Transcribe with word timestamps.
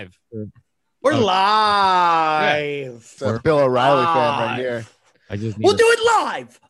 We're 0.00 1.14
Oh. 1.14 1.18
live. 1.24 3.14
That's 3.18 3.38
a 3.38 3.40
Bill 3.42 3.58
O'Reilly 3.60 4.04
fan 4.04 4.14
right 4.14 4.58
here. 4.58 4.86
I 5.30 5.36
just 5.36 5.58
need 5.58 5.64
We'll 5.64 5.74
to- 5.74 5.78
do 5.78 5.86
it 5.88 6.00
live. 6.06 6.60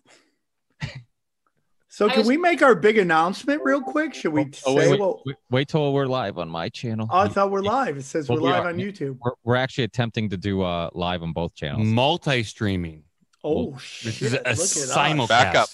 So 1.89 2.09
can 2.09 2.19
was- 2.19 2.29
we 2.29 2.37
make 2.37 2.63
our 2.63 2.77
big 2.77 2.97
announcement 2.97 3.61
real 3.65 3.81
quick? 3.81 4.15
Should 4.15 4.33
we 4.33 4.43
Oh, 4.43 4.51
say 4.53 4.75
wait, 4.75 4.91
wait, 4.93 5.01
what? 5.01 5.27
wait, 5.27 5.37
wait 5.51 5.69
till 5.69 5.93
we're 5.93 6.07
live 6.07 6.39
on 6.39 6.49
my 6.49 6.69
channel. 6.69 7.09
Oh, 7.11 7.19
I 7.19 7.29
thought 7.29 7.51
we're 7.51 7.61
live. 7.63 7.97
It 7.97 8.05
says 8.05 8.29
Well, 8.29 8.39
we're 8.39 8.45
we 8.45 8.51
live 8.53 8.65
are. 8.67 8.69
on 8.69 8.77
YouTube. 8.77 9.19
we're, 9.21 9.33
we're 9.43 9.57
actually 9.57 9.83
attempting 9.85 10.29
to 10.31 10.37
do 10.37 10.63
uh 10.63 10.91
live 10.93 11.25
on 11.25 11.33
both 11.33 11.55
channels. 11.57 11.87
multi-streaming. 11.89 13.03
Oh 13.43 13.73
This 13.73 13.83
shit! 13.83 14.23
is 14.23 14.33
a 14.33 14.37
Look 14.37 14.47
at 14.47 14.53
us. 14.53 14.97
simulcast. 14.97 15.29
Backup. 15.29 15.69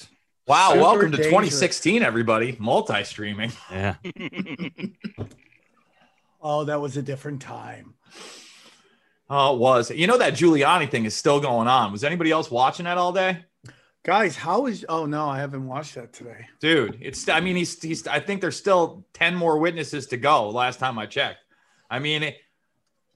Wow, 0.46 0.68
Super 0.71 0.80
welcome 0.82 1.11
to 1.11 1.16
dangerous. 1.18 1.27
2016, 1.30 2.02
everybody. 2.02 2.57
Multi 2.59 3.05
streaming. 3.05 3.52
Yeah. 3.71 3.96
Oh, 6.45 6.64
that 6.64 6.80
was 6.80 6.98
a 6.98 7.02
different 7.02 7.40
time. 7.40 7.95
Oh, 9.30 9.54
it 9.54 9.58
was. 9.58 9.90
You 9.90 10.07
know 10.07 10.18
that 10.18 10.34
Giuliani 10.34 10.90
thing 10.90 11.07
is 11.07 11.17
still 11.17 11.40
going 11.40 11.67
on. 11.67 11.90
Was 11.90 12.04
anybody 12.04 12.30
else 12.30 12.50
watching 12.50 12.84
that 12.84 12.98
all 12.98 13.12
day? 13.12 13.46
Guys, 14.04 14.36
how 14.36 14.67
is? 14.67 14.84
Oh 14.86 15.07
no, 15.07 15.26
I 15.26 15.39
haven't 15.39 15.67
watched 15.67 15.94
that 15.94 16.12
today. 16.12 16.46
Dude, 16.61 16.98
it's 17.00 17.26
I 17.26 17.40
mean, 17.40 17.57
he's 17.57 17.80
he's 17.80 18.07
I 18.07 18.20
think 18.20 18.43
there's 18.43 18.58
still 18.58 19.07
10 19.14 19.34
more 19.34 19.58
witnesses 19.58 20.07
to 20.08 20.18
go 20.18 20.50
last 20.50 20.79
time 20.79 20.98
I 20.98 21.07
checked. 21.07 21.39
I 21.90 21.98
mean, 22.00 22.22
it, 22.22 22.36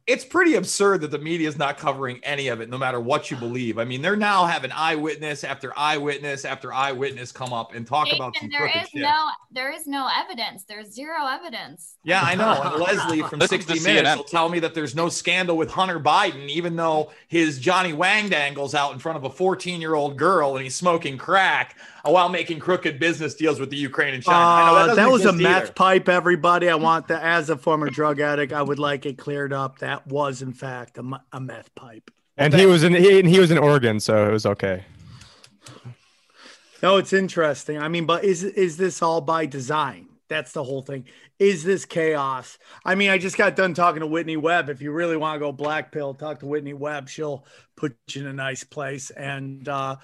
it's 0.08 0.24
pretty 0.24 0.54
absurd 0.54 1.02
that 1.02 1.10
the 1.10 1.18
media 1.18 1.46
is 1.46 1.58
not 1.58 1.76
covering 1.76 2.18
any 2.22 2.48
of 2.48 2.62
it, 2.62 2.70
no 2.70 2.78
matter 2.78 2.98
what 2.98 3.30
you 3.30 3.36
believe. 3.36 3.78
I 3.78 3.84
mean, 3.84 4.00
they're 4.00 4.16
now 4.16 4.46
having 4.46 4.72
eyewitness 4.72 5.44
after 5.44 5.78
eyewitness 5.78 6.46
after 6.46 6.72
eyewitness 6.72 7.30
come 7.30 7.52
up 7.52 7.74
and 7.74 7.86
talk 7.86 8.08
about 8.10 8.34
some 8.34 8.48
Nathan, 8.48 8.50
there 8.50 8.60
crooked 8.60 8.82
is 8.84 8.88
shit. 8.88 9.02
no 9.02 9.28
there 9.50 9.70
is 9.70 9.86
no 9.86 10.08
evidence. 10.16 10.64
There's 10.64 10.90
zero 10.90 11.26
evidence. 11.26 11.96
Yeah, 12.04 12.22
I 12.22 12.34
know. 12.34 12.58
And 12.62 12.80
Lesley 12.82 13.20
from 13.20 13.42
60 13.42 13.80
Minutes 13.80 14.08
CNN. 14.08 14.16
will 14.16 14.24
tell 14.24 14.48
me 14.48 14.60
that 14.60 14.74
there's 14.74 14.94
no 14.94 15.10
scandal 15.10 15.58
with 15.58 15.70
Hunter 15.70 16.00
Biden, 16.00 16.48
even 16.48 16.74
though 16.74 17.12
his 17.28 17.58
Johnny 17.58 17.92
Wang 17.92 18.30
dangles 18.30 18.74
out 18.74 18.94
in 18.94 18.98
front 18.98 19.18
of 19.18 19.24
a 19.24 19.30
14 19.30 19.78
year 19.78 19.94
old 19.94 20.16
girl 20.16 20.56
and 20.56 20.64
he's 20.64 20.74
smoking 20.74 21.18
crack 21.18 21.76
while 22.04 22.28
making 22.28 22.58
crooked 22.60 22.98
business 22.98 23.34
deals 23.34 23.58
with 23.60 23.70
the 23.70 23.76
Ukraine 23.76 24.14
and 24.14 24.22
China. 24.22 24.38
I 24.38 24.66
know 24.70 24.76
Uh, 24.76 24.86
doesn't 24.86 24.96
that 25.04 25.10
was 25.10 25.24
a 25.24 25.32
meth 25.32 25.62
either. 25.64 25.72
pipe, 25.72 26.08
everybody. 26.08 26.68
I 26.68 26.74
want 26.76 27.08
that 27.08 27.22
as 27.22 27.50
a 27.50 27.56
former 27.56 27.90
drug 27.90 28.20
addict. 28.20 28.52
I 28.52 28.62
would 28.62 28.78
like 28.78 29.06
it 29.06 29.18
cleared 29.18 29.52
up. 29.52 29.78
That 29.78 30.06
was, 30.06 30.42
in 30.42 30.52
fact, 30.52 30.98
a 31.32 31.40
meth 31.40 31.74
pipe. 31.74 32.10
And 32.36 32.54
he 32.54 32.66
was 32.66 32.84
in 32.84 32.94
he, 32.94 33.18
and 33.20 33.28
he 33.28 33.40
was 33.40 33.50
in 33.50 33.58
Oregon, 33.58 33.98
so 34.00 34.28
it 34.28 34.32
was 34.32 34.46
okay. 34.46 34.84
No, 36.82 36.96
it's 36.96 37.12
interesting. 37.12 37.78
I 37.78 37.88
mean, 37.88 38.06
but 38.06 38.22
is 38.24 38.44
is 38.44 38.76
this 38.76 39.02
all 39.02 39.20
by 39.20 39.46
design? 39.46 40.06
That's 40.28 40.52
the 40.52 40.62
whole 40.62 40.82
thing. 40.82 41.06
Is 41.38 41.64
this 41.64 41.84
chaos? 41.84 42.58
I 42.84 42.94
mean, 42.94 43.10
I 43.10 43.18
just 43.18 43.36
got 43.36 43.56
done 43.56 43.74
talking 43.74 44.00
to 44.00 44.06
Whitney 44.06 44.36
Webb. 44.36 44.68
If 44.68 44.82
you 44.82 44.92
really 44.92 45.16
want 45.16 45.36
to 45.36 45.38
go 45.40 45.50
black 45.52 45.90
pill, 45.90 46.14
talk 46.14 46.40
to 46.40 46.46
Whitney 46.46 46.74
Webb. 46.74 47.08
She'll 47.08 47.46
put 47.76 47.96
you 48.10 48.22
in 48.22 48.28
a 48.28 48.32
nice 48.32 48.62
place. 48.62 49.10
And 49.10 49.66
uh, 49.68 49.96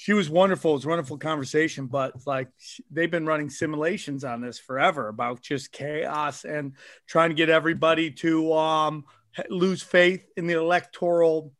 she 0.00 0.14
was 0.14 0.30
wonderful. 0.30 0.70
It 0.70 0.76
was 0.76 0.84
a 0.86 0.88
wonderful 0.88 1.18
conversation. 1.18 1.86
But 1.86 2.26
like 2.26 2.48
they've 2.90 3.10
been 3.10 3.26
running 3.26 3.50
simulations 3.50 4.24
on 4.24 4.40
this 4.40 4.58
forever 4.58 5.08
about 5.08 5.42
just 5.42 5.72
chaos 5.72 6.46
and 6.46 6.72
trying 7.06 7.28
to 7.28 7.34
get 7.34 7.50
everybody 7.50 8.10
to 8.12 8.50
um, 8.54 9.04
lose 9.50 9.82
faith 9.82 10.24
in 10.38 10.46
the 10.46 10.54
electoral 10.54 11.52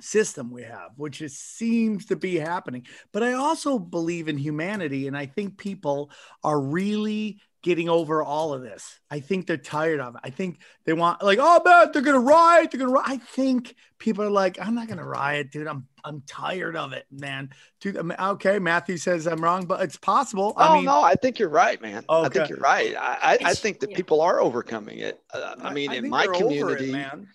system 0.00 0.52
we 0.52 0.62
have, 0.62 0.92
which 0.94 1.20
is, 1.20 1.40
seems 1.40 2.06
to 2.06 2.14
be 2.14 2.36
happening. 2.36 2.86
But 3.10 3.24
I 3.24 3.32
also 3.32 3.80
believe 3.80 4.28
in 4.28 4.38
humanity, 4.38 5.08
and 5.08 5.16
I 5.16 5.26
think 5.26 5.58
people 5.58 6.12
are 6.44 6.60
really 6.60 7.40
getting 7.66 7.88
over 7.88 8.22
all 8.22 8.54
of 8.54 8.62
this. 8.62 9.00
I 9.10 9.18
think 9.18 9.48
they're 9.48 9.56
tired 9.56 9.98
of 9.98 10.14
it. 10.14 10.20
I 10.22 10.30
think 10.30 10.60
they 10.84 10.92
want 10.92 11.20
like, 11.20 11.40
oh 11.42 11.60
man, 11.64 11.90
they're 11.92 12.00
gonna 12.00 12.20
riot. 12.20 12.70
They're 12.70 12.78
gonna. 12.78 12.92
Riot. 12.92 13.08
I 13.08 13.16
think 13.16 13.74
people 13.98 14.22
are 14.22 14.30
like, 14.30 14.56
I'm 14.64 14.76
not 14.76 14.86
gonna 14.86 15.04
riot, 15.04 15.50
dude. 15.50 15.66
I'm 15.66 15.88
I'm 16.04 16.22
tired 16.28 16.76
of 16.76 16.92
it, 16.92 17.06
man. 17.10 17.50
Dude, 17.80 17.98
I 17.98 18.02
mean, 18.02 18.16
okay, 18.18 18.60
Matthew 18.60 18.98
says 18.98 19.26
I'm 19.26 19.42
wrong, 19.42 19.66
but 19.66 19.82
it's 19.82 19.96
possible. 19.96 20.54
Oh 20.56 20.62
I 20.62 20.76
mean, 20.76 20.84
no, 20.84 21.02
I 21.02 21.16
think 21.16 21.40
you're 21.40 21.48
right, 21.48 21.82
man. 21.82 22.04
I 22.08 22.28
think 22.28 22.48
you're 22.48 22.60
right. 22.60 22.94
I, 22.96 23.18
I, 23.20 23.38
I 23.46 23.54
think 23.54 23.80
that 23.80 23.92
people 23.94 24.20
are 24.20 24.40
overcoming 24.40 25.00
it. 25.00 25.20
Uh, 25.34 25.56
I 25.60 25.74
mean, 25.74 25.92
in 25.92 26.08
my 26.08 26.26
they're 26.26 26.34
it, 26.34 26.38
community, 26.38 26.92
man. 26.92 27.26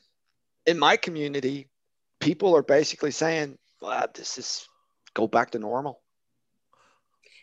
in 0.66 0.79
my 0.79 0.95
community, 0.95 1.67
people 2.22 2.56
are 2.56 2.63
basically 2.63 3.11
saying, 3.11 3.57
well, 3.81 4.07
this 4.16 4.38
is 4.38 4.66
go 5.13 5.27
back 5.27 5.51
to 5.51 5.59
normal. 5.59 6.00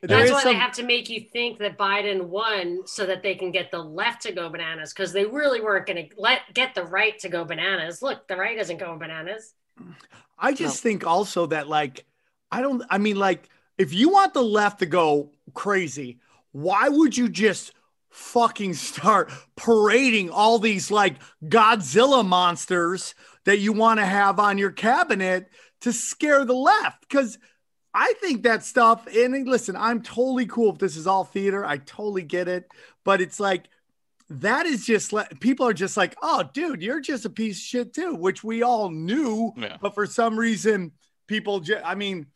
There 0.02 0.18
That's 0.18 0.30
why 0.30 0.42
some- 0.42 0.52
they 0.52 0.58
have 0.58 0.72
to 0.74 0.84
make 0.84 1.08
you 1.08 1.20
think 1.20 1.58
that 1.58 1.76
Biden 1.76 2.26
won 2.26 2.86
so 2.86 3.04
that 3.06 3.22
they 3.22 3.34
can 3.34 3.50
get 3.50 3.70
the 3.70 3.82
left 3.82 4.22
to 4.22 4.32
go 4.32 4.48
bananas 4.48 4.92
because 4.92 5.12
they 5.12 5.24
really 5.24 5.60
weren't 5.60 5.86
going 5.86 6.08
to 6.08 6.14
let 6.16 6.42
get 6.54 6.74
the 6.74 6.84
right 6.84 7.18
to 7.18 7.28
go 7.28 7.44
bananas. 7.44 8.00
Look, 8.00 8.28
the 8.28 8.36
right 8.36 8.56
isn't 8.56 8.78
going 8.78 8.98
bananas. 8.98 9.54
I 10.38 10.52
just 10.52 10.82
think 10.82 11.06
also 11.06 11.46
that 11.46 11.68
like 11.68 12.04
I 12.50 12.60
don't 12.60 12.82
I 12.90 12.98
mean 12.98 13.16
like 13.16 13.48
if 13.76 13.92
you 13.92 14.08
want 14.10 14.34
the 14.34 14.42
left 14.42 14.78
to 14.80 14.86
go 14.86 15.32
crazy, 15.54 16.18
why 16.52 16.88
would 16.88 17.16
you 17.16 17.28
just 17.28 17.72
fucking 18.10 18.74
start 18.74 19.32
parading 19.56 20.30
all 20.30 20.58
these 20.58 20.90
like 20.90 21.16
Godzilla 21.44 22.24
monsters 22.24 23.14
that 23.44 23.58
you 23.58 23.72
want 23.72 23.98
to 23.98 24.06
have 24.06 24.38
on 24.38 24.58
your 24.58 24.70
cabinet 24.70 25.48
to 25.80 25.92
scare 25.92 26.44
the 26.44 26.54
left? 26.54 27.08
Cuz 27.08 27.38
I 28.00 28.12
think 28.20 28.44
that 28.44 28.62
stuff 28.62 29.08
and 29.08 29.48
listen, 29.48 29.74
I'm 29.74 30.02
totally 30.02 30.46
cool 30.46 30.72
if 30.72 30.78
this 30.78 30.96
is 30.96 31.08
all 31.08 31.24
theater. 31.24 31.64
I 31.64 31.78
totally 31.78 32.22
get 32.22 32.46
it, 32.46 32.70
but 33.02 33.20
it's 33.20 33.40
like 33.40 33.64
that 34.30 34.66
is 34.66 34.86
just 34.86 35.12
like 35.12 35.40
people 35.40 35.66
are 35.66 35.72
just 35.72 35.96
like, 35.96 36.14
oh, 36.22 36.44
dude, 36.54 36.80
you're 36.80 37.00
just 37.00 37.24
a 37.24 37.30
piece 37.30 37.56
of 37.56 37.62
shit 37.62 37.94
too, 37.94 38.14
which 38.14 38.44
we 38.44 38.62
all 38.62 38.88
knew. 38.90 39.52
Yeah. 39.56 39.78
But 39.80 39.94
for 39.94 40.06
some 40.06 40.38
reason, 40.38 40.92
people 41.26 41.58
just, 41.58 41.84
I 41.84 41.96
mean, 41.96 42.26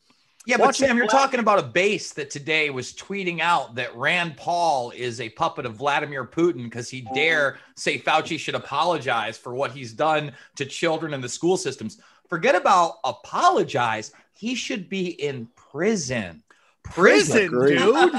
Yeah, 0.47 0.56
but 0.56 0.75
Sam, 0.75 0.97
you're 0.97 1.06
talking 1.06 1.39
about 1.39 1.61
a 1.61 1.62
base 1.62 2.12
that 2.15 2.28
today 2.28 2.71
was 2.71 2.93
tweeting 2.93 3.39
out 3.39 3.77
that 3.77 3.95
Rand 3.95 4.37
Paul 4.37 4.91
is 4.97 5.21
a 5.21 5.28
puppet 5.28 5.65
of 5.65 5.77
Vladimir 5.77 6.27
Putin 6.27 6.65
because 6.65 6.91
he 6.91 7.06
oh. 7.09 7.15
dare 7.15 7.59
say 7.77 8.01
Fauci 8.01 8.37
should 8.37 8.56
apologize 8.56 9.39
for 9.39 9.55
what 9.55 9.71
he's 9.71 9.93
done 9.93 10.33
to 10.56 10.65
children 10.65 11.15
in 11.15 11.21
the 11.21 11.28
school 11.28 11.56
systems. 11.56 12.01
Forget 12.32 12.54
about 12.54 12.94
apologize. 13.04 14.10
He 14.32 14.54
should 14.54 14.88
be 14.88 15.09
in 15.09 15.48
prison. 15.54 16.43
prison, 16.82 17.44
Agreed. 17.48 17.76
dude. 17.76 18.12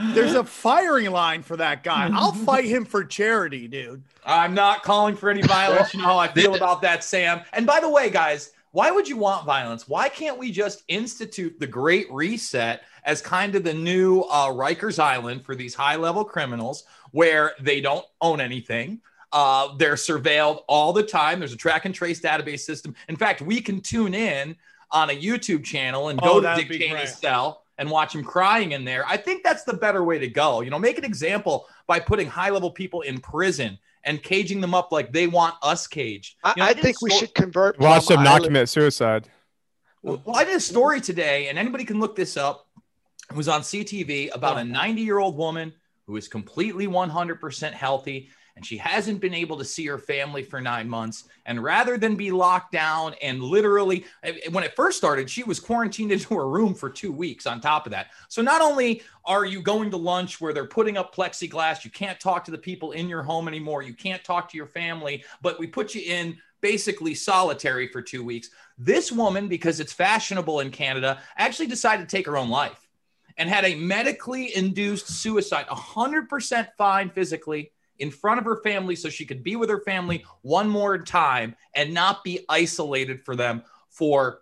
There's 0.14 0.32
a 0.32 0.44
firing 0.44 1.10
line 1.10 1.42
for 1.42 1.58
that 1.58 1.84
guy. 1.84 2.08
I'll 2.10 2.32
fight 2.32 2.64
him 2.64 2.86
for 2.86 3.04
charity, 3.04 3.68
dude. 3.68 4.02
I'm 4.24 4.54
not 4.54 4.82
calling 4.82 5.14
for 5.14 5.28
any 5.28 5.42
violence. 5.42 5.92
You 5.92 6.00
know 6.00 6.06
how 6.06 6.16
I 6.16 6.28
feel 6.28 6.54
about 6.54 6.80
that, 6.80 7.04
Sam. 7.04 7.42
And 7.52 7.66
by 7.66 7.80
the 7.80 7.90
way, 7.90 8.08
guys, 8.08 8.52
why 8.72 8.90
would 8.90 9.06
you 9.06 9.18
want 9.18 9.44
violence? 9.44 9.86
Why 9.86 10.08
can't 10.08 10.38
we 10.38 10.50
just 10.50 10.82
institute 10.88 11.60
the 11.60 11.66
Great 11.66 12.10
Reset 12.10 12.80
as 13.04 13.20
kind 13.20 13.54
of 13.56 13.62
the 13.62 13.74
new 13.74 14.22
uh, 14.22 14.46
Rikers 14.48 14.98
Island 14.98 15.44
for 15.44 15.54
these 15.54 15.74
high 15.74 15.96
level 15.96 16.24
criminals 16.24 16.84
where 17.10 17.52
they 17.60 17.82
don't 17.82 18.06
own 18.22 18.40
anything? 18.40 19.02
Uh, 19.32 19.74
they're 19.76 19.94
surveilled 19.94 20.62
all 20.66 20.92
the 20.92 21.02
time. 21.02 21.38
There's 21.38 21.52
a 21.52 21.56
track 21.56 21.84
and 21.84 21.94
trace 21.94 22.20
database 22.20 22.60
system. 22.60 22.94
In 23.08 23.16
fact, 23.16 23.40
we 23.40 23.60
can 23.60 23.80
tune 23.80 24.14
in 24.14 24.56
on 24.90 25.10
a 25.10 25.12
YouTube 25.12 25.64
channel 25.64 26.08
and 26.08 26.18
Oh, 26.22 26.26
go 26.26 26.34
to 26.36 26.40
that'd 26.42 26.68
Dick 26.68 26.80
Cheney's 26.80 26.90
great. 26.92 27.08
cell 27.08 27.62
and 27.78 27.88
watch 27.90 28.14
him 28.14 28.24
crying 28.24 28.72
in 28.72 28.84
there. 28.84 29.04
I 29.06 29.16
think 29.16 29.44
that's 29.44 29.62
the 29.64 29.72
better 29.74 30.02
way 30.02 30.18
to 30.18 30.28
go. 30.28 30.62
You 30.62 30.70
know, 30.70 30.78
make 30.78 30.98
an 30.98 31.04
example 31.04 31.66
by 31.86 32.00
putting 32.00 32.26
high 32.28 32.50
level 32.50 32.70
people 32.70 33.02
in 33.02 33.18
prison 33.20 33.78
and 34.04 34.22
caging 34.22 34.60
them 34.60 34.74
up 34.74 34.90
like 34.90 35.12
they 35.12 35.26
want 35.28 35.54
us 35.62 35.86
caged. 35.86 36.36
I, 36.42 36.54
You 36.56 36.62
know, 36.62 36.64
I 36.68 36.72
did 36.72 36.78
a 36.80 36.82
think 36.82 37.00
we 37.02 37.10
sto- 37.10 37.18
should 37.20 37.34
convert. 37.34 37.78
Watch 37.78 38.06
Plum 38.06 38.16
them 38.16 38.24
not 38.24 38.30
Island- 38.32 38.44
commit 38.46 38.68
suicide. 38.68 39.28
Well, 40.02 40.22
I 40.34 40.44
did 40.44 40.56
a 40.56 40.60
story 40.60 41.00
today, 41.00 41.48
and 41.48 41.58
anybody 41.58 41.84
can 41.84 42.00
look 42.00 42.16
this 42.16 42.36
up. 42.38 42.66
It 43.30 43.36
was 43.36 43.46
on 43.48 43.60
CTV 43.60 44.30
about 44.34 44.58
a 44.58 44.64
90 44.64 45.02
year 45.02 45.18
old 45.18 45.36
woman 45.36 45.72
who 46.06 46.16
is 46.16 46.26
completely 46.26 46.86
100% 46.88 47.72
healthy, 47.72 48.30
and 48.60 48.66
she 48.66 48.76
hasn't 48.76 49.22
been 49.22 49.32
able 49.32 49.56
to 49.56 49.64
see 49.64 49.86
her 49.86 49.96
family 49.96 50.42
for 50.42 50.60
nine 50.60 50.86
months. 50.86 51.24
And 51.46 51.62
rather 51.62 51.96
than 51.96 52.14
be 52.14 52.30
locked 52.30 52.72
down 52.72 53.14
and 53.22 53.42
literally, 53.42 54.04
eh, 54.22 54.34
when 54.50 54.64
it 54.64 54.76
first 54.76 54.98
started, 54.98 55.30
she 55.30 55.42
was 55.42 55.58
quarantined 55.58 56.12
into 56.12 56.34
her 56.34 56.46
room 56.46 56.74
for 56.74 56.90
two 56.90 57.10
weeks 57.10 57.46
on 57.46 57.62
top 57.62 57.86
of 57.86 57.92
that. 57.92 58.08
So 58.28 58.42
not 58.42 58.60
only 58.60 59.00
are 59.24 59.46
you 59.46 59.62
going 59.62 59.90
to 59.92 59.96
lunch 59.96 60.42
where 60.42 60.52
they're 60.52 60.66
putting 60.66 60.98
up 60.98 61.14
plexiglass, 61.14 61.86
you 61.86 61.90
can't 61.90 62.20
talk 62.20 62.44
to 62.44 62.50
the 62.50 62.58
people 62.58 62.92
in 62.92 63.08
your 63.08 63.22
home 63.22 63.48
anymore, 63.48 63.82
you 63.82 63.94
can't 63.94 64.22
talk 64.22 64.50
to 64.50 64.58
your 64.58 64.66
family, 64.66 65.24
but 65.40 65.58
we 65.58 65.66
put 65.66 65.94
you 65.94 66.02
in 66.02 66.36
basically 66.60 67.14
solitary 67.14 67.88
for 67.88 68.02
two 68.02 68.22
weeks. 68.22 68.50
This 68.76 69.10
woman, 69.10 69.48
because 69.48 69.80
it's 69.80 69.94
fashionable 69.94 70.60
in 70.60 70.70
Canada, 70.70 71.18
actually 71.38 71.68
decided 71.68 72.06
to 72.06 72.14
take 72.14 72.26
her 72.26 72.36
own 72.36 72.50
life 72.50 72.86
and 73.38 73.48
had 73.48 73.64
a 73.64 73.74
medically 73.74 74.54
induced 74.54 75.08
suicide, 75.08 75.66
100% 75.68 76.68
fine 76.76 77.08
physically 77.08 77.72
in 78.00 78.10
front 78.10 78.38
of 78.40 78.44
her 78.44 78.60
family 78.62 78.96
so 78.96 79.08
she 79.08 79.24
could 79.24 79.42
be 79.44 79.54
with 79.56 79.70
her 79.70 79.80
family 79.82 80.24
one 80.42 80.68
more 80.68 80.98
time 80.98 81.54
and 81.74 81.94
not 81.94 82.24
be 82.24 82.44
isolated 82.48 83.20
for 83.20 83.36
them 83.36 83.62
for 83.90 84.40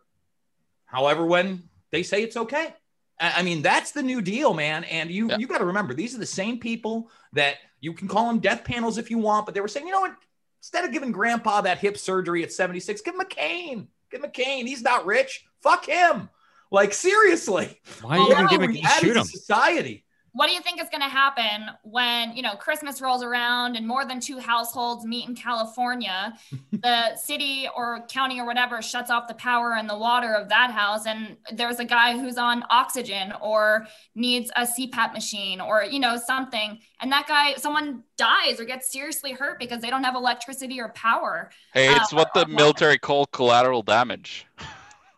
however 0.87 1.27
when 1.27 1.63
they 1.91 2.03
say 2.03 2.23
it's 2.23 2.37
okay. 2.37 2.75
I 3.21 3.43
mean, 3.43 3.63
that's 3.63 3.91
the 3.91 4.03
new 4.03 4.23
deal, 4.23 4.55
man. 4.55 4.85
And 4.85 5.11
you 5.11 5.29
Yeah. 5.29 5.39
you 5.39 5.49
got 5.49 5.59
to 5.59 5.65
remember, 5.65 5.93
these 5.93 6.15
are 6.15 6.19
the 6.19 6.27
same 6.27 6.59
people 6.61 7.11
that 7.33 7.57
you 7.81 7.93
can 7.93 8.07
call 8.07 8.29
them 8.29 8.39
death 8.39 8.63
panels 8.65 8.97
if 8.97 9.11
you 9.11 9.19
want, 9.19 9.45
but 9.45 9.55
they 9.55 9.61
were 9.61 9.67
saying, 9.69 9.87
you 9.87 9.93
know 9.93 10.01
what? 10.01 10.15
Instead 10.61 10.85
of 10.85 10.93
giving 10.93 11.11
grandpa 11.13 11.61
that 11.63 11.79
hip 11.79 11.99
surgery 11.99 12.43
at 12.45 12.53
76, 12.53 13.01
give 13.03 13.15
him 13.15 13.21
a 13.21 13.25
cane. 13.25 13.89
Give 14.11 14.21
him 14.21 14.25
a 14.27 14.31
cane. 14.31 14.67
He's 14.67 14.83
not 14.83 15.05
rich. 15.05 15.45
Fuck 15.63 15.87
him. 15.87 16.29
Like 16.71 16.93
seriously. 16.95 17.81
Why 18.03 18.19
are 18.19 18.21
you 18.21 18.31
even 18.33 18.45
no, 18.45 18.51
giving 18.51 18.71
we 18.71 18.79
him 18.79 18.87
at 18.87 19.01
shoot 19.01 19.17
him? 19.17 19.25
society. 19.25 20.05
What 20.33 20.47
do 20.49 20.53
you 20.53 20.61
think 20.61 20.81
is 20.81 20.89
going 20.91 21.01
to 21.01 21.09
happen 21.09 21.67
when, 21.83 22.37
you 22.37 22.43
know, 22.43 22.55
Christmas 22.55 23.01
rolls 23.01 23.23
around 23.23 23.77
and 23.77 23.87
more 23.87 24.05
than 24.05 24.21
two 24.21 24.39
households 24.39 25.05
meet 25.05 25.29
in 25.29 25.35
California? 25.35 26.35
the 26.73 27.17
city 27.17 27.67
or 27.77 28.07
county 28.09 28.39
or 28.41 28.47
whatever 28.47 28.81
shuts 28.83 29.11
off 29.11 29.27
the 29.27 29.35
power 29.35 29.75
and 29.75 29.89
the 29.89 29.97
water 29.97 30.35
of 30.35 30.49
that 30.51 30.71
house 30.71 31.07
and 31.07 31.37
there's 31.53 31.81
a 31.81 31.85
guy 31.85 32.17
who's 32.19 32.39
on 32.39 32.63
oxygen 32.71 33.33
or 33.41 33.87
needs 34.15 34.51
a 34.57 34.63
CPAP 34.67 35.13
machine 35.13 35.61
or, 35.61 35.83
you 35.85 35.99
know, 35.99 36.17
something 36.17 36.79
and 37.01 37.11
that 37.11 37.27
guy 37.27 37.55
someone 37.55 38.03
dies 38.17 38.61
or 38.61 38.65
gets 38.65 38.93
seriously 38.93 39.33
hurt 39.33 39.59
because 39.59 39.81
they 39.81 39.91
don't 39.91 40.05
have 40.05 40.15
electricity 40.15 40.81
or 40.81 40.91
power. 40.91 41.51
Hey, 41.75 41.89
Uh, 41.89 41.97
it's 41.97 42.13
what 42.13 42.33
the 42.35 42.41
or- 42.41 42.45
or- 42.45 42.47
military 42.49 42.99
call 42.99 43.27
collateral 43.27 43.83
damage. 43.83 44.47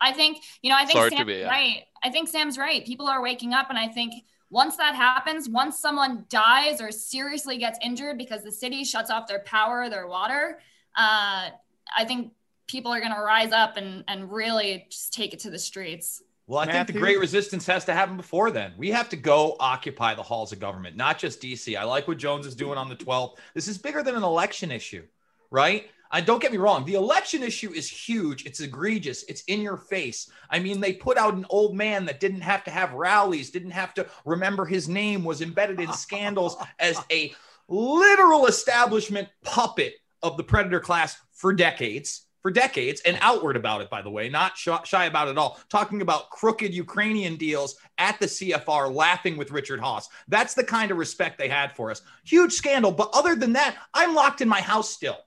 I 0.01 0.13
think, 0.13 0.39
you 0.63 0.71
know, 0.71 0.77
I 0.77 0.87
think 0.87 0.93
Sorry 0.93 1.11
to 1.11 1.17
Sam's 1.17 1.27
be, 1.27 1.35
yeah. 1.41 1.49
right. 1.49 1.83
I 2.03 2.09
think 2.11 2.29
Sam's 2.29 2.57
right. 2.57 2.87
People 2.87 3.07
are 3.07 3.21
waking 3.21 3.53
up, 3.53 3.69
and 3.69 3.79
I 3.79 3.89
think 3.89 4.15
once 4.51 4.77
that 4.77 4.95
happens, 4.95 5.49
once 5.49 5.79
someone 5.79 6.25
dies 6.29 6.81
or 6.81 6.91
seriously 6.91 7.57
gets 7.57 7.79
injured 7.83 8.19
because 8.19 8.43
the 8.43 8.53
city 8.53 8.85
shuts 8.85 9.11
off 9.11 9.29
their 9.29 9.41
power, 9.41 9.89
their 9.89 10.09
water, 10.09 10.59
uh, 10.97 11.51
I 11.97 12.05
think 12.05 12.33
people 12.67 12.93
are 12.93 13.01
going 13.01 13.15
to 13.15 13.21
rise 13.21 13.53
up 13.53 13.77
and 13.77 14.05
and 14.09 14.31
really 14.31 14.87
just 14.91 15.13
take 15.13 15.33
it 15.33 15.41
to 15.41 15.51
the 15.51 15.59
streets. 15.59 16.23
Well, 16.47 16.59
I 16.59 16.67
think 16.67 16.89
the 16.89 16.95
great 16.95 17.21
resistance 17.21 17.65
has 17.67 17.85
to 17.85 17.93
happen 17.93 18.17
before 18.17 18.51
then. 18.51 18.73
We 18.77 18.91
have 18.91 19.09
to 19.11 19.17
go 19.17 19.55
occupy 19.61 20.17
the 20.17 20.23
halls 20.25 20.51
of 20.51 20.59
government, 20.59 20.97
not 20.97 21.17
just 21.17 21.41
DC. 21.41 21.77
I 21.77 21.85
like 21.85 22.09
what 22.09 22.19
Jones 22.19 22.45
is 22.45 22.57
doing 22.57 22.77
on 22.77 22.89
the 22.89 22.97
12th. 22.97 23.37
This 23.55 23.69
is 23.69 23.79
bigger 23.79 24.03
than 24.03 24.17
an 24.17 24.25
election 24.25 24.73
issue, 24.73 25.05
right? 25.53 25.89
And 26.13 26.27
don't 26.27 26.43
get 26.43 26.51
me 26.51 26.59
wrong, 26.59 26.85
the 26.85 26.95
election 26.95 27.43
issue 27.43 27.73
is 27.73 27.89
huge. 27.89 28.45
It's 28.45 28.61
egregious. 28.61 29.23
It's 29.25 29.43
in 29.45 29.61
your 29.61 29.77
face. 29.77 30.31
I 30.51 30.59
mean, 30.59 30.81
they 30.81 30.93
put 30.93 31.17
out 31.17 31.35
an 31.35 31.47
old 31.51 31.77
man 31.77 32.05
that 32.07 32.21
didn't 32.21 32.41
have 32.41 32.65
to 32.65 32.71
have 32.71 32.93
rallies, 32.95 33.51
didn't 33.51 33.71
have 33.71 33.95
to 33.95 34.07
remember 34.25 34.65
his 34.65 34.89
name, 34.89 35.25
was 35.25 35.41
embedded 35.41 35.79
in 35.79 35.93
scandals 35.93 36.57
as 36.81 37.01
a 37.13 37.33
literal 37.69 38.47
establishment 38.47 39.29
puppet 39.45 39.95
of 40.23 40.37
the 40.37 40.43
predator 40.43 40.81
class 40.81 41.17
for 41.33 41.53
decades, 41.53 42.27
for 42.43 42.51
decades, 42.51 43.01
and 43.03 43.17
outward 43.21 43.57
about 43.57 43.81
it, 43.81 43.89
by 43.89 44.03
the 44.03 44.11
way, 44.11 44.29
not 44.29 44.57
shy, 44.57 44.81
shy 44.85 45.05
about 45.05 45.29
it 45.29 45.33
at 45.33 45.39
all. 45.39 45.61
Talking 45.69 46.03
about 46.03 46.31
crooked 46.31 46.75
Ukrainian 46.75 47.37
deals 47.37 47.77
at 47.99 48.19
the 48.19 48.27
CFR, 48.27 48.93
laughing 48.93 49.37
with 49.37 49.53
Richard 49.53 49.81
Haass. 49.81 50.09
That's 50.27 50.55
the 50.55 50.65
kind 50.65 50.91
of 50.91 50.99
respect 50.99 51.39
they 51.39 51.49
had 51.49 51.73
for 51.77 51.91
us. 51.91 52.03
Huge 52.25 52.53
scandal. 52.53 52.91
But 52.91 53.11
other 53.13 53.37
than 53.37 53.53
that, 53.53 53.77
I'm 53.95 54.15
locked 54.15 54.41
in 54.41 54.49
my 54.49 54.61
house 54.61 54.91
still. 54.91 55.19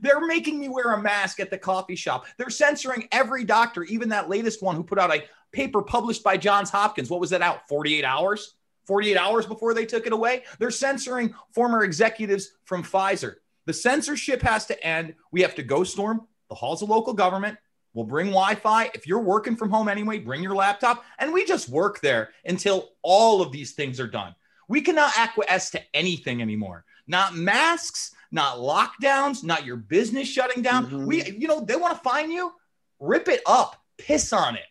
They're 0.00 0.26
making 0.26 0.58
me 0.58 0.68
wear 0.68 0.92
a 0.92 1.02
mask 1.02 1.40
at 1.40 1.50
the 1.50 1.58
coffee 1.58 1.96
shop. 1.96 2.26
They're 2.36 2.50
censoring 2.50 3.08
every 3.12 3.44
doctor, 3.44 3.84
even 3.84 4.08
that 4.10 4.28
latest 4.28 4.62
one 4.62 4.76
who 4.76 4.82
put 4.82 4.98
out 4.98 5.14
a 5.14 5.24
paper 5.52 5.82
published 5.82 6.22
by 6.22 6.36
Johns 6.36 6.70
Hopkins. 6.70 7.10
What 7.10 7.20
was 7.20 7.30
that 7.30 7.42
out? 7.42 7.68
48 7.68 8.04
hours? 8.04 8.54
48 8.86 9.16
hours 9.16 9.46
before 9.46 9.74
they 9.74 9.84
took 9.84 10.06
it 10.06 10.12
away? 10.12 10.44
They're 10.58 10.70
censoring 10.70 11.34
former 11.52 11.84
executives 11.84 12.52
from 12.64 12.82
Pfizer. 12.82 13.36
The 13.66 13.72
censorship 13.74 14.40
has 14.42 14.64
to 14.66 14.86
end. 14.86 15.14
We 15.30 15.42
have 15.42 15.54
to 15.56 15.62
go 15.62 15.84
storm 15.84 16.26
the 16.48 16.54
halls 16.54 16.82
of 16.82 16.88
local 16.88 17.12
government. 17.12 17.58
We'll 17.92 18.06
bring 18.06 18.28
Wi 18.28 18.54
Fi. 18.54 18.90
If 18.94 19.06
you're 19.06 19.20
working 19.20 19.56
from 19.56 19.70
home 19.70 19.88
anyway, 19.88 20.18
bring 20.18 20.42
your 20.42 20.54
laptop. 20.54 21.04
And 21.18 21.32
we 21.32 21.44
just 21.44 21.68
work 21.68 22.00
there 22.00 22.30
until 22.44 22.90
all 23.02 23.42
of 23.42 23.52
these 23.52 23.72
things 23.72 24.00
are 24.00 24.06
done. 24.06 24.34
We 24.68 24.80
cannot 24.80 25.12
acquiesce 25.18 25.70
to 25.70 25.82
anything 25.94 26.40
anymore. 26.40 26.84
Not 27.06 27.34
masks, 27.34 28.12
not 28.30 28.56
lockdowns, 28.56 29.42
not 29.42 29.64
your 29.64 29.76
business 29.76 30.28
shutting 30.28 30.62
down. 30.62 30.86
Mhm. 30.86 31.06
We, 31.06 31.24
you 31.32 31.48
know, 31.48 31.60
they 31.60 31.76
want 31.76 31.94
to 31.96 32.00
fine 32.02 32.30
you, 32.30 32.52
rip 33.00 33.28
it 33.28 33.42
up, 33.46 33.82
piss 33.96 34.32
on 34.32 34.56
it. 34.56 34.64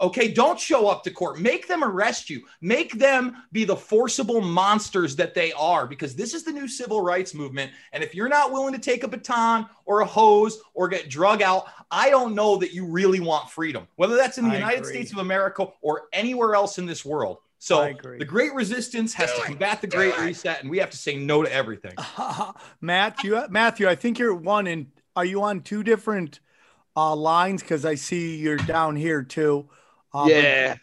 Okay, 0.00 0.32
don't 0.32 0.58
show 0.58 0.88
up 0.88 1.04
to 1.04 1.12
court. 1.12 1.38
Make 1.38 1.68
them 1.68 1.84
arrest 1.84 2.28
you. 2.28 2.42
Make 2.60 2.94
them 2.94 3.36
be 3.52 3.64
the 3.64 3.76
forcible 3.76 4.40
monsters 4.40 5.14
that 5.16 5.32
they 5.32 5.52
are, 5.52 5.86
because 5.86 6.16
this 6.16 6.34
is 6.34 6.42
the 6.42 6.50
new 6.50 6.66
civil 6.66 7.00
rights 7.00 7.34
movement. 7.34 7.70
And 7.92 8.02
if 8.02 8.12
you're 8.12 8.28
not 8.28 8.50
willing 8.50 8.72
to 8.72 8.80
take 8.80 9.04
a 9.04 9.08
baton 9.08 9.68
or 9.84 10.00
a 10.00 10.06
hose 10.06 10.58
or 10.74 10.88
get 10.88 11.08
drug 11.08 11.40
out, 11.40 11.66
I 11.88 12.10
don't 12.10 12.34
know 12.34 12.56
that 12.56 12.72
you 12.72 12.84
really 12.84 13.20
want 13.20 13.48
freedom, 13.50 13.86
whether 13.94 14.16
that's 14.16 14.38
in 14.38 14.44
the 14.44 14.50
I 14.50 14.58
United 14.58 14.80
agree. 14.80 14.92
States 14.92 15.12
of 15.12 15.18
America 15.18 15.68
or 15.82 16.08
anywhere 16.12 16.56
else 16.56 16.78
in 16.78 16.86
this 16.86 17.04
world. 17.04 17.38
I 17.70 17.92
So 17.92 17.94
the 18.18 18.24
great 18.24 18.54
resistance 18.54 19.14
has 19.14 19.32
to 19.34 19.42
combat 19.42 19.80
the 19.80 19.86
great 19.86 20.18
reset, 20.18 20.62
and 20.62 20.70
we 20.70 20.78
have 20.78 20.90
to 20.90 20.96
say 20.96 21.16
no 21.16 21.42
to 21.42 21.52
everything. 21.52 21.94
Matthew, 22.80 23.40
Matthew, 23.50 23.88
I 23.88 23.94
think 23.94 24.18
you're 24.18 24.34
one 24.34 24.66
in. 24.66 24.90
Are 25.14 25.24
you 25.24 25.42
on 25.42 25.60
two 25.60 25.82
different 25.82 26.40
uh, 26.96 27.14
lines? 27.14 27.62
Because 27.62 27.84
I 27.84 27.94
see 27.94 28.36
you're 28.36 28.56
down 28.56 28.96
here 28.96 29.22
too. 29.22 29.68
Uh, 30.12 30.24
but 30.24 30.32
yeah. 30.32 30.76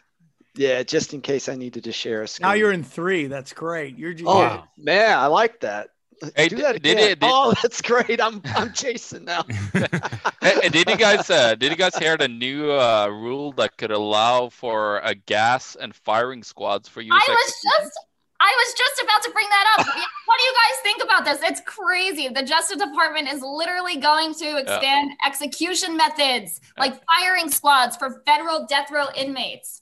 Yeah, 0.55 0.83
just 0.83 1.13
in 1.13 1.21
case 1.21 1.47
I 1.47 1.55
needed 1.55 1.85
to 1.85 1.91
share 1.91 2.23
a 2.23 2.27
screen. 2.27 2.49
Now 2.49 2.53
you're 2.53 2.71
in 2.71 2.83
three. 2.83 3.27
That's 3.27 3.53
great. 3.53 3.97
You're 3.97 4.13
just, 4.13 4.27
Oh 4.27 4.41
yeah. 4.41 4.63
man, 4.77 5.17
I 5.17 5.27
like 5.27 5.61
that. 5.61 5.89
Hey, 6.35 6.49
Do 6.49 6.57
that 6.57 6.81
did 6.81 6.97
again. 6.97 6.97
it- 6.99 7.19
did- 7.19 7.29
oh, 7.31 7.53
that's 7.61 7.81
great. 7.81 8.19
I'm 8.21 8.41
I'm 8.55 8.73
Jason 8.73 9.25
now. 9.25 9.43
Hey, 10.41 10.55
hey, 10.61 10.69
did 10.69 10.89
you 10.89 10.95
guys 10.97 11.29
uh, 11.29 11.55
did 11.55 11.69
you 11.71 11.77
guys 11.77 11.95
hear 11.97 12.15
the 12.17 12.27
new 12.29 12.71
uh, 12.71 13.07
rule 13.07 13.51
that 13.53 13.75
could 13.77 13.91
allow 13.91 14.47
for 14.49 14.99
a 14.99 15.13
gas 15.13 15.75
and 15.75 15.93
firing 15.93 16.43
squads 16.43 16.87
for 16.87 17.01
you? 17.01 17.11
I 17.13 17.17
was 17.27 17.53
just 17.61 17.99
I 18.39 18.47
was 18.57 18.73
just 18.77 19.03
about 19.03 19.21
to 19.23 19.31
bring 19.31 19.47
that 19.49 19.75
up. 19.79 19.85
What 20.29 20.37
do 20.37 20.43
you 20.45 20.53
guys 20.53 20.79
think 20.83 21.03
about 21.03 21.25
this? 21.25 21.49
It's 21.49 21.61
crazy. 21.65 22.27
The 22.29 22.43
Justice 22.43 22.77
Department 22.77 23.27
is 23.33 23.41
literally 23.41 23.97
going 23.97 24.33
to 24.35 24.57
expand 24.59 25.11
execution 25.25 25.97
methods 25.97 26.61
Yeah. 26.77 26.83
like 26.83 27.01
firing 27.07 27.49
squads 27.49 27.97
for 27.97 28.21
federal 28.27 28.65
death 28.67 28.91
row 28.91 29.07
inmates. 29.15 29.81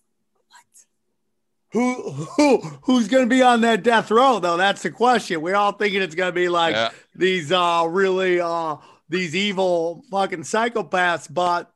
Who 1.73 2.11
who 2.11 2.59
who's 2.83 3.07
going 3.07 3.25
to 3.25 3.29
be 3.29 3.41
on 3.41 3.61
that 3.61 3.83
death 3.83 4.09
row 4.09 4.39
though? 4.39 4.57
That's 4.57 4.83
the 4.83 4.91
question. 4.91 5.41
We're 5.41 5.55
all 5.55 5.73
thinking 5.73 6.01
it's 6.01 6.15
going 6.15 6.29
to 6.29 6.35
be 6.35 6.47
like 6.49 6.75
Yeah. 6.75 6.89
these 7.13 7.51
uh 7.51 7.85
really 7.89 8.39
uh 8.39 8.77
these 9.09 9.35
evil 9.35 10.03
fucking 10.09 10.41
psychopaths, 10.43 11.31
but 11.33 11.71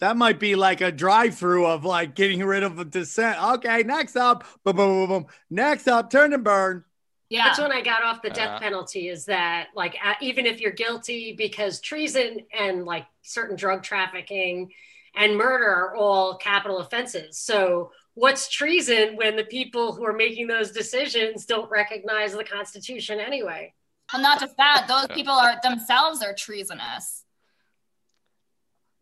that 0.00 0.16
might 0.16 0.38
be 0.38 0.54
like 0.54 0.80
a 0.80 0.92
drive-through 0.92 1.66
of 1.66 1.84
like 1.84 2.14
getting 2.14 2.44
rid 2.44 2.62
of 2.62 2.78
a 2.78 2.84
dissent. 2.84 3.42
Okay, 3.42 3.82
next 3.82 4.16
up, 4.16 4.44
boom, 4.64 4.76
boom, 4.76 5.06
boom, 5.06 5.08
boom. 5.08 5.26
Next 5.50 5.88
up, 5.88 6.10
turn 6.10 6.32
and 6.32 6.44
burn. 6.44 6.84
Yeah. 7.28 7.44
That's 7.46 7.58
when 7.58 7.72
I 7.72 7.82
got 7.82 8.04
off 8.04 8.22
the 8.22 8.30
death 8.30 8.38
Yeah. 8.54 8.58
penalty. 8.60 9.08
Is 9.08 9.24
that 9.26 9.68
like 9.74 9.96
uh, 10.04 10.14
even 10.20 10.46
if 10.46 10.60
you're 10.60 10.70
guilty 10.70 11.34
because 11.36 11.80
treason 11.80 12.46
and 12.56 12.84
like 12.84 13.06
certain 13.22 13.56
drug 13.56 13.82
trafficking 13.82 14.72
and 15.16 15.36
murder 15.36 15.66
are 15.68 15.96
all 15.96 16.36
capital 16.36 16.78
offenses. 16.78 17.36
So 17.38 17.90
what's 18.18 18.48
treason 18.48 19.14
when 19.16 19.36
the 19.36 19.44
people 19.44 19.92
who 19.94 20.04
are 20.04 20.12
making 20.12 20.48
those 20.48 20.72
decisions 20.72 21.46
don't 21.46 21.70
recognize 21.70 22.32
the 22.32 22.44
Constitution 22.44 23.20
anyway? 23.20 23.72
Well, 24.12 24.22
not 24.22 24.40
just 24.40 24.56
that, 24.56 24.86
those 24.88 25.06
people 25.14 25.32
are 25.34 25.56
themselves 25.62 26.22
are 26.22 26.34
treasonous. 26.34 27.24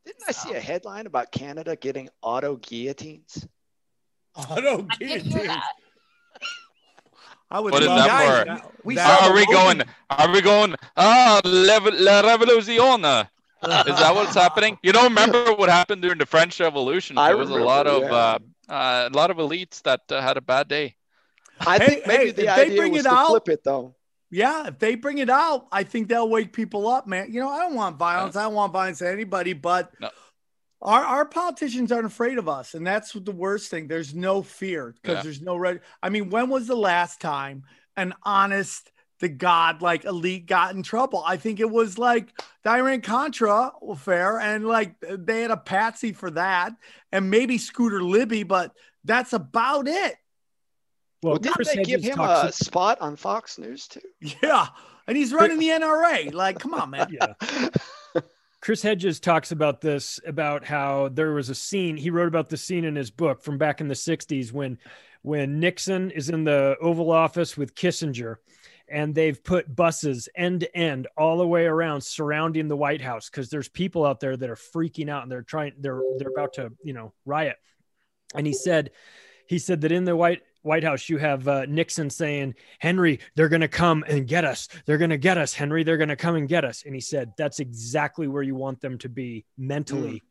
Didn't 0.04 0.23
I 0.28 0.32
see 0.32 0.52
a 0.54 0.61
headline 0.61 1.06
about 1.06 1.32
Canada 1.32 1.75
getting 1.76 2.08
auto 2.23 2.56
guillotines? 2.56 3.46
I 4.37 4.61
don't 4.61 4.87
I 4.92 4.96
did 4.99 5.23
hear. 5.23 5.56
I 7.50 7.61
would 7.61 7.73
What 7.73 7.82
is 7.82 7.88
love 7.88 7.99
that 8.06 8.46
that. 8.46 8.61
for? 8.62 8.73
We 8.85 8.96
That- 8.96 9.20
saw 9.20 9.26
Are 9.28 9.35
we 9.35 9.46
going? 9.46 9.82
Are 10.11 10.30
we 10.32 10.40
going? 10.42 10.75
Ah, 10.96 11.40
lev- 11.44 11.94
la 11.94 12.20
revolution. 12.20 12.75
Is 13.63 13.99
that 13.99 14.15
what's 14.15 14.35
happening? 14.35 14.79
You 14.83 14.93
don't 14.93 15.05
remember 15.05 15.55
what 15.55 15.69
happened 15.69 16.03
during 16.03 16.19
the 16.19 16.27
French 16.27 16.61
Revolution? 16.61 17.19
I 17.19 17.29
There 17.29 17.37
was 17.37 17.51
a 17.51 17.55
lot 17.55 17.87
of 17.87 18.03
remember, 18.03 18.15
uh, 18.69 18.73
uh, 18.73 19.09
a 19.13 19.17
lot 19.17 19.31
of 19.31 19.39
elites 19.39 19.83
that 19.83 20.03
uh, 20.11 20.21
had 20.21 20.37
a 20.37 20.41
bad 20.43 20.69
day. 20.69 20.97
I 21.61 21.79
Hey, 21.79 21.87
think 21.87 22.07
maybe 22.07 22.25
hey, 22.27 22.31
the 22.33 22.49
if 22.49 22.57
they 22.57 22.63
idea 22.67 22.77
bring 22.77 22.93
was 22.93 23.01
it 23.01 23.09
to 23.09 23.15
out- 23.15 23.27
flip 23.29 23.49
it 23.49 23.65
though. 23.65 23.95
Yeah, 24.31 24.67
if 24.67 24.79
they 24.81 24.97
bring 24.97 25.19
it 25.19 25.31
out, 25.31 25.69
I 25.71 25.85
think 25.85 26.09
they'll 26.09 26.29
wake 26.29 26.53
people 26.53 26.89
up, 26.89 27.07
man. 27.07 27.33
You 27.33 27.41
know, 27.41 27.49
I 27.49 27.61
don't 27.61 27.75
want 27.75 27.97
violence. 27.97 28.35
I 28.35 28.43
don't 28.43 28.55
want 28.55 28.73
violence 28.73 28.99
to 28.99 29.09
anybody, 29.11 29.53
but 29.53 29.93
No. 30.01 30.11
our 30.83 31.03
our 31.05 31.25
politicians 31.25 31.93
aren't 31.93 32.07
afraid 32.07 32.37
of 32.37 32.49
us, 32.49 32.75
and 32.75 32.85
that's 32.87 33.13
the 33.13 33.31
worst 33.33 33.71
thing. 33.71 33.87
There's 33.89 34.15
no 34.15 34.43
fear 34.43 34.95
because 35.01 35.19
Yeah. 35.19 35.23
there's 35.23 35.41
no 35.41 35.57
red. 35.57 35.81
I 36.03 36.11
mean, 36.11 36.29
when 36.29 36.51
was 36.51 36.67
the 36.67 36.77
last 36.77 37.21
time 37.21 37.63
an 37.97 38.15
honest 38.25 38.91
the 39.20 39.28
God 39.28 39.82
like 39.82 40.04
elite 40.04 40.46
got 40.46 40.75
in 40.75 40.82
trouble? 40.82 41.23
I 41.26 41.37
think 41.37 41.61
it 41.61 41.70
was 41.70 41.99
like 41.99 42.28
the 42.62 42.70
Iran 42.70 43.00
Contra 43.02 43.73
affair, 43.88 44.38
and 44.38 44.66
like 44.66 44.94
they 45.00 45.42
had 45.42 45.50
a 45.50 45.56
patsy 45.56 46.12
for 46.12 46.30
that, 46.32 46.75
and 47.12 47.30
maybe 47.30 47.58
Scooter 47.58 48.02
Libby, 48.02 48.42
but 48.42 48.73
that's 49.04 49.32
about 49.32 49.88
it. 49.88 50.16
Well, 51.23 51.32
Well, 51.32 51.38
didn't 51.38 51.54
Chris 51.54 51.68
they 51.68 51.82
give 51.82 52.02
Hedges 52.02 52.14
him 52.16 52.20
a 52.20 52.26
talks. 52.26 52.58
spot 52.58 53.00
on 53.00 53.16
Fox 53.16 53.58
News 53.58 53.88
too? 53.88 54.00
Yeah, 54.42 54.66
and 55.06 55.16
he's 55.16 55.32
running 55.32 55.58
the 55.58 55.68
NRA. 55.68 56.32
Like, 56.32 56.58
come 56.58 56.75
on, 56.75 56.90
man. 56.90 57.08
yeah. 57.11 57.35
Chris 58.61 58.82
Hedges 58.82 59.20
talks 59.20 59.52
about 59.52 59.80
this 59.80 60.18
about 60.26 60.64
how 60.64 61.08
there 61.08 61.32
was 61.32 61.50
a 61.50 61.54
scene 61.54 61.96
he 61.96 62.11
wrote 62.11 62.26
about 62.26 62.49
the 62.49 62.56
scene 62.56 62.85
in 62.85 62.96
his 62.96 63.11
book 63.11 63.42
from 63.42 63.58
back 63.58 63.80
in 63.80 63.87
the 63.88 63.94
60s 63.94 64.50
when 64.52 64.78
when 65.23 65.61
Nixon 65.61 66.11
is 66.11 66.28
in 66.30 66.42
the 66.44 66.76
Oval 66.80 67.11
Office 67.12 67.56
with 67.56 67.75
Kissinger 67.75 68.37
and 68.88 69.14
they've 69.14 69.43
put 69.43 69.75
buses 69.75 70.28
end 70.35 70.61
to 70.61 70.76
end 70.76 71.09
all 71.16 71.38
the 71.38 71.47
way 71.47 71.66
around 71.66 72.02
surrounding 72.02 72.69
the 72.69 72.76
White 72.76 73.00
House 73.00 73.28
because 73.28 73.50
there's 73.50 73.69
people 73.69 74.05
out 74.05 74.21
there 74.21 74.37
that 74.37 74.50
are 74.50 74.57
freaking 74.57 75.09
out 75.09 75.23
and 75.23 75.31
they're 75.31 75.43
trying 75.43 75.73
they're 75.78 76.02
they're 76.19 76.31
about 76.31 76.55
to 76.55 76.73
you 76.83 76.93
know 76.93 77.12
riot. 77.25 77.57
And 78.35 78.47
he 78.47 78.52
said 78.52 78.90
he 79.47 79.59
said 79.59 79.81
that 79.83 79.93
in 79.93 80.05
the 80.05 80.16
White 80.16 80.43
White 80.66 80.85
House, 80.85 81.09
you 81.09 81.16
have 81.19 81.47
uh, 81.47 81.64
Nixon 81.66 82.11
saying, 82.11 82.57
Henry, 82.81 83.21
they're 83.37 83.49
going 83.49 83.61
to 83.61 83.69
come 83.69 84.05
and 84.09 84.26
get 84.26 84.45
us. 84.45 84.69
They're 84.85 84.99
going 84.99 85.11
to 85.11 85.16
get 85.16 85.38
us, 85.38 85.55
Henry. 85.55 85.85
They're 85.85 85.97
going 85.97 86.09
to 86.09 86.16
come 86.16 86.35
and 86.35 86.49
get 86.49 86.64
us. 86.64 86.83
And 86.85 86.93
he 86.93 87.00
said, 87.00 87.33
that's 87.38 87.61
exactly 87.61 88.26
where 88.26 88.43
you 88.43 88.57
want 88.57 88.81
them 88.81 88.99
to 88.99 89.09
be 89.09 89.45
mentally 89.57 90.14
mm. 90.16 90.23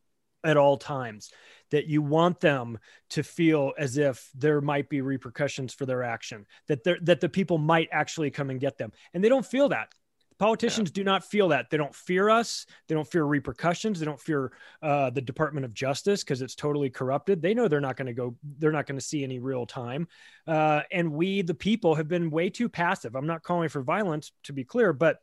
At 0.45 0.57
all 0.57 0.77
times. 0.77 1.31
That 1.71 1.87
you 1.87 2.03
want 2.03 2.39
them 2.39 2.77
to 3.09 3.23
feel 3.23 3.73
as 3.77 3.97
if 3.97 4.29
there 4.35 4.61
might 4.61 4.87
be 4.87 5.01
repercussions 5.01 5.73
for 5.73 5.87
their 5.87 6.03
action, 6.03 6.45
that, 6.67 6.83
that 7.01 7.19
the 7.19 7.27
people 7.27 7.57
might 7.57 7.89
actually 7.91 8.29
come 8.29 8.51
and 8.51 8.59
get 8.59 8.77
them. 8.77 8.91
And 9.13 9.23
they 9.23 9.29
don't 9.29 9.45
feel 9.45 9.69
that. 9.69 9.89
Politicians 10.37 10.89
yeah. 10.89 10.95
do 10.95 11.03
not 11.05 11.23
feel 11.23 11.49
that. 11.49 11.69
They 11.69 11.77
don't 11.77 11.95
fear 11.95 12.29
us. 12.29 12.65
They 12.87 12.95
don't 12.95 13.09
fear 13.09 13.23
repercussions. 13.23 13.99
They 13.99 14.05
don't 14.05 14.19
fear 14.19 14.51
uh, 14.81 15.09
the 15.09 15.21
Department 15.21 15.65
of 15.65 15.73
Justice 15.73 16.23
because 16.23 16.41
it's 16.41 16.55
totally 16.55 16.89
corrupted. 16.89 17.41
They 17.41 17.53
know 17.53 17.67
they're 17.67 17.79
not 17.79 17.95
going 17.95 18.07
to 18.07 18.13
go. 18.13 18.35
They're 18.59 18.71
not 18.71 18.85
going 18.85 18.99
to 18.99 19.05
see 19.05 19.23
any 19.23 19.39
real 19.39 19.65
time. 19.65 20.07
Uh, 20.45 20.81
and 20.91 21.13
we, 21.13 21.41
the 21.41 21.53
people, 21.53 21.95
have 21.95 22.09
been 22.09 22.29
way 22.29 22.49
too 22.49 22.67
passive. 22.67 23.15
I'm 23.15 23.27
not 23.27 23.43
calling 23.43 23.69
for 23.69 23.81
violence, 23.81 24.31
to 24.43 24.53
be 24.53 24.65
clear, 24.65 24.91
but 24.91 25.19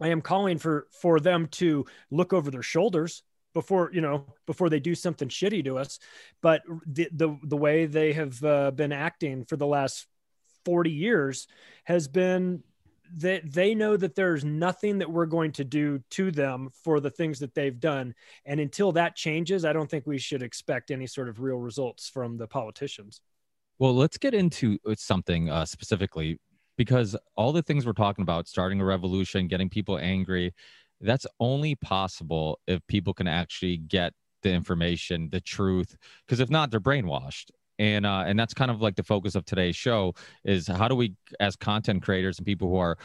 I 0.00 0.08
am 0.08 0.20
calling 0.20 0.58
for 0.58 0.88
for 1.00 1.20
them 1.20 1.46
to 1.52 1.86
look 2.10 2.32
over 2.32 2.50
their 2.50 2.62
shoulders 2.62 3.22
before 3.54 3.90
you 3.92 4.00
know 4.00 4.26
before 4.46 4.68
they 4.68 4.80
do 4.80 4.94
something 4.94 5.28
shitty 5.28 5.64
to 5.64 5.78
us. 5.78 5.98
But 6.40 6.62
the 6.86 7.08
the, 7.12 7.38
the 7.42 7.56
way 7.56 7.86
they 7.86 8.12
have 8.12 8.42
uh, 8.44 8.70
been 8.70 8.92
acting 8.92 9.44
for 9.44 9.56
the 9.56 9.66
last 9.66 10.06
40 10.64 10.90
years 10.90 11.46
has 11.84 12.08
been 12.08 12.62
that 13.16 13.52
they 13.52 13.74
know 13.74 13.96
that 13.96 14.14
there's 14.14 14.44
nothing 14.44 14.98
that 14.98 15.10
we're 15.10 15.26
going 15.26 15.52
to 15.52 15.64
do 15.64 16.00
to 16.10 16.30
them 16.30 16.70
for 16.84 17.00
the 17.00 17.10
things 17.10 17.40
that 17.40 17.54
they've 17.54 17.80
done 17.80 18.14
and 18.44 18.60
until 18.60 18.92
that 18.92 19.16
changes 19.16 19.64
i 19.64 19.72
don't 19.72 19.90
think 19.90 20.06
we 20.06 20.18
should 20.18 20.42
expect 20.42 20.90
any 20.90 21.06
sort 21.06 21.28
of 21.28 21.40
real 21.40 21.56
results 21.56 22.08
from 22.08 22.36
the 22.36 22.46
politicians 22.46 23.20
well 23.78 23.94
let's 23.94 24.16
get 24.16 24.32
into 24.32 24.78
uh, 24.88 24.94
something 24.96 25.50
uh, 25.50 25.64
specifically 25.64 26.38
because 26.76 27.16
all 27.36 27.52
the 27.52 27.62
things 27.62 27.84
we're 27.84 27.92
talking 27.92 28.22
about 28.22 28.46
starting 28.46 28.80
a 28.80 28.84
revolution 28.84 29.48
getting 29.48 29.68
people 29.68 29.98
angry 29.98 30.54
that's 31.00 31.26
only 31.38 31.74
possible 31.74 32.58
if 32.66 32.86
people 32.86 33.14
can 33.14 33.28
actually 33.28 33.78
get 33.78 34.12
the 34.42 34.50
information 34.50 35.28
the 35.30 35.40
truth 35.40 35.96
because 36.26 36.40
if 36.40 36.50
not 36.50 36.70
they're 36.70 36.80
brainwashed. 36.80 37.50
And 37.78 38.04
uh, 38.04 38.24
and 38.26 38.38
that's 38.38 38.52
kind 38.52 38.70
of 38.70 38.82
like 38.82 38.96
the 38.96 39.02
focus 39.02 39.34
of 39.34 39.46
today's 39.46 39.74
show 39.74 40.14
is 40.44 40.66
how 40.66 40.86
do 40.86 40.94
we 40.94 41.14
as 41.40 41.56
content 41.56 42.02
creators 42.02 42.38
and 42.38 42.46
people 42.46 42.68
who 42.68 42.76
are 42.76 42.98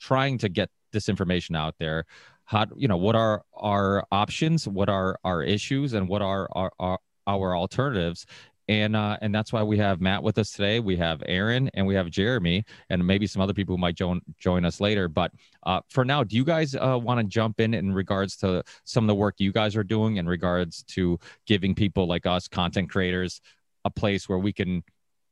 trying 0.00 0.38
to 0.38 0.48
get 0.48 0.70
this 0.92 1.08
information 1.08 1.54
out 1.54 1.74
there 1.78 2.06
how 2.48 2.64
you 2.76 2.88
know 2.88 2.96
what 2.96 3.14
are 3.14 3.42
our 3.54 4.06
options 4.10 4.66
what 4.66 4.88
are 4.88 5.18
our 5.22 5.42
issues 5.42 5.92
and 5.92 6.08
what 6.08 6.22
are 6.22 6.48
our, 6.52 6.72
our, 6.78 6.98
our 7.26 7.54
alternatives 7.54 8.24
and 8.68 8.94
uh, 8.94 9.16
and 9.22 9.34
that's 9.34 9.52
why 9.52 9.62
we 9.62 9.78
have 9.78 10.00
Matt 10.00 10.22
with 10.22 10.38
us 10.38 10.52
today. 10.52 10.78
We 10.80 10.96
have 10.96 11.22
Erin 11.26 11.70
and 11.74 11.86
we 11.86 11.94
have 11.94 12.10
Jeremy, 12.10 12.64
and 12.90 13.06
maybe 13.06 13.26
some 13.26 13.40
other 13.40 13.54
people 13.54 13.74
who 13.74 13.80
might 13.80 13.94
join 13.94 14.20
join 14.38 14.64
us 14.64 14.80
later. 14.80 15.08
But 15.08 15.32
uh, 15.64 15.80
for 15.88 16.04
now, 16.04 16.22
do 16.22 16.36
you 16.36 16.44
guys 16.44 16.74
uh, 16.74 16.98
want 17.02 17.20
to 17.20 17.24
jump 17.24 17.60
in 17.60 17.74
in 17.74 17.92
regards 17.92 18.36
to 18.38 18.62
some 18.84 19.04
of 19.04 19.08
the 19.08 19.14
work 19.14 19.36
you 19.38 19.52
guys 19.52 19.74
are 19.76 19.84
doing 19.84 20.16
in 20.16 20.26
regards 20.28 20.82
to 20.84 21.18
giving 21.46 21.74
people 21.74 22.06
like 22.06 22.26
us, 22.26 22.46
content 22.46 22.90
creators, 22.90 23.40
a 23.84 23.90
place 23.90 24.28
where 24.28 24.38
we 24.38 24.52
can 24.52 24.84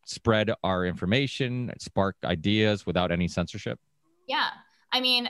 spread 0.06 0.52
our 0.64 0.86
information, 0.86 1.72
spark 1.78 2.16
ideas 2.24 2.86
without 2.86 3.10
any 3.10 3.28
censorship? 3.28 3.78
Yeah. 4.26 4.48
I 4.92 5.00
mean, 5.00 5.28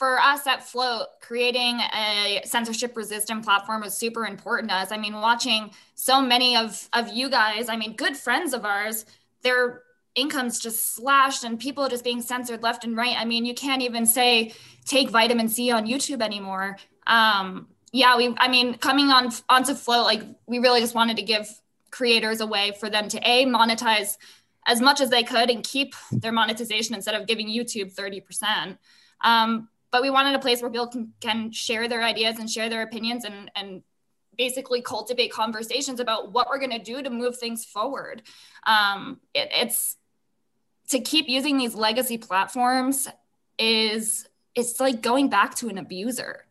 for 0.00 0.18
us 0.18 0.46
at 0.46 0.66
Flote, 0.66 1.08
creating 1.20 1.78
a 1.78 2.40
censorship 2.46 2.96
resistant 2.96 3.44
platform 3.44 3.82
was 3.82 3.94
super 3.94 4.24
important 4.24 4.70
to 4.70 4.74
us. 4.74 4.92
I 4.92 4.96
mean, 4.96 5.12
watching 5.12 5.72
so 5.94 6.22
many 6.22 6.56
of, 6.56 6.88
of 6.94 7.10
you 7.10 7.28
guys, 7.28 7.68
I 7.68 7.76
mean, 7.76 7.96
good 7.96 8.16
friends 8.16 8.54
of 8.54 8.64
ours, 8.64 9.04
their 9.42 9.82
incomes 10.14 10.58
just 10.58 10.94
slashed 10.94 11.44
and 11.44 11.60
people 11.60 11.86
just 11.90 12.02
being 12.02 12.22
censored 12.22 12.62
left 12.62 12.82
and 12.82 12.96
right. 12.96 13.14
I 13.14 13.26
mean, 13.26 13.44
you 13.44 13.52
can't 13.52 13.82
even 13.82 14.06
say 14.06 14.54
take 14.86 15.10
vitamin 15.10 15.50
C 15.50 15.70
on 15.70 15.84
YouTube 15.84 16.22
anymore. 16.22 16.78
Um, 17.06 17.68
yeah, 17.92 18.16
we, 18.16 18.34
I 18.38 18.48
mean, 18.48 18.78
coming 18.78 19.10
on 19.10 19.30
onto 19.50 19.74
Flote, 19.74 20.06
like 20.06 20.22
we 20.46 20.60
really 20.60 20.80
just 20.80 20.94
wanted 20.94 21.18
to 21.18 21.22
give 21.22 21.46
creators 21.90 22.40
a 22.40 22.46
way 22.46 22.72
for 22.80 22.88
them 22.88 23.06
to 23.10 23.18
a 23.18 23.44
monetize 23.44 24.16
as 24.66 24.80
much 24.80 25.02
as 25.02 25.10
they 25.10 25.24
could 25.24 25.50
and 25.50 25.62
keep 25.62 25.94
their 26.10 26.32
monetization 26.32 26.94
instead 26.94 27.14
of 27.14 27.26
giving 27.26 27.48
YouTube 27.48 27.94
30%. 27.94 28.78
Um, 29.22 29.68
but 29.90 30.02
we 30.02 30.10
wanted 30.10 30.34
a 30.34 30.38
place 30.38 30.62
where 30.62 30.70
people 30.70 30.86
can, 30.86 31.12
can 31.20 31.52
share 31.52 31.88
their 31.88 32.02
ideas 32.02 32.38
and 32.38 32.48
share 32.48 32.68
their 32.68 32.82
opinions 32.82 33.24
and, 33.24 33.50
and 33.56 33.82
basically 34.36 34.80
cultivate 34.80 35.32
conversations 35.32 36.00
about 36.00 36.32
what 36.32 36.48
we're 36.48 36.58
going 36.58 36.70
to 36.70 36.78
do 36.78 37.02
to 37.02 37.10
move 37.10 37.36
things 37.36 37.64
forward. 37.64 38.22
Um, 38.66 39.20
it, 39.34 39.48
it's 39.52 39.96
to 40.88 41.00
keep 41.00 41.28
using 41.28 41.58
these 41.58 41.74
legacy 41.74 42.18
platforms 42.18 43.08
is 43.58 44.26
it's 44.54 44.80
like 44.80 45.02
going 45.02 45.28
back 45.28 45.54
to 45.56 45.68
an 45.68 45.78
abuser. 45.78 46.44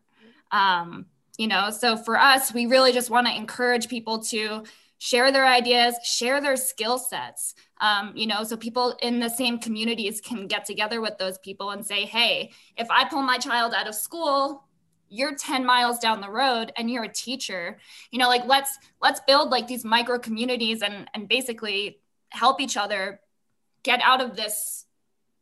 Um, 0.51 1.05
you 1.37 1.47
know, 1.47 1.69
so 1.69 1.95
for 1.97 2.17
us, 2.17 2.53
we 2.53 2.65
really 2.65 2.91
just 2.91 3.09
want 3.09 3.27
to 3.27 3.35
encourage 3.35 3.87
people 3.87 4.19
to 4.23 4.63
share 4.99 5.31
their 5.31 5.47
ideas, 5.47 5.95
share 6.03 6.39
their 6.41 6.57
skill 6.57 6.99
sets. 6.99 7.55
Um, 7.81 8.11
you 8.15 8.27
know, 8.27 8.43
so 8.43 8.55
people 8.55 8.95
in 9.01 9.19
the 9.19 9.29
same 9.29 9.57
communities 9.57 10.21
can 10.21 10.45
get 10.45 10.65
together 10.65 11.01
with 11.01 11.17
those 11.17 11.37
people 11.39 11.71
and 11.71 11.85
say, 11.85 12.05
hey, 12.05 12.51
if 12.77 12.91
I 12.91 13.05
pull 13.05 13.23
my 13.23 13.37
child 13.37 13.73
out 13.73 13.87
of 13.87 13.95
school, 13.95 14.65
you're 15.11 15.33
10 15.35 15.65
miles 15.65 15.97
down 15.97 16.21
the 16.21 16.29
road 16.29 16.71
and 16.77 16.87
you're 16.89 17.03
a 17.03 17.11
teacher 17.11 17.79
you 18.11 18.19
know 18.19 18.27
like 18.27 18.45
let's 18.45 18.77
let's 19.01 19.19
build 19.21 19.49
like 19.49 19.65
these 19.65 19.83
micro 19.83 20.19
communities 20.19 20.83
and 20.83 21.09
and 21.15 21.27
basically 21.27 21.99
help 22.29 22.61
each 22.61 22.77
other 22.77 23.19
get 23.81 23.99
out 24.03 24.21
of 24.21 24.35
this 24.35 24.85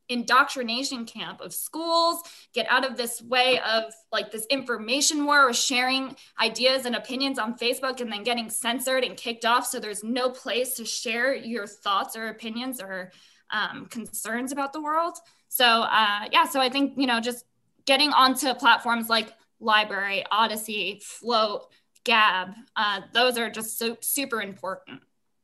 indoctrination 0.09 1.05
camp 1.05 1.41
of 1.41 1.53
schools 1.53 2.21
get 2.53 2.65
out 2.69 2.89
of 2.89 2.95
this 2.95 3.21
way 3.21 3.59
of 3.59 3.93
like 4.11 4.31
this 4.31 4.45
information 4.49 5.25
war 5.25 5.49
of 5.49 5.55
sharing 5.55 6.15
ideas 6.41 6.85
and 6.85 6.95
opinions 6.95 7.37
on 7.37 7.57
facebook 7.57 7.99
and 7.99 8.11
then 8.11 8.23
getting 8.23 8.49
censored 8.49 9.03
and 9.03 9.17
kicked 9.17 9.45
off. 9.45 9.67
So 9.67 9.79
there's 9.79 10.03
no 10.03 10.29
place 10.29 10.75
to 10.75 10.85
share 10.85 11.35
your 11.35 11.67
thoughts 11.67 12.15
or 12.15 12.27
opinions 12.27 12.81
or 12.81 13.11
um, 13.49 13.85
concerns 13.87 14.51
about 14.51 14.73
the 14.73 14.81
world. 14.81 15.17
So 15.49 15.65
uh, 15.65 16.27
yeah 16.31 16.45
so 16.45 16.59
i 16.59 16.69
think 16.69 16.93
you 16.97 17.07
know 17.07 17.19
just 17.19 17.45
getting 17.85 18.11
onto 18.11 18.53
platforms 18.53 19.09
like 19.09 19.33
LBRY 19.61 20.23
Odysee 20.31 21.01
Flote 21.03 21.63
gab 22.03 22.49
uh, 22.75 23.01
those 23.13 23.37
are 23.37 23.49
just 23.49 23.77
so 23.77 23.97
super 24.01 24.41
important. 24.41 25.01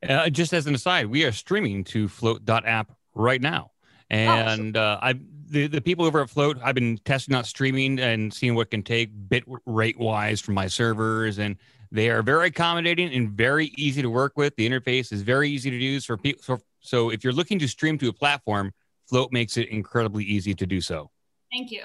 Uh, 0.07 0.29
just 0.29 0.53
as 0.53 0.67
an 0.67 0.75
aside 0.75 1.07
we 1.07 1.23
are 1.23 1.31
streaming 1.31 1.83
to 1.83 2.07
flote.app 2.07 2.91
right 3.15 3.41
now 3.41 3.72
and 4.13 4.77
uh, 4.77 4.99
I 5.01 5.19
the, 5.49 5.67
the 5.67 5.81
people 5.81 6.05
over 6.05 6.21
at 6.21 6.29
Flote, 6.29 6.57
I've 6.63 6.75
been 6.75 6.97
testing 6.99 7.35
out 7.35 7.45
streaming 7.45 7.99
and 7.99 8.33
seeing 8.33 8.55
what 8.55 8.71
can 8.71 8.81
take 8.81 9.09
bit 9.29 9.43
rate 9.65 9.99
wise 9.99 10.41
from 10.41 10.55
my 10.55 10.67
servers, 10.67 11.37
and 11.37 11.55
they 11.91 12.09
are 12.09 12.23
very 12.23 12.47
accommodating 12.47 13.13
and 13.13 13.29
very 13.29 13.67
easy 13.77 14.01
to 14.01 14.09
work 14.09 14.33
with. 14.35 14.55
The 14.55 14.67
interface 14.67 15.13
is 15.13 15.21
very 15.21 15.49
easy 15.49 15.69
to 15.69 15.75
use 15.75 16.05
for 16.05 16.17
people. 16.17 16.41
So, 16.43 16.59
so 16.79 17.09
if 17.11 17.23
you're 17.23 17.33
looking 17.33 17.59
to 17.59 17.67
stream 17.67 17.97
to 17.99 18.09
a 18.09 18.13
platform, 18.13 18.73
Flote 19.05 19.31
makes 19.31 19.57
it 19.57 19.69
incredibly 19.69 20.23
easy 20.23 20.53
to 20.55 20.65
do 20.65 20.81
so. 20.81 21.11
Thank 21.51 21.71
you. 21.71 21.83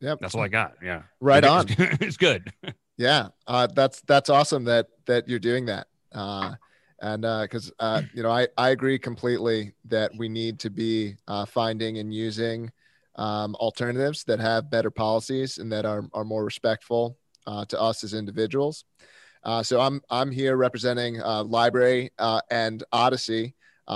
Yep, 0.00 0.18
that's 0.20 0.34
all 0.34 0.42
I 0.42 0.48
got. 0.48 0.74
Yeah, 0.82 1.02
right 1.20 1.42
on. 1.42 1.66
it's 1.68 2.16
good. 2.16 2.52
Yeah, 2.98 3.28
uh, 3.46 3.66
that's 3.66 4.00
that's 4.06 4.30
awesome 4.30 4.64
that 4.64 4.86
that 5.04 5.28
you're 5.28 5.38
doing 5.38 5.66
that. 5.66 5.88
Uh, 6.12 6.54
and 7.00 7.22
because 7.42 7.72
uh, 7.80 7.82
uh, 7.82 8.02
you 8.14 8.22
know 8.22 8.30
I, 8.30 8.48
I 8.56 8.70
agree 8.70 8.98
completely 8.98 9.72
that 9.86 10.12
we 10.16 10.28
need 10.28 10.58
to 10.60 10.70
be 10.70 11.16
uh, 11.28 11.44
finding 11.44 11.98
and 11.98 12.12
using 12.12 12.70
um, 13.16 13.54
alternatives 13.56 14.24
that 14.24 14.40
have 14.40 14.70
better 14.70 14.90
policies 14.90 15.58
and 15.58 15.72
that 15.72 15.86
are, 15.86 16.04
are 16.12 16.24
more 16.24 16.44
respectful 16.44 17.16
uh, 17.46 17.64
to 17.66 17.80
us 17.80 18.04
as 18.04 18.12
individuals. 18.12 18.84
Uh, 19.44 19.62
so 19.62 19.80
i'm 19.80 20.00
i'm 20.10 20.32
here 20.32 20.56
representing 20.56 21.22
uh, 21.22 21.44
LBRY 21.44 22.10
and 22.50 22.82
Odysee 22.92 23.54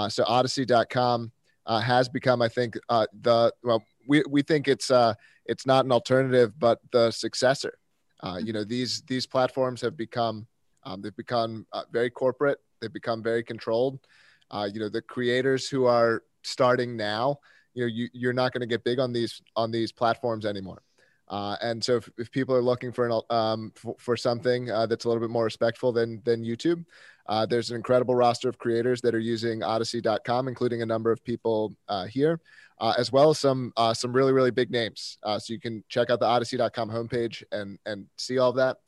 so 0.09 0.25
Odysee.com 0.25 1.33
has 1.67 2.09
become 2.09 2.41
i 2.41 2.49
think 2.49 2.75
the 3.23 3.53
well 3.65 3.83
we, 4.07 4.23
we 4.29 4.43
think 4.43 4.69
it's 4.69 4.91
it's 5.47 5.67
not 5.67 5.85
an 5.85 5.93
alternative 5.93 6.53
but 6.59 6.79
the 6.93 7.11
successor. 7.11 7.77
You 8.45 8.53
know 8.53 8.63
these 8.63 9.03
these 9.09 9.27
platforms 9.27 9.81
have 9.81 9.97
become 9.97 10.47
um, 10.85 11.03
they've 11.03 11.17
become 11.17 11.67
very 11.91 12.11
corporate 12.11 12.59
They've 12.81 12.93
become 12.93 13.23
very 13.23 13.43
controlled. 13.43 13.99
Uh, 14.51 14.69
you 14.73 14.81
know, 14.81 14.89
the 14.89 15.03
creators 15.03 15.69
who 15.69 15.85
are 15.85 16.23
starting 16.43 16.97
now, 16.97 17.39
you 17.75 17.85
know, 17.85 17.87
you, 17.87 18.09
you're 18.13 18.33
not 18.33 18.53
going 18.53 18.61
to 18.61 18.67
get 18.67 18.85
big 18.85 18.99
on 18.99 19.13
these 19.13 19.41
on 19.57 19.71
these 19.71 19.93
platforms 19.93 20.45
anymore. 20.45 20.83
Uh, 21.29 21.57
and 21.63 21.83
so 21.83 21.97
if, 21.97 22.11
if 22.19 22.31
people 22.33 22.55
are 22.55 22.63
looking 22.63 22.91
for 22.91 23.07
an 23.07 23.21
um, 23.31 23.73
for, 23.77 23.95
for 23.99 24.17
something 24.17 24.69
uh, 24.71 24.85
that's 24.87 25.05
a 25.05 25.09
little 25.09 25.21
bit 25.21 25.31
more 25.31 25.45
respectful 25.45 25.93
than 25.93 26.21
than 26.25 26.45
YouTube, 26.45 26.85
uh, 27.27 27.47
there's 27.47 27.71
an 27.71 27.77
incredible 27.77 28.17
roster 28.17 28.49
of 28.49 28.59
creators 28.59 29.01
that 29.01 29.15
are 29.15 29.21
using 29.21 29.61
Odysee.com, 29.61 30.49
including 30.49 30.83
a 30.83 30.87
number 30.87 31.13
of 31.13 31.23
people 31.23 31.73
uh, 31.89 32.07
here, 32.07 32.41
uh, 32.81 32.95
as 32.99 33.13
well 33.13 33.31
as 33.31 33.39
some 33.39 33.73
uh, 33.77 33.95
some 33.95 34.13
really 34.13 34.33
really 34.33 34.51
big 34.51 34.73
names. 34.73 35.19
So 35.25 35.53
you 35.53 35.61
can 35.61 35.85
check 35.89 36.11
out 36.11 36.19
the 36.19 36.27
Odysee.com 36.27 36.91
homepage 36.91 37.45
and 37.53 37.79
and 37.87 38.07
see 38.17 38.39
all 38.39 38.51
of 38.51 38.57
that. 38.57 38.79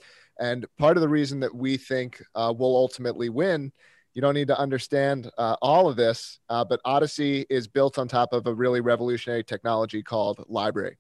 And 0.41 0.67
part 0.79 0.97
of 0.97 1.01
the 1.01 1.09
reason 1.09 1.41
that 1.41 1.55
we 1.55 1.77
think 1.77 2.23
uh, 2.35 2.53
we'll 2.57 2.77
ultimately 2.77 3.29
win, 3.29 3.73
you 4.15 4.21
don't 4.21 4.35
need 4.35 4.49
to 4.49 4.59
understand 4.59 5.31
uh, 5.39 5.57
all 5.62 5.89
of 5.89 5.97
this, 5.97 6.41
uh, 6.49 6.65
but 6.65 6.81
Odysee 6.85 7.47
is 7.49 7.67
built 7.67 7.99
on 7.99 8.09
top 8.09 8.33
of 8.33 8.47
a 8.47 8.55
really 8.55 8.81
revolutionary 8.81 9.43
technology 9.43 10.03
called 10.03 10.45
LBRY. 10.51 10.93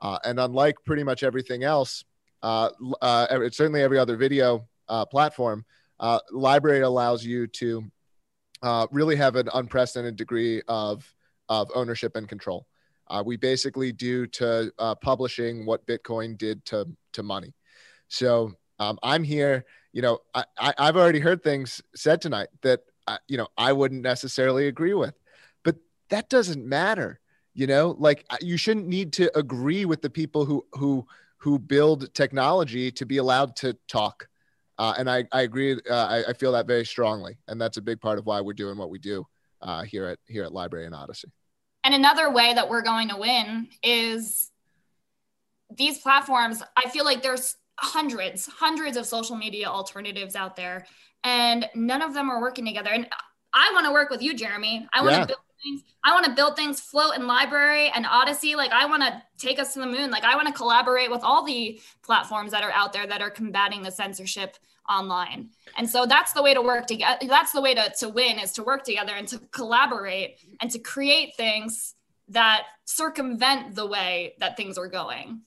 Uh, 0.00 0.18
and 0.24 0.38
unlike 0.38 0.76
pretty 0.84 1.02
much 1.02 1.22
everything 1.22 1.64
else, 1.64 2.04
uh, 2.42 2.70
uh, 3.00 3.26
certainly 3.50 3.82
every 3.82 3.98
other 3.98 4.16
video 4.16 4.66
platform, 5.10 5.64
LBRY 6.00 6.84
allows 6.84 7.24
you 7.24 7.46
to 7.48 7.84
really 8.90 9.16
have 9.16 9.36
an 9.36 9.48
unprecedented 9.54 10.16
degree 10.16 10.62
of, 10.68 11.12
of 11.48 11.70
ownership 11.74 12.14
and 12.14 12.28
control. 12.28 12.66
We 13.24 13.36
basically 13.36 13.90
do 13.90 14.26
to 14.28 14.70
publishing 15.00 15.66
what 15.66 15.86
Bitcoin 15.86 16.38
did 16.38 16.64
to, 16.66 16.86
to 17.14 17.22
money. 17.22 17.54
So 18.08 18.52
um, 18.78 18.98
I'm 19.02 19.24
here, 19.24 19.64
you 19.92 20.02
know, 20.02 20.18
I, 20.34 20.44
I, 20.58 20.74
I've 20.78 20.96
already 20.96 21.20
heard 21.20 21.42
things 21.42 21.82
said 21.94 22.20
tonight 22.20 22.48
that, 22.62 22.80
uh, 23.06 23.18
you 23.28 23.36
know, 23.36 23.48
I 23.56 23.72
wouldn't 23.72 24.02
necessarily 24.02 24.68
agree 24.68 24.94
with, 24.94 25.14
but 25.64 25.76
that 26.10 26.28
doesn't 26.28 26.64
matter 26.64 27.20
you 27.56 27.66
know? 27.66 27.96
Like 27.98 28.24
you 28.40 28.56
shouldn't 28.56 28.86
need 28.86 29.14
to 29.14 29.36
agree 29.36 29.86
with 29.86 30.02
the 30.02 30.10
people 30.10 30.44
who 30.44 30.64
who 30.74 31.06
who 31.38 31.58
build 31.58 32.12
technology 32.14 32.92
to 32.92 33.06
be 33.06 33.16
allowed 33.16 33.56
to 33.56 33.76
talk. 33.88 34.28
Uh, 34.78 34.92
and 34.98 35.08
i 35.08 35.24
i 35.32 35.40
agree 35.40 35.72
uh, 35.90 35.94
I, 35.94 36.30
I 36.30 36.32
feel 36.34 36.52
that 36.52 36.66
very 36.66 36.84
strongly. 36.84 37.38
And 37.48 37.60
that's 37.60 37.78
a 37.78 37.82
big 37.82 38.00
part 38.00 38.18
of 38.18 38.26
why 38.26 38.42
we're 38.42 38.52
doing 38.52 38.76
what 38.76 38.90
we 38.90 38.98
do 38.98 39.26
uh, 39.62 39.82
here 39.82 40.06
at 40.06 40.18
here 40.28 40.44
at 40.44 40.52
LBRY 40.52 40.84
and 40.84 40.94
Odysee. 40.94 41.32
And 41.82 41.94
another 41.94 42.30
way 42.30 42.52
that 42.52 42.68
we're 42.68 42.82
going 42.82 43.08
to 43.08 43.16
win 43.16 43.68
is 43.82 44.50
these 45.74 45.98
platforms. 45.98 46.62
I 46.76 46.90
feel 46.90 47.04
like 47.04 47.22
there's 47.22 47.56
hundreds, 47.78 48.46
hundreds 48.46 48.96
of 48.96 49.06
social 49.06 49.36
media 49.36 49.66
alternatives 49.66 50.34
out 50.36 50.56
there, 50.56 50.86
and 51.24 51.68
none 51.74 52.02
of 52.02 52.14
them 52.14 52.30
are 52.30 52.40
working 52.40 52.64
together. 52.64 52.90
And 52.90 53.08
I 53.52 53.70
want 53.72 53.86
to 53.86 53.92
work 53.92 54.10
with 54.10 54.22
you, 54.22 54.34
Jeremy. 54.34 54.86
I 54.92 55.00
want 55.02 55.14
to 55.14 55.20
Yeah. 55.20 55.26
build 55.26 55.38
things. 55.62 55.82
I 56.04 56.12
want 56.12 56.26
to 56.26 56.32
build 56.32 56.56
things, 56.56 56.80
Flote 56.80 57.16
in 57.16 57.22
LBRY 57.22 57.90
and 57.94 58.06
Odysee. 58.06 58.54
Like 58.56 58.70
I 58.72 58.86
want 58.86 59.02
to 59.02 59.22
take 59.38 59.58
us 59.58 59.72
to 59.74 59.80
the 59.80 59.86
moon. 59.86 60.10
Like 60.10 60.24
I 60.24 60.36
want 60.36 60.46
to 60.46 60.52
collaborate 60.52 61.10
with 61.10 61.22
all 61.24 61.42
the 61.44 61.80
platforms 62.02 62.52
that 62.52 62.62
are 62.62 62.70
out 62.72 62.92
there 62.92 63.06
that 63.06 63.22
are 63.22 63.30
combating 63.30 63.82
the 63.82 63.90
censorship 63.90 64.56
online. 64.88 65.50
And 65.76 65.88
so 65.90 66.06
that's 66.06 66.32
the 66.32 66.42
way 66.42 66.54
to 66.54 66.62
work 66.62 66.86
together. 66.86 67.26
That's 67.26 67.52
the 67.52 67.60
way 67.60 67.74
to, 67.74 67.92
to 67.98 68.08
win 68.08 68.38
is 68.38 68.52
to 68.52 68.62
work 68.62 68.84
together 68.84 69.14
and 69.14 69.26
to 69.28 69.38
collaborate 69.50 70.38
and 70.60 70.70
to 70.70 70.78
create 70.78 71.34
things 71.36 71.94
that 72.28 72.64
circumvent 72.84 73.74
the 73.74 73.86
way 73.86 74.34
that 74.38 74.56
things 74.56 74.78
are 74.78 74.88
going. 74.88 75.40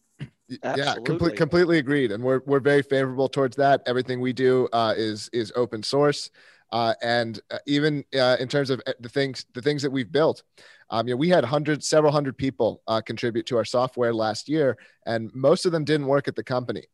Yeah 0.64 0.96
complete, 1.06 1.36
completely 1.36 1.78
agreed 1.78 2.12
and 2.12 2.24
we're, 2.24 2.42
we're 2.46 2.60
very 2.60 2.82
favorable 2.82 3.30
towards 3.30 3.56
that. 3.58 3.82
Everything 3.86 4.20
we 4.20 4.34
do 4.34 4.68
uh, 4.74 4.94
is 4.98 5.30
is 5.34 5.52
open 5.56 5.84
source 5.84 6.30
uh, 6.72 6.94
and 7.02 7.40
uh, 7.52 7.58
even 7.66 8.04
uh, 8.16 8.38
in 8.40 8.48
terms 8.48 8.70
of 8.70 8.82
uh, 8.88 8.94
the 9.00 9.10
things 9.10 9.46
the 9.54 9.62
things 9.62 9.82
that 9.82 9.92
we've 9.92 10.12
built 10.12 10.44
um, 10.92 11.08
you 11.08 11.14
know, 11.14 11.18
we 11.18 11.30
had 11.30 11.44
hundreds 11.44 11.88
several 11.88 12.12
hundred 12.12 12.38
people 12.38 12.82
uh, 12.88 13.02
contribute 13.02 13.46
to 13.46 13.58
our 13.58 13.66
software 13.66 14.14
last 14.14 14.50
year 14.50 14.78
and 15.06 15.34
most 15.34 15.66
of 15.66 15.72
them 15.72 15.84
didn't 15.84 16.08
work 16.08 16.28
at 16.28 16.36
the 16.36 16.44
company. 16.44 16.86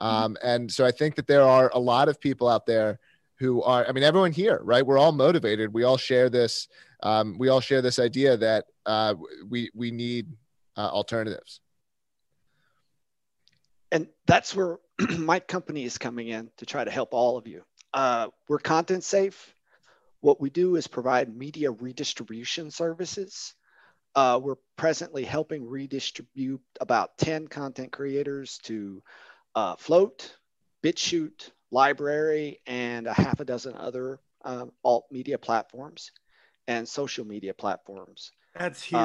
Um, 0.00 0.36
and 0.42 0.70
so 0.70 0.84
i 0.84 0.90
think 0.90 1.14
that 1.14 1.28
there 1.28 1.44
are 1.44 1.70
a 1.74 1.78
lot 1.78 2.08
of 2.08 2.20
people 2.20 2.48
out 2.48 2.66
there 2.66 2.98
who 3.38 3.62
are 3.62 3.86
i 3.88 3.92
mean 3.92 4.04
everyone 4.04 4.32
here 4.32 4.60
right? 4.64 4.84
We're 4.84 4.98
all 4.98 5.12
motivated. 5.12 5.72
We 5.72 5.84
all 5.84 5.96
share 5.96 6.28
this 6.28 6.68
um, 7.02 7.36
we 7.38 7.48
all 7.48 7.60
share 7.60 7.82
this 7.82 7.98
idea 7.98 8.36
that 8.36 8.66
uh, 8.86 9.14
we 9.48 9.70
we 9.74 9.90
need 9.90 10.28
uh, 10.76 10.88
alternatives 10.88 11.61
and 13.92 14.08
that's 14.26 14.56
where 14.56 14.78
my 15.18 15.38
company 15.38 15.84
is 15.84 15.98
coming 15.98 16.28
in 16.28 16.50
to 16.56 16.66
try 16.66 16.82
to 16.82 16.90
help 16.90 17.12
all 17.12 17.36
of 17.36 17.46
you. 17.46 17.62
Uh, 17.92 18.28
we're 18.48 18.58
content 18.58 19.04
safe. 19.04 19.54
What 20.20 20.40
we 20.40 20.50
do 20.50 20.76
is 20.76 20.86
provide 20.88 21.36
media 21.36 21.70
redistribution 21.70 22.70
services. 22.70 23.54
Uh, 24.14 24.40
we're 24.42 24.56
presently 24.76 25.24
helping 25.24 25.68
redistribute 25.68 26.62
about 26.80 27.18
10 27.18 27.48
content 27.48 27.92
creators 27.92 28.58
to 28.64 29.02
uh, 29.54 29.76
Flote, 29.76 30.36
BitChute, 30.82 31.50
LBRY, 31.72 32.58
and 32.66 33.06
a 33.06 33.12
half 33.12 33.40
a 33.40 33.44
dozen 33.44 33.74
other 33.74 34.20
um, 34.44 34.72
alt 34.84 35.04
media 35.10 35.38
platforms 35.38 36.12
and 36.66 36.88
social 36.88 37.26
media 37.26 37.52
platforms. 37.52 38.32
That's 38.54 38.82
huge. 38.82 39.00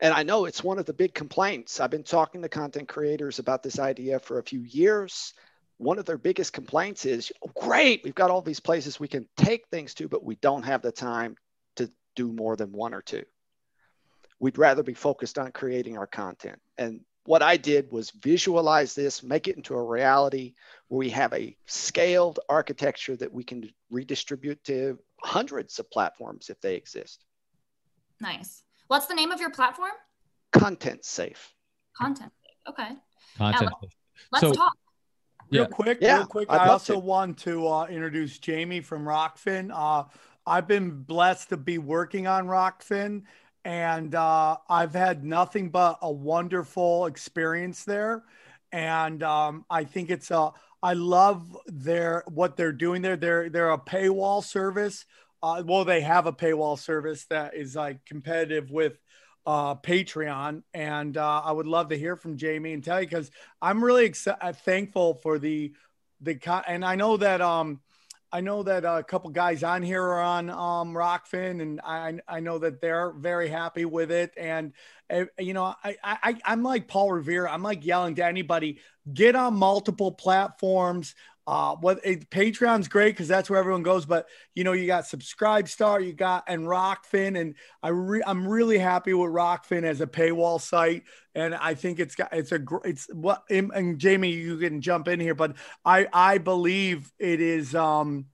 And 0.00 0.14
I 0.14 0.22
know 0.22 0.44
it's 0.44 0.62
one 0.62 0.78
of 0.78 0.86
the 0.86 0.92
big 0.92 1.12
complaints. 1.12 1.80
I've 1.80 1.90
been 1.90 2.04
talking 2.04 2.42
to 2.42 2.48
content 2.48 2.88
creators 2.88 3.38
about 3.38 3.62
this 3.62 3.78
idea 3.78 4.20
for 4.20 4.38
a 4.38 4.44
few 4.44 4.60
years. 4.60 5.34
One 5.78 5.98
of 5.98 6.06
their 6.06 6.18
biggest 6.18 6.52
complaints 6.52 7.04
is 7.04 7.32
oh, 7.44 7.50
great, 7.54 8.02
we've 8.04 8.14
got 8.14 8.30
all 8.30 8.42
these 8.42 8.60
places 8.60 9.00
we 9.00 9.08
can 9.08 9.26
take 9.36 9.66
things 9.68 9.94
to, 9.94 10.08
but 10.08 10.24
we 10.24 10.36
don't 10.36 10.64
have 10.64 10.82
the 10.82 10.92
time 10.92 11.36
to 11.76 11.90
do 12.14 12.32
more 12.32 12.56
than 12.56 12.72
one 12.72 12.94
or 12.94 13.02
two. 13.02 13.24
We'd 14.40 14.58
rather 14.58 14.84
be 14.84 14.94
focused 14.94 15.38
on 15.38 15.50
creating 15.50 15.98
our 15.98 16.06
content. 16.06 16.60
And 16.76 17.00
what 17.24 17.42
I 17.42 17.56
did 17.56 17.90
was 17.90 18.10
visualize 18.10 18.94
this, 18.94 19.22
make 19.22 19.48
it 19.48 19.56
into 19.56 19.74
a 19.74 19.82
reality 19.82 20.54
where 20.86 20.98
we 20.98 21.10
have 21.10 21.32
a 21.32 21.56
scaled 21.66 22.38
architecture 22.48 23.16
that 23.16 23.32
we 23.32 23.42
can 23.42 23.68
redistribute 23.90 24.62
to 24.64 24.98
hundreds 25.22 25.78
of 25.80 25.90
platforms 25.90 26.50
if 26.50 26.60
they 26.60 26.76
exist. 26.76 27.24
Nice. 28.20 28.62
What's 28.88 29.06
the 29.06 29.14
name 29.14 29.30
of 29.30 29.40
your 29.40 29.50
platform? 29.50 29.90
Content 30.52 31.04
safe. 31.04 31.54
Content. 31.96 32.32
Safe. 32.42 32.56
Okay. 32.68 32.88
Content. 33.36 33.70
Now, 33.70 33.88
let's 34.32 34.40
So- 34.46 34.52
talk. 34.52 34.72
Real 35.50 35.62
Yeah. 35.62 35.68
quick, 35.68 35.98
Yeah, 36.02 36.16
real 36.18 36.26
quick. 36.26 36.50
I'd 36.50 36.60
I 36.60 36.68
also 36.68 36.94
to. 36.94 36.98
want 36.98 37.38
to 37.38 37.66
uh, 37.68 37.86
introduce 37.86 38.38
Jamie 38.38 38.82
from 38.82 39.04
Rokfin. 39.04 39.70
Uh, 39.72 40.04
I've 40.46 40.66
been 40.66 41.02
blessed 41.04 41.48
to 41.50 41.56
be 41.56 41.78
working 41.78 42.26
on 42.26 42.46
Rokfin, 42.46 43.22
and 43.64 44.14
uh, 44.14 44.58
I've 44.68 44.92
had 44.92 45.24
nothing 45.24 45.70
but 45.70 45.98
a 46.02 46.10
wonderful 46.12 47.06
experience 47.06 47.84
there. 47.84 48.24
And 48.72 49.22
um, 49.22 49.64
I 49.70 49.84
think 49.84 50.10
it's 50.10 50.30
a. 50.30 50.50
I 50.82 50.92
love 50.92 51.56
their 51.66 52.24
what 52.28 52.56
they're 52.58 52.72
doing 52.72 53.00
there. 53.00 53.16
They're 53.16 53.48
they're 53.48 53.70
a 53.70 53.78
paywall 53.78 54.44
service. 54.44 55.06
Uh, 55.42 55.62
well, 55.64 55.84
they 55.84 56.00
have 56.00 56.26
a 56.26 56.32
paywall 56.32 56.78
service 56.78 57.26
that 57.26 57.54
is 57.54 57.76
like 57.76 58.04
competitive 58.04 58.70
with 58.70 58.98
uh, 59.46 59.74
Patreon, 59.76 60.62
and 60.74 61.16
uh, 61.16 61.42
I 61.44 61.52
would 61.52 61.66
love 61.66 61.88
to 61.90 61.98
hear 61.98 62.16
from 62.16 62.36
Jamie 62.36 62.72
and 62.72 62.82
tell 62.82 63.00
you 63.00 63.06
because 63.06 63.30
I'm 63.62 63.82
really 63.82 64.08
exci- 64.08 64.36
uh, 64.40 64.52
thankful 64.52 65.14
for 65.14 65.38
the 65.38 65.72
the 66.20 66.36
and 66.66 66.84
I 66.84 66.96
know 66.96 67.16
that 67.16 67.40
um 67.40 67.80
I 68.30 68.42
know 68.42 68.62
that 68.64 68.84
a 68.84 69.02
couple 69.02 69.30
guys 69.30 69.62
on 69.62 69.82
here 69.82 70.02
are 70.02 70.20
on 70.20 70.50
um 70.50 70.92
Rokfin, 70.94 71.62
and 71.62 71.80
I 71.82 72.18
I 72.28 72.40
know 72.40 72.58
that 72.58 72.80
they're 72.80 73.12
very 73.12 73.48
happy 73.48 73.84
with 73.84 74.10
it, 74.10 74.34
and 74.36 74.72
uh, 75.08 75.24
you 75.38 75.54
know 75.54 75.74
I 75.82 75.96
I 76.02 76.36
I'm 76.44 76.62
like 76.62 76.88
Paul 76.88 77.12
Revere. 77.12 77.48
I'm 77.48 77.62
like 77.62 77.86
yelling 77.86 78.16
to 78.16 78.24
anybody 78.26 78.80
get 79.12 79.34
on 79.34 79.54
multiple 79.54 80.12
platforms. 80.12 81.14
Uh, 81.48 81.74
what 81.76 81.98
it, 82.04 82.28
Patreon's 82.28 82.88
great 82.88 83.14
because 83.14 83.26
that's 83.26 83.48
where 83.48 83.58
everyone 83.58 83.82
goes. 83.82 84.04
But 84.04 84.28
you 84.54 84.64
know, 84.64 84.72
you 84.72 84.86
got 84.86 85.04
SubscribeStar, 85.04 86.04
you 86.04 86.12
got 86.12 86.44
and 86.46 86.64
Rokfin, 86.64 87.40
and 87.40 87.54
I 87.82 87.88
re- 87.88 88.22
I'm 88.26 88.46
really 88.46 88.76
happy 88.76 89.14
with 89.14 89.30
Rokfin 89.30 89.84
as 89.84 90.02
a 90.02 90.06
paywall 90.06 90.60
site, 90.60 91.04
and 91.34 91.54
I 91.54 91.72
think 91.72 92.00
it's 92.00 92.14
got 92.14 92.34
it's 92.34 92.52
a 92.52 92.60
it's 92.84 93.08
what 93.14 93.44
and, 93.48 93.70
and 93.74 93.98
Jamie, 93.98 94.32
you 94.32 94.58
can 94.58 94.82
jump 94.82 95.08
in 95.08 95.20
here, 95.20 95.34
but 95.34 95.56
I 95.86 96.06
I 96.12 96.36
believe 96.36 97.10
it 97.18 97.40
is 97.40 97.74
um 97.74 98.26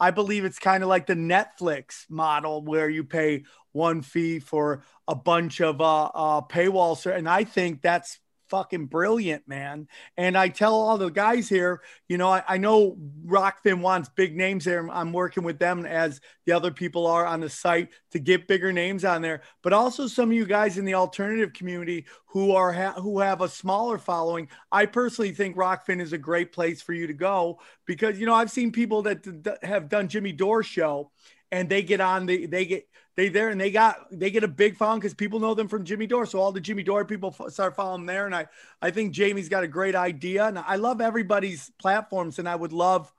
I 0.00 0.10
believe 0.10 0.44
it's 0.44 0.58
kind 0.58 0.82
of 0.82 0.88
like 0.88 1.06
the 1.06 1.14
Netflix 1.14 2.10
model 2.10 2.64
where 2.64 2.90
you 2.90 3.04
pay 3.04 3.44
one 3.70 4.02
fee 4.02 4.40
for 4.40 4.82
a 5.06 5.14
bunch 5.14 5.60
of 5.60 5.80
uh, 5.80 6.06
uh 6.06 6.40
paywall, 6.40 6.98
ser- 6.98 7.12
and 7.12 7.28
I 7.28 7.44
think 7.44 7.80
that's 7.80 8.18
fucking 8.48 8.86
brilliant, 8.86 9.46
man. 9.48 9.88
And 10.16 10.36
I 10.36 10.48
tell 10.48 10.74
all 10.74 10.98
the 10.98 11.10
guys 11.10 11.48
here, 11.48 11.82
you 12.08 12.18
know, 12.18 12.28
I, 12.28 12.42
I 12.46 12.58
know 12.58 12.96
Rokfin 13.26 13.80
wants 13.80 14.08
big 14.08 14.36
names 14.36 14.64
there. 14.64 14.88
I'm 14.90 15.12
working 15.12 15.42
with 15.42 15.58
them 15.58 15.86
as 15.86 16.20
the 16.44 16.52
other 16.52 16.70
people 16.70 17.06
are 17.06 17.26
on 17.26 17.40
the 17.40 17.50
site 17.50 17.90
to 18.12 18.18
get 18.18 18.48
bigger 18.48 18.72
names 18.72 19.04
on 19.04 19.22
there. 19.22 19.42
But 19.62 19.72
also 19.72 20.06
some 20.06 20.30
of 20.30 20.36
you 20.36 20.46
guys 20.46 20.78
in 20.78 20.84
the 20.84 20.94
alternative 20.94 21.52
community 21.52 22.06
who 22.26 22.52
are 22.52 22.72
ha- 22.72 23.00
who 23.00 23.20
have 23.20 23.40
a 23.40 23.48
smaller 23.48 23.98
following. 23.98 24.48
I 24.70 24.86
personally 24.86 25.32
think 25.32 25.56
Rokfin 25.56 26.00
is 26.00 26.12
a 26.12 26.18
great 26.18 26.52
place 26.52 26.82
for 26.82 26.92
you 26.92 27.06
to 27.06 27.14
go 27.14 27.60
because 27.86 28.18
you 28.18 28.26
know 28.26 28.34
I've 28.34 28.50
seen 28.50 28.72
people 28.72 29.02
that 29.02 29.42
d- 29.42 29.50
have 29.62 29.88
done 29.88 30.08
Jimmy 30.08 30.32
Dore 30.32 30.62
show 30.62 31.10
and 31.52 31.68
they 31.68 31.82
get 31.82 32.00
on 32.00 32.26
the 32.26 32.46
they 32.46 32.64
get 32.64 32.88
they 33.16 33.28
there 33.28 33.48
and 33.48 33.60
they 33.60 33.70
got 33.70 34.06
they 34.12 34.30
get 34.30 34.44
a 34.44 34.48
big 34.48 34.76
following 34.76 35.00
because 35.00 35.14
people 35.14 35.40
know 35.40 35.54
them 35.54 35.68
from 35.68 35.84
Jimmy 35.84 36.06
Dore. 36.06 36.26
So 36.26 36.38
all 36.38 36.52
the 36.52 36.60
Jimmy 36.60 36.82
Dore 36.82 37.04
people 37.04 37.34
f- 37.38 37.52
start 37.52 37.74
following 37.74 38.02
them 38.02 38.06
there, 38.06 38.26
and 38.26 38.34
I 38.34 38.46
I 38.82 38.90
think 38.90 39.12
Jamie's 39.12 39.48
got 39.48 39.64
a 39.64 39.68
great 39.68 39.94
idea, 39.94 40.46
and 40.46 40.58
I 40.58 40.76
love 40.76 41.00
everybody's 41.00 41.70
platforms, 41.78 42.38
and 42.38 42.48
I 42.48 42.54
would 42.54 42.72
love 42.72 43.12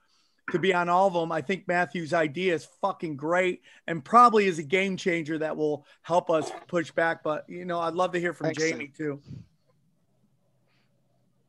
to 0.51 0.59
be 0.59 0.73
on 0.73 0.87
all 0.87 1.07
of 1.07 1.13
them. 1.13 1.31
I 1.31 1.41
think 1.41 1.67
Matthew's 1.67 2.13
idea 2.13 2.53
is 2.53 2.65
fucking 2.81 3.17
great 3.17 3.61
and 3.85 4.03
probably 4.03 4.47
is 4.47 4.59
a 4.59 4.63
game 4.63 4.95
changer 4.95 5.37
that 5.39 5.57
will 5.57 5.85
help 6.03 6.29
us 6.29 6.51
push 6.67 6.91
back. 6.91 7.23
But 7.23 7.49
you 7.49 7.65
know, 7.65 7.79
I'd 7.79 7.95
love 7.95 8.13
to 8.13 8.19
hear 8.19 8.33
from 8.33 8.47
Thanks, 8.47 8.63
Jamie 8.63 8.91
too. 8.95 9.21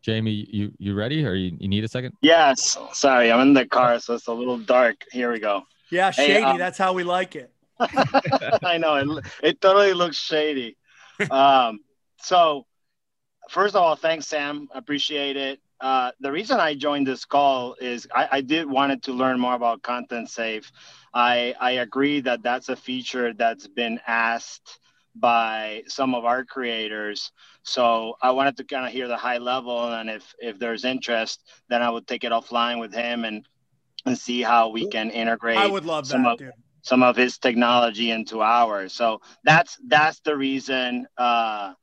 Jamie, 0.01 0.47
you 0.51 0.73
you 0.79 0.95
ready 0.95 1.25
or 1.27 1.35
you, 1.35 1.57
you 1.61 1.69
need 1.69 1.85
a 1.85 1.89
second? 1.89 2.15
Yes. 2.23 2.79
Sorry, 2.93 3.31
I'm 3.31 3.41
in 3.41 3.53
the 3.53 3.67
car, 3.67 3.99
so 4.01 4.15
it's 4.15 4.27
a 4.27 4.33
little 4.33 4.59
dark. 4.59 5.05
Here 5.13 5.31
we 5.31 5.39
go. 5.39 5.65
Yeah, 5.91 6.11
Hey, 6.11 6.29
shady. 6.29 6.43
um, 6.45 6.59
that's 6.59 6.79
how 6.79 6.93
we 6.93 7.05
like 7.05 7.37
it. 7.37 7.51
I 8.63 8.79
know 8.79 8.97
it, 8.97 9.25
it 9.43 9.61
totally 9.61 9.93
looks 9.95 10.17
shady. 10.17 10.77
Um, 11.31 11.81
so, 12.23 12.67
first 13.51 13.75
of 13.75 13.83
all, 13.83 13.97
thanks, 13.97 14.27
Sam. 14.27 14.69
Appreciate 14.73 15.37
it. 15.37 15.61
Uh, 15.81 16.11
the 16.21 16.31
reason 16.33 16.59
I 16.61 16.75
joined 16.75 17.07
this 17.07 17.25
call 17.25 17.75
is 17.81 18.07
I, 18.15 18.29
I 18.33 18.41
did 18.41 18.69
wanted 18.69 19.03
to 19.05 19.13
learn 19.13 19.39
more 19.41 19.55
about 19.55 19.83
content 19.83 20.31
safe. 20.31 20.71
I 21.15 21.55
I 21.61 21.73
agree 21.73 22.21
that 22.21 22.43
that's 22.43 22.69
a 22.69 22.77
feature 22.77 23.33
that's 23.33 23.67
been 23.67 24.01
asked 24.07 24.81
by 25.15 25.83
some 25.89 26.15
of 26.15 26.25
our 26.25 26.45
creators. 26.45 27.33
So 27.63 28.15
I 28.23 28.31
wanted 28.33 28.57
to 28.59 28.65
kind 28.65 28.87
of 28.87 28.93
hear 28.93 29.09
the 29.09 29.17
high 29.17 29.39
level, 29.39 29.93
and 29.93 30.09
if 30.11 30.35
if 30.39 30.59
there's 30.59 30.85
interest, 30.85 31.41
then 31.69 31.83
I 31.83 31.91
would 31.91 32.07
take 32.07 32.25
it 32.25 32.33
offline 32.33 32.81
with 32.81 32.93
him 32.95 33.25
and 33.25 33.47
and 34.09 34.19
see 34.19 34.43
how 34.43 34.69
we 34.69 34.89
can 34.89 35.11
integrate 35.11 35.59
I 35.59 35.67
would 35.67 35.85
love 35.85 36.07
some 36.07 36.25
that, 36.25 36.33
of, 36.33 36.39
dude. 36.39 36.53
some 36.83 37.03
of 37.03 37.17
his 37.17 37.39
technology 37.39 38.11
into 38.11 38.43
ours. 38.43 38.93
So 38.93 39.21
that's 39.45 39.79
that's 39.87 40.21
the 40.21 40.37
reason 40.37 41.07
uh, 41.17 41.75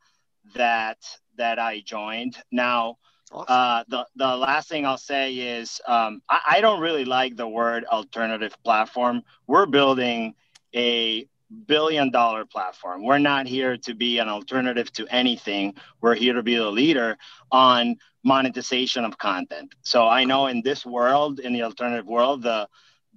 that 0.55 0.97
that 1.37 1.59
I 1.59 1.81
joined. 1.81 2.37
Now, 2.51 2.97
uh, 3.31 3.83
the 3.87 4.05
the 4.15 4.35
last 4.35 4.69
thing 4.69 4.85
I'll 4.85 4.97
say 4.97 5.33
is 5.33 5.81
um, 5.87 6.21
I, 6.29 6.41
I 6.51 6.61
don't 6.61 6.81
really 6.81 7.05
like 7.05 7.35
the 7.35 7.47
word 7.47 7.85
alternative 7.85 8.55
platform. 8.63 9.23
We're 9.47 9.65
building 9.65 10.35
a 10.75 11.27
billion 11.67 12.11
dollar 12.11 12.45
platform. 12.45 13.03
We're 13.03 13.19
not 13.19 13.47
here 13.47 13.77
to 13.77 13.93
be 13.93 14.19
an 14.19 14.29
alternative 14.29 14.91
to 14.93 15.07
anything. 15.07 15.75
We're 16.01 16.15
here 16.15 16.33
to 16.33 16.43
be 16.43 16.55
the 16.55 16.69
leader 16.69 17.17
on 17.51 17.97
monetization 18.25 19.05
of 19.05 19.17
content. 19.17 19.73
So 19.83 20.07
I 20.07 20.25
know 20.25 20.47
in 20.47 20.61
this 20.63 20.85
world, 20.85 21.39
in 21.39 21.53
the 21.53 21.63
alternative 21.63 22.07
world, 22.07 22.43
the 22.43 22.67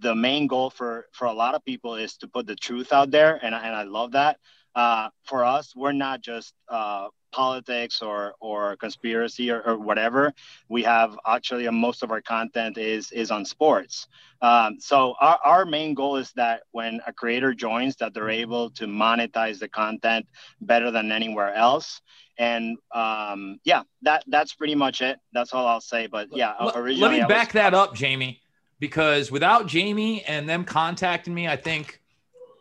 the 0.01 0.15
main 0.15 0.47
goal 0.47 0.71
for 0.71 1.07
for 1.13 1.27
a 1.27 1.33
lot 1.33 1.55
of 1.57 1.65
people 1.65 1.97
is 1.97 2.17
to 2.19 2.29
put 2.29 2.47
the 2.47 2.55
truth 2.57 2.93
out 2.93 3.11
there, 3.11 3.41
and 3.43 3.55
and 3.55 3.75
I 3.75 3.85
love 3.85 4.13
that. 4.13 4.39
Uh, 4.75 5.09
for 5.25 5.45
us, 5.45 5.75
we're 5.75 5.93
not 5.93 6.21
just 6.21 6.55
uh, 6.69 7.09
politics 7.33 8.03
or 8.03 8.35
or 8.41 8.77
conspiracy 8.77 9.51
or, 9.51 9.61
or 9.63 9.79
whatever. 9.79 10.33
We 10.69 10.83
have 10.85 11.19
actually 11.27 11.67
uh, 11.69 11.73
most 11.73 12.03
of 12.03 12.11
our 12.11 12.21
content 12.21 12.79
is 12.79 13.13
is 13.13 13.31
on 13.31 13.45
sports. 13.45 14.09
Um, 14.41 14.79
so 14.81 15.15
our, 15.21 15.39
our 15.45 15.65
main 15.67 15.95
goal 15.95 16.17
is 16.17 16.33
that 16.33 16.63
when 16.71 17.01
a 17.07 17.13
creator 17.13 17.55
joins, 17.55 17.97
that 17.97 18.15
they're 18.15 18.31
able 18.31 18.71
to 18.71 18.87
monetize 18.87 19.59
the 19.59 19.69
content 19.69 20.27
better 20.61 20.91
than 20.91 21.11
anywhere 21.11 21.53
else. 21.55 22.01
And 22.39 22.77
um, 22.95 23.59
yeah, 23.65 23.83
that 24.03 24.25
that's 24.29 24.55
pretty 24.55 24.77
much 24.77 25.01
it. 25.01 25.19
That's 25.33 25.53
all 25.53 25.67
I'll 25.67 25.81
say. 25.81 26.07
But 26.07 26.29
yeah, 26.33 26.55
Let- 26.61 26.77
originally 26.77 27.01
Let 27.01 27.13
me 27.13 27.19
was- 27.21 27.29
back 27.29 27.53
that 27.53 27.75
up, 27.75 27.95
Jamie, 27.95 28.41
because 28.79 29.31
without 29.31 29.67
Jamie 29.67 30.23
and 30.25 30.49
them 30.49 30.65
contacting 30.65 31.35
me, 31.35 31.49
I 31.49 31.57
think 31.57 32.01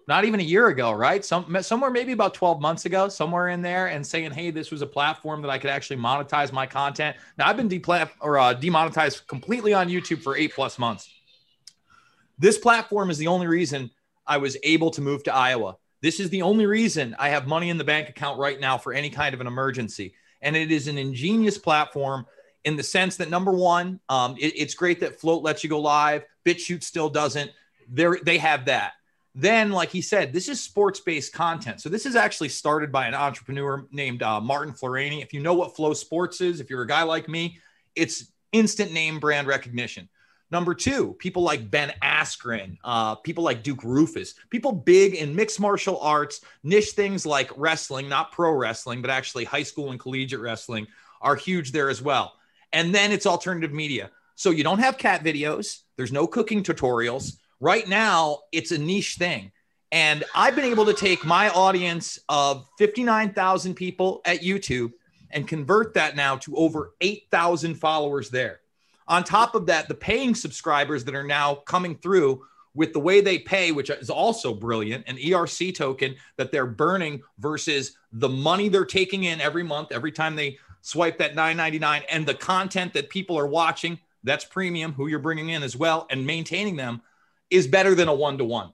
not 0.08 0.24
even 0.24 0.40
a 0.40 0.44
year 0.44 0.68
ago, 0.68 0.92
right? 0.94 1.24
Some 1.24 1.62
somewhere 1.62 1.92
maybe 1.92 2.14
about 2.14 2.34
12 2.34 2.62
months 2.62 2.86
ago, 2.86 3.10
somewhere 3.10 3.50
in 3.50 3.62
there, 3.62 3.88
and 3.88 4.06
saying, 4.06 4.32
"Hey, 4.32 4.52
this 4.52 4.72
was 4.72 4.82
a 4.82 4.88
platform 4.88 5.42
that 5.42 5.50
I 5.50 5.58
could 5.58 5.70
actually 5.70 5.98
monetize 5.98 6.52
my 6.52 6.66
content." 6.66 7.18
Now 7.38 7.48
I've 7.48 7.58
been 7.58 7.70
deplat 7.70 8.10
or 8.22 8.38
uh, 8.38 8.54
demonetized 8.54 9.28
completely 9.28 9.74
on 9.74 9.90
YouTube 9.90 10.22
for 10.22 10.36
eight 10.38 10.54
plus 10.54 10.80
months. 10.80 11.10
This 12.40 12.58
platform 12.58 13.10
is 13.10 13.18
the 13.18 13.28
only 13.28 13.48
reason 13.48 13.92
I 14.26 14.38
was 14.38 14.58
able 14.64 14.92
to 14.92 15.02
move 15.02 15.24
to 15.24 15.34
Iowa. 15.34 15.78
This 16.02 16.20
is 16.20 16.30
the 16.30 16.44
only 16.44 16.66
reason 16.66 17.16
I 17.18 17.30
have 17.30 17.48
money 17.48 17.70
in 17.70 17.78
the 17.78 17.84
bank 17.84 18.10
account 18.10 18.40
right 18.40 18.60
now 18.60 18.78
for 18.78 18.94
any 18.94 19.10
kind 19.10 19.34
of 19.34 19.42
an 19.42 19.48
emergency. 19.48 20.14
And 20.42 20.56
it 20.56 20.72
is 20.72 20.88
an 20.88 20.98
ingenious 20.98 21.58
platform 21.58 22.26
in 22.64 22.76
the 22.76 22.84
sense 22.84 23.18
that 23.18 23.30
number 23.30 23.52
one, 23.52 24.00
um, 24.08 24.36
it- 24.40 24.54
it's 24.56 24.76
great 24.76 25.00
that 25.00 25.20
Flote 25.20 25.42
lets 25.42 25.64
you 25.64 25.70
go 25.70 25.80
live. 25.80 26.24
BitChute 26.46 26.84
still 26.84 27.10
doesn't. 27.10 27.50
They're, 27.90 28.20
they 28.24 28.38
have 28.38 28.66
that. 28.66 28.94
Then, 29.40 29.72
like 29.72 29.92
he 29.92 30.02
said, 30.02 30.34
this 30.34 30.50
is 30.50 30.60
sports 30.60 31.00
based 31.00 31.32
content. 31.32 31.80
So, 31.80 31.90
this 31.90 32.08
is 32.08 32.16
actually 32.16 32.50
started 32.50 32.92
by 32.92 33.06
an 33.06 33.14
entrepreneur 33.14 33.86
named 33.92 34.24
uh, 34.24 34.42
Martin 34.42 34.74
Floreani. 34.74 35.22
If 35.22 35.32
you 35.32 35.42
know 35.42 35.54
what 35.54 35.76
FloSports 35.76 36.42
is, 36.42 36.60
if 36.60 36.72
you're 36.72 36.82
a 36.82 36.88
guy 36.88 37.04
like 37.04 37.30
me, 37.30 37.60
it's 37.96 38.32
instant 38.52 38.92
name 38.94 39.20
brand 39.20 39.46
recognition. 39.46 40.10
Number 40.50 40.74
two, 40.74 41.14
people 41.20 41.44
like 41.44 41.70
Ben 41.70 41.94
Askren, 42.02 42.78
uh, 42.84 43.14
people 43.14 43.44
like 43.44 43.62
Duke 43.62 43.82
Roufus, 43.82 44.34
people 44.50 44.72
big 44.72 45.14
in 45.14 45.36
mixed 45.36 45.60
martial 45.60 46.00
arts, 46.00 46.42
niche 46.64 46.92
things 46.92 47.24
like 47.24 47.52
wrestling, 47.56 48.10
not 48.10 48.32
pro 48.32 48.52
wrestling, 48.54 49.04
but 49.04 49.12
actually 49.12 49.44
high 49.44 49.64
school 49.64 49.92
and 49.92 50.00
collegiate 50.00 50.40
wrestling 50.40 50.88
are 51.22 51.36
huge 51.36 51.74
there 51.74 51.90
as 51.90 52.02
well. 52.02 52.34
And 52.74 52.96
then 52.96 53.12
it's 53.12 53.28
alternative 53.28 53.72
media. 53.72 54.10
So 54.34 54.50
you 54.50 54.64
don't 54.64 54.80
have 54.80 54.98
cat 54.98 55.24
videos, 55.24 55.82
there's 55.96 56.12
no 56.12 56.26
cooking 56.26 56.64
tutorials. 56.64 57.38
Right 57.60 57.88
now, 57.88 58.40
it's 58.52 58.72
a 58.72 58.78
niche 58.78 59.16
thing. 59.16 59.52
And 59.92 60.24
I've 60.36 60.56
been 60.56 60.66
able 60.66 60.86
to 60.86 60.94
take 60.94 61.26
my 61.26 61.50
audience 61.50 62.20
of 62.30 62.68
59,000 62.78 63.74
people 63.74 64.22
at 64.26 64.42
YouTube 64.42 64.92
and 65.32 65.48
convert 65.48 65.94
that 65.94 66.16
now 66.16 66.38
to 66.38 66.56
over 66.56 66.94
8,000 67.02 67.76
followers 67.76 68.30
there. 68.30 68.60
On 69.08 69.24
top 69.24 69.56
of 69.56 69.66
that, 69.68 69.88
the 69.88 69.96
paying 69.96 70.36
subscribers 70.36 71.06
that 71.06 71.16
are 71.16 71.24
now 71.24 71.56
coming 71.56 71.96
through 71.96 72.44
with 72.76 72.94
the 72.94 73.00
way 73.00 73.22
they 73.22 73.40
pay, 73.40 73.72
which 73.72 73.90
is 73.90 74.10
also 74.10 74.54
brilliant, 74.54 75.08
an 75.08 75.18
ERC 75.18 75.74
token 75.74 76.16
that 76.36 76.52
they're 76.52 76.68
burning 76.68 77.24
versus 77.40 77.98
the 78.12 78.30
money 78.30 78.70
they're 78.70 78.86
taking 78.86 79.24
in 79.24 79.42
every 79.42 79.64
month, 79.64 79.92
every 79.92 80.12
time 80.12 80.36
they 80.36 80.58
swipe 80.82 81.18
that 81.18 81.34
9.99, 81.34 82.04
and 82.10 82.26
the 82.26 82.34
content 82.34 82.94
that 82.94 83.10
people 83.10 83.38
are 83.40 83.48
watching, 83.48 83.98
that's 84.24 84.46
premium, 84.46 84.94
who 84.94 85.08
you're 85.08 85.18
bringing 85.20 85.50
in 85.50 85.64
as 85.64 85.76
well, 85.76 86.06
and 86.12 86.26
maintaining 86.28 86.76
them 86.76 87.02
is 87.50 87.68
better 87.68 87.96
than 87.96 88.08
a 88.08 88.14
one 88.14 88.38
to 88.38 88.44
one 88.44 88.72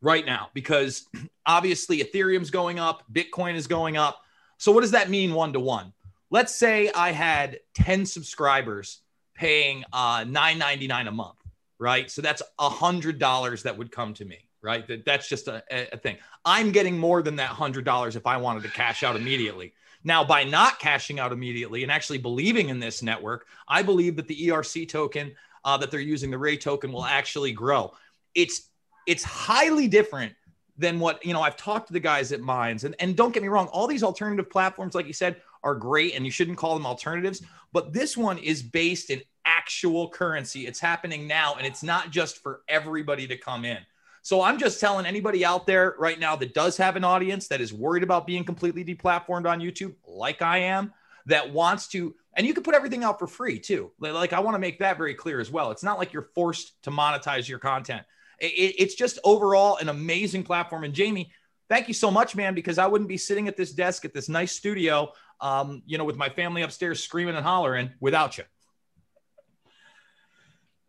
right 0.00 0.24
now 0.24 0.50
because 0.54 1.06
obviously 1.46 1.98
Ethereum's 1.98 2.50
going 2.50 2.78
up, 2.78 3.02
Bitcoin 3.12 3.54
is 3.54 3.66
going 3.66 3.96
up. 3.96 4.20
So, 4.58 4.72
what 4.72 4.82
does 4.82 4.92
that 4.92 5.10
mean 5.10 5.34
one 5.34 5.52
to 5.52 5.60
one? 5.60 5.92
Let's 6.30 6.54
say 6.54 6.90
I 6.94 7.12
had 7.12 7.60
10 7.74 8.06
subscribers 8.06 9.00
paying 9.34 9.84
uh, 9.92 10.24
$9.99 10.24 11.08
a 11.08 11.10
month, 11.10 11.38
right? 11.78 12.10
So 12.10 12.22
that's 12.22 12.42
$100 12.58 13.62
that 13.62 13.76
would 13.76 13.92
come 13.92 14.14
to 14.14 14.24
me, 14.24 14.48
right? 14.62 14.86
That, 14.86 15.04
that's 15.04 15.28
just 15.28 15.48
a, 15.48 15.62
a 15.70 15.96
thing. 15.96 16.16
I'm 16.44 16.72
getting 16.72 16.98
more 16.98 17.22
than 17.22 17.36
that 17.36 17.50
$100 17.50 18.16
if 18.16 18.26
I 18.26 18.36
wanted 18.36 18.62
to 18.64 18.70
cash 18.70 19.02
out 19.02 19.16
immediately. 19.16 19.74
Now, 20.04 20.22
by 20.22 20.44
not 20.44 20.78
cashing 20.78 21.18
out 21.18 21.32
immediately 21.32 21.82
and 21.82 21.90
actually 21.90 22.18
believing 22.18 22.68
in 22.68 22.78
this 22.78 23.02
network, 23.02 23.46
I 23.66 23.82
believe 23.82 24.16
that 24.16 24.28
the 24.28 24.48
ERC 24.48 24.88
token 24.88 25.34
uh, 25.64 25.78
that 25.78 25.90
they're 25.90 26.00
using, 26.00 26.30
the 26.30 26.38
RAE 26.38 26.58
token, 26.58 26.92
will 26.92 27.04
actually 27.04 27.52
grow. 27.52 27.94
It's 28.34 28.70
it's 29.06 29.22
highly 29.22 29.88
different 29.88 30.34
than 30.76 30.98
what 30.98 31.24
you 31.24 31.32
know. 31.32 31.42
I've 31.42 31.56
talked 31.56 31.88
to 31.88 31.92
the 31.92 32.00
guys 32.00 32.32
at 32.32 32.40
Minds, 32.40 32.84
and 32.84 32.94
and 32.98 33.16
don't 33.16 33.32
get 33.32 33.42
me 33.42 33.48
wrong, 33.48 33.66
all 33.68 33.86
these 33.86 34.02
alternative 34.02 34.50
platforms, 34.50 34.94
like 34.94 35.06
you 35.06 35.12
said, 35.12 35.40
are 35.62 35.74
great, 35.74 36.14
and 36.14 36.24
you 36.24 36.30
shouldn't 36.30 36.58
call 36.58 36.74
them 36.74 36.86
alternatives. 36.86 37.42
But 37.72 37.92
this 37.92 38.16
one 38.16 38.38
is 38.38 38.62
based 38.62 39.10
in 39.10 39.22
actual 39.44 40.08
currency. 40.08 40.66
It's 40.66 40.80
happening 40.80 41.26
now, 41.26 41.54
and 41.56 41.66
it's 41.66 41.82
not 41.82 42.10
just 42.10 42.42
for 42.42 42.62
everybody 42.68 43.26
to 43.26 43.36
come 43.36 43.64
in. 43.64 43.78
So 44.22 44.40
I'm 44.40 44.58
just 44.58 44.80
telling 44.80 45.04
anybody 45.04 45.44
out 45.44 45.66
there 45.66 45.94
right 45.98 46.18
now 46.18 46.34
that 46.36 46.54
does 46.54 46.78
have 46.78 46.96
an 46.96 47.04
audience 47.04 47.48
that 47.48 47.60
is 47.60 47.74
worried 47.74 48.02
about 48.02 48.26
being 48.26 48.42
completely 48.42 48.82
deplatformed 48.82 49.46
on 49.46 49.60
YouTube, 49.60 49.94
like 50.06 50.40
I 50.40 50.58
am, 50.58 50.94
that 51.26 51.52
wants 51.52 51.88
to, 51.88 52.14
and 52.34 52.46
you 52.46 52.54
can 52.54 52.62
put 52.62 52.74
everything 52.74 53.04
out 53.04 53.18
for 53.18 53.26
free 53.26 53.58
too. 53.58 53.92
Like, 53.98 54.14
like, 54.14 54.32
I 54.32 54.40
want 54.40 54.54
to 54.54 54.58
make 54.58 54.78
that 54.78 54.96
very 54.96 55.14
clear 55.14 55.40
as 55.40 55.50
well. 55.50 55.70
It's 55.72 55.82
not 55.82 55.98
like 55.98 56.14
you're 56.14 56.30
forced 56.34 56.82
to 56.84 56.90
monetize 56.90 57.46
your 57.46 57.58
content. 57.58 58.02
It, 58.38 58.46
it- 58.52 58.82
it's 58.82 58.94
just 58.94 59.18
overall 59.24 59.76
an 59.78 59.88
amazing 59.88 60.42
platform. 60.44 60.84
And 60.84 60.94
Jamie, 60.94 61.30
thank 61.68 61.88
you 61.88 61.94
so 61.94 62.10
much, 62.10 62.34
man, 62.36 62.54
because 62.54 62.78
I 62.78 62.86
wouldn't 62.86 63.08
be 63.08 63.16
sitting 63.16 63.48
at 63.48 63.56
this 63.56 63.72
desk 63.72 64.04
at 64.04 64.12
this 64.14 64.28
nice 64.28 64.52
studio, 64.52 65.12
um, 65.40 65.82
you 65.86 65.98
know, 65.98 66.04
with 66.04 66.16
my 66.16 66.28
family 66.28 66.62
upstairs 66.62 67.02
screaming 67.02 67.36
and 67.36 67.44
hollering 67.44 67.90
without 68.00 68.38
you. 68.38 68.44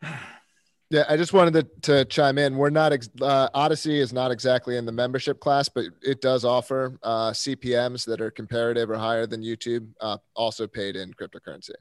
Yeah, 0.92 1.04
I 1.10 1.18
just 1.18 1.34
wanted 1.34 1.54
to, 1.56 1.82
to 1.82 2.06
chime 2.06 2.38
in. 2.38 2.58
We're 2.58 2.70
not 2.70 2.94
ex- 2.94 3.10
uh, 3.20 3.50
Odysee 3.56 4.00
is 4.00 4.14
not 4.14 4.30
exactly 4.30 4.78
in 4.78 4.86
the 4.86 4.92
membership 4.92 5.40
class, 5.40 5.68
but 5.68 5.86
it 6.04 6.22
does 6.22 6.46
offer 6.46 7.00
uh, 7.02 7.32
CPMS 7.32 8.06
that 8.06 8.22
are 8.22 8.30
comparative 8.30 8.92
or 8.92 8.96
higher 8.96 9.26
than 9.26 9.42
YouTube, 9.42 9.88
uh, 10.00 10.18
also 10.36 10.68
paid 10.68 10.96
in 10.96 11.12
cryptocurrency. 11.16 11.72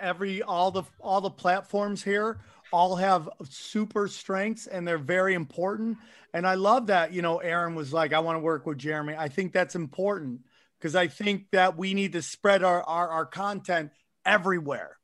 every 0.00 0.42
all 0.42 0.70
the 0.70 0.82
all 1.00 1.20
the 1.20 1.30
platforms 1.30 2.02
here 2.02 2.40
all 2.72 2.96
have 2.96 3.28
super 3.48 4.08
strengths 4.08 4.66
and 4.66 4.86
they're 4.86 4.98
very 4.98 5.34
important. 5.34 5.98
And 6.34 6.46
I 6.46 6.54
love 6.54 6.88
that, 6.88 7.12
you 7.12 7.22
know, 7.22 7.38
Erin 7.38 7.74
was 7.74 7.92
like, 7.92 8.12
I 8.12 8.20
want 8.20 8.36
to 8.36 8.40
work 8.40 8.66
with 8.66 8.78
Jeremy. 8.78 9.14
I 9.16 9.28
think 9.28 9.52
that's 9.52 9.74
important 9.74 10.40
because 10.78 10.94
I 10.94 11.08
think 11.08 11.50
that 11.52 11.76
we 11.76 11.94
need 11.94 12.12
to 12.12 12.22
spread 12.22 12.62
our, 12.62 12.82
our, 12.82 13.08
our 13.08 13.26
content 13.26 13.90
everywhere. 14.24 14.96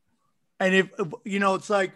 And 0.61 0.75
if, 0.75 0.89
you 1.25 1.41
know, 1.41 1.55
it's 1.55 1.71
like 1.71 1.93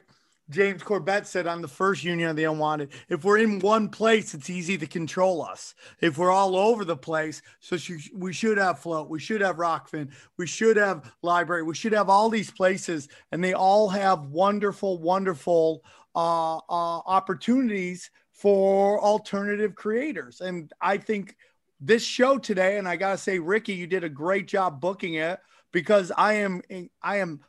James 0.51 0.83
Corbett 0.83 1.27
said 1.27 1.47
on 1.47 1.61
the 1.61 1.69
first 1.69 2.05
Union 2.05 2.31
of 2.31 2.37
the 2.37 2.45
Unwanted, 2.45 2.91
if 3.09 3.25
we're 3.25 3.39
in 3.39 3.59
one 3.59 3.89
place, 3.89 4.35
it's 4.35 4.49
easy 4.49 4.79
to 4.79 4.87
control 4.87 5.43
us. 5.43 5.75
If 6.01 6.17
we're 6.17 6.31
all 6.31 6.57
over 6.57 6.85
the 6.85 6.97
place, 6.97 7.43
so 7.61 7.77
we 8.15 8.33
should 8.33 8.59
have 8.59 8.79
Flote, 8.79 9.09
we 9.09 9.21
should 9.21 9.41
have 9.41 9.57
Rokfin, 9.57 10.11
we 10.37 10.47
should 10.47 10.77
have 10.77 11.13
LBRY, 11.23 11.67
we 11.67 11.75
should 11.75 11.93
have 11.93 12.09
all 12.09 12.31
these 12.31 12.51
places, 12.51 13.09
and 13.33 13.45
they 13.45 13.53
all 13.53 13.89
have 13.89 14.27
wonderful, 14.27 14.99
wonderful 14.99 15.83
uh, 16.15 16.57
uh, 16.57 16.61
opportunities 16.69 18.11
for 18.33 19.01
alternative 19.03 19.75
creators. 19.75 20.41
And 20.41 20.73
I 20.81 20.97
think 20.97 21.37
this 21.81 22.03
show 22.03 22.39
today, 22.39 22.79
and 22.79 22.89
I 22.89 22.97
gotta 22.97 23.19
say, 23.19 23.39
Ricky, 23.39 23.75
you 23.75 23.87
did 23.87 24.05
a 24.05 24.09
great 24.09 24.49
job 24.49 24.81
booking 24.81 25.15
it 25.15 25.41
because 25.73 26.11
I 26.17 26.35
am 26.35 26.63
I 27.03 27.19
am 27.19 27.41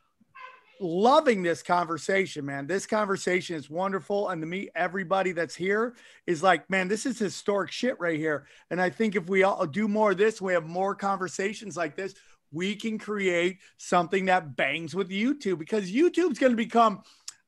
loving 0.79 1.43
this 1.43 1.61
conversation, 1.61 2.45
man. 2.45 2.67
This 2.67 2.85
conversation 2.85 3.55
is 3.55 3.69
wonderful. 3.69 4.29
And 4.29 4.41
to 4.41 4.47
me, 4.47 4.69
everybody 4.75 5.31
that's 5.31 5.55
here 5.55 5.95
is 6.25 6.41
like, 6.41 6.69
man, 6.69 6.87
this 6.87 7.05
is 7.05 7.19
historic 7.19 7.71
shit 7.71 7.99
right 7.99 8.17
here. 8.17 8.47
And 8.71 8.81
I 8.81 8.89
think 8.89 9.15
if 9.15 9.27
we 9.29 9.43
all 9.43 9.65
do 9.65 9.87
more 9.87 10.11
of 10.11 10.17
this, 10.17 10.41
we 10.41 10.53
have 10.53 10.65
more 10.65 10.95
conversations 10.95 11.75
like 11.75 11.95
this, 11.95 12.13
we 12.51 12.75
can 12.75 12.97
create 12.97 13.59
something 13.77 14.25
that 14.25 14.55
bangs 14.55 14.95
with 14.95 15.09
YouTube 15.09 15.59
because 15.59 15.91
YouTube's 15.91 16.39
going 16.39 16.53
to 16.53 16.57
become 16.57 17.03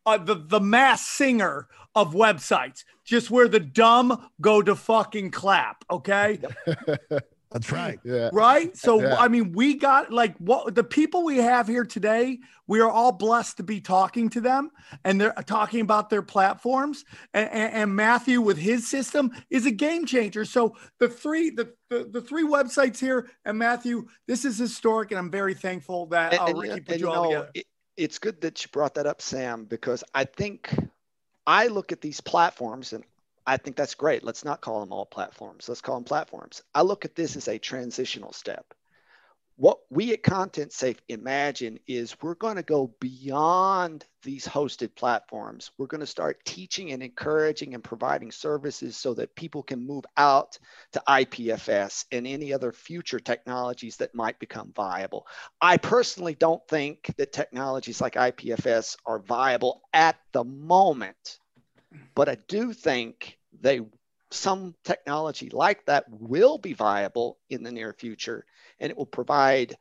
uh, 0.06 0.17
the, 0.17 0.36
the 0.36 0.60
mass 0.60 1.08
singer 1.08 1.67
of 1.96 2.13
websites, 2.13 2.84
just 3.04 3.32
where 3.32 3.48
the 3.48 3.60
dumb 3.60 4.30
go 4.39 4.62
to 4.62 4.76
fucking 4.76 5.32
clap. 5.32 5.84
Okay. 5.89 6.39
That's 7.52 7.72
right. 7.72 8.00
Yeah. 8.04 8.30
Right. 8.32 8.76
So 8.78 9.02
Yeah. 9.02 9.18
I 9.20 9.28
mean, 9.28 9.52
we 9.52 9.74
got 9.76 10.12
like 10.12 10.38
what 10.38 10.74
the 10.74 10.84
people 10.84 11.24
we 11.26 11.38
have 11.38 11.68
here 11.68 11.84
today. 11.84 12.40
We 12.68 12.80
are 12.80 12.90
all 12.90 13.12
blessed 13.12 13.58
to 13.58 13.64
be 13.64 13.82
talking 13.82 14.30
to 14.30 14.40
them, 14.40 14.72
and 15.04 15.20
they're 15.20 15.34
talking 15.46 15.82
about 15.82 16.10
their 16.10 16.22
platforms. 16.22 17.04
And, 17.34 17.50
and, 17.52 17.74
and 17.74 17.96
Matthew, 17.96 18.40
with 18.40 18.58
his 18.58 18.88
system, 18.88 19.32
is 19.50 19.66
a 19.66 19.72
game 19.72 20.06
changer. 20.06 20.46
So 20.46 20.78
the 21.00 21.10
three 21.10 21.50
the, 21.50 21.74
the 21.90 22.06
the 22.10 22.22
three 22.22 22.46
websites 22.48 22.98
here, 22.98 23.30
and 23.44 23.58
Matthew, 23.58 24.08
this 24.28 24.46
is 24.46 24.58
historic, 24.58 25.12
and 25.12 25.20
I'm 25.20 25.30
very 25.32 25.54
thankful 25.54 26.06
that 26.08 26.32
And- 26.34 26.56
uh, 26.56 26.60
Ricky 26.60 26.76
you- 26.76 26.82
put 26.82 26.92
and, 26.94 27.02
you 27.02 27.08
you 27.08 27.12
all 27.14 27.24
know, 27.24 27.30
together. 27.30 27.52
it, 27.56 27.66
it's 27.98 28.18
good 28.20 28.40
that 28.42 28.64
you 28.64 28.70
brought 28.72 28.94
that 28.96 29.06
up, 29.08 29.22
Sam, 29.22 29.66
because 29.66 30.06
I 30.16 30.24
think 30.24 30.74
I 31.46 31.68
look 31.68 31.92
at 31.92 32.00
these 32.00 32.22
platforms 32.22 32.94
and 32.94 33.04
I 33.46 33.58
think 33.58 33.76
that's 33.76 33.96
great. 33.96 34.24
Let's 34.24 34.46
not 34.46 34.62
call 34.62 34.80
them 34.80 34.94
all 34.94 35.06
platforms. 35.06 35.68
Let's 35.68 35.82
call 35.82 35.96
them 35.96 36.04
platforms. 36.04 36.62
I 36.74 36.82
look 36.84 37.06
at 37.06 37.16
this 37.16 37.36
as 37.36 37.48
a 37.48 37.58
transitional 37.58 38.34
step. 38.34 38.74
What 39.58 39.80
we 39.92 40.12
at 40.14 40.24
Content 40.24 40.74
Safe 40.74 41.00
imagine 41.08 41.78
is 41.86 42.20
we're 42.22 42.34
going 42.34 42.56
to 42.56 42.64
go 42.64 42.96
beyond 43.00 44.06
these 44.24 44.48
hosted 44.48 44.96
platforms. 44.96 45.70
We're 45.78 45.88
going 45.88 46.02
to 46.02 46.08
start 46.08 46.44
teaching 46.46 46.92
and 46.92 47.04
encouraging 47.04 47.76
and 47.76 47.84
providing 47.84 48.32
services 48.32 48.98
so 48.98 49.14
that 49.16 49.36
people 49.36 49.62
can 49.62 49.86
move 49.86 50.06
out 50.18 50.58
to 50.94 51.04
IPFS 51.08 52.06
and 52.12 52.26
any 52.26 52.54
other 52.54 52.72
future 52.72 53.20
technologies 53.20 53.98
that 53.98 54.16
might 54.16 54.40
become 54.40 54.72
viable. 54.76 55.28
I 55.62 55.78
personally 55.78 56.34
don't 56.34 56.66
think 56.68 57.14
that 57.18 57.34
technologies 57.34 58.02
like 58.02 58.14
IPFS 58.14 58.98
are 59.06 59.20
viable 59.20 59.84
at 59.94 60.18
the 60.32 60.44
moment, 60.44 61.40
but 62.16 62.30
I 62.30 62.38
do 62.48 62.74
think 62.74 63.38
they 63.62 63.82
some 64.30 64.74
technology 64.86 65.50
like 65.50 65.86
that 65.86 66.06
will 66.10 66.58
be 66.58 66.74
viable 66.74 67.38
in 67.50 67.64
the 67.64 67.72
near 67.72 67.94
future, 67.94 68.46
and 68.80 68.90
it 68.90 68.98
will 68.98 69.06
provide 69.06 69.76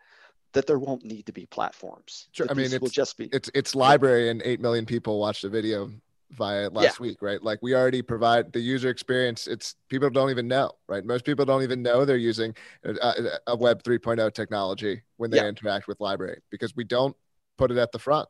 that 0.52 0.66
there 0.66 0.78
won't 0.78 1.04
need 1.04 1.26
to 1.26 1.32
be 1.32 1.46
platforms. 1.46 2.28
Sure. 2.32 2.46
I 2.50 2.54
mean, 2.54 2.72
it 2.72 2.82
will 2.82 2.88
just 2.88 3.16
be 3.16 3.28
it's 3.32 3.50
it's 3.54 3.74
LBRY, 3.74 4.30
and 4.30 4.42
eight 4.44 4.60
million 4.60 4.86
people 4.86 5.20
watched 5.20 5.42
the 5.42 5.48
video 5.48 5.90
via 6.32 6.68
last 6.70 7.00
week, 7.00 7.22
right? 7.22 7.42
Like 7.42 7.58
we 7.62 7.74
already 7.74 8.02
provide 8.02 8.52
the 8.52 8.60
user 8.60 8.88
experience. 8.88 9.46
It's 9.46 9.74
people 9.88 10.10
don't 10.10 10.30
even 10.30 10.48
know, 10.48 10.72
right? 10.88 11.04
Most 11.04 11.24
people 11.24 11.44
don't 11.44 11.62
even 11.62 11.82
know 11.82 12.04
they're 12.04 12.16
using 12.16 12.54
uh, 12.84 12.94
a, 13.02 13.52
a 13.52 13.56
Web 13.56 13.82
3.0 13.82 14.32
technology 14.32 15.02
when 15.16 15.30
they 15.30 15.38
Yeah. 15.38 15.48
interact 15.48 15.88
with 15.88 15.98
LBRY 15.98 16.36
because 16.50 16.74
we 16.76 16.84
don't 16.84 17.16
put 17.58 17.70
it 17.70 17.78
at 17.78 17.90
the 17.92 17.98
front. 17.98 18.28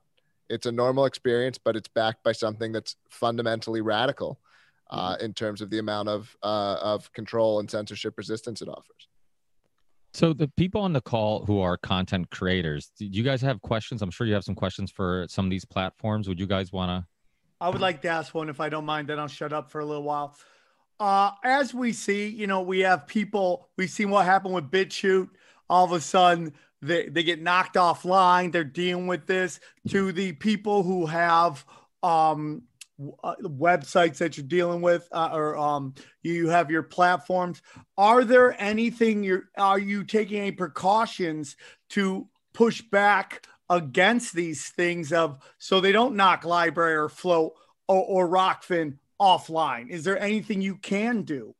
It's 0.50 0.66
a 0.66 0.72
normal 0.72 1.04
experience, 1.06 1.58
but 1.58 1.76
it's 1.76 1.88
backed 1.88 2.24
by 2.24 2.32
something 2.32 2.72
that's 2.72 2.96
fundamentally 3.08 3.80
radical 3.80 4.40
uh, 4.90 5.14
Mm-hmm. 5.14 5.24
in 5.24 5.34
terms 5.34 5.60
of 5.60 5.70
the 5.70 5.78
amount 5.78 6.08
of 6.08 6.36
uh, 6.42 6.76
of 6.82 7.12
control 7.12 7.60
and 7.60 7.70
censorship 7.70 8.14
resistance 8.18 8.60
it 8.60 8.68
offers. 8.68 9.06
So 10.12 10.32
the 10.32 10.48
people 10.56 10.80
on 10.80 10.92
the 10.92 11.00
call 11.00 11.44
who 11.44 11.60
are 11.60 11.76
content 11.76 12.28
creators, 12.30 12.90
do 12.98 13.06
you 13.06 13.22
guys 13.22 13.40
have 13.42 13.62
questions? 13.62 14.02
I'm 14.02 14.10
sure 14.10 14.26
you 14.26 14.34
have 14.34 14.42
some 14.42 14.56
questions 14.56 14.90
for 14.90 15.26
some 15.28 15.44
of 15.46 15.50
these 15.52 15.64
platforms. 15.64 16.26
Would 16.28 16.40
you 16.40 16.48
guys 16.48 16.72
want 16.72 16.90
to? 16.90 17.06
I 17.60 17.68
would 17.68 17.80
like 17.80 18.02
to 18.02 18.08
ask 18.08 18.34
one 18.34 18.48
if 18.48 18.58
I 18.58 18.68
don't 18.68 18.84
mind, 18.84 19.06
then 19.06 19.20
I'll 19.20 19.28
shut 19.28 19.52
up 19.52 19.70
for 19.70 19.80
a 19.80 19.84
little 19.84 20.02
while. 20.02 20.36
Uh, 20.98 21.30
as 21.44 21.72
we 21.72 21.92
see, 21.92 22.26
you 22.26 22.48
know, 22.48 22.60
we 22.60 22.80
have 22.80 23.06
people, 23.06 23.68
we've 23.76 23.90
seen 23.90 24.10
what 24.10 24.24
happened 24.24 24.54
with 24.54 24.70
BitChute. 24.70 25.28
All 25.68 25.84
of 25.84 25.92
a 25.92 26.00
sudden, 26.00 26.54
they, 26.82 27.08
they 27.08 27.22
get 27.22 27.42
knocked 27.42 27.76
offline. 27.76 28.52
They're 28.52 28.64
dealing 28.64 29.06
with 29.06 29.26
this 29.26 29.60
to 29.88 30.12
the 30.12 30.32
people 30.32 30.82
who 30.82 31.06
have 31.06 31.64
um, 32.02 32.62
uh, 33.22 33.34
websites 33.42 34.18
that 34.18 34.36
you're 34.36 34.46
dealing 34.46 34.82
with 34.82 35.08
uh, 35.12 35.30
or 35.32 35.56
um, 35.56 35.94
you 36.22 36.48
have 36.48 36.70
your 36.70 36.82
platforms. 36.82 37.62
Are 37.96 38.24
there 38.24 38.60
anything 38.60 39.22
you're, 39.22 39.48
are 39.56 39.78
you 39.78 40.04
taking 40.04 40.40
any 40.40 40.52
precautions 40.52 41.56
to 41.90 42.28
push 42.52 42.82
back 42.82 43.46
against 43.68 44.34
these 44.34 44.68
things 44.68 45.12
of 45.12 45.38
so 45.58 45.80
they 45.80 45.92
don't 45.92 46.16
knock 46.16 46.42
LBRY 46.42 46.76
or 46.76 47.08
Flote 47.08 47.52
or, 47.88 48.04
or 48.04 48.28
Rokfin 48.28 48.98
offline 49.20 49.90
is 49.90 50.02
there 50.02 50.18
anything 50.18 50.62
you 50.62 50.76
can 50.76 51.22
do 51.22 51.54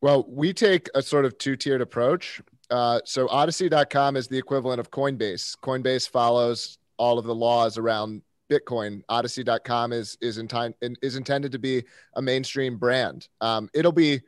Well, 0.00 0.24
we 0.28 0.52
take 0.52 0.88
a 0.94 1.02
sort 1.02 1.24
of 1.24 1.36
two 1.36 1.56
tiered 1.56 1.80
approach. 1.80 2.40
Uh, 2.72 3.00
so, 3.04 3.28
Odysee.com 3.28 4.16
is 4.16 4.28
the 4.28 4.38
equivalent 4.38 4.80
of 4.80 4.90
Coinbase. 4.90 5.56
Coinbase 5.58 6.08
follows 6.08 6.78
all 6.96 7.18
of 7.18 7.26
the 7.26 7.34
laws 7.34 7.76
around 7.76 8.22
Bitcoin. 8.50 9.02
Odysee.com 9.10 9.92
is 9.92 10.16
is, 10.20 10.38
inti- 10.38 10.74
is 11.02 11.16
intended 11.16 11.52
to 11.52 11.58
be 11.58 11.84
a 12.14 12.22
mainstream 12.22 12.78
brand. 12.78 13.28
Um, 13.40 13.68
it'll 13.74 13.92
be 13.92 14.20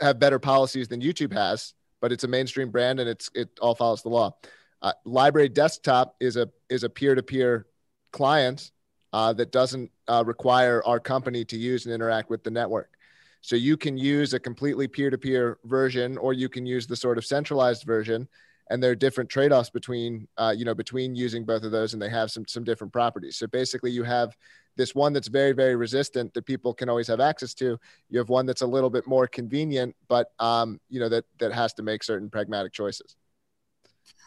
have 0.00 0.18
better 0.18 0.38
policies 0.38 0.88
than 0.88 1.00
YouTube 1.00 1.32
has, 1.32 1.74
but 2.00 2.12
it's 2.12 2.24
a 2.24 2.28
mainstream 2.28 2.70
brand 2.70 3.00
and 3.00 3.08
it's 3.08 3.28
it 3.34 3.48
all 3.60 3.74
follows 3.74 4.02
the 4.02 4.08
law. 4.08 4.34
Uh, 4.82 4.92
LBRY 5.06 5.52
Desktop 5.52 6.14
is 6.20 6.36
a 6.36 6.48
is 6.68 6.84
a 6.84 6.88
peer 6.88 7.14
to 7.14 7.22
peer 7.22 7.66
client 8.12 8.70
uh, 9.12 9.32
that 9.32 9.50
doesn't 9.50 9.90
uh, 10.08 10.22
require 10.26 10.82
our 10.86 11.00
company 11.00 11.44
to 11.44 11.56
use 11.56 11.86
and 11.86 11.94
interact 11.94 12.30
with 12.30 12.44
the 12.44 12.50
network. 12.50 12.96
So 13.40 13.56
you 13.56 13.76
can 13.76 13.96
use 13.96 14.34
a 14.34 14.40
completely 14.40 14.86
peer-to-peer 14.86 15.58
version, 15.64 16.18
or 16.18 16.32
you 16.32 16.48
can 16.48 16.66
use 16.66 16.86
the 16.86 16.96
sort 16.96 17.18
of 17.18 17.24
centralized 17.24 17.84
version. 17.84 18.28
And 18.70 18.80
there 18.80 18.92
are 18.92 18.96
different 18.96 19.28
trade-offs 19.28 19.70
between, 19.70 20.28
uh, 20.36 20.54
you 20.56 20.64
know, 20.64 20.74
between 20.74 21.16
using 21.16 21.44
both 21.44 21.64
of 21.64 21.72
those, 21.72 21.92
and 21.92 22.00
they 22.00 22.08
have 22.08 22.30
some 22.30 22.46
some 22.46 22.62
different 22.62 22.92
properties. 22.92 23.36
So 23.36 23.48
basically, 23.48 23.90
you 23.90 24.04
have 24.04 24.36
this 24.76 24.94
one 24.94 25.12
that's 25.12 25.26
very 25.26 25.52
very 25.52 25.74
resistant 25.74 26.32
that 26.34 26.46
people 26.46 26.72
can 26.72 26.88
always 26.88 27.08
have 27.08 27.18
access 27.18 27.52
to. 27.54 27.76
You 28.10 28.18
have 28.18 28.28
one 28.28 28.46
that's 28.46 28.62
a 28.62 28.66
little 28.66 28.90
bit 28.90 29.08
more 29.08 29.26
convenient, 29.26 29.96
but 30.06 30.28
um, 30.38 30.78
you 30.88 31.00
know 31.00 31.08
that 31.08 31.24
that 31.40 31.52
has 31.52 31.72
to 31.74 31.82
make 31.82 32.04
certain 32.04 32.30
pragmatic 32.30 32.72
choices. 32.72 33.16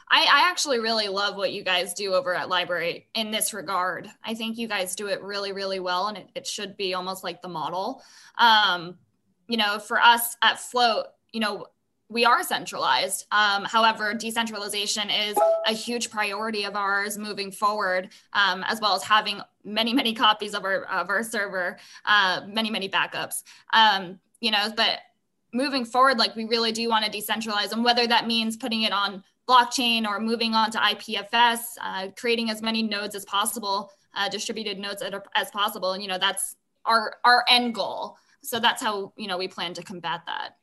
I, 0.10 0.22
I 0.24 0.50
actually 0.50 0.80
really 0.80 1.08
love 1.08 1.36
what 1.36 1.54
you 1.54 1.64
guys 1.64 1.94
do 1.94 2.14
over 2.14 2.36
at 2.36 2.48
LBRY 2.48 3.06
in 3.16 3.32
this 3.32 3.54
regard. 3.54 4.08
I 4.24 4.34
think 4.34 4.58
you 4.58 4.68
guys 4.68 4.96
do 4.96 5.08
it 5.08 5.22
really, 5.22 5.52
really 5.52 5.80
well, 5.80 6.08
and 6.08 6.18
it, 6.18 6.30
it 6.36 6.48
should 6.48 6.78
be 6.78 6.94
almost 6.94 7.24
like 7.24 7.42
the 7.42 7.48
model. 7.48 8.04
Um, 8.38 8.98
you 9.48 9.58
know, 9.58 9.80
for 9.80 10.00
us 10.00 10.38
at 10.42 10.60
Flote, 10.60 11.08
you 11.32 11.40
know, 11.40 11.68
we 12.10 12.26
are 12.26 12.44
centralized. 12.44 13.26
Um, 13.32 13.64
however, 13.64 14.14
decentralization 14.14 15.10
is 15.10 15.36
a 15.66 15.74
huge 15.74 16.12
priority 16.12 16.64
of 16.64 16.76
ours 16.76 17.18
moving 17.18 17.52
forward, 17.52 18.10
um, 18.34 18.64
as 18.68 18.80
well 18.80 18.96
as 18.96 19.04
having 19.04 19.42
many, 19.64 19.94
many 19.94 20.14
copies 20.14 20.54
of 20.54 20.64
our 20.64 20.84
of 20.84 21.10
our 21.10 21.24
server, 21.24 21.78
uh, 22.06 22.42
many, 22.48 22.70
many 22.70 22.88
backups. 22.88 23.44
Um, 23.74 24.20
you 24.42 24.52
know, 24.52 24.72
but 24.76 25.00
moving 25.54 25.86
forward, 25.86 26.20
like 26.20 26.36
we 26.36 26.46
really 26.46 26.72
do 26.72 26.88
want 26.88 27.06
to 27.06 27.12
decentralize, 27.12 27.72
and 27.72 27.84
whether 27.84 28.06
that 28.06 28.28
means 28.28 28.58
putting 28.58 28.84
it 28.84 28.92
on 28.92 29.24
blockchain 29.48 30.06
or 30.08 30.20
moving 30.20 30.54
on 30.54 30.72
to 30.72 30.78
IPFS, 30.78 31.60
uh, 31.82 32.08
creating 32.18 32.50
as 32.50 32.62
many 32.62 32.82
nodes 32.84 33.16
as 33.16 33.26
possible, 33.26 33.92
uh, 34.16 34.30
distributed 34.30 34.80
nodes 34.80 35.02
as, 35.02 35.14
as 35.36 35.50
possible, 35.52 35.94
and 35.94 36.02
you 36.04 36.10
know 36.10 36.18
that's 36.18 36.56
our 36.86 37.18
our 37.24 37.44
end 37.50 37.76
goal. 37.76 38.18
So 38.42 38.60
that's 38.60 38.82
how 38.82 39.14
you 39.18 39.28
know 39.28 39.38
we 39.38 39.48
plan 39.48 39.74
to 39.76 39.84
combat 39.84 40.22
that. 40.28 40.58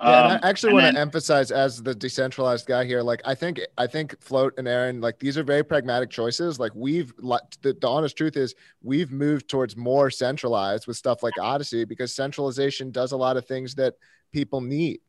Yeah, 0.00 0.24
and 0.24 0.32
Um, 0.32 0.40
I 0.42 0.48
actually 0.48 0.70
and 0.70 0.74
want 0.74 0.84
then- 0.86 0.94
to 0.94 1.00
emphasize 1.00 1.50
as 1.52 1.80
the 1.82 1.94
decentralized 1.94 2.66
guy 2.66 2.84
here, 2.84 3.02
like 3.02 3.22
I 3.24 3.34
think 3.36 3.60
I 3.78 3.86
think 3.86 4.20
Flote 4.20 4.54
and 4.58 4.66
Erin, 4.66 5.00
like 5.00 5.18
these 5.20 5.38
are 5.38 5.44
very 5.44 5.62
pragmatic 5.62 6.10
choices. 6.10 6.58
Like 6.58 6.72
we've 6.74 7.12
li- 7.18 7.38
the, 7.62 7.74
the 7.80 7.88
honest 7.88 8.16
truth 8.16 8.36
is 8.36 8.54
we've 8.82 9.12
moved 9.12 9.48
towards 9.48 9.76
more 9.76 10.10
centralized 10.10 10.86
with 10.88 10.96
stuff 10.96 11.22
like 11.22 11.34
Odysee 11.38 11.84
because 11.84 12.12
centralization 12.14 12.90
does 12.90 13.12
a 13.12 13.16
lot 13.16 13.36
of 13.36 13.46
things 13.46 13.74
that 13.76 13.94
people 14.32 14.60
need. 14.60 15.00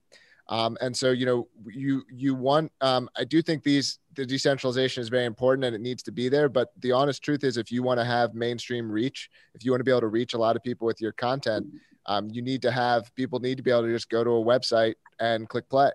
Um, 0.49 0.77
and 0.81 0.95
so 0.95 1.11
you 1.11 1.25
know 1.25 1.47
you 1.65 2.03
you 2.11 2.35
want 2.35 2.71
um, 2.81 3.09
I 3.17 3.23
do 3.23 3.41
think 3.41 3.63
these 3.63 3.99
the 4.15 4.25
decentralization 4.25 5.01
is 5.01 5.09
very 5.09 5.25
important 5.25 5.65
and 5.65 5.75
it 5.75 5.81
needs 5.81 6.03
to 6.03 6.11
be 6.11 6.29
there. 6.29 6.49
But 6.49 6.69
the 6.79 6.91
honest 6.91 7.23
truth 7.23 7.43
is 7.43 7.57
if 7.57 7.71
you 7.71 7.81
want 7.81 7.99
to 7.99 8.05
have 8.05 8.35
mainstream 8.35 8.91
reach, 8.91 9.29
if 9.55 9.63
you 9.63 9.71
want 9.71 9.79
to 9.79 9.85
be 9.85 9.91
able 9.91 10.01
to 10.01 10.07
reach 10.07 10.33
a 10.33 10.37
lot 10.37 10.55
of 10.55 10.63
people 10.63 10.85
with 10.85 11.01
your 11.01 11.13
content, 11.13 11.67
um, 12.05 12.29
you 12.29 12.41
need 12.41 12.61
to 12.63 12.71
have 12.71 13.13
people 13.15 13.39
need 13.39 13.57
to 13.57 13.63
be 13.63 13.71
able 13.71 13.83
to 13.83 13.91
just 13.93 14.09
go 14.09 14.23
to 14.23 14.31
a 14.31 14.43
website 14.43 14.95
and 15.19 15.47
click 15.47 15.69
play. 15.69 15.91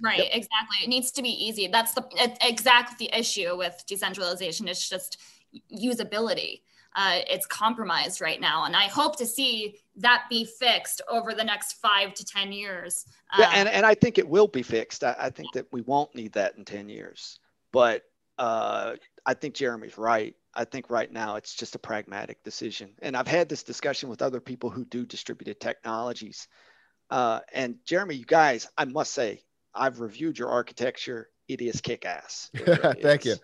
Right, 0.00 0.28
exactly. 0.32 0.78
It 0.82 0.88
needs 0.88 1.10
to 1.12 1.22
be 1.22 1.30
easy. 1.30 1.68
That's 1.68 1.94
the 1.94 2.04
it, 2.16 2.36
exactly 2.42 3.06
the 3.06 3.18
issue 3.18 3.56
with 3.56 3.84
decentralization. 3.86 4.66
It's 4.66 4.88
just 4.88 5.18
usability. 5.72 6.62
Uh, 6.94 7.20
it's 7.28 7.46
compromised 7.46 8.20
right 8.20 8.40
now, 8.40 8.64
and 8.64 8.76
I 8.76 8.84
hope 8.84 9.16
to 9.16 9.26
see 9.26 9.78
that 9.96 10.24
be 10.30 10.44
fixed 10.44 11.00
over 11.08 11.34
the 11.34 11.44
next 11.44 11.74
five 11.74 12.14
to 12.14 12.24
ten 12.24 12.52
years. 12.52 13.06
Yeah, 13.38 13.48
Um, 13.48 13.52
and, 13.54 13.68
and 13.68 13.86
I 13.86 13.94
think 13.94 14.18
it 14.18 14.28
will 14.28 14.46
be 14.46 14.62
fixed. 14.62 15.02
I, 15.02 15.16
I 15.18 15.30
think 15.30 15.52
that 15.54 15.66
we 15.72 15.82
won't 15.82 16.14
need 16.14 16.32
that 16.34 16.56
in 16.56 16.64
10 16.64 16.88
years. 16.88 17.38
But 17.72 18.02
uh, 18.38 18.94
I 19.26 19.34
think 19.34 19.54
Jeremy's 19.54 19.98
right. 19.98 20.34
I 20.54 20.64
think 20.64 20.88
right 20.88 21.10
now 21.10 21.36
it's 21.36 21.54
just 21.54 21.74
a 21.74 21.80
pragmatic 21.80 22.42
decision. 22.44 22.90
And 23.02 23.16
I've 23.16 23.26
had 23.26 23.48
this 23.48 23.64
discussion 23.64 24.08
with 24.08 24.22
other 24.22 24.40
people 24.40 24.70
who 24.70 24.84
do 24.84 25.04
distributed 25.04 25.58
technologies. 25.60 26.46
Uh, 27.10 27.40
and 27.52 27.76
Jeremy, 27.84 28.14
you 28.14 28.24
guys, 28.24 28.68
I 28.78 28.84
must 28.84 29.12
say, 29.12 29.42
I've 29.74 29.98
reviewed 29.98 30.38
your 30.38 30.50
architecture. 30.50 31.28
It 31.48 31.60
is 31.60 31.80
kick 31.80 32.06
ass. 32.06 32.50
Thank 33.02 33.24
you, 33.26 33.36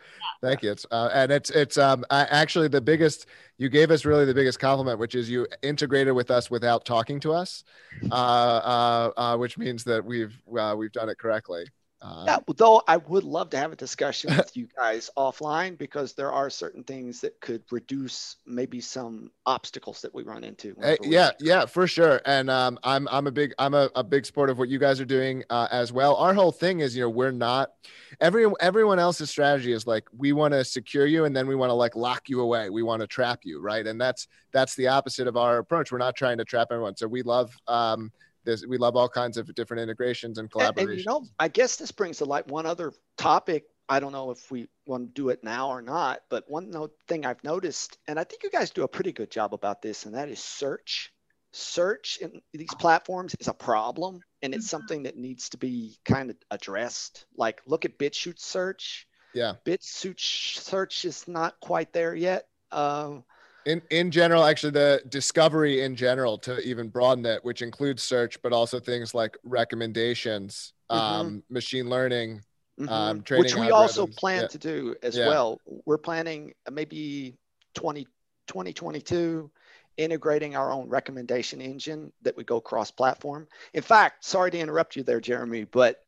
thank 0.42 0.62
you. 0.62 0.72
It's 0.72 0.86
uh, 0.90 1.10
and 1.12 1.30
it's 1.30 1.50
it's 1.50 1.76
um 1.76 2.04
I, 2.08 2.22
actually 2.22 2.68
the 2.68 2.80
biggest. 2.80 3.26
You 3.58 3.68
gave 3.68 3.90
us 3.90 4.06
really 4.06 4.24
the 4.24 4.32
biggest 4.32 4.58
compliment, 4.58 4.98
which 4.98 5.14
is 5.14 5.28
you 5.28 5.46
integrated 5.62 6.14
with 6.14 6.30
us 6.30 6.50
without 6.50 6.86
talking 6.86 7.20
to 7.20 7.32
us, 7.34 7.62
uh, 8.10 8.14
uh, 8.14 9.10
uh 9.16 9.36
which 9.36 9.58
means 9.58 9.84
that 9.84 10.02
we've 10.02 10.34
uh, 10.58 10.74
we've 10.78 10.92
done 10.92 11.10
it 11.10 11.18
correctly. 11.18 11.66
Uh, 12.02 12.24
Yeah, 12.26 12.38
though 12.56 12.82
I 12.88 12.96
would 12.96 13.24
love 13.24 13.50
to 13.50 13.58
have 13.58 13.72
a 13.72 13.76
discussion 13.76 14.34
with 14.36 14.56
you 14.56 14.68
guys 14.76 15.10
offline 15.18 15.76
because 15.76 16.14
there 16.14 16.32
are 16.32 16.48
certain 16.48 16.82
things 16.82 17.20
that 17.20 17.38
could 17.40 17.62
reduce 17.70 18.36
maybe 18.46 18.80
some 18.80 19.30
obstacles 19.44 20.00
that 20.02 20.14
we 20.14 20.22
run 20.22 20.42
into. 20.42 20.68
Hey, 20.68 20.74
whenever 20.74 21.02
we- 21.04 21.14
yeah, 21.14 21.30
yeah, 21.40 21.66
for 21.66 21.86
sure. 21.86 22.22
And 22.24 22.48
um, 22.48 22.78
I'm 22.84 23.06
I'm 23.08 23.26
a 23.26 23.30
big 23.30 23.52
I'm 23.58 23.74
a, 23.74 23.90
a 23.94 24.02
big 24.02 24.24
sport 24.24 24.48
of 24.48 24.58
what 24.58 24.70
you 24.70 24.78
guys 24.78 24.98
are 25.00 25.04
doing 25.04 25.44
uh, 25.50 25.68
as 25.70 25.92
well. 25.92 26.16
Our 26.16 26.32
whole 26.32 26.52
thing 26.52 26.80
is, 26.80 26.96
you 26.96 27.02
know, 27.02 27.10
we're 27.10 27.32
not 27.32 27.72
every 28.18 28.46
everyone 28.60 28.98
else's 28.98 29.28
strategy 29.28 29.72
is 29.72 29.86
like 29.86 30.04
we 30.16 30.32
want 30.32 30.54
to 30.54 30.64
secure 30.64 31.04
you 31.06 31.26
and 31.26 31.36
then 31.36 31.46
we 31.46 31.54
want 31.54 31.68
to 31.68 31.74
like 31.74 31.96
lock 31.96 32.28
you 32.30 32.40
away. 32.40 32.70
We 32.70 32.82
want 32.82 33.00
to 33.02 33.06
trap 33.06 33.40
you, 33.42 33.60
right? 33.60 33.86
And 33.86 34.00
that's 34.00 34.26
that's 34.52 34.74
the 34.74 34.88
opposite 34.88 35.26
of 35.26 35.36
our 35.36 35.58
approach. 35.58 35.92
We're 35.92 35.98
not 35.98 36.16
trying 36.16 36.38
to 36.38 36.44
trap 36.46 36.68
everyone. 36.70 36.96
So 36.96 37.06
we 37.06 37.22
love 37.22 37.54
um 37.66 38.10
this 38.44 38.64
we 38.66 38.78
love 38.78 38.96
all 38.96 39.08
kinds 39.08 39.36
of 39.36 39.52
different 39.54 39.82
integrations 39.82 40.38
and 40.38 40.44
And, 40.44 40.50
collaboration. 40.50 40.90
and 40.90 40.98
you 41.00 41.04
know, 41.06 41.26
I 41.38 41.48
guess 41.48 41.76
this 41.76 41.92
brings 41.92 42.18
to 42.18 42.24
light 42.24 42.46
one 42.48 42.66
other 42.66 42.92
topic. 43.18 43.64
I 43.88 43.98
don't 44.00 44.12
know 44.12 44.30
if 44.30 44.50
we 44.50 44.68
want 44.86 45.08
to 45.08 45.12
do 45.20 45.28
it 45.30 45.42
now 45.42 45.68
or 45.70 45.82
not, 45.82 46.20
but 46.30 46.44
one 46.48 46.72
thing 47.08 47.26
I've 47.26 47.42
noticed, 47.42 47.98
and 48.06 48.20
I 48.20 48.24
think 48.24 48.42
you 48.44 48.50
guys 48.50 48.70
do 48.70 48.84
a 48.84 48.88
pretty 48.88 49.12
good 49.12 49.30
job 49.30 49.52
about 49.52 49.82
this, 49.82 50.06
and 50.06 50.14
that 50.14 50.28
is 50.28 50.38
search. 50.42 51.12
Search 51.52 52.18
in 52.22 52.40
these 52.52 52.72
platforms 52.78 53.34
is 53.40 53.48
a 53.48 53.52
problem, 53.52 54.20
and 54.42 54.54
it's 54.54 54.70
something 54.70 55.02
that 55.02 55.16
needs 55.16 55.48
to 55.48 55.56
be 55.58 55.98
kind 56.04 56.30
of 56.30 56.36
addressed. 56.52 57.26
Like, 57.36 57.60
look 57.66 57.84
at 57.84 57.98
BitChute 57.98 58.38
search. 58.38 59.08
yeah. 59.34 59.54
BitChute 59.66 60.20
search 60.20 61.04
is 61.04 61.26
not 61.26 61.58
quite 61.60 61.92
there 61.92 62.14
yet. 62.14 62.46
Um, 62.70 63.24
in 63.66 63.82
in 63.90 64.10
general 64.10 64.44
actually 64.44 64.70
the 64.70 65.02
discovery 65.08 65.82
in 65.82 65.94
general 65.94 66.38
to 66.38 66.58
even 66.60 66.88
broaden 66.88 67.26
it 67.26 67.44
which 67.44 67.62
includes 67.62 68.02
search 68.02 68.40
but 68.42 68.52
also 68.52 68.80
things 68.80 69.14
like 69.14 69.36
recommendations 69.44 70.72
um 70.88 71.42
machine 71.50 71.88
learning 71.88 72.42
um 72.88 73.20
Mhm. 73.20 73.24
training 73.24 73.44
which 73.44 73.56
we 73.56 73.70
also 73.70 74.06
plan 74.06 74.42
Yeah. 74.42 74.46
to 74.48 74.58
do 74.58 74.94
as 75.02 75.16
Yeah. 75.16 75.28
well. 75.28 75.60
We're 75.84 75.98
planning 75.98 76.54
uh, 76.66 76.70
maybe 76.70 77.36
20, 77.74 78.06
2022 78.46 79.50
integrating 79.96 80.56
our 80.56 80.72
own 80.72 80.88
recommendation 80.88 81.60
engine 81.60 82.12
that 82.22 82.36
would 82.36 82.46
go 82.46 82.60
cross 82.60 82.90
platform. 82.90 83.46
In 83.74 83.82
fact, 83.82 84.24
sorry 84.24 84.50
to 84.50 84.58
interrupt 84.58 84.96
you 84.96 85.02
there, 85.02 85.20
Jeremy, 85.20 85.64
but 85.64 86.02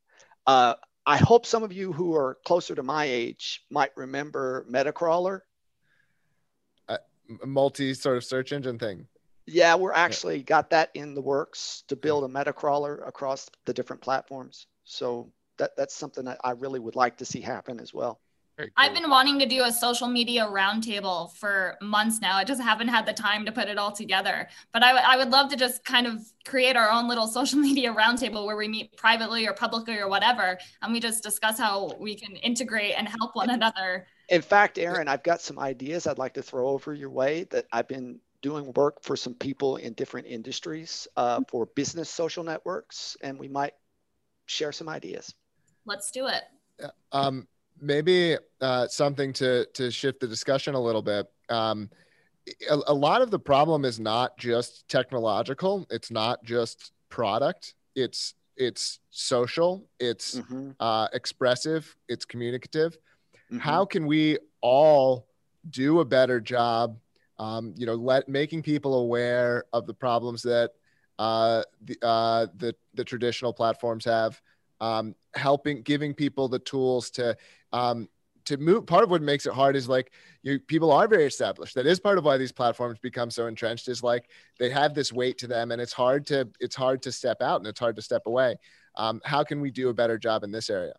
uh, 0.47 0.75
I 1.05 1.19
hope 1.19 1.45
some 1.45 1.63
of 1.63 1.73
you 1.73 1.93
who 1.93 2.17
are 2.17 2.39
closer 2.47 2.75
to 2.75 2.83
my 2.83 3.05
age 3.05 3.63
might 3.71 3.91
remember 3.97 4.67
Metacrawler. 4.71 5.41
M- 7.29 7.39
multi 7.45 7.95
sort 7.95 8.17
of 8.17 8.25
search 8.25 8.53
engine 8.53 8.79
thing 8.79 9.07
Yeah, 9.47 9.75
we're 9.75 9.93
actually 9.93 10.43
got 10.43 10.71
that 10.71 10.91
in 10.95 11.15
the 11.15 11.23
works 11.23 11.85
to 11.89 11.97
build 11.97 12.25
a 12.25 12.29
meta 12.29 12.53
crawler 12.53 13.03
across 13.07 13.49
the 13.65 13.73
different 13.73 14.03
platforms. 14.03 14.67
So 14.85 15.33
that, 15.59 15.73
that's 15.77 15.95
something 15.95 16.25
that 16.25 16.39
I 16.45 16.53
really 16.53 16.81
would 16.81 16.97
like 16.97 17.17
to 17.19 17.25
see 17.25 17.41
happen 17.41 17.81
as 17.81 17.93
well. 17.95 18.21
I've 18.77 18.95
been 18.95 19.09
wanting 19.09 19.39
to 19.39 19.47
do 19.47 19.65
a 19.65 19.73
social 19.73 20.07
media 20.07 20.45
roundtable 20.45 21.33
for 21.37 21.77
months 21.81 22.21
now. 22.21 22.37
I 22.37 22.45
just 22.45 22.61
haven't 22.61 22.89
had 22.89 23.07
the 23.07 23.13
time 23.13 23.47
to 23.47 23.53
put 23.53 23.69
it 23.69 23.79
all 23.79 23.93
together. 23.93 24.47
But 24.73 24.83
I, 24.83 24.89
w- 24.89 25.07
I 25.07 25.17
would 25.17 25.31
love 25.31 25.51
to 25.51 25.57
just 25.57 25.85
kind 25.85 26.07
of 26.07 26.21
create 26.45 26.77
our 26.77 26.91
own 26.91 27.09
little 27.09 27.27
social 27.39 27.59
media 27.59 27.93
roundtable 27.95 28.47
where 28.47 28.57
we 28.57 28.69
meet 28.69 28.97
privately 28.97 29.47
or 29.47 29.53
publicly 29.53 29.99
or 29.99 30.09
whatever, 30.09 30.59
and 30.83 30.93
we 30.93 31.01
just 31.01 31.23
discuss 31.23 31.59
how 31.59 31.93
we 31.99 32.15
can 32.15 32.37
integrate 32.37 32.95
and 32.97 33.09
help 33.09 33.35
one 33.35 33.51
another. 33.51 34.07
In 34.33 34.41
fact, 34.41 34.79
Erin, 34.79 35.09
I've 35.09 35.23
got 35.23 35.43
some 35.43 35.59
ideas 35.59 36.07
I'd 36.07 36.17
like 36.17 36.33
to 36.35 36.43
throw 36.43 36.69
over 36.69 36.95
your 36.95 37.11
way 37.11 37.45
that 37.51 37.67
I've 37.71 37.87
been 37.87 38.19
doing 38.41 38.73
work 38.73 39.03
for 39.03 39.15
some 39.15 39.35
people 39.35 39.77
in 39.77 39.93
different 39.93 40.27
industries 40.27 41.07
uh, 41.19 41.41
for 41.51 41.67
business 41.67 42.09
social 42.09 42.43
networks, 42.43 43.15
and 43.21 43.39
we 43.39 43.47
might 43.47 43.75
share 44.47 44.73
some 44.73 44.89
ideas. 44.89 45.35
Let's 45.85 46.11
do 46.11 46.29
it. 46.29 46.43
um 47.13 47.47
maybe 47.81 48.37
uh 48.61 48.89
something 48.89 49.33
to 49.35 49.67
to 49.75 49.91
shift 49.91 50.21
the 50.21 50.27
discussion 50.27 50.75
a 50.75 50.81
little 50.81 51.03
bit. 51.03 51.31
Um 51.51 51.91
a, 52.71 52.79
a 52.87 52.95
lot 52.95 53.21
of 53.23 53.31
the 53.31 53.39
problem 53.39 53.85
is 53.85 54.01
not 54.01 54.37
just 54.39 54.89
technological. 54.89 55.87
It's 55.91 56.11
not 56.11 56.43
just 56.43 56.93
product. 57.11 57.75
It's 57.95 58.35
it's 58.57 58.99
social. 59.11 59.85
It's 60.01 60.37
Mhm. 60.37 60.75
uh 60.81 61.09
expressive. 61.13 61.95
It's 62.09 62.25
communicative 62.25 62.97
Mhm. 63.53 63.61
how 63.61 63.85
can 63.85 64.07
we 64.07 64.39
all 64.61 65.27
do 65.71 66.01
a 66.01 66.05
better 66.05 66.41
job 66.41 66.99
um, 67.39 67.75
you 67.77 67.87
know 67.87 67.95
let 67.95 68.29
making 68.29 68.63
people 68.63 68.95
aware 68.95 69.65
of 69.73 69.87
the 69.87 69.95
problems 69.95 70.43
that 70.43 70.73
uh, 71.19 71.63
the, 71.85 71.97
uh, 72.03 72.47
the 72.57 72.75
the 72.95 73.05
traditional 73.05 73.53
platforms 73.53 74.05
have 74.05 74.41
um, 74.81 75.15
helping 75.35 75.83
giving 75.83 76.15
people 76.15 76.49
the 76.49 76.59
tools 76.61 77.11
to 77.11 77.37
um, 77.73 78.09
to 78.45 78.57
move 78.57 78.87
part 78.87 79.05
of 79.05 79.11
what 79.11 79.23
makes 79.23 79.47
it 79.47 79.53
hard 79.53 79.77
is 79.77 79.89
like 79.89 80.13
you 80.43 80.59
people 80.59 80.91
are 80.91 81.07
very 81.07 81.25
established. 81.27 81.75
That 81.77 81.87
is 81.87 82.01
part 82.01 82.19
of 82.19 82.25
why 82.25 82.39
these 82.39 82.53
platforms 82.53 82.99
become 82.99 83.31
so 83.31 83.47
entrenched 83.47 83.89
is 83.89 84.03
like 84.03 84.29
they 84.59 84.71
have 84.71 84.95
this 84.95 85.13
weight 85.13 85.39
to 85.39 85.47
them 85.47 85.71
and 85.71 85.81
it's 85.81 85.93
hard 85.93 86.27
to 86.27 86.49
it's 86.61 86.75
hard 86.77 87.03
to 87.03 87.13
step 87.13 87.41
out 87.41 87.61
and 87.61 87.69
it's 87.69 87.81
hard 87.81 87.97
to 87.97 88.03
step 88.03 88.23
away. 88.27 88.57
Um, 88.97 89.21
how 89.25 89.45
can 89.45 89.61
we 89.61 89.71
do 89.71 89.89
a 89.91 89.95
better 89.95 90.19
job 90.19 90.43
in 90.45 90.51
this 90.51 90.71
area 90.71 90.95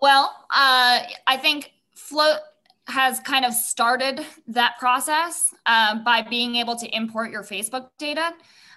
Well, 0.00 0.34
uh, 0.50 1.00
I 1.26 1.36
think 1.38 1.72
Flote 1.96 2.40
has 2.88 3.18
kind 3.20 3.44
of 3.44 3.52
started 3.52 4.24
that 4.46 4.76
process 4.78 5.52
uh, 5.66 5.98
by 6.04 6.22
being 6.22 6.56
able 6.56 6.76
to 6.76 6.86
import 6.94 7.30
your 7.30 7.42
Facebook 7.42 7.88
data. 7.98 8.32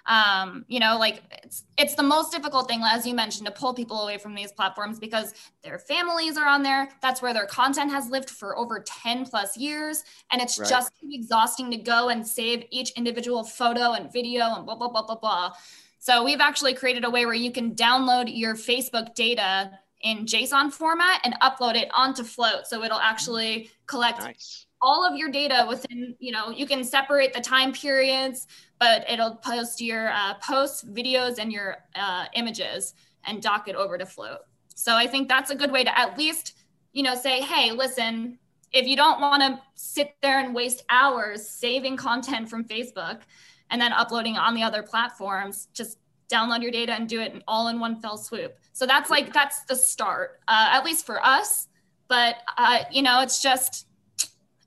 Um, 0.06 0.64
you 0.66 0.80
know, 0.80 0.98
like 0.98 1.22
it's 1.44 1.64
it's 1.76 1.94
the 1.94 2.02
most 2.02 2.32
difficult 2.32 2.66
thing, 2.68 2.80
as 2.82 3.06
you 3.06 3.14
mentioned, 3.14 3.46
to 3.46 3.52
pull 3.52 3.74
people 3.74 4.00
away 4.00 4.16
from 4.18 4.34
these 4.34 4.50
platforms 4.50 4.98
because 4.98 5.34
their 5.62 5.78
families 5.78 6.36
are 6.38 6.48
on 6.48 6.62
there. 6.62 6.88
That's 7.02 7.20
where 7.20 7.34
their 7.34 7.46
content 7.46 7.90
has 7.92 8.08
lived 8.08 8.30
for 8.30 8.58
over 8.58 8.80
10 8.80 9.26
plus 9.26 9.56
years. 9.56 10.02
And 10.32 10.40
it's 10.40 10.58
Right. 10.58 10.68
just 10.68 10.92
too 10.98 11.08
exhausting 11.12 11.70
to 11.70 11.76
go 11.76 12.08
and 12.08 12.26
save 12.26 12.64
each 12.70 12.90
individual 12.92 13.44
photo 13.44 13.92
and 13.92 14.10
video 14.10 14.54
and 14.54 14.64
blah, 14.64 14.74
blah, 14.74 14.88
blah, 14.88 15.02
blah, 15.02 15.16
blah. 15.16 15.52
So 15.98 16.24
we've 16.24 16.40
actually 16.40 16.72
created 16.74 17.04
a 17.04 17.10
way 17.10 17.26
where 17.26 17.34
you 17.34 17.52
can 17.52 17.74
download 17.74 18.34
your 18.34 18.54
Facebook 18.54 19.14
data 19.14 19.78
in 20.02 20.24
JSON 20.24 20.72
format 20.72 21.20
and 21.24 21.34
upload 21.40 21.74
it 21.74 21.88
onto 21.92 22.22
Flote. 22.22 22.66
So 22.66 22.82
it'll 22.82 23.00
actually 23.00 23.70
collect 23.86 24.66
all 24.82 25.06
of 25.06 25.16
your 25.16 25.30
data 25.30 25.66
within, 25.68 26.14
you 26.18 26.32
know, 26.32 26.50
you 26.50 26.66
can 26.66 26.82
separate 26.84 27.34
the 27.34 27.40
time 27.40 27.72
periods, 27.72 28.46
but 28.78 29.08
it'll 29.10 29.36
post 29.36 29.80
your 29.80 30.10
uh, 30.10 30.34
posts, 30.34 30.82
videos, 30.84 31.38
and 31.38 31.52
your 31.52 31.76
uh, 31.94 32.24
images 32.34 32.94
and 33.26 33.42
dock 33.42 33.68
it 33.68 33.76
over 33.76 33.98
to 33.98 34.06
Flote. 34.06 34.40
So 34.74 34.96
I 34.96 35.06
think 35.06 35.28
that's 35.28 35.50
a 35.50 35.54
good 35.54 35.70
way 35.70 35.84
to 35.84 35.98
at 35.98 36.16
least, 36.16 36.54
you 36.92 37.02
know, 37.02 37.14
say, 37.14 37.42
hey, 37.42 37.72
listen, 37.72 38.38
if 38.72 38.86
you 38.86 38.96
don't 38.96 39.20
want 39.20 39.42
to 39.42 39.60
sit 39.74 40.14
there 40.22 40.40
and 40.40 40.54
waste 40.54 40.84
hours 40.88 41.46
saving 41.46 41.96
content 41.96 42.48
from 42.48 42.64
Facebook 42.64 43.20
and 43.68 43.80
then 43.80 43.92
uploading 43.92 44.36
on 44.36 44.54
the 44.54 44.62
other 44.62 44.82
platforms, 44.82 45.68
just 45.74 45.98
download 46.30 46.62
your 46.62 46.70
data 46.70 46.92
and 46.92 47.08
do 47.08 47.20
it 47.20 47.42
all 47.48 47.68
in 47.68 47.80
one 47.80 48.00
fell 48.00 48.16
swoop. 48.16 48.56
So 48.72 48.86
that's 48.86 49.10
like 49.10 49.32
that's 49.32 49.62
the 49.64 49.76
start, 49.76 50.40
uh, 50.48 50.68
at 50.72 50.84
least 50.84 51.04
for 51.04 51.24
us. 51.24 51.68
But 52.08 52.36
uh, 52.56 52.84
you 52.90 53.02
know, 53.02 53.20
it's 53.20 53.42
just 53.42 53.86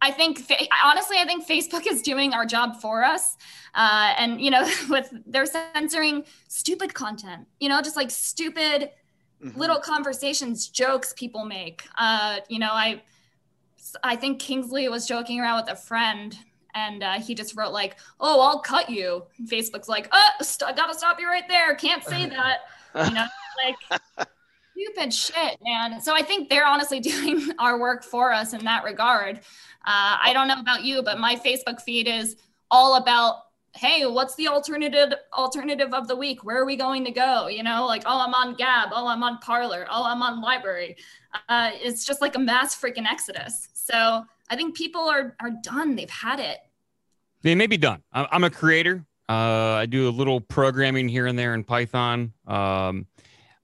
I 0.02 0.12
think 0.12 0.52
honestly, 0.84 1.18
I 1.18 1.26
think 1.26 1.48
Facebook 1.48 1.88
is 1.88 2.02
doing 2.02 2.34
our 2.34 2.46
job 2.46 2.82
for 2.82 3.04
us. 3.04 3.38
Uh, 3.74 4.14
and 4.18 4.42
you 4.42 4.52
know, 4.52 4.70
with 4.90 5.14
they're 5.26 5.46
censoring 5.46 6.26
stupid 6.50 6.94
content, 6.94 7.48
you 7.60 7.70
know, 7.70 7.82
just 7.82 7.96
like 7.96 8.12
stupid 8.12 8.92
mm-hmm. 9.44 9.58
little 9.58 9.80
conversations, 9.80 10.68
jokes 10.68 11.14
people 11.14 11.46
make. 11.46 11.84
Uh, 11.98 12.40
you 12.50 12.60
know, 12.60 12.72
I 12.72 13.02
I 14.04 14.18
think 14.18 14.40
Kingsley 14.40 14.90
was 14.90 15.08
joking 15.08 15.40
around 15.40 15.62
with 15.62 15.72
a 15.72 15.76
friend 15.76 16.38
and 16.76 17.04
uh, 17.04 17.14
he 17.20 17.36
just 17.36 17.56
wrote 17.56 17.72
like, 17.72 17.98
"Oh, 18.20 18.42
I'll 18.42 18.60
cut 18.60 18.90
you." 18.90 19.24
And 19.38 19.50
Facebook's 19.50 19.90
like, 19.90 20.08
"Oh, 20.12 20.30
st- 20.42 20.76
gotta 20.76 20.94
stop 20.94 21.20
you 21.20 21.28
right 21.28 21.48
there. 21.48 21.76
Can't 21.76 22.04
say 22.04 22.28
that." 22.28 22.60
You 22.96 23.14
know, 23.14 23.26
like 23.66 24.28
stupid 24.74 25.14
shit, 25.14 25.60
man. 25.64 26.02
So 26.02 26.16
I 26.16 26.22
think 26.22 26.50
they're 26.50 26.66
honestly 26.66 27.00
doing 27.00 27.50
our 27.60 27.80
work 27.80 28.04
for 28.04 28.32
us 28.32 28.54
in 28.54 28.64
that 28.66 28.84
regard. 28.84 29.38
Uh, 29.86 30.18
I 30.22 30.32
don't 30.34 30.48
know 30.48 30.60
about 30.60 30.84
you, 30.84 31.04
but 31.04 31.20
my 31.20 31.36
Facebook 31.36 31.82
feed 31.82 32.08
is 32.08 32.36
all 32.72 32.96
about 32.96 33.36
hey 33.76 34.06
what's 34.06 34.36
the 34.36 34.48
alternative 34.48 35.14
alternative 35.34 35.94
of 35.94 36.08
the 36.08 36.16
week? 36.16 36.44
Where 36.44 36.58
are 36.58 36.66
we 36.66 36.76
going 36.76 37.04
to 37.06 37.12
go? 37.12 37.48
You 37.48 37.64
know 37.64 37.86
like 37.86 38.04
oh 38.06 38.20
i'm 38.20 38.34
on 38.34 38.56
gab 38.56 38.90
oh 38.92 39.08
i'm 39.08 39.24
on 39.24 39.40
Parler 39.40 39.88
oh 39.90 40.04
i'm 40.06 40.22
on 40.22 40.44
LBRY. 40.44 40.96
Uh, 41.50 41.72
it's 41.74 42.06
just 42.06 42.22
like 42.22 42.36
a 42.36 42.40
mass 42.40 42.80
freaking 42.80 43.06
exodus. 43.06 43.70
So 43.74 44.24
i 44.50 44.56
think 44.56 44.76
people 44.76 45.02
are 45.02 45.36
are 45.40 45.52
done. 45.64 45.96
They've 45.96 46.10
had 46.10 46.40
it. 46.40 46.60
They 47.42 47.56
may 47.56 47.68
be 47.68 47.78
done. 47.78 48.02
I'm 48.14 48.44
a 48.44 48.50
creator. 48.50 49.06
Uh, 49.28 49.80
i 49.80 49.86
do 49.86 50.08
a 50.08 50.12
little 50.12 50.40
programming 50.40 51.08
here 51.08 51.26
and 51.26 51.38
there 51.38 51.54
in 51.56 51.64
python. 51.64 52.34
Um, 52.48 53.08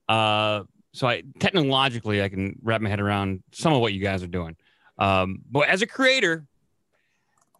uh, 0.08 0.64
so 0.92 1.08
i 1.08 1.22
technologically 1.40 2.24
i 2.24 2.30
can 2.30 2.58
wrap 2.64 2.82
my 2.82 2.90
head 2.90 3.00
around 3.00 3.44
some 3.52 3.74
of 3.74 3.80
what 3.80 3.94
you 3.94 4.02
guys 4.02 4.24
are 4.24 4.28
doing. 4.28 4.56
Um, 4.98 5.44
but 5.50 5.70
as 5.70 5.82
a 5.82 5.88
creator 5.88 6.46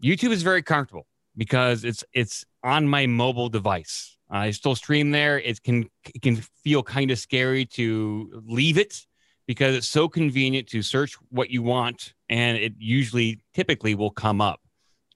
youtube 0.02 0.32
is 0.32 0.44
very 0.44 0.64
comfortable 0.64 1.06
because 1.40 1.86
it's 1.86 2.04
it's 2.14 2.46
on 2.64 2.88
my 2.88 3.08
mobile 3.08 3.48
device. 3.48 4.18
I 4.30 4.52
still 4.52 4.76
stream 4.76 5.10
there. 5.12 5.40
It 5.40 5.64
can 5.64 5.90
it 6.14 6.22
can 6.22 6.36
feel 6.64 6.84
kind 6.84 7.10
of 7.10 7.18
scary 7.18 7.66
to 7.78 8.44
leave 8.46 8.78
it 8.78 9.08
because 9.48 9.74
it's 9.74 9.88
so 9.88 10.08
convenient 10.08 10.68
to 10.68 10.84
search 10.84 11.16
what 11.30 11.50
you 11.50 11.64
want 11.64 12.14
and 12.30 12.58
it 12.58 12.74
usually 12.78 13.40
typically 13.56 13.96
will 13.96 14.12
come 14.12 14.42
up. 14.42 14.60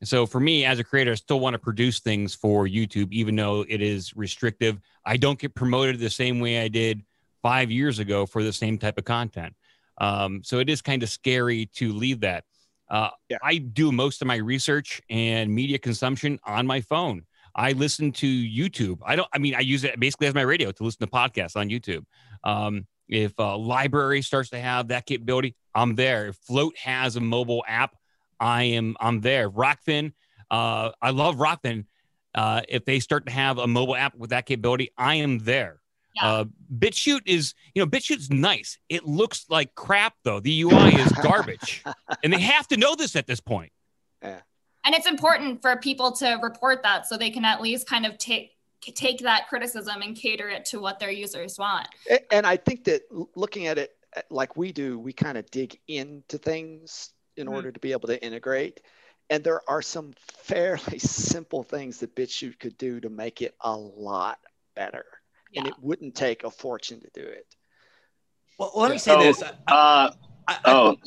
So 0.04 0.26
for 0.26 0.40
me 0.40 0.66
as 0.66 0.80
a 0.80 0.84
creator, 0.84 1.12
I 1.12 1.16
still 1.16 1.40
want 1.40 1.54
to 1.56 1.60
produce 1.60 2.00
things 2.00 2.34
for 2.34 2.68
YouTube, 2.68 3.12
even 3.12 3.36
though 3.36 3.66
it 3.68 3.82
is 3.82 4.16
restrictive. 4.16 4.80
I 5.06 5.18
don't 5.18 5.38
get 5.38 5.54
promoted 5.54 6.00
the 6.00 6.10
same 6.10 6.40
way 6.40 6.62
I 6.62 6.68
did 6.70 7.04
five 7.42 7.70
years 7.70 8.00
ago 8.00 8.26
for 8.26 8.44
the 8.44 8.54
same 8.54 8.78
type 8.78 8.98
of 8.98 9.04
content. 9.04 9.54
Um, 10.00 10.42
so 10.44 10.60
it 10.60 10.70
is 10.70 10.82
kind 10.82 11.04
of 11.04 11.10
scary 11.10 11.68
to 11.76 11.94
leave 11.94 12.22
that. 12.22 12.46
Uh, 12.94 13.10
yeah. 13.28 13.40
I 13.42 13.58
do 13.58 13.92
most 13.92 14.22
of 14.22 14.28
my 14.28 14.36
research 14.36 15.02
and 15.10 15.54
media 15.54 15.80
consumption 15.80 16.40
on 16.46 16.68
my 16.68 16.80
phone. 16.80 17.24
I 17.56 17.72
listen 17.72 18.12
to 18.14 18.28
YouTube. 18.28 19.00
I 19.04 19.16
don't. 19.16 19.28
I 19.34 19.40
mean, 19.40 19.56
I 19.56 19.62
use 19.62 19.84
it 19.84 20.00
basically 20.00 20.28
as 20.28 20.36
my 20.36 20.44
radio 20.44 20.72
to 20.72 20.84
listen 20.84 21.00
to 21.00 21.12
podcasts 21.12 21.56
on 21.56 21.70
YouTube. 21.70 22.06
Um, 22.44 22.86
if 23.10 23.32
a 23.40 23.58
LBRY 23.58 24.24
starts 24.24 24.52
to 24.52 24.60
have 24.60 24.90
that 24.90 25.08
capability, 25.08 25.56
I'm 25.74 25.96
there. 25.96 26.28
If 26.28 26.38
Flote 26.38 26.78
has 26.78 27.16
a 27.16 27.20
mobile 27.20 27.64
app, 27.68 27.96
I 28.40 28.64
am. 28.64 28.96
I'm 29.00 29.22
there. 29.22 29.50
Rokfin. 29.50 30.14
Uh, 30.52 30.92
I 31.02 31.10
love 31.10 31.38
Rokfin. 31.38 31.86
Uh, 32.36 32.62
if 32.70 32.86
they 32.86 33.00
start 33.00 33.26
to 33.26 33.32
have 33.32 33.58
a 33.58 33.66
mobile 33.66 33.96
app 33.96 34.16
with 34.16 34.30
that 34.30 34.46
capability, 34.46 34.92
I 34.98 35.16
am 35.16 35.40
there. 35.40 35.80
Yeah. 36.16 36.28
Uh, 36.28 36.46
BitChute 36.78 37.24
is, 37.26 37.54
you 37.74 37.82
know, 37.82 37.90
BitChute's 37.90 38.30
nice. 38.30 38.78
It 38.90 39.06
looks 39.06 39.46
like 39.50 39.74
crap 39.76 40.14
though. 40.24 40.40
The 40.40 40.62
UI 40.62 40.96
is 40.96 41.12
garbage, 41.24 41.84
and 42.24 42.32
they 42.32 42.40
have 42.40 42.68
to 42.68 42.78
know 42.78 42.96
this 42.96 43.16
at 43.16 43.28
this 43.28 43.40
point. 43.40 43.72
Yeah. 44.22 44.42
And 44.86 44.94
it's 44.94 45.08
important 45.08 45.62
for 45.62 45.76
people 45.78 46.12
to 46.14 46.40
report 46.42 46.84
that 46.84 47.08
so 47.08 47.18
they 47.18 47.30
can 47.30 47.46
at 47.46 47.62
least 47.62 47.88
kind 47.88 48.06
of 48.06 48.18
take 48.18 48.52
take 48.82 49.20
that 49.20 49.48
criticism 49.48 50.02
and 50.02 50.16
cater 50.16 50.50
it 50.50 50.66
to 50.66 50.80
what 50.80 51.00
their 51.00 51.12
users 51.12 51.58
want. 51.58 51.88
And 52.32 52.46
I 52.46 52.58
think 52.58 52.84
that 52.84 53.04
looking 53.34 53.68
at 53.68 53.78
it 53.78 53.92
uh, 54.16 54.22
like 54.30 54.58
we 54.58 54.74
do, 54.74 55.00
we 55.00 55.14
kind 55.14 55.38
of 55.38 55.50
dig 55.52 55.80
into 55.88 56.38
things 56.38 57.12
in 57.38 57.46
mm-hmm. 57.46 57.56
order 57.56 57.72
to 57.72 57.80
be 57.80 57.94
able 57.94 58.08
to 58.10 58.24
integrate. 58.24 58.82
And 59.30 59.42
there 59.42 59.62
are 59.70 59.82
some 59.82 60.14
fairly 60.38 61.00
simple 61.00 61.64
things 61.64 62.00
that 62.00 62.16
BitChute 62.16 62.60
could 62.60 62.78
do 62.78 63.00
to 63.00 63.10
make 63.10 63.42
it 63.42 63.56
a 63.62 63.76
lot 63.76 64.40
better 64.76 65.06
yeah. 65.54 65.62
and 65.62 65.70
it 65.70 65.76
wouldn't 65.82 66.16
take 66.16 66.44
a 66.44 66.50
fortune 66.50 67.00
to 67.02 67.10
do 67.14 67.22
it. 67.22 67.46
Well, 68.58 68.72
let 68.76 68.92
me 68.92 68.98
say 68.98 69.12
so, 69.12 69.20
this. 69.20 69.44
I, 69.68 69.74
uh, 69.74 70.12
I, 70.48 70.60
oh. 70.66 70.98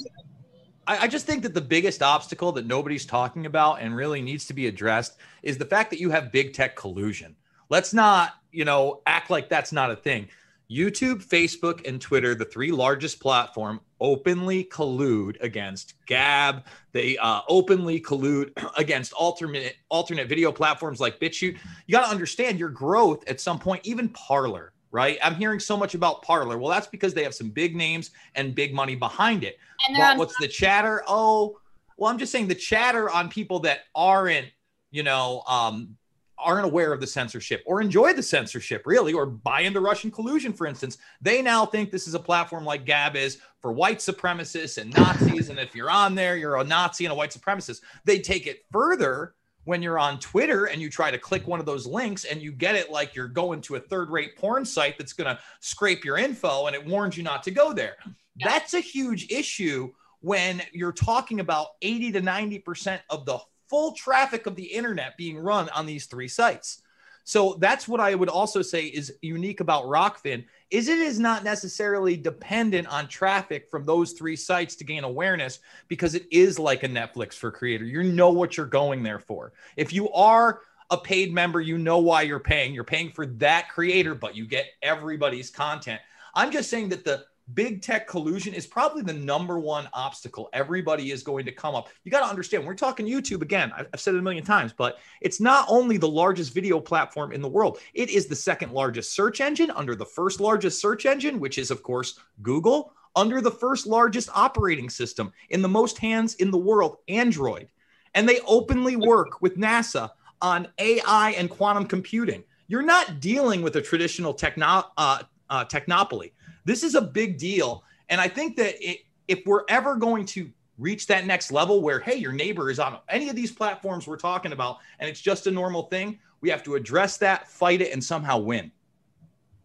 I, 0.86 0.98
I 0.98 1.08
just 1.08 1.26
think 1.26 1.42
that 1.42 1.54
the 1.54 1.60
biggest 1.60 2.02
obstacle 2.02 2.52
that 2.52 2.66
nobody's 2.66 3.06
talking 3.06 3.46
about 3.46 3.80
and 3.80 3.94
really 3.94 4.22
needs 4.22 4.46
to 4.46 4.54
be 4.54 4.66
addressed 4.66 5.16
is 5.42 5.58
the 5.58 5.64
fact 5.64 5.90
that 5.90 6.00
you 6.00 6.10
have 6.10 6.32
big 6.32 6.52
tech 6.52 6.76
collusion. 6.76 7.36
Let's 7.68 7.92
not, 7.92 8.34
you 8.52 8.64
know, 8.64 9.02
act 9.06 9.30
like 9.30 9.48
that's 9.48 9.72
not 9.72 9.90
a 9.90 9.96
thing. 9.96 10.28
YouTube, 10.70 11.24
Facebook, 11.24 11.86
and 11.86 12.00
Twitter, 12.00 12.34
the 12.34 12.44
three 12.44 12.72
largest 12.72 13.20
platform, 13.20 13.80
openly 14.00 14.64
collude 14.64 15.40
against 15.40 15.94
Gab. 16.06 16.64
They 16.92 17.16
uh, 17.18 17.42
openly 17.48 18.00
collude 18.00 18.50
against 18.76 19.12
alternate 19.12 19.76
alternate 19.88 20.28
video 20.28 20.50
platforms 20.50 21.00
like 21.00 21.20
BitChute. 21.20 21.58
You 21.86 21.92
got 21.92 22.06
to 22.06 22.10
understand 22.10 22.58
your 22.58 22.68
growth 22.68 23.28
at 23.28 23.40
some 23.40 23.58
point, 23.58 23.86
even 23.86 24.08
Parler, 24.10 24.72
right? 24.90 25.18
I'm 25.22 25.36
hearing 25.36 25.60
so 25.60 25.76
much 25.76 25.94
about 25.94 26.22
Parler. 26.22 26.58
Well, 26.58 26.70
that's 26.70 26.88
because 26.88 27.14
they 27.14 27.22
have 27.22 27.34
some 27.34 27.50
big 27.50 27.76
names 27.76 28.10
and 28.34 28.54
big 28.54 28.74
money 28.74 28.96
behind 28.96 29.44
it. 29.44 29.58
But 29.96 30.18
what's 30.18 30.38
the 30.38 30.48
chatter? 30.48 31.04
Oh, 31.06 31.60
well, 31.96 32.10
I'm 32.10 32.18
just 32.18 32.32
saying 32.32 32.48
the 32.48 32.54
chatter 32.54 33.08
on 33.08 33.28
people 33.28 33.60
that 33.60 33.80
aren't, 33.94 34.48
you 34.90 35.02
know, 35.02 35.42
um, 35.46 35.96
aren't 36.38 36.64
aware 36.64 36.92
of 36.92 37.00
the 37.00 37.06
censorship 37.06 37.62
or 37.66 37.80
enjoy 37.80 38.12
the 38.12 38.22
censorship 38.22 38.82
really 38.86 39.12
or 39.12 39.26
buy 39.26 39.60
into 39.60 39.80
russian 39.80 40.10
collusion 40.10 40.52
for 40.52 40.66
instance 40.66 40.98
they 41.20 41.42
now 41.42 41.64
think 41.64 41.90
this 41.90 42.06
is 42.06 42.14
a 42.14 42.18
platform 42.18 42.64
like 42.64 42.84
gab 42.84 43.16
is 43.16 43.38
for 43.60 43.72
white 43.72 43.98
supremacists 43.98 44.78
and 44.78 44.92
nazis 44.94 45.48
and 45.48 45.58
if 45.58 45.74
you're 45.74 45.90
on 45.90 46.14
there 46.14 46.36
you're 46.36 46.56
a 46.56 46.64
nazi 46.64 47.04
and 47.04 47.12
a 47.12 47.14
white 47.14 47.30
supremacist 47.30 47.80
they 48.04 48.18
take 48.18 48.46
it 48.46 48.64
further 48.70 49.34
when 49.64 49.82
you're 49.82 49.98
on 49.98 50.18
twitter 50.18 50.66
and 50.66 50.80
you 50.80 50.90
try 50.90 51.10
to 51.10 51.18
click 51.18 51.46
one 51.46 51.60
of 51.60 51.66
those 51.66 51.86
links 51.86 52.24
and 52.24 52.40
you 52.40 52.52
get 52.52 52.74
it 52.74 52.90
like 52.90 53.14
you're 53.14 53.28
going 53.28 53.60
to 53.60 53.76
a 53.76 53.80
third 53.80 54.10
rate 54.10 54.36
porn 54.36 54.64
site 54.64 54.98
that's 54.98 55.12
going 55.12 55.34
to 55.34 55.40
scrape 55.60 56.04
your 56.04 56.18
info 56.18 56.66
and 56.66 56.76
it 56.76 56.84
warns 56.86 57.16
you 57.16 57.22
not 57.22 57.42
to 57.42 57.50
go 57.50 57.72
there 57.72 57.96
yeah. 58.36 58.48
that's 58.48 58.74
a 58.74 58.80
huge 58.80 59.30
issue 59.30 59.90
when 60.20 60.62
you're 60.72 60.92
talking 60.92 61.40
about 61.40 61.68
80 61.82 62.12
to 62.12 62.20
90% 62.20 63.00
of 63.10 63.26
the 63.26 63.38
full 63.68 63.92
traffic 63.92 64.46
of 64.46 64.56
the 64.56 64.64
internet 64.64 65.16
being 65.16 65.38
run 65.38 65.68
on 65.70 65.86
these 65.86 66.06
three 66.06 66.28
sites. 66.28 66.82
So 67.24 67.56
that's 67.58 67.88
what 67.88 67.98
I 67.98 68.14
would 68.14 68.28
also 68.28 68.62
say 68.62 68.84
is 68.86 69.12
unique 69.20 69.58
about 69.58 69.86
Rokfin 69.86 70.44
is 70.70 70.88
it 70.88 70.98
is 70.98 71.18
not 71.18 71.42
necessarily 71.42 72.16
dependent 72.16 72.86
on 72.86 73.08
traffic 73.08 73.68
from 73.68 73.84
those 73.84 74.12
three 74.12 74.36
sites 74.36 74.76
to 74.76 74.84
gain 74.84 75.02
awareness 75.02 75.58
because 75.88 76.14
it 76.14 76.26
is 76.30 76.56
like 76.56 76.84
a 76.84 76.88
Netflix 76.88 77.34
for 77.34 77.50
creator. 77.50 77.84
You 77.84 78.04
know 78.04 78.30
what 78.30 78.56
you're 78.56 78.66
going 78.66 79.02
there 79.02 79.18
for. 79.18 79.52
If 79.76 79.92
you 79.92 80.08
are 80.12 80.60
a 80.90 80.96
paid 80.96 81.32
member, 81.32 81.60
you 81.60 81.78
know 81.78 81.98
why 81.98 82.22
you're 82.22 82.38
paying. 82.38 82.72
You're 82.72 82.84
paying 82.84 83.10
for 83.10 83.26
that 83.26 83.70
creator, 83.70 84.14
but 84.14 84.36
you 84.36 84.46
get 84.46 84.66
everybody's 84.80 85.50
content. 85.50 86.00
I'm 86.32 86.52
just 86.52 86.70
saying 86.70 86.90
that 86.90 87.04
the 87.04 87.24
big 87.54 87.80
tech 87.80 88.06
collusion 88.06 88.52
is 88.54 88.66
probably 88.66 89.02
the 89.02 89.12
number 89.12 89.58
one 89.58 89.88
obstacle 89.92 90.48
everybody 90.52 91.12
is 91.12 91.22
going 91.22 91.44
to 91.44 91.52
come 91.52 91.74
up. 91.74 91.88
You 92.04 92.10
got 92.10 92.20
to 92.20 92.30
understand, 92.30 92.66
we're 92.66 92.74
talking 92.74 93.06
YouTube 93.06 93.42
again. 93.42 93.72
I've 93.76 94.00
said 94.00 94.14
it 94.14 94.18
a 94.18 94.22
million 94.22 94.44
times, 94.44 94.72
but 94.72 94.98
it's 95.20 95.40
not 95.40 95.66
only 95.68 95.96
the 95.96 96.08
largest 96.08 96.52
video 96.52 96.80
platform 96.80 97.32
in 97.32 97.42
the 97.42 97.48
world, 97.48 97.78
it 97.94 98.10
is 98.10 98.26
the 98.26 98.36
second 98.36 98.72
largest 98.72 99.14
search 99.14 99.40
engine 99.40 99.70
under 99.70 99.94
the 99.94 100.04
first 100.04 100.40
largest 100.40 100.80
search 100.80 101.06
engine, 101.06 101.38
which 101.38 101.58
is, 101.58 101.70
of 101.70 101.82
course, 101.82 102.18
Google, 102.42 102.92
under 103.14 103.40
the 103.40 103.50
first 103.50 103.86
largest 103.86 104.28
operating 104.34 104.90
system 104.90 105.32
in 105.50 105.62
the 105.62 105.68
most 105.68 105.98
hands 105.98 106.34
in 106.34 106.50
the 106.50 106.58
world, 106.58 106.98
Android. 107.08 107.68
And 108.14 108.28
they 108.28 108.40
openly 108.46 108.96
work 108.96 109.40
with 109.40 109.56
NASA 109.56 110.10
on 110.42 110.68
AI 110.78 111.34
and 111.38 111.48
quantum 111.48 111.86
computing. 111.86 112.44
You're 112.68 112.82
not 112.82 113.20
dealing 113.20 113.62
with 113.62 113.76
a 113.76 113.82
traditional 113.82 114.34
techno, 114.34 114.84
uh, 114.96 115.22
uh, 115.48 115.64
technopoly. 115.64 116.32
This 116.66 116.82
is 116.82 116.94
a 116.94 117.00
big 117.00 117.38
deal. 117.38 117.84
And 118.10 118.20
I 118.20 118.28
think 118.28 118.56
that 118.56 118.74
it, 118.86 118.98
if 119.28 119.46
we're 119.46 119.64
ever 119.68 119.96
going 119.96 120.26
to 120.26 120.50
reach 120.78 121.06
that 121.06 121.24
next 121.26 121.50
level 121.52 121.80
where, 121.80 122.00
hey, 122.00 122.16
your 122.16 122.32
neighbor 122.32 122.70
is 122.70 122.78
on 122.78 122.98
any 123.08 123.30
of 123.30 123.36
these 123.36 123.52
platforms 123.52 124.06
we're 124.06 124.18
talking 124.18 124.52
about, 124.52 124.78
and 124.98 125.08
it's 125.08 125.20
just 125.20 125.46
a 125.46 125.50
normal 125.50 125.84
thing, 125.84 126.18
we 126.40 126.50
have 126.50 126.62
to 126.64 126.74
address 126.74 127.16
that, 127.18 127.48
fight 127.48 127.80
it, 127.80 127.92
and 127.92 128.02
somehow 128.04 128.38
win. 128.38 128.70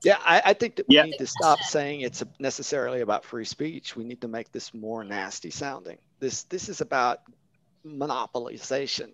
Yeah, 0.04 0.18
I, 0.24 0.42
I 0.46 0.54
think 0.54 0.78
that 0.78 0.88
we 0.88 0.96
yeah. 0.96 1.04
need 1.04 1.18
to 1.18 1.28
stop 1.28 1.60
saying 1.60 2.02
it's 2.02 2.24
necessarily 2.40 3.02
about 3.02 3.24
free 3.24 3.46
speech. 3.46 3.96
We 3.96 4.04
need 4.04 4.22
to 4.22 4.28
make 4.28 4.52
this 4.52 4.74
more 4.74 5.04
nasty 5.04 5.52
sounding. 5.52 5.98
This 6.20 6.44
this 6.44 6.70
is 6.70 6.82
about 6.82 7.22
monopolization 7.86 9.12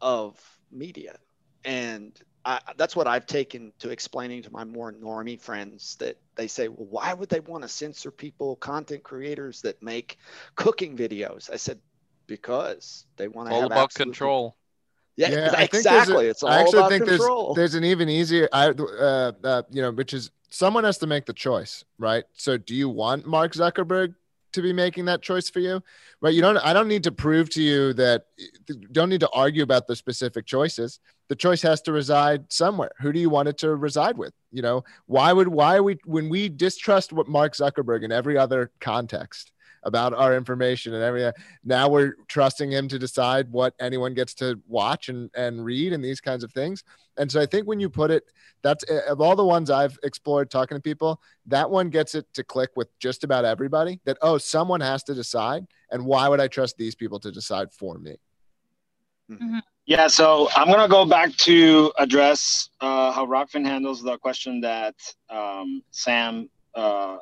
of 0.00 0.40
media, 0.72 1.18
and 1.64 2.18
I, 2.44 2.60
that's 2.78 2.96
what 2.96 3.06
I've 3.06 3.26
taken 3.26 3.72
to 3.80 3.90
explaining 3.90 4.42
to 4.44 4.50
my 4.50 4.64
more 4.64 4.92
normie 4.92 5.38
friends 5.38 5.96
that 5.96 6.16
they 6.40 6.46
say, 6.48 6.68
well, 6.68 6.86
why 6.88 7.12
would 7.12 7.28
they 7.28 7.40
want 7.40 7.62
to 7.62 7.68
censor 7.68 8.10
people, 8.10 8.56
content 8.56 9.02
creators 9.02 9.60
that 9.60 9.82
make 9.82 10.16
cooking 10.54 10.96
videos? 10.96 11.50
I 11.50 11.56
said, 11.56 11.78
because 12.26 13.04
they 13.16 13.28
want 13.28 13.48
to 13.50 13.54
All 13.54 13.62
have 13.62 13.70
about 13.72 13.84
absolute- 13.84 14.04
control. 14.06 14.56
Yeah, 15.16 15.50
I 15.52 15.66
think 15.66 15.84
there's 15.84 15.86
a- 15.86 15.98
exactly. 15.98 16.26
it's 16.28 16.42
all 16.42 16.48
I 16.48 16.60
actually 16.60 16.78
about 16.78 16.90
think 16.92 17.04
control. 17.04 17.54
there's 17.54 17.72
there's 17.72 17.74
an 17.74 17.84
even 17.84 18.08
easier, 18.08 18.48
I, 18.54 18.68
uh, 18.70 19.32
uh, 19.44 19.62
you 19.70 19.82
know, 19.82 19.90
which 19.90 20.14
is 20.14 20.30
someone 20.48 20.84
has 20.84 20.96
to 20.98 21.06
make 21.06 21.26
the 21.26 21.34
choice, 21.34 21.84
right? 21.98 22.24
So, 22.32 22.56
do 22.56 22.74
you 22.74 22.88
want 22.88 23.26
Mark 23.26 23.52
Zuckerberg 23.52 24.14
to 24.52 24.62
be 24.62 24.72
making 24.72 25.06
that 25.06 25.22
choice 25.22 25.48
for 25.48 25.60
you, 25.60 25.82
right? 26.20 26.34
You 26.34 26.40
don't. 26.40 26.56
I 26.58 26.72
don't 26.72 26.88
need 26.88 27.04
to 27.04 27.12
prove 27.12 27.50
to 27.50 27.62
you 27.62 27.92
that. 27.94 28.24
Don't 28.92 29.08
need 29.08 29.20
to 29.20 29.30
argue 29.30 29.62
about 29.62 29.86
the 29.86 29.96
specific 29.96 30.46
choices. 30.46 31.00
The 31.28 31.36
choice 31.36 31.62
has 31.62 31.80
to 31.82 31.92
reside 31.92 32.52
somewhere. 32.52 32.90
Who 33.00 33.12
do 33.12 33.20
you 33.20 33.30
want 33.30 33.48
it 33.48 33.58
to 33.58 33.74
reside 33.74 34.18
with? 34.18 34.32
You 34.50 34.62
know, 34.62 34.84
why 35.06 35.32
would 35.32 35.48
why 35.48 35.80
we 35.80 35.98
when 36.04 36.28
we 36.28 36.48
distrust 36.48 37.12
what 37.12 37.28
Mark 37.28 37.54
Zuckerberg 37.54 38.04
in 38.04 38.12
every 38.12 38.36
other 38.36 38.70
context 38.80 39.52
about 39.82 40.12
our 40.12 40.36
information 40.36 40.94
and 40.94 41.02
everything. 41.02 41.32
Now 41.64 41.88
we're 41.88 42.14
trusting 42.28 42.70
him 42.70 42.88
to 42.88 42.98
decide 42.98 43.50
what 43.50 43.74
anyone 43.80 44.14
gets 44.14 44.34
to 44.34 44.60
watch 44.66 45.08
and, 45.08 45.30
and 45.34 45.64
read 45.64 45.92
and 45.92 46.04
these 46.04 46.20
kinds 46.20 46.44
of 46.44 46.52
things. 46.52 46.84
And 47.16 47.30
so 47.30 47.40
I 47.40 47.46
think 47.46 47.66
when 47.66 47.80
you 47.80 47.88
put 47.88 48.10
it, 48.10 48.24
that's 48.62 48.84
of 49.08 49.20
all 49.20 49.36
the 49.36 49.44
ones 49.44 49.70
I've 49.70 49.98
explored 50.02 50.50
talking 50.50 50.76
to 50.76 50.82
people, 50.82 51.20
that 51.46 51.70
one 51.70 51.90
gets 51.90 52.14
it 52.14 52.26
to 52.34 52.44
click 52.44 52.70
with 52.76 52.88
just 52.98 53.24
about 53.24 53.44
everybody 53.44 54.00
that, 54.04 54.18
oh, 54.22 54.38
someone 54.38 54.80
has 54.80 55.02
to 55.04 55.14
decide. 55.14 55.66
And 55.90 56.04
why 56.04 56.28
would 56.28 56.40
I 56.40 56.48
trust 56.48 56.76
these 56.76 56.94
people 56.94 57.18
to 57.20 57.30
decide 57.30 57.72
for 57.72 57.98
me? 57.98 58.16
Yeah, 59.86 60.08
so 60.08 60.48
I'm 60.56 60.68
gonna 60.68 60.88
go 60.88 61.04
back 61.04 61.32
to 61.38 61.92
address 61.98 62.70
uh, 62.80 63.12
how 63.12 63.26
Rokfin 63.26 63.64
handles 63.64 64.02
the 64.02 64.18
question 64.18 64.60
that 64.60 64.94
um, 65.28 65.82
Sam. 65.90 66.48
Uh, 66.74 67.16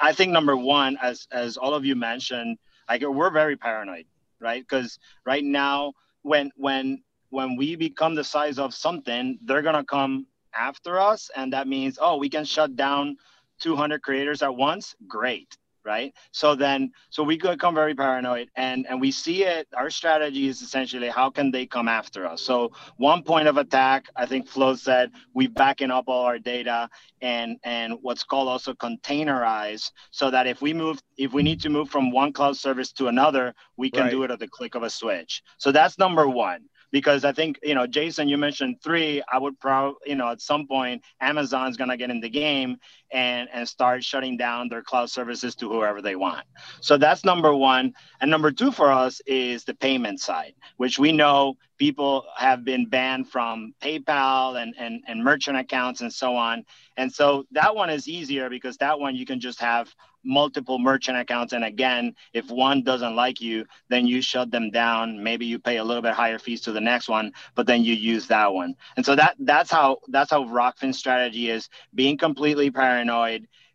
I 0.00 0.12
think 0.12 0.32
number 0.32 0.56
one, 0.56 0.98
as 1.00 1.26
as 1.30 1.56
all 1.56 1.74
of 1.74 1.84
you 1.84 1.96
mentioned, 1.96 2.58
like 2.88 3.02
we're 3.02 3.30
very 3.30 3.56
paranoid, 3.56 4.06
right? 4.40 4.62
Because 4.62 4.98
right 5.24 5.44
now, 5.44 5.92
when 6.22 6.50
when 6.56 7.02
when 7.30 7.56
we 7.56 7.76
become 7.76 8.14
the 8.14 8.24
size 8.24 8.58
of 8.58 8.74
something, 8.74 9.38
they're 9.44 9.62
gonna 9.62 9.84
come 9.84 10.26
after 10.54 10.98
us, 11.00 11.30
and 11.36 11.52
that 11.52 11.68
means 11.68 11.98
oh, 12.00 12.16
we 12.16 12.28
can 12.28 12.44
shut 12.44 12.76
down 12.76 13.16
200 13.60 14.02
creators 14.02 14.42
at 14.42 14.54
once. 14.54 14.94
Great, 15.06 15.56
right? 15.86 16.12
So 16.32 16.54
then, 16.54 16.90
so 17.10 17.22
we 17.22 17.38
could 17.38 17.52
become 17.52 17.74
very 17.74 17.94
paranoid, 17.94 18.50
and 18.56 18.86
and 18.88 19.00
we 19.00 19.10
see 19.10 19.44
it. 19.44 19.68
Our 19.76 19.88
strategy 19.88 20.48
is 20.48 20.60
essentially 20.60 21.08
how 21.08 21.30
can 21.30 21.50
they 21.50 21.66
come 21.66 21.88
after 21.88 22.26
us? 22.26 22.42
So 22.42 22.72
one 22.96 23.22
point 23.22 23.48
of 23.48 23.56
attack, 23.56 24.06
I 24.16 24.26
think 24.26 24.48
Flo 24.48 24.74
said, 24.74 25.12
we 25.32 25.46
backing 25.46 25.90
up 25.90 26.04
all 26.08 26.24
our 26.24 26.38
data 26.38 26.90
and 27.22 27.56
and 27.64 27.94
what's 28.02 28.24
called 28.24 28.48
also 28.48 28.74
containerize, 28.74 29.90
so 30.10 30.30
that 30.30 30.46
if 30.46 30.60
we 30.60 30.74
move, 30.74 31.00
if 31.16 31.32
we 31.32 31.42
need 31.42 31.60
to 31.62 31.70
move 31.70 31.88
from 31.88 32.10
one 32.10 32.32
cloud 32.32 32.56
service 32.56 32.92
to 32.92 33.06
another, 33.06 33.54
we 33.76 33.90
can 33.90 34.10
do 34.10 34.24
it 34.24 34.30
at 34.30 34.40
the 34.40 34.48
click 34.48 34.74
of 34.74 34.82
a 34.82 34.90
switch. 34.90 35.42
So 35.58 35.72
that's 35.72 35.98
number 35.98 36.28
one 36.28 36.68
because 36.92 37.24
I 37.24 37.32
think 37.32 37.58
you 37.62 37.74
know, 37.74 37.86
Jason, 37.86 38.28
you 38.28 38.38
mentioned 38.38 38.76
three. 38.82 39.22
I 39.30 39.38
would 39.38 39.58
probably, 39.60 39.96
you 40.06 40.14
know, 40.14 40.30
at 40.30 40.40
some 40.40 40.66
point, 40.66 41.02
Amazon's 41.20 41.76
gonna 41.76 41.96
get 41.96 42.10
in 42.10 42.20
the 42.20 42.28
game 42.28 42.76
and 43.12 43.48
and 43.52 43.68
start 43.68 44.02
shutting 44.04 44.36
down 44.36 44.68
their 44.68 44.82
cloud 44.82 45.10
services 45.10 45.54
to 45.56 45.68
whoever 45.68 46.02
they 46.02 46.16
want. 46.16 46.44
So 46.80 46.96
that's 46.96 47.24
number 47.24 47.54
one. 47.54 47.94
And 48.20 48.30
number 48.30 48.50
two 48.50 48.72
for 48.72 48.90
us 48.90 49.20
is 49.26 49.64
the 49.64 49.74
payment 49.74 50.20
side, 50.20 50.54
which 50.76 50.98
we 50.98 51.12
know 51.12 51.56
people 51.78 52.24
have 52.36 52.64
been 52.64 52.88
banned 52.88 53.30
from 53.30 53.74
PayPal 53.80 54.60
and 54.60 54.74
and 54.78 55.02
and 55.06 55.22
merchant 55.22 55.58
accounts 55.58 56.00
and 56.00 56.12
so 56.12 56.34
on. 56.34 56.64
And 56.96 57.12
so 57.12 57.44
that 57.52 57.74
one 57.74 57.90
is 57.90 58.08
easier 58.08 58.48
because 58.48 58.76
that 58.78 58.98
one 58.98 59.14
you 59.14 59.26
can 59.26 59.40
just 59.40 59.60
have 59.60 59.94
multiple 60.26 60.78
merchant 60.78 61.16
accounts 61.16 61.52
and 61.52 61.64
again 61.64 62.12
if 62.32 62.50
one 62.50 62.82
doesn't 62.82 63.14
like 63.14 63.40
you 63.40 63.64
then 63.88 64.06
you 64.06 64.20
shut 64.20 64.50
them 64.50 64.70
down 64.72 65.22
maybe 65.22 65.46
you 65.46 65.56
pay 65.56 65.76
a 65.76 65.84
little 65.84 66.02
bit 66.02 66.12
higher 66.12 66.38
fees 66.38 66.60
to 66.60 66.72
the 66.72 66.80
next 66.80 67.08
one 67.08 67.32
but 67.54 67.64
then 67.66 67.84
you 67.84 67.94
use 67.94 68.26
that 68.26 68.52
one 68.52 68.74
and 68.96 69.06
so 69.06 69.14
that 69.14 69.36
that's 69.40 69.70
how 69.70 69.96
that's 70.08 70.32
how 70.32 70.42
Rokfin's 70.44 70.98
strategy 70.98 71.48
is 71.48 71.68
being 71.94 72.18
completely 72.18 72.70
paranoid 72.72 72.95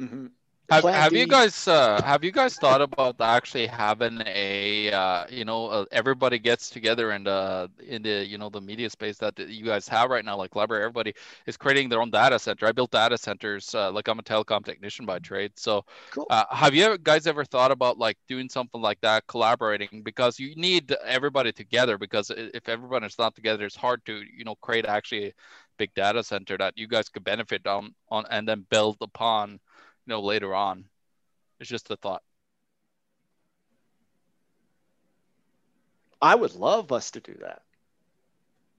Mm-hmm. 0.00 0.26
Have, 0.68 0.88
have 0.88 1.14
you 1.14 1.26
guys 1.28 1.68
uh, 1.68 2.02
have 2.02 2.24
you 2.24 2.32
guys 2.32 2.56
thought 2.56 2.82
about 2.82 3.20
actually 3.20 3.68
having 3.68 4.20
a 4.26 4.90
uh, 4.92 5.24
you 5.30 5.44
know 5.44 5.68
uh, 5.68 5.84
everybody 5.92 6.40
gets 6.40 6.70
together 6.70 7.12
in 7.12 7.22
the 7.22 7.70
in 7.86 8.02
the 8.02 8.26
you 8.26 8.36
know 8.36 8.48
the 8.48 8.60
media 8.60 8.90
space 8.90 9.16
that 9.18 9.38
you 9.38 9.64
guys 9.64 9.86
have 9.86 10.10
right 10.10 10.24
now 10.24 10.36
like 10.36 10.50
LBRY 10.50 10.78
everybody 10.78 11.14
is 11.46 11.56
creating 11.56 11.88
their 11.88 12.00
own 12.00 12.10
data 12.10 12.38
center. 12.38 12.66
I 12.66 12.72
built 12.72 12.90
data 12.90 13.16
centers 13.16 13.74
uh, 13.76 13.92
like 13.92 14.08
I'm 14.08 14.18
a 14.18 14.22
telecom 14.22 14.64
technician 14.64 15.06
by 15.06 15.20
trade. 15.20 15.52
So 15.56 15.84
uh, 16.30 16.44
have 16.50 16.74
you 16.74 16.98
guys 16.98 17.28
ever 17.28 17.44
thought 17.44 17.70
about 17.70 17.96
like 17.98 18.18
doing 18.28 18.48
something 18.48 18.80
like 18.80 19.00
that 19.02 19.26
collaborating 19.28 20.02
because 20.02 20.38
you 20.40 20.56
need 20.56 20.92
everybody 21.04 21.52
together 21.52 21.96
because 21.96 22.30
if 22.34 22.68
everyone 22.68 23.04
is 23.04 23.18
not 23.18 23.36
together 23.36 23.66
it's 23.66 23.76
hard 23.76 24.04
to 24.06 24.22
you 24.36 24.44
know 24.44 24.56
create 24.56 24.84
actually 24.86 25.26
a 25.26 25.32
big 25.78 25.94
data 25.94 26.24
center 26.24 26.56
that 26.58 26.76
you 26.76 26.88
guys 26.88 27.08
could 27.08 27.22
benefit 27.24 27.66
on 27.66 27.94
on 28.10 28.24
and 28.30 28.48
then 28.48 28.66
build 28.70 28.96
upon 29.00 29.60
know 30.06 30.20
later 30.20 30.54
on 30.54 30.84
it's 31.60 31.70
just 31.70 31.90
a 31.90 31.96
thought 31.96 32.22
I 36.20 36.34
would 36.34 36.54
love 36.54 36.92
us 36.92 37.10
to 37.12 37.20
do 37.20 37.34
that. 37.40 37.62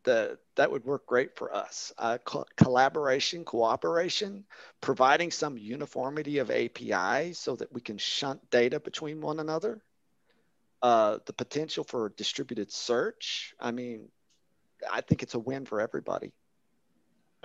The, 0.03 0.39
that 0.55 0.71
would 0.71 0.85
work 0.85 1.05
great 1.05 1.35
for 1.37 1.53
us. 1.53 1.93
Uh, 1.97 2.17
co- 2.23 2.45
collaboration, 2.55 3.43
cooperation, 3.43 4.45
providing 4.81 5.31
some 5.31 5.57
uniformity 5.57 6.39
of 6.39 6.49
APIs 6.49 7.37
so 7.37 7.55
that 7.57 7.71
we 7.73 7.81
can 7.81 7.97
shunt 7.97 8.49
data 8.49 8.79
between 8.79 9.21
one 9.21 9.39
another. 9.39 9.81
Uh, 10.81 11.19
the 11.25 11.33
potential 11.33 11.83
for 11.83 12.09
distributed 12.09 12.71
search. 12.71 13.53
I 13.59 13.71
mean, 13.71 14.07
I 14.91 15.01
think 15.01 15.23
it's 15.23 15.33
a 15.33 15.39
win 15.39 15.65
for 15.65 15.81
everybody. 15.81 16.31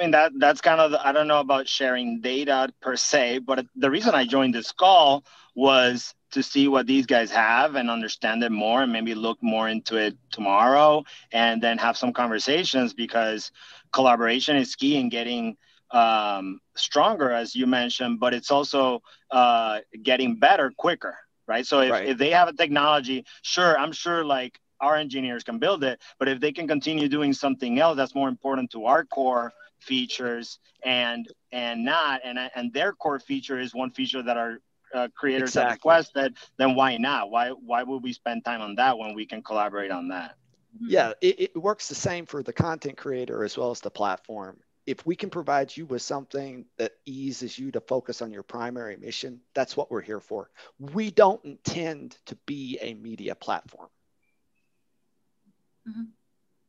I 0.02 0.04
mean 0.04 0.10
that 0.10 0.32
that's 0.36 0.60
kind 0.60 0.80
of 0.80 0.90
the, 0.90 1.06
I 1.06 1.12
don't 1.12 1.28
know 1.28 1.38
about 1.38 1.68
sharing 1.68 2.20
data 2.20 2.68
per 2.80 2.96
se, 2.96 3.38
but 3.38 3.66
the 3.76 3.88
reason 3.88 4.16
I 4.16 4.24
joined 4.24 4.52
this 4.52 4.72
call 4.72 5.24
was 5.54 6.12
to 6.32 6.42
see 6.42 6.66
what 6.66 6.88
these 6.88 7.06
guys 7.06 7.30
have 7.30 7.76
and 7.76 7.88
understand 7.88 8.42
it 8.42 8.50
more 8.50 8.82
and 8.82 8.92
maybe 8.92 9.14
look 9.14 9.38
more 9.42 9.68
into 9.68 9.98
it 9.98 10.16
tomorrow 10.32 11.04
and 11.30 11.62
then 11.62 11.78
have 11.78 11.96
some 11.96 12.12
conversations 12.12 12.94
because 12.94 13.52
collaboration 13.92 14.56
is 14.56 14.74
key 14.74 14.96
in 14.96 15.08
getting 15.08 15.56
um, 15.92 16.58
stronger 16.74 17.30
as 17.30 17.54
you 17.54 17.68
mentioned, 17.68 18.18
but 18.18 18.34
it's 18.34 18.50
also 18.50 19.02
uh, 19.30 19.78
getting 20.02 20.34
better 20.34 20.72
quicker, 20.76 21.16
right? 21.46 21.64
So 21.64 21.80
if, 21.80 21.92
if 22.08 22.18
they 22.18 22.30
have 22.30 22.48
a 22.48 22.52
technology, 22.52 23.24
sure, 23.42 23.78
I'm 23.78 23.92
sure 23.92 24.24
like 24.24 24.58
our 24.80 24.96
engineers 24.96 25.44
can 25.44 25.60
build 25.60 25.84
it, 25.84 26.00
but 26.18 26.26
if 26.26 26.40
they 26.40 26.50
can 26.50 26.66
continue 26.66 27.06
doing 27.08 27.32
something 27.32 27.78
else 27.78 27.96
that's 27.96 28.16
more 28.16 28.28
important 28.28 28.72
to 28.72 28.86
our 28.86 29.04
core 29.04 29.52
features 29.82 30.58
and 30.84 31.26
and 31.52 31.84
not 31.84 32.20
and 32.24 32.38
and 32.54 32.72
their 32.72 32.92
core 32.92 33.20
feature 33.20 33.58
is 33.58 33.74
one 33.74 33.90
feature 33.90 34.22
that 34.22 34.36
our 34.36 34.58
uh, 34.94 35.08
creators 35.16 35.54
have 35.54 35.68
requested 35.68 36.36
then 36.58 36.74
why 36.74 36.96
not 36.96 37.30
why 37.30 37.50
why 37.50 37.82
would 37.82 38.02
we 38.02 38.12
spend 38.12 38.44
time 38.44 38.60
on 38.62 38.76
that 38.76 38.98
when 38.98 39.14
we 39.14 39.26
can 39.26 39.42
collaborate 39.42 39.90
on 39.90 40.08
that 40.08 40.36
Yeah, 40.86 41.12
it, 41.20 41.40
it 41.40 41.56
works 41.56 41.88
the 41.88 41.94
same 41.94 42.26
for 42.26 42.42
the 42.42 42.52
content 42.52 42.96
creator 42.96 43.44
as 43.44 43.56
well 43.56 43.70
as 43.70 43.80
the 43.80 43.90
platform. 43.90 44.58
If 44.86 45.06
we 45.06 45.16
can 45.16 45.30
provide 45.30 45.76
you 45.76 45.86
with 45.86 46.02
something 46.02 46.66
that 46.78 46.92
eases 47.06 47.58
you 47.58 47.70
to 47.72 47.80
focus 47.80 48.22
on 48.22 48.32
your 48.32 48.42
primary 48.42 48.96
mission, 48.96 49.40
that's 49.54 49.76
what 49.76 49.90
we're 49.90 50.00
here 50.02 50.20
for. 50.20 50.50
We 50.78 51.10
don't 51.10 51.44
intend 51.44 52.16
to 52.26 52.36
be 52.46 52.78
a 52.80 52.94
media 52.94 53.34
platform. 53.34 53.88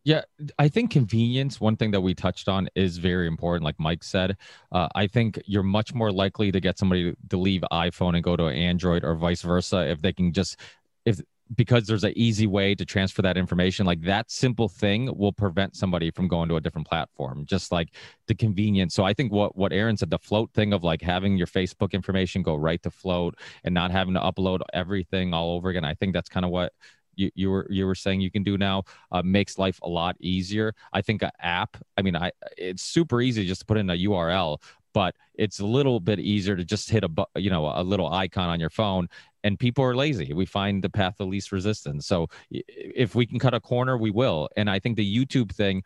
Yeah, 0.06 0.24
I 0.60 0.68
think 0.68 0.92
convenience, 0.92 1.62
one 1.62 1.78
thing 1.78 1.92
that 1.92 2.02
we 2.02 2.14
touched 2.14 2.50
on, 2.50 2.68
is 2.76 2.98
very 2.98 3.26
important. 3.26 3.64
Like 3.64 3.80
Mike 3.80 4.04
said, 4.04 4.36
uh, 4.72 4.90
I 4.96 5.08
think 5.08 5.42
you're 5.46 5.64
much 5.64 5.94
more 5.94 6.12
likely 6.12 6.52
to 6.52 6.60
get 6.60 6.78
somebody 6.78 7.14
to- 7.30 7.38
leave 7.38 7.64
iPhone 7.72 8.16
and 8.16 8.24
go 8.24 8.36
to 8.36 8.44
Android 8.44 9.06
or 9.06 9.16
vice 9.16 9.42
versa 9.42 9.88
if 9.90 10.02
they 10.02 10.12
can 10.12 10.34
just, 10.34 10.60
if 11.06 11.22
because 11.56 11.86
there's 11.86 12.04
an 12.04 12.14
easy 12.16 12.48
way 12.48 12.74
to 12.76 12.86
transfer 12.86 13.22
that 13.22 13.38
information. 13.38 13.86
Like 13.86 14.02
that 14.02 14.32
simple 14.32 14.70
thing 14.70 15.10
will 15.16 15.34
prevent 15.34 15.76
somebody 15.76 16.10
from 16.12 16.28
going 16.28 16.50
to 16.50 16.56
a 16.56 16.62
different 16.62 16.88
platform, 16.88 17.46
just 17.46 17.72
like 17.72 17.90
the 18.28 18.36
convenience. 18.36 18.94
So 18.94 19.04
I 19.04 19.14
think 19.14 19.32
what 19.32 19.56
what 19.56 19.72
Erin 19.74 19.98
said, 19.98 20.10
the 20.10 20.20
Flote 20.20 20.52
thing 20.54 20.74
of 20.74 20.84
like 20.84 21.02
having 21.02 21.38
your 21.38 21.48
Facebook 21.48 21.92
information 21.92 22.44
go 22.44 22.56
right 22.56 22.82
to 22.84 22.90
Flote 22.90 23.36
and 23.64 23.74
not 23.74 23.92
having 23.92 24.14
to 24.16 24.20
upload 24.20 24.62
everything 24.74 25.34
all 25.34 25.52
over 25.52 25.70
again. 25.70 25.86
I 25.86 25.94
think 25.94 26.14
that's 26.14 26.30
kind 26.30 26.46
of 26.46 26.52
what 26.52 26.74
you, 27.16 27.32
you 27.36 27.50
were 27.50 27.68
you 27.70 27.86
were 27.86 27.96
saying 27.96 28.22
you 28.22 28.32
can 28.32 28.44
do 28.44 28.58
now 28.58 28.84
uh, 29.12 29.22
makes 29.24 29.58
life 29.58 29.80
a 29.84 29.90
lot 29.90 30.16
easier. 30.20 30.74
I 30.92 31.02
think 31.02 31.22
an 31.22 31.32
app. 31.40 31.78
I 31.98 32.02
mean, 32.02 32.16
I 32.16 32.32
it's 32.58 32.84
super 32.84 33.22
easy 33.22 33.46
just 33.46 33.62
to 33.62 33.66
put 33.66 33.78
in 33.78 33.90
a 33.90 33.94
URL, 33.94 34.62
but 34.94 35.16
it's 35.34 35.60
a 35.60 35.66
little 35.66 36.00
bit 36.00 36.20
easier 36.20 36.56
to 36.56 36.64
just 36.64 36.90
hit 36.90 37.04
a 37.04 37.10
you 37.36 37.50
know 37.50 37.72
a 37.74 37.84
little 37.84 38.12
icon 38.12 38.50
on 38.50 38.60
your 38.60 38.70
phone 38.70 39.08
and 39.44 39.60
people 39.60 39.84
are 39.84 39.96
lazy. 39.96 40.34
We 40.34 40.46
find 40.46 40.84
the 40.84 40.90
path 40.90 41.20
of 41.20 41.28
least 41.28 41.52
resistance. 41.52 42.08
So 42.08 42.28
if 42.50 43.14
we 43.14 43.26
can 43.26 43.40
cut 43.40 43.54
a 43.54 43.60
corner, 43.60 43.98
we 43.98 44.10
will. 44.10 44.50
And 44.56 44.70
I 44.70 44.80
think 44.80 44.96
the 44.96 45.26
YouTube 45.26 45.52
thing 45.54 45.84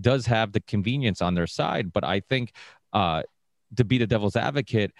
does 0.00 0.26
have 0.26 0.52
the 0.52 0.60
convenience 0.60 1.22
on 1.22 1.34
their 1.34 1.46
side, 1.46 1.92
but 1.92 2.04
I 2.04 2.20
think 2.20 2.52
uh, 2.92 3.22
to 3.76 3.84
be 3.84 3.98
the 3.98 4.06
devil's 4.06 4.36
advocate, 4.36 4.92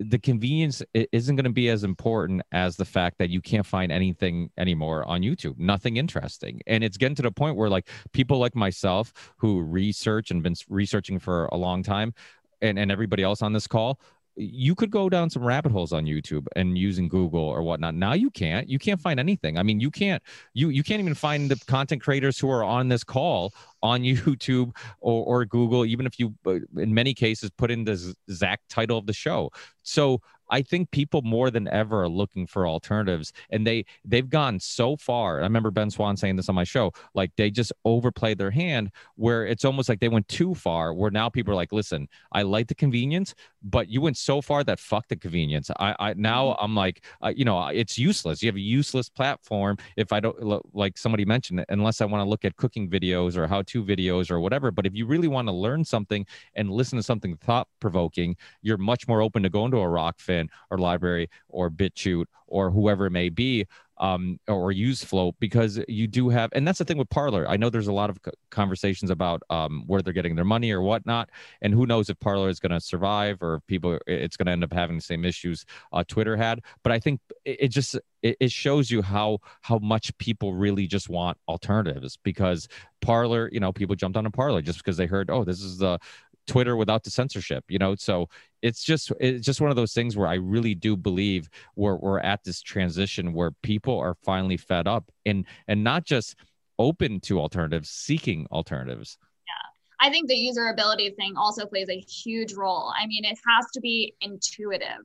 the 0.00 0.18
convenience 0.18 0.82
isn't 0.92 1.36
going 1.36 1.44
to 1.44 1.50
be 1.50 1.68
as 1.68 1.84
important 1.84 2.42
as 2.52 2.76
the 2.76 2.84
fact 2.84 3.18
that 3.18 3.30
you 3.30 3.40
can't 3.40 3.66
find 3.66 3.92
anything 3.92 4.50
anymore 4.58 5.04
on 5.04 5.22
YouTube, 5.22 5.58
nothing 5.58 5.96
interesting. 5.96 6.60
And 6.66 6.82
it's 6.82 6.96
getting 6.96 7.14
to 7.16 7.22
the 7.22 7.30
point 7.30 7.56
where 7.56 7.68
like 7.68 7.88
people 8.12 8.38
like 8.38 8.56
myself 8.56 9.12
who 9.36 9.60
research 9.60 10.30
and 10.30 10.42
been 10.42 10.56
researching 10.68 11.18
for 11.18 11.46
a 11.46 11.56
long 11.56 11.82
time 11.82 12.12
and, 12.60 12.78
and 12.78 12.90
everybody 12.90 13.22
else 13.22 13.40
on 13.40 13.52
this 13.52 13.66
call, 13.66 14.00
you 14.36 14.74
could 14.74 14.90
go 14.90 15.08
down 15.08 15.30
some 15.30 15.44
rabbit 15.44 15.70
holes 15.70 15.92
on 15.92 16.06
YouTube 16.06 16.46
and 16.56 16.76
using 16.76 17.08
Google 17.08 17.40
or 17.40 17.62
whatnot. 17.62 17.94
Now 17.94 18.14
you 18.14 18.30
can't. 18.30 18.68
You 18.68 18.78
can't 18.78 19.00
find 19.00 19.20
anything. 19.20 19.58
I 19.58 19.62
mean, 19.62 19.78
you 19.78 19.90
can't. 19.90 20.22
You 20.54 20.70
you 20.70 20.82
can't 20.82 21.00
even 21.00 21.14
find 21.14 21.48
the 21.48 21.56
content 21.66 22.02
creators 22.02 22.38
who 22.38 22.50
are 22.50 22.64
on 22.64 22.88
this 22.88 23.04
call 23.04 23.52
on 23.84 24.02
YouTube 24.02 24.74
or, 25.00 25.24
or 25.24 25.44
Google. 25.44 25.86
Even 25.86 26.06
if 26.06 26.18
you, 26.18 26.34
uh, 26.46 26.58
in 26.76 26.92
many 26.92 27.14
cases, 27.14 27.50
put 27.50 27.70
in 27.70 27.84
the 27.84 28.16
exact 28.26 28.68
title 28.68 28.98
of 28.98 29.06
the 29.06 29.12
show. 29.12 29.50
So 29.82 30.20
I 30.50 30.62
think 30.62 30.90
people 30.90 31.22
more 31.22 31.50
than 31.50 31.68
ever 31.68 32.02
are 32.02 32.08
looking 32.08 32.46
for 32.46 32.66
alternatives, 32.66 33.32
and 33.50 33.66
they 33.66 33.84
they've 34.04 34.28
gone 34.28 34.60
so 34.60 34.96
far. 34.96 35.40
I 35.40 35.42
remember 35.42 35.70
Ben 35.70 35.90
Swann 35.90 36.16
saying 36.16 36.36
this 36.36 36.48
on 36.48 36.54
my 36.54 36.64
show. 36.64 36.92
Like 37.14 37.32
they 37.36 37.50
just 37.50 37.72
overplayed 37.84 38.38
their 38.38 38.50
hand, 38.50 38.90
where 39.16 39.46
it's 39.46 39.64
almost 39.64 39.88
like 39.88 40.00
they 40.00 40.08
went 40.08 40.28
too 40.28 40.54
far. 40.54 40.92
Where 40.92 41.10
now 41.10 41.28
people 41.28 41.52
are 41.52 41.56
like, 41.56 41.72
"Listen, 41.72 42.08
I 42.32 42.42
like 42.42 42.68
the 42.68 42.74
convenience, 42.74 43.34
but 43.62 43.88
you 43.88 44.00
went 44.00 44.16
so 44.16 44.40
far 44.42 44.64
that 44.64 44.78
fuck 44.78 45.08
the 45.08 45.16
convenience." 45.16 45.70
I, 45.78 45.94
I 45.98 46.14
now 46.14 46.56
I'm 46.60 46.74
like, 46.74 47.04
uh, 47.22 47.32
you 47.34 47.44
know, 47.44 47.66
it's 47.68 47.98
useless. 47.98 48.42
You 48.42 48.48
have 48.48 48.56
a 48.56 48.60
useless 48.60 49.08
platform. 49.08 49.78
If 49.96 50.12
I 50.12 50.20
don't 50.20 50.74
like 50.74 50.98
somebody 50.98 51.24
mentioned 51.24 51.60
it, 51.60 51.66
unless 51.68 52.00
I 52.00 52.04
want 52.04 52.24
to 52.24 52.28
look 52.28 52.44
at 52.44 52.56
cooking 52.56 52.88
videos 52.88 53.36
or 53.36 53.46
how-to 53.74 53.84
videos 53.84 54.30
or 54.30 54.40
whatever. 54.40 54.70
But 54.70 54.86
if 54.86 54.94
you 54.94 55.06
really 55.06 55.28
want 55.28 55.48
to 55.48 55.52
learn 55.52 55.84
something 55.84 56.26
and 56.54 56.70
listen 56.70 56.96
to 56.96 57.02
something 57.02 57.36
thought-provoking, 57.36 58.36
you're 58.62 58.78
much 58.78 59.06
more 59.08 59.22
open 59.22 59.42
to 59.42 59.50
going 59.50 59.70
to 59.72 59.78
a 59.78 59.86
Rokfin 59.86 60.48
or 60.70 60.78
LBRY 60.78 61.28
or 61.48 61.70
BitChute 61.70 62.26
or 62.46 62.70
whoever 62.70 63.06
it 63.06 63.10
may 63.10 63.28
be 63.28 63.66
um, 63.98 64.38
or 64.48 64.72
use 64.72 65.04
Float 65.04 65.34
because 65.38 65.80
you 65.88 66.06
do 66.06 66.28
have, 66.28 66.50
and 66.52 66.66
that's 66.66 66.78
the 66.78 66.84
thing 66.84 66.98
with 66.98 67.10
Parler. 67.10 67.48
I 67.48 67.56
know 67.56 67.70
there's 67.70 67.86
a 67.86 67.92
lot 67.92 68.10
of 68.10 68.18
conversations 68.50 69.10
about 69.10 69.42
um, 69.50 69.84
where 69.86 70.02
they're 70.02 70.12
getting 70.12 70.34
their 70.34 70.44
money 70.44 70.72
or 70.72 70.82
whatnot, 70.82 71.30
and 71.62 71.72
who 71.72 71.86
knows 71.86 72.08
if 72.08 72.18
Parler 72.20 72.48
is 72.48 72.60
going 72.60 72.72
to 72.72 72.80
survive 72.80 73.42
or 73.42 73.56
if 73.56 73.66
people 73.66 73.98
it's 74.06 74.36
going 74.36 74.46
to 74.46 74.52
end 74.52 74.64
up 74.64 74.72
having 74.72 74.96
the 74.96 75.02
same 75.02 75.24
issues 75.24 75.64
uh, 75.92 76.02
Twitter 76.06 76.36
had. 76.36 76.60
But 76.82 76.92
I 76.92 76.98
think 76.98 77.20
it, 77.44 77.68
just 77.68 77.94
it, 78.22 78.36
it 78.40 78.52
shows 78.52 78.90
you 78.90 79.02
how 79.02 79.38
how 79.62 79.78
much 79.78 80.16
people 80.18 80.54
really 80.54 80.86
just 80.86 81.08
want 81.08 81.38
alternatives 81.48 82.18
because 82.22 82.68
Parler, 83.00 83.48
you 83.52 83.60
know, 83.60 83.72
people 83.72 83.94
jumped 83.94 84.16
on 84.16 84.26
a 84.26 84.30
Parler 84.30 84.62
just 84.62 84.78
because 84.78 84.96
they 84.96 85.06
heard, 85.06 85.30
oh, 85.30 85.44
this 85.44 85.60
is 85.60 85.78
the 85.78 85.98
Twitter 86.46 86.76
without 86.76 87.04
the 87.04 87.10
censorship, 87.10 87.64
you 87.68 87.78
know. 87.78 87.94
So 87.94 88.28
it's 88.62 88.82
just 88.82 89.12
it's 89.20 89.44
just 89.44 89.60
one 89.60 89.70
of 89.70 89.76
those 89.76 89.92
things 89.92 90.16
where 90.16 90.28
I 90.28 90.34
really 90.34 90.74
do 90.74 90.96
believe 90.96 91.48
we're 91.76 91.96
we're 91.96 92.20
at 92.20 92.44
this 92.44 92.62
transition 92.62 93.32
where 93.32 93.50
people 93.62 93.98
are 93.98 94.14
finally 94.24 94.56
fed 94.56 94.86
up 94.86 95.10
and 95.26 95.46
and 95.68 95.84
not 95.84 96.04
just 96.04 96.36
open 96.78 97.20
to 97.20 97.40
alternatives, 97.40 97.90
seeking 97.90 98.46
alternatives. 98.50 99.18
Yeah. 99.46 100.06
I 100.06 100.10
think 100.10 100.28
the 100.28 100.34
usability 100.34 101.14
thing 101.16 101.34
also 101.36 101.66
plays 101.66 101.88
a 101.88 102.00
huge 102.00 102.54
role. 102.54 102.92
I 102.98 103.06
mean, 103.06 103.24
it 103.24 103.38
has 103.46 103.66
to 103.74 103.80
be 103.80 104.14
intuitive. 104.20 105.04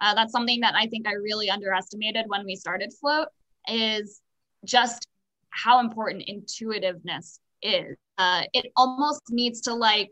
Uh, 0.00 0.14
that's 0.14 0.32
something 0.32 0.60
that 0.60 0.74
I 0.74 0.86
think 0.86 1.08
I 1.08 1.12
really 1.12 1.50
underestimated 1.50 2.26
when 2.28 2.44
we 2.44 2.54
started 2.54 2.92
Flote 3.00 3.28
is 3.66 4.20
just 4.64 5.08
how 5.50 5.80
important 5.80 6.22
intuitiveness 6.28 7.40
is. 7.62 7.96
Uh, 8.16 8.42
it 8.52 8.66
almost 8.76 9.22
needs 9.30 9.60
to 9.62 9.74
like, 9.74 10.10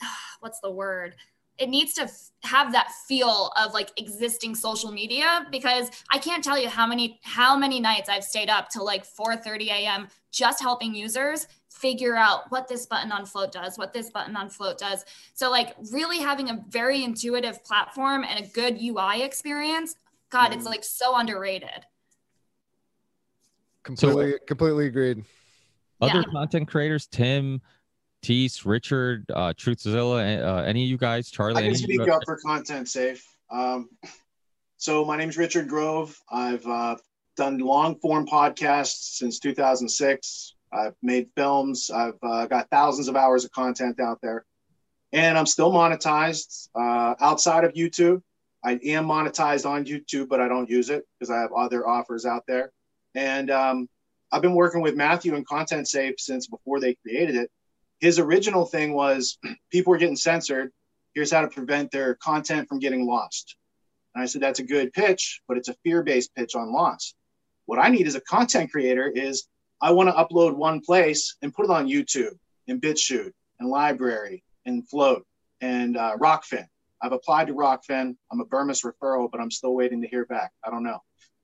what's 0.40 0.60
the 0.60 0.70
word? 0.70 1.14
It 1.56 1.68
needs 1.68 1.94
to 1.94 2.02
f- 2.02 2.30
have 2.42 2.72
that 2.72 2.90
feel 3.06 3.52
of 3.56 3.72
like 3.74 3.90
existing 3.96 4.56
social 4.56 4.90
media 4.90 5.46
because 5.52 5.88
I 6.10 6.18
can't 6.18 6.42
tell 6.42 6.58
you 6.58 6.68
how 6.68 6.86
many 6.86 7.20
how 7.22 7.56
many 7.56 7.78
nights 7.78 8.08
I've 8.08 8.24
stayed 8.24 8.50
up 8.50 8.70
till 8.70 8.84
like 8.84 9.04
4:30 9.06 9.68
a.m. 9.68 10.08
just 10.32 10.60
helping 10.60 10.94
users 10.94 11.46
figure 11.70 12.16
out 12.16 12.50
what 12.50 12.66
this 12.68 12.86
button 12.86 13.12
on 13.12 13.26
Flote 13.26 13.52
does, 13.52 13.76
what 13.76 13.92
this 13.92 14.10
button 14.10 14.36
on 14.36 14.48
Flote 14.48 14.78
does. 14.78 15.04
So 15.34 15.50
like 15.50 15.74
really 15.92 16.18
having 16.18 16.50
a 16.50 16.64
very 16.68 17.04
intuitive 17.04 17.62
platform 17.64 18.24
and 18.24 18.44
a 18.44 18.48
good 18.48 18.80
UI 18.80 19.22
experience, 19.22 19.96
God, 20.30 20.52
it's 20.52 20.64
mm. 20.64 20.70
like 20.70 20.84
so 20.84 21.16
underrated. 21.16 21.86
Completely, 23.82 24.34
completely 24.46 24.86
agreed. 24.86 25.24
Other 26.00 26.20
Yeah. 26.20 26.32
content 26.32 26.68
creators, 26.68 27.06
Tim, 27.06 27.60
Teace, 28.24 28.64
Richard, 28.64 29.30
uh, 29.30 29.52
Truthzilla, 29.52 30.42
uh, 30.42 30.62
any 30.62 30.82
of 30.82 30.88
you 30.88 30.96
guys, 30.96 31.30
Charlie? 31.30 31.62
I 31.62 31.66
can 31.66 31.74
speak 31.74 32.08
up 32.08 32.22
for 32.24 32.38
ContentSafe. 32.44 33.20
Um, 33.50 33.90
so 34.78 35.04
my 35.04 35.18
name 35.18 35.28
is 35.28 35.36
Richard 35.36 35.68
Grove. 35.68 36.18
I've 36.30 36.66
uh, 36.66 36.96
done 37.36 37.58
long 37.58 37.96
form 38.00 38.26
podcasts 38.26 39.16
since 39.18 39.38
2006. 39.40 40.54
I've 40.72 40.94
made 41.02 41.28
films. 41.36 41.90
I've 41.90 42.18
uh, 42.22 42.46
got 42.46 42.70
thousands 42.70 43.08
of 43.08 43.16
hours 43.16 43.44
of 43.44 43.50
content 43.50 44.00
out 44.00 44.20
there, 44.22 44.46
and 45.12 45.36
I'm 45.36 45.46
still 45.46 45.70
monetized 45.70 46.68
uh, 46.74 47.14
outside 47.20 47.64
of 47.64 47.74
YouTube. 47.74 48.22
I 48.64 48.80
am 48.84 49.06
monetized 49.06 49.68
on 49.68 49.84
YouTube, 49.84 50.28
but 50.28 50.40
I 50.40 50.48
don't 50.48 50.70
use 50.70 50.88
it 50.88 51.04
because 51.18 51.30
I 51.30 51.40
have 51.40 51.52
other 51.52 51.86
offers 51.86 52.24
out 52.24 52.44
there. 52.48 52.72
And 53.14 53.50
um, 53.50 53.86
I've 54.32 54.40
been 54.40 54.54
working 54.54 54.80
with 54.80 54.96
Matthew 54.96 55.34
and 55.34 55.46
ContentSafe 55.46 56.18
since 56.18 56.46
before 56.46 56.80
they 56.80 56.94
created 56.94 57.36
it. 57.36 57.50
His 58.00 58.18
original 58.18 58.66
thing 58.66 58.94
was 58.94 59.38
people 59.72 59.92
were 59.92 59.98
getting 59.98 60.16
censored. 60.16 60.72
Here's 61.14 61.30
how 61.30 61.42
to 61.42 61.48
prevent 61.48 61.90
their 61.90 62.14
content 62.16 62.68
from 62.68 62.80
getting 62.80 63.06
lost. 63.06 63.56
And 64.14 64.22
I 64.22 64.26
said, 64.26 64.42
that's 64.42 64.60
a 64.60 64.64
good 64.64 64.92
pitch, 64.92 65.40
but 65.48 65.56
it's 65.56 65.68
a 65.68 65.74
fear 65.84 66.02
based 66.02 66.34
pitch 66.34 66.54
on 66.54 66.72
loss. 66.72 67.14
What 67.66 67.78
I 67.78 67.88
need 67.88 68.06
as 68.06 68.14
a 68.14 68.20
content 68.20 68.70
creator 68.70 69.08
is 69.08 69.46
I 69.80 69.90
want 69.92 70.08
to 70.08 70.14
upload 70.14 70.54
one 70.54 70.80
place 70.80 71.36
and 71.42 71.52
put 71.52 71.64
it 71.64 71.70
on 71.70 71.88
YouTube 71.88 72.36
and 72.68 72.80
BitChute 72.80 73.32
and 73.60 73.72
LBRY 73.72 74.42
and 74.66 74.88
Flote 74.88 75.24
and 75.60 75.96
uh, 75.96 76.16
Rokfin. 76.16 76.66
I've 77.02 77.12
applied 77.12 77.48
to 77.48 77.54
Rokfin. 77.54 78.16
I'm 78.32 78.40
a 78.40 78.46
Bermas 78.46 78.84
referral, 78.84 79.30
but 79.30 79.40
I'm 79.40 79.50
still 79.50 79.74
waiting 79.74 80.00
to 80.02 80.08
hear 80.08 80.24
back. 80.24 80.52
I 80.64 80.70
don't 80.70 80.84
know. 80.84 81.00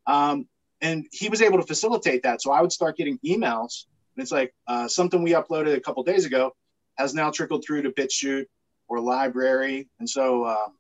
Um, 0.07 0.47
and 0.81 1.07
he 1.13 1.29
was 1.29 1.43
able 1.43 1.59
to 1.59 1.67
facilitate 1.67 2.23
that. 2.23 2.41
So 2.41 2.51
I 2.51 2.63
would 2.63 2.73
start 2.73 2.97
getting 2.97 3.19
emails. 3.27 3.85
And 4.21 4.25
it's 4.25 4.33
like 4.33 4.53
uh, 4.67 4.87
something 4.87 5.23
we 5.23 5.31
uploaded 5.31 5.75
a 5.75 5.81
couple 5.81 6.03
days 6.03 6.27
ago 6.27 6.53
has 6.99 7.15
now 7.15 7.31
trickled 7.31 7.65
through 7.67 7.81
to 7.85 7.91
BitChute 7.91 8.45
or 8.87 8.99
LBRY. 8.99 9.89
And 9.99 10.07
so 10.07 10.45
um, 10.47 10.77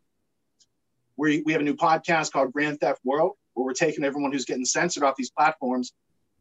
we, 1.16 1.42
we 1.46 1.52
have 1.52 1.62
a 1.62 1.64
new 1.64 1.74
podcast 1.74 2.32
called 2.32 2.52
Grand 2.52 2.80
Theft 2.80 3.00
World, 3.02 3.32
where 3.54 3.64
we're 3.64 3.72
taking 3.72 4.04
everyone 4.04 4.30
who's 4.30 4.44
getting 4.44 4.66
censored 4.66 5.04
off 5.04 5.16
these 5.16 5.30
platforms, 5.30 5.94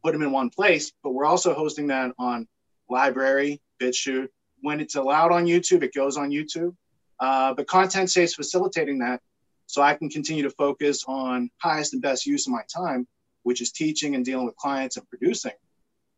put 0.04 0.12
them 0.12 0.20
in 0.20 0.30
one 0.30 0.50
place. 0.50 0.92
But 1.02 1.12
we're 1.12 1.24
also 1.24 1.54
hosting 1.54 1.86
that 1.86 2.12
on 2.18 2.46
LBRY, 2.90 3.58
BitChute. 3.80 4.28
When 4.60 4.78
it's 4.80 4.96
allowed 4.96 5.32
on 5.32 5.46
YouTube, 5.46 5.82
it 5.82 5.94
goes 5.94 6.18
on 6.18 6.28
YouTube. 6.28 6.76
Uh, 7.18 7.54
but 7.54 7.66
ContentSafe's 7.66 8.34
facilitating 8.34 8.98
that 8.98 9.22
so 9.64 9.80
I 9.80 9.94
can 9.94 10.10
continue 10.10 10.42
to 10.42 10.50
focus 10.50 11.02
on 11.08 11.48
highest 11.62 11.94
and 11.94 12.02
best 12.02 12.26
use 12.26 12.46
of 12.46 12.52
my 12.52 12.64
time, 12.70 13.08
which 13.42 13.62
is 13.62 13.72
teaching 13.72 14.16
and 14.16 14.22
dealing 14.22 14.44
with 14.44 14.56
clients 14.56 14.98
and 14.98 15.08
producing. 15.08 15.52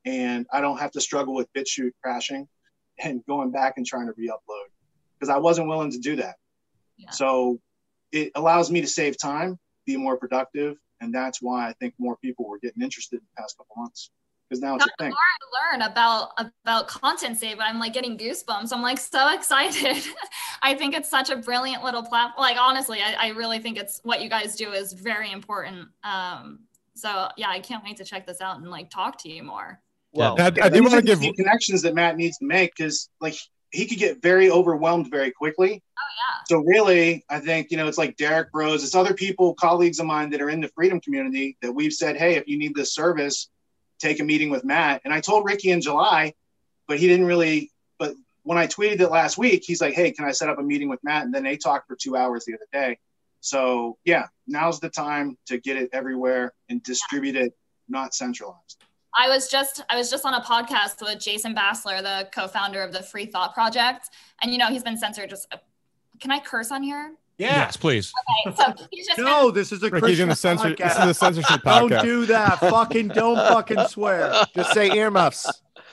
And 0.05 0.47
I 0.53 0.61
don't 0.61 0.79
have 0.79 0.91
to 0.93 1.01
struggle 1.01 1.35
with 1.35 1.53
BitChute 1.53 1.93
crashing 2.03 2.49
and 2.99 3.25
going 3.27 3.51
back 3.51 3.75
and 3.77 3.87
trying 3.87 4.07
to 4.07 4.15
re-upload 4.17 4.67
because 5.19 5.29
I 5.29 5.39
wasn't 5.39 5.69
willing 5.69 5.93
to 5.93 5.99
do 5.99 6.17
that. 6.17 6.37
So 7.11 7.61
it 8.13 8.31
allows 8.35 8.71
me 8.71 8.81
to 8.81 8.87
save 8.87 9.19
time, 9.19 9.59
be 9.87 9.97
more 9.97 10.17
productive, 10.17 10.77
and 11.01 11.13
that's 11.13 11.43
why 11.43 11.69
I 11.69 11.73
think 11.81 11.95
more 11.99 12.17
people 12.19 12.49
were 12.49 12.59
getting 12.59 12.83
interested 12.83 13.17
in 13.17 13.23
the 13.23 13.43
past 13.43 13.57
couple 13.59 13.75
months 13.77 14.11
because 14.49 14.63
now 14.63 14.77
it's 14.77 14.85
a 14.85 14.89
the 14.99 15.05
thing. 15.05 15.11
more 15.11 15.19
I 15.19 15.75
learn 15.75 15.91
about 15.91 16.31
about 16.65 16.89
ContentSafe, 16.89 17.57
I'm 17.59 17.79
like 17.79 17.93
getting 17.93 18.17
goosebumps. 18.17 18.73
I'm 18.73 18.83
like 18.83 18.99
so 18.99 19.29
excited. 19.35 20.05
I 20.63 20.75
think 20.75 20.95
it's 20.95 21.09
such 21.09 21.31
a 21.31 21.37
brilliant 21.37 21.83
little 21.83 22.03
platform. 22.03 22.43
Like 22.43 22.59
honestly, 22.59 23.01
I, 23.01 23.15
I 23.19 23.29
really 23.31 23.59
think 23.59 23.79
it's 23.79 24.01
what 24.05 24.23
you 24.23 24.29
guys 24.29 24.55
do 24.55 24.73
is 24.73 24.93
very 24.93 25.33
important. 25.33 25.89
Um, 26.05 26.61
so 26.95 27.29
yeah, 27.37 27.49
I 27.49 27.61
can't 27.61 27.83
wait 27.83 27.97
to 27.97 28.05
check 28.05 28.27
this 28.27 28.41
out 28.41 28.59
and 28.59 28.71
like 28.71 28.91
talk 28.91 29.19
to 29.23 29.31
you 29.31 29.43
more. 29.43 29.81
Well, 30.13 30.37
I- 30.41 30.47
I 30.47 30.51
do 30.51 30.71
these 30.71 30.83
wanna 30.83 30.97
are 30.97 31.01
the 31.01 31.07
give- 31.07 31.21
key 31.21 31.33
connections 31.33 31.83
that 31.83 31.95
Matt 31.95 32.17
needs 32.17 32.39
to 32.39 32.45
make 32.45 32.75
because 32.77 33.09
like 33.21 33.35
he 33.71 33.87
could 33.87 33.99
get 33.99 34.21
very 34.21 34.51
overwhelmed 34.51 35.11
very 35.11 35.31
quickly. 35.31 35.83
Oh 35.99 36.03
yeah. 36.19 36.43
So 36.49 36.59
really, 36.59 37.25
I 37.31 37.41
think 37.41 37.71
you 37.71 37.77
know 37.79 37.89
it's 37.89 37.99
like 37.99 38.17
Derrick 38.17 38.53
Broze. 38.53 38.85
It's 38.85 38.95
other 38.95 39.15
people, 39.15 39.55
colleagues 39.55 39.99
of 39.99 40.07
mine 40.07 40.31
that 40.31 40.43
are 40.43 40.51
in 40.51 40.61
the 40.61 40.69
freedom 40.69 41.01
community 41.01 41.57
that 41.63 41.73
we've 41.73 41.93
said, 41.93 42.17
hey, 42.17 42.35
if 42.35 42.47
you 42.47 42.59
need 42.59 42.75
this 42.75 42.95
service, 42.95 43.49
take 43.99 44.21
a 44.21 44.25
meeting 44.25 44.51
with 44.51 44.65
Matt. 44.65 45.01
And 45.05 45.15
I 45.15 45.21
told 45.21 45.47
Ricky 45.47 45.71
in 45.71 45.81
July, 45.81 46.35
but 46.87 46.99
he 46.99 47.09
didn't 47.09 47.27
really. 47.27 47.71
But 47.99 48.15
when 48.43 48.59
I 48.59 48.67
tweeted 48.67 49.01
it 49.01 49.09
last 49.11 49.39
week, 49.39 49.63
he's 49.65 49.81
like, 49.81 49.95
hey, 49.95 50.11
can 50.13 50.27
I 50.27 50.33
set 50.33 50.51
up 50.51 50.59
a 50.59 50.63
meeting 50.63 50.89
with 50.91 51.01
Matt? 51.03 51.25
And 51.25 51.33
then 51.33 51.45
they 51.45 51.57
talked 51.57 51.87
for 51.89 51.97
two 51.97 52.17
hours 52.17 52.45
the 52.45 52.55
other 52.55 52.67
day. 52.73 52.99
So 53.41 53.97
yeah, 54.05 54.27
now's 54.47 54.81
the 54.81 54.91
time 54.91 55.39
to 55.47 55.59
get 55.59 55.77
it 55.77 55.89
everywhere 55.95 56.53
and 56.69 56.83
distribute 56.83 57.37
it, 57.37 57.55
not 57.89 58.15
centralized. 58.15 58.85
I 59.15 59.29
was 59.29 59.49
just 59.49 59.83
I 59.91 59.97
was 59.97 60.11
just 60.11 60.25
on 60.25 60.35
a 60.35 60.41
podcast 60.41 61.03
with 61.03 61.19
Jason 61.21 61.55
Bassler, 61.55 62.03
the 62.03 62.29
co-founder 62.35 62.83
of 62.83 62.93
the 62.93 63.03
Free 63.03 63.27
Thought 63.27 63.55
Project, 63.55 64.09
and 64.43 64.53
you 64.53 64.59
know 64.59 64.69
he's 64.69 64.83
been 64.83 64.97
censored. 64.97 65.31
Just 65.31 65.53
can 66.21 66.31
I 66.31 66.41
curse 66.41 66.71
on 66.71 66.83
here? 66.83 67.15
Yes, 67.39 67.77
please. 67.77 68.13
Okay, 68.47 68.57
so 68.57 68.87
he's 68.91 69.07
just 69.07 69.19
No, 69.19 69.51
this 69.51 69.73
is 69.73 69.83
a 69.83 69.91
Rick, 69.91 70.05
he's 70.05 70.21
in 70.21 70.29
Christian 70.29 70.29
the 70.29 70.37
censor- 70.37 70.77
this 70.77 70.93
is 70.93 70.99
a 71.03 71.07
the 71.07 71.15
censorship 71.15 71.63
Don't 71.63 72.03
do 72.03 72.27
that. 72.27 72.61
fucking 72.61 73.09
don't 73.09 73.37
fucking 73.37 73.87
swear. 73.89 74.33
Just 74.55 74.73
say 74.73 74.91
earmuffs. 74.93 75.51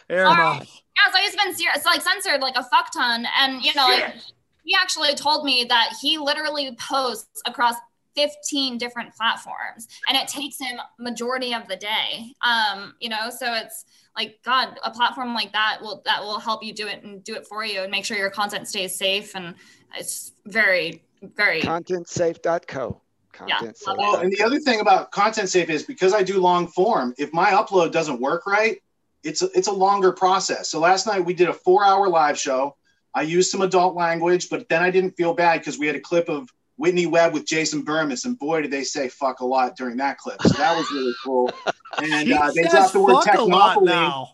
Earmuffs. 0.09 0.82
Yeah, 0.95 1.13
so 1.13 1.20
he's 1.20 1.36
been 1.36 1.55
ser- 1.55 1.72
it's 1.76 1.86
like 1.86 2.01
censored 2.01 2.41
like 2.41 2.55
a 2.55 2.63
fuck 2.63 2.93
ton, 2.93 3.26
and 3.39 3.63
you 3.63 3.74
know, 3.74 3.88
like, 3.88 4.15
he 4.63 4.76
actually 4.80 5.15
told 5.15 5.45
me 5.45 5.65
that 5.70 5.93
he 6.01 6.17
literally 6.17 6.76
posts 6.80 7.41
across 7.45 7.76
15 8.16 8.78
different 8.78 9.16
platforms, 9.16 9.88
and 10.07 10.18
it 10.18 10.28
takes 10.28 10.60
him 10.60 10.80
majority 10.99 11.53
of 11.53 11.68
the 11.68 11.76
day. 11.76 12.34
Um, 12.41 12.95
you 12.99 13.10
know, 13.10 13.30
so 13.30 13.53
it's 13.53 13.86
like 14.16 14.39
God, 14.43 14.80
a 14.84 14.91
platform 14.91 15.34
like 15.34 15.53
that 15.53 15.80
will 15.82 16.01
that 16.05 16.22
will 16.22 16.39
help 16.39 16.64
you 16.64 16.74
do 16.74 16.88
it 16.88 17.03
and 17.03 17.24
do 17.24 17.36
it 17.36 17.47
for 17.47 17.64
you 17.64 17.82
and 17.82 17.91
make 17.91 18.05
sure 18.05 18.18
your 18.18 18.30
content 18.30 18.68
stays 18.68 18.95
safe, 18.95 19.36
and 19.36 19.55
it's 19.95 20.34
very 20.45 21.03
very 21.22 21.62
Contentsafe.co. 21.62 23.01
Yeah, 23.47 23.57
Content 23.57 23.78
love 23.88 23.97
Well, 23.97 24.16
and 24.18 24.32
the 24.32 24.43
other 24.43 24.60
thing 24.60 24.82
about 24.82 25.12
ContentSafe 25.12 25.70
is 25.70 25.84
because 25.84 26.14
I 26.14 26.24
do 26.24 26.39
long 26.41 26.68
form, 26.68 27.14
if 27.18 27.32
my 27.32 27.51
upload 27.51 27.91
doesn't 27.91 28.20
work 28.20 28.45
right, 28.45 28.82
it's 29.24 29.41
a, 29.41 29.49
it's 29.55 29.68
a 29.68 29.72
longer 29.72 30.12
process. 30.12 30.70
So 30.70 30.80
last 30.80 31.07
night 31.07 31.24
we 31.24 31.34
did 31.34 31.47
a 31.47 31.53
four 31.53 31.86
hour 31.86 32.10
live 32.10 32.38
show. 32.38 32.76
I 33.14 33.24
used 33.24 33.49
some 33.49 33.62
adult 33.62 33.95
language, 33.95 34.49
but 34.49 34.68
then 34.70 34.84
I 34.84 34.91
didn't 34.91 35.12
feel 35.12 35.34
bad 35.34 35.60
because 35.60 35.80
we 35.80 35.88
had 35.88 35.95
a 35.95 36.01
clip 36.01 36.30
of 36.30 36.49
Whitney 36.80 37.07
Webb 37.07 37.34
with 37.34 37.45
Jason 37.45 37.84
Bermas, 37.84 38.23
and 38.23 38.39
boy, 38.39 38.61
did 38.61 38.71
they 38.71 38.86
say 38.86 39.09
fuck 39.09 39.41
a 39.41 39.45
lot 39.45 39.75
during 39.75 39.97
that 39.97 40.17
clip. 40.17 40.41
So 40.41 40.53
that 40.57 40.77
was 40.77 40.89
really 40.91 41.13
cool. 41.25 41.51
And 42.01 42.32
uh, 42.32 42.51
they 42.55 42.63
dropped 42.63 42.93
the 42.93 43.01
word 43.01 43.21
fuck 43.21 43.36
a 43.38 43.41
lot 43.43 43.77
technopoly. 43.80 43.86
now. 43.86 44.30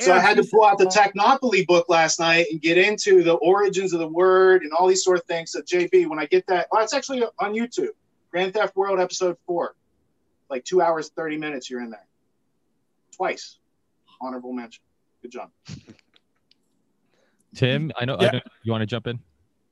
So 0.00 0.12
I 0.12 0.18
had 0.18 0.36
to 0.38 0.44
pull 0.50 0.64
out 0.64 0.78
the 0.78 0.86
Technopoly 0.86 1.66
book 1.66 1.88
last 1.90 2.18
night 2.18 2.46
and 2.50 2.60
get 2.60 2.78
into 2.78 3.22
the 3.22 3.34
origins 3.34 3.92
of 3.92 4.00
the 4.00 4.08
word 4.08 4.62
and 4.62 4.72
all 4.72 4.88
these 4.88 5.04
sort 5.04 5.18
of 5.18 5.24
things. 5.26 5.52
So 5.52 5.60
JB, 5.60 6.08
when 6.08 6.18
I 6.18 6.24
get 6.24 6.46
that, 6.48 6.68
oh, 6.72 6.80
it's 6.80 6.94
actually 6.94 7.22
on 7.38 7.52
YouTube. 7.54 7.90
Grand 8.30 8.54
Theft 8.54 8.74
World 8.74 8.98
Episode 8.98 9.36
Four, 9.46 9.76
like 10.50 10.64
two 10.64 10.80
hours 10.82 11.10
thirty 11.10 11.36
minutes. 11.36 11.70
You're 11.70 11.82
in 11.82 11.90
there 11.90 12.06
twice. 13.14 13.58
Honorable 14.20 14.52
mention. 14.52 14.82
Good 15.22 15.30
job. 15.30 15.50
Tim, 17.54 17.92
I 17.96 18.04
know, 18.04 18.16
Yeah. 18.20 18.28
I 18.28 18.32
know 18.32 18.40
you 18.64 18.72
want 18.72 18.82
to 18.82 18.86
jump 18.86 19.06
in. 19.06 19.20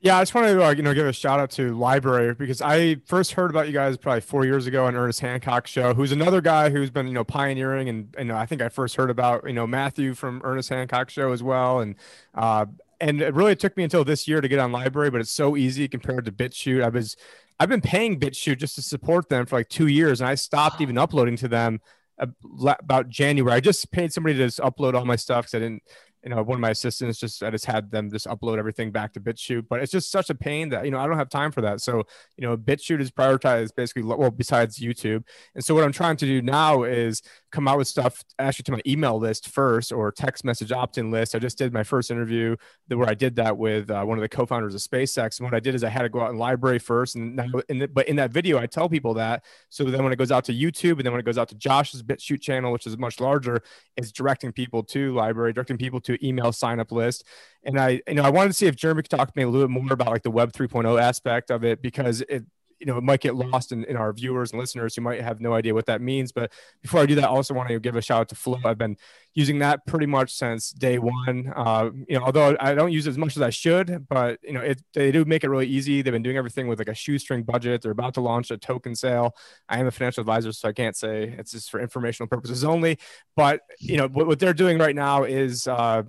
Yeah, 0.02 0.18
I 0.18 0.22
just 0.22 0.34
want 0.34 0.48
to 0.48 0.64
uh, 0.64 0.70
you 0.70 0.82
know 0.82 0.92
give 0.94 1.06
a 1.06 1.12
shout 1.12 1.38
out 1.38 1.50
to 1.52 1.76
LBRY 1.76 2.36
because 2.36 2.60
I 2.60 2.96
first 3.06 3.32
heard 3.32 3.50
about 3.50 3.68
you 3.68 3.72
guys 3.72 3.96
probably 3.96 4.20
four 4.20 4.44
years 4.44 4.66
ago 4.66 4.86
on 4.86 4.96
Ernest 4.96 5.20
Hancock 5.20 5.68
show, 5.68 5.94
who's 5.94 6.10
another 6.10 6.40
guy 6.40 6.70
who's 6.70 6.90
been 6.90 7.06
you 7.06 7.12
know 7.12 7.22
pioneering 7.22 7.88
and 7.88 8.12
and 8.18 8.32
I 8.32 8.44
think 8.44 8.62
I 8.62 8.68
first 8.68 8.96
heard 8.96 9.10
about 9.10 9.44
you 9.46 9.52
know 9.52 9.64
Matthew 9.64 10.14
from 10.14 10.40
Ernest 10.42 10.70
Hancock 10.70 11.08
show 11.08 11.30
as 11.30 11.40
well, 11.40 11.78
and 11.78 11.94
uh, 12.34 12.66
and 13.00 13.22
it 13.22 13.32
really 13.32 13.54
took 13.54 13.76
me 13.76 13.84
until 13.84 14.02
this 14.02 14.26
year 14.26 14.40
to 14.40 14.48
get 14.48 14.58
on 14.58 14.72
LBRY, 14.72 15.12
but 15.12 15.20
it's 15.20 15.30
so 15.30 15.56
easy 15.56 15.86
compared 15.86 16.24
to 16.24 16.32
BitChute. 16.32 16.82
I 16.82 16.88
was 16.88 17.16
I've 17.60 17.68
been 17.68 17.80
paying 17.80 18.18
BitChute 18.18 18.58
just 18.58 18.74
to 18.74 18.82
support 18.82 19.28
them 19.28 19.46
for 19.46 19.54
like 19.56 19.68
two 19.68 19.86
years, 19.86 20.20
and 20.20 20.28
I 20.28 20.34
stopped 20.34 20.80
even 20.80 20.98
uploading 20.98 21.36
to 21.36 21.48
them 21.48 21.78
about 22.18 23.08
January. 23.08 23.54
I 23.54 23.60
just 23.60 23.92
paid 23.92 24.12
somebody 24.12 24.36
to 24.36 24.46
just 24.46 24.58
upload 24.58 24.94
all 24.94 25.04
my 25.04 25.16
stuff 25.16 25.44
because 25.44 25.54
I 25.54 25.58
didn't 25.60 25.82
you 26.24 26.30
know, 26.30 26.42
one 26.42 26.56
of 26.56 26.60
my 26.60 26.70
assistants 26.70 27.18
just 27.18 27.42
I 27.42 27.50
just 27.50 27.66
had 27.66 27.90
them 27.90 28.10
just 28.10 28.26
upload 28.26 28.58
everything 28.58 28.92
back 28.92 29.12
to 29.14 29.20
BitChute, 29.20 29.66
but 29.68 29.80
it's 29.80 29.90
just 29.90 30.10
such 30.10 30.30
a 30.30 30.34
pain 30.34 30.68
that 30.68 30.84
you 30.84 30.90
know 30.90 30.98
I 30.98 31.06
don't 31.06 31.18
have 31.18 31.28
time 31.28 31.50
for 31.50 31.62
that. 31.62 31.80
So 31.80 32.04
you 32.36 32.46
know, 32.46 32.56
BitChute 32.56 33.00
is 33.00 33.10
prioritized 33.10 33.74
basically 33.76 34.02
well 34.02 34.30
besides 34.30 34.78
YouTube, 34.78 35.24
and 35.54 35.64
so 35.64 35.74
what 35.74 35.84
I'm 35.84 35.92
trying 35.92 36.16
to 36.18 36.26
do 36.26 36.40
now 36.40 36.84
is 36.84 37.22
come 37.52 37.68
out 37.68 37.78
with 37.78 37.86
stuff 37.86 38.24
actually 38.38 38.64
to 38.64 38.72
my 38.72 38.80
email 38.86 39.18
list 39.18 39.48
first 39.48 39.92
or 39.92 40.10
text 40.10 40.44
message 40.44 40.72
opt-in 40.72 41.10
list. 41.10 41.34
I 41.34 41.38
just 41.38 41.58
did 41.58 41.72
my 41.72 41.84
first 41.84 42.10
interview 42.10 42.56
where 42.88 43.08
I 43.08 43.14
did 43.14 43.36
that 43.36 43.56
with 43.56 43.90
uh, 43.90 44.02
one 44.04 44.18
of 44.18 44.22
the 44.22 44.28
co-founders 44.28 44.74
of 44.74 44.80
SpaceX, 44.80 45.38
and 45.38 45.46
what 45.46 45.54
I 45.54 45.60
did 45.60 45.74
is 45.74 45.84
I 45.84 45.88
had 45.88 46.02
to 46.02 46.08
go 46.08 46.20
out 46.20 46.30
in 46.30 46.38
LBRY 46.38 46.80
first, 46.80 47.14
and 47.14 47.38
the, 47.38 47.88
but 47.92 48.08
in 48.08 48.16
that 48.16 48.32
video 48.32 48.58
I 48.58 48.66
tell 48.66 48.88
people 48.88 49.14
that 49.14 49.44
so 49.68 49.84
then 49.84 50.02
when 50.02 50.12
it 50.12 50.16
goes 50.16 50.32
out 50.32 50.44
to 50.46 50.54
YouTube 50.54 50.92
and 50.92 51.02
then 51.02 51.12
when 51.12 51.20
it 51.20 51.26
goes 51.26 51.38
out 51.38 51.48
to 51.50 51.54
Josh's 51.54 52.02
BitChute 52.02 52.40
channel, 52.40 52.72
which 52.72 52.86
is 52.86 52.96
much 52.98 53.20
larger, 53.20 53.62
it's 53.96 54.10
directing 54.10 54.52
people 54.52 54.82
to 54.84 55.14
LBRY, 55.14 55.54
directing 55.54 55.78
people 55.78 56.00
to 56.00 56.26
email 56.26 56.52
sign 56.52 56.80
up 56.80 56.90
list. 56.90 57.24
And 57.64 57.78
I, 57.78 58.00
you 58.08 58.14
know, 58.14 58.22
I 58.22 58.30
wanted 58.30 58.48
to 58.48 58.54
see 58.54 58.66
if 58.66 58.76
Jeremy 58.76 59.02
could 59.02 59.10
talk 59.10 59.28
to 59.28 59.34
me 59.36 59.44
a 59.44 59.48
little 59.48 59.68
bit 59.68 59.72
more 59.72 59.92
about 59.92 60.08
like 60.08 60.22
the 60.22 60.30
Web 60.30 60.52
3.0 60.52 61.00
aspect 61.00 61.50
of 61.50 61.64
it 61.64 61.82
because 61.82 62.22
it, 62.22 62.44
you 62.82 62.86
know, 62.86 62.98
it 62.98 63.04
might 63.04 63.20
get 63.20 63.36
lost 63.36 63.70
in, 63.70 63.84
in 63.84 63.96
our 63.96 64.12
viewers 64.12 64.50
and 64.50 64.58
listeners 64.60 64.96
who 64.96 65.02
might 65.02 65.20
have 65.20 65.40
no 65.40 65.54
idea 65.54 65.72
what 65.72 65.86
that 65.86 66.00
means. 66.00 66.32
But 66.32 66.50
before 66.82 67.00
I 67.00 67.06
do 67.06 67.14
that, 67.14 67.24
I 67.24 67.28
also 67.28 67.54
want 67.54 67.68
to 67.68 67.78
give 67.78 67.94
a 67.94 68.02
shout 68.02 68.22
out 68.22 68.28
to 68.30 68.34
Flote. 68.34 68.66
I've 68.66 68.76
been 68.76 68.96
using 69.34 69.60
that 69.60 69.86
pretty 69.86 70.06
much 70.06 70.32
since 70.32 70.72
day 70.72 70.98
one. 70.98 71.52
Uh, 71.54 71.90
you 72.08 72.18
know, 72.18 72.24
although 72.24 72.56
I 72.58 72.74
don't 72.74 72.90
use 72.90 73.06
it 73.06 73.10
as 73.10 73.18
much 73.18 73.36
as 73.36 73.42
I 73.42 73.50
should, 73.50 74.08
but 74.08 74.40
you 74.42 74.52
know, 74.52 74.60
it 74.62 74.82
they 74.94 75.12
do 75.12 75.24
make 75.24 75.44
it 75.44 75.48
really 75.48 75.68
easy. 75.68 76.02
They've 76.02 76.12
been 76.12 76.24
doing 76.24 76.36
everything 76.36 76.66
with 76.66 76.80
like 76.80 76.88
a 76.88 76.94
shoestring 76.94 77.44
budget. 77.44 77.82
They're 77.82 77.92
about 77.92 78.14
to 78.14 78.20
launch 78.20 78.50
a 78.50 78.58
token 78.58 78.96
sale. 78.96 79.36
I 79.68 79.78
am 79.78 79.86
a 79.86 79.92
financial 79.92 80.22
advisor, 80.22 80.50
so 80.52 80.68
I 80.68 80.72
can't 80.72 80.96
say 80.96 81.36
it's 81.38 81.52
just 81.52 81.70
for 81.70 81.78
informational 81.78 82.26
purposes 82.26 82.64
only. 82.64 82.98
But 83.36 83.60
you 83.78 83.96
know, 83.96 84.08
what, 84.08 84.26
what 84.26 84.40
they're 84.40 84.54
doing 84.54 84.78
right 84.78 84.96
now 84.96 85.22
is 85.22 85.68
uh, 85.68 86.02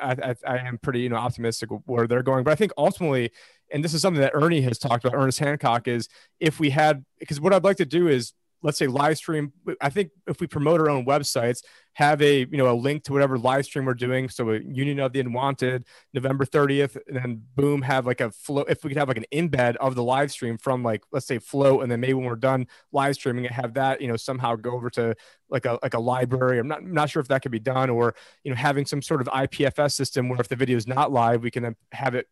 I, 0.00 0.16
I, 0.22 0.34
I 0.46 0.58
am 0.58 0.76
pretty 0.76 1.00
you 1.00 1.08
know 1.08 1.16
optimistic 1.16 1.70
where 1.86 2.06
they're 2.06 2.22
going. 2.22 2.44
But 2.44 2.52
I 2.52 2.56
think 2.56 2.72
ultimately, 2.76 3.30
and 3.70 3.84
this 3.84 3.94
is 3.94 4.02
something 4.02 4.20
that 4.20 4.32
Ernie 4.34 4.60
has 4.62 4.78
talked 4.78 5.04
about, 5.04 5.16
Ernest 5.16 5.38
Hancock, 5.38 5.88
is 5.88 6.08
if 6.40 6.60
we 6.60 6.70
had 6.70 7.04
because 7.18 7.40
what 7.40 7.52
I'd 7.52 7.64
like 7.64 7.76
to 7.78 7.86
do 7.86 8.08
is 8.08 8.32
let's 8.62 8.78
say 8.78 8.86
live 8.86 9.16
stream. 9.16 9.52
I 9.80 9.88
think 9.88 10.10
if 10.26 10.40
we 10.40 10.46
promote 10.46 10.80
our 10.80 10.90
own 10.90 11.06
websites, 11.06 11.62
have 11.94 12.22
a 12.22 12.40
you 12.40 12.56
know 12.56 12.70
a 12.70 12.74
link 12.74 13.04
to 13.04 13.12
whatever 13.12 13.38
live 13.38 13.64
stream 13.64 13.84
we're 13.84 13.94
doing. 13.94 14.28
So 14.28 14.50
a 14.50 14.58
Union 14.60 15.00
of 15.00 15.12
the 15.12 15.20
Unwanted, 15.20 15.84
November 16.14 16.44
30th, 16.44 16.96
and 17.06 17.16
then 17.16 17.42
boom, 17.56 17.82
have 17.82 18.06
like 18.06 18.20
a 18.20 18.30
flow. 18.30 18.62
If 18.62 18.84
we 18.84 18.90
could 18.90 18.98
have 18.98 19.08
like 19.08 19.16
an 19.16 19.26
embed 19.32 19.76
of 19.76 19.94
the 19.94 20.02
live 20.02 20.30
stream 20.30 20.58
from 20.58 20.82
like 20.82 21.02
let's 21.12 21.26
say 21.26 21.38
flow, 21.38 21.80
and 21.80 21.90
then 21.90 22.00
maybe 22.00 22.14
when 22.14 22.24
we're 22.24 22.36
done 22.36 22.66
live 22.92 23.14
streaming, 23.14 23.46
and 23.46 23.54
have 23.54 23.74
that 23.74 24.00
you 24.00 24.08
know 24.08 24.16
somehow 24.16 24.56
go 24.56 24.72
over 24.72 24.90
to 24.90 25.14
like 25.48 25.66
a 25.66 25.78
like 25.82 25.94
a 25.94 25.98
LBRY. 25.98 26.58
I'm 26.60 26.68
not 26.68 26.78
I'm 26.78 26.94
not 26.94 27.10
sure 27.10 27.20
if 27.20 27.28
that 27.28 27.42
could 27.42 27.52
be 27.52 27.58
done, 27.58 27.90
or 27.90 28.14
you 28.44 28.50
know 28.50 28.56
having 28.56 28.86
some 28.86 29.02
sort 29.02 29.20
of 29.20 29.28
IPFS 29.28 29.92
system 29.92 30.28
where 30.28 30.40
if 30.40 30.48
the 30.48 30.56
video 30.56 30.76
is 30.76 30.86
not 30.86 31.12
live, 31.12 31.42
we 31.42 31.50
can 31.50 31.76
have 31.92 32.14
it 32.14 32.28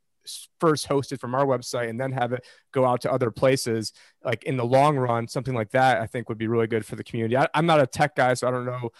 first 0.60 0.88
hosted 0.88 1.20
from 1.20 1.34
our 1.34 1.46
website 1.46 1.88
and 1.88 2.00
then 2.00 2.12
have 2.12 2.32
it 2.32 2.44
go 2.72 2.84
out 2.84 3.00
to 3.00 3.12
other 3.12 3.30
places 3.30 3.92
like 4.24 4.42
in 4.44 4.56
the 4.56 4.64
long 4.64 4.96
run 4.96 5.26
something 5.28 5.54
like 5.54 5.70
that 5.70 6.00
i 6.00 6.06
think 6.06 6.28
would 6.28 6.38
be 6.38 6.48
really 6.48 6.66
good 6.66 6.84
for 6.84 6.96
the 6.96 7.04
community. 7.04 7.36
I, 7.36 7.48
i'm 7.54 7.66
not 7.66 7.80
a 7.80 7.86
tech 7.86 8.16
guy 8.16 8.34
so 8.34 8.48
i 8.48 8.50
don't 8.50 8.66
know 8.66 8.90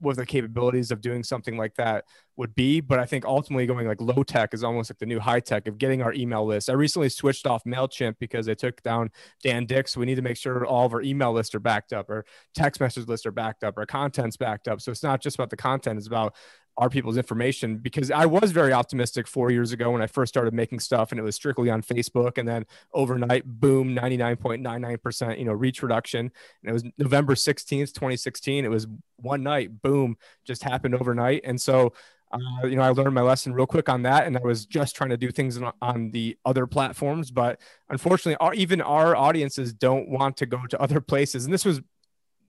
what 0.00 0.16
the 0.16 0.24
capabilities 0.24 0.92
of 0.92 1.00
doing 1.00 1.24
something 1.24 1.56
like 1.56 1.74
that 1.74 2.04
would 2.36 2.54
be 2.54 2.80
but 2.80 2.98
i 2.98 3.04
think 3.04 3.24
ultimately 3.24 3.66
going 3.66 3.86
like 3.86 4.00
low 4.00 4.22
tech 4.22 4.54
is 4.54 4.62
almost 4.62 4.90
like 4.90 4.98
the 4.98 5.06
new 5.06 5.18
high 5.18 5.40
tech 5.40 5.66
of 5.66 5.76
getting 5.78 6.02
our 6.02 6.12
email 6.12 6.44
list. 6.44 6.70
I 6.70 6.74
recently 6.74 7.08
switched 7.08 7.46
off 7.46 7.64
mailchimp 7.64 8.16
because 8.18 8.46
they 8.46 8.54
took 8.54 8.82
down 8.82 9.10
Dan 9.42 9.66
Dicks. 9.66 9.96
We 9.96 10.06
need 10.06 10.14
to 10.14 10.22
make 10.22 10.36
sure 10.36 10.64
all 10.64 10.86
of 10.86 10.94
our 10.94 11.02
email 11.02 11.32
lists 11.32 11.54
are 11.54 11.60
backed 11.60 11.92
up 11.92 12.08
or 12.08 12.24
text 12.54 12.80
message 12.80 13.08
lists 13.08 13.26
are 13.26 13.32
backed 13.32 13.64
up 13.64 13.76
our 13.76 13.86
content's 13.86 14.36
backed 14.36 14.68
up. 14.68 14.80
So 14.80 14.92
it's 14.92 15.02
not 15.02 15.20
just 15.20 15.36
about 15.36 15.50
the 15.50 15.56
content 15.56 15.98
it's 15.98 16.06
about 16.06 16.34
our 16.78 16.88
people's 16.88 17.16
information 17.16 17.76
because 17.76 18.10
I 18.12 18.24
was 18.24 18.52
very 18.52 18.72
optimistic 18.72 19.26
four 19.26 19.50
years 19.50 19.72
ago 19.72 19.90
when 19.90 20.00
I 20.00 20.06
first 20.06 20.32
started 20.32 20.54
making 20.54 20.78
stuff 20.78 21.10
and 21.10 21.18
it 21.18 21.24
was 21.24 21.34
strictly 21.34 21.70
on 21.70 21.82
Facebook 21.82 22.38
and 22.38 22.48
then 22.48 22.66
overnight, 22.94 23.44
boom, 23.44 23.96
99.99%, 23.96 25.38
you 25.38 25.44
know, 25.44 25.52
reach 25.52 25.82
reduction. 25.82 26.30
And 26.62 26.70
it 26.70 26.72
was 26.72 26.84
November 26.96 27.34
16th, 27.34 27.92
2016. 27.92 28.64
It 28.64 28.70
was 28.70 28.86
one 29.16 29.42
night, 29.42 29.82
boom, 29.82 30.16
just 30.44 30.62
happened 30.62 30.94
overnight. 30.94 31.40
And 31.42 31.60
so, 31.60 31.92
uh, 32.30 32.66
you 32.66 32.76
know, 32.76 32.82
I 32.82 32.90
learned 32.90 33.14
my 33.14 33.22
lesson 33.22 33.54
real 33.54 33.66
quick 33.66 33.88
on 33.88 34.02
that. 34.02 34.28
And 34.28 34.36
I 34.36 34.40
was 34.40 34.64
just 34.64 34.94
trying 34.94 35.10
to 35.10 35.16
do 35.16 35.32
things 35.32 35.60
on, 35.60 35.72
on 35.82 36.12
the 36.12 36.38
other 36.44 36.68
platforms. 36.68 37.32
But 37.32 37.60
unfortunately, 37.88 38.36
our, 38.36 38.54
even 38.54 38.80
our 38.80 39.16
audiences 39.16 39.72
don't 39.72 40.08
want 40.08 40.36
to 40.36 40.46
go 40.46 40.64
to 40.68 40.80
other 40.80 41.00
places. 41.00 41.44
And 41.44 41.52
this 41.52 41.64
was 41.64 41.80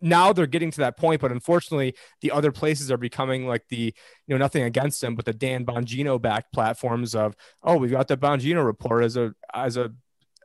now 0.02 0.34
they're 0.34 0.48
getting 0.48 0.72
to 0.72 0.80
that 0.80 0.98
point, 0.98 1.22
but 1.22 1.32
unfortunately, 1.32 1.96
the 2.22 2.32
other 2.32 2.52
places 2.52 2.92
are 2.92 2.98
becoming 2.98 3.48
like 3.48 3.68
the, 3.70 3.94
you 4.28 4.36
know, 4.36 4.38
nothing 4.38 4.64
against 4.64 5.02
them, 5.02 5.16
but 5.16 5.26
the 5.26 5.34
Dan 5.34 5.66
Bongino 5.66 6.22
backed 6.22 6.54
platforms 6.54 7.16
of, 7.16 7.36
oh, 7.64 7.78
we've 7.78 7.92
got 7.92 8.08
the 8.08 8.18
Bongino 8.18 8.66
report 8.66 9.04
as 9.04 9.18
a 9.18 9.34
as 9.54 9.78
a 9.78 9.92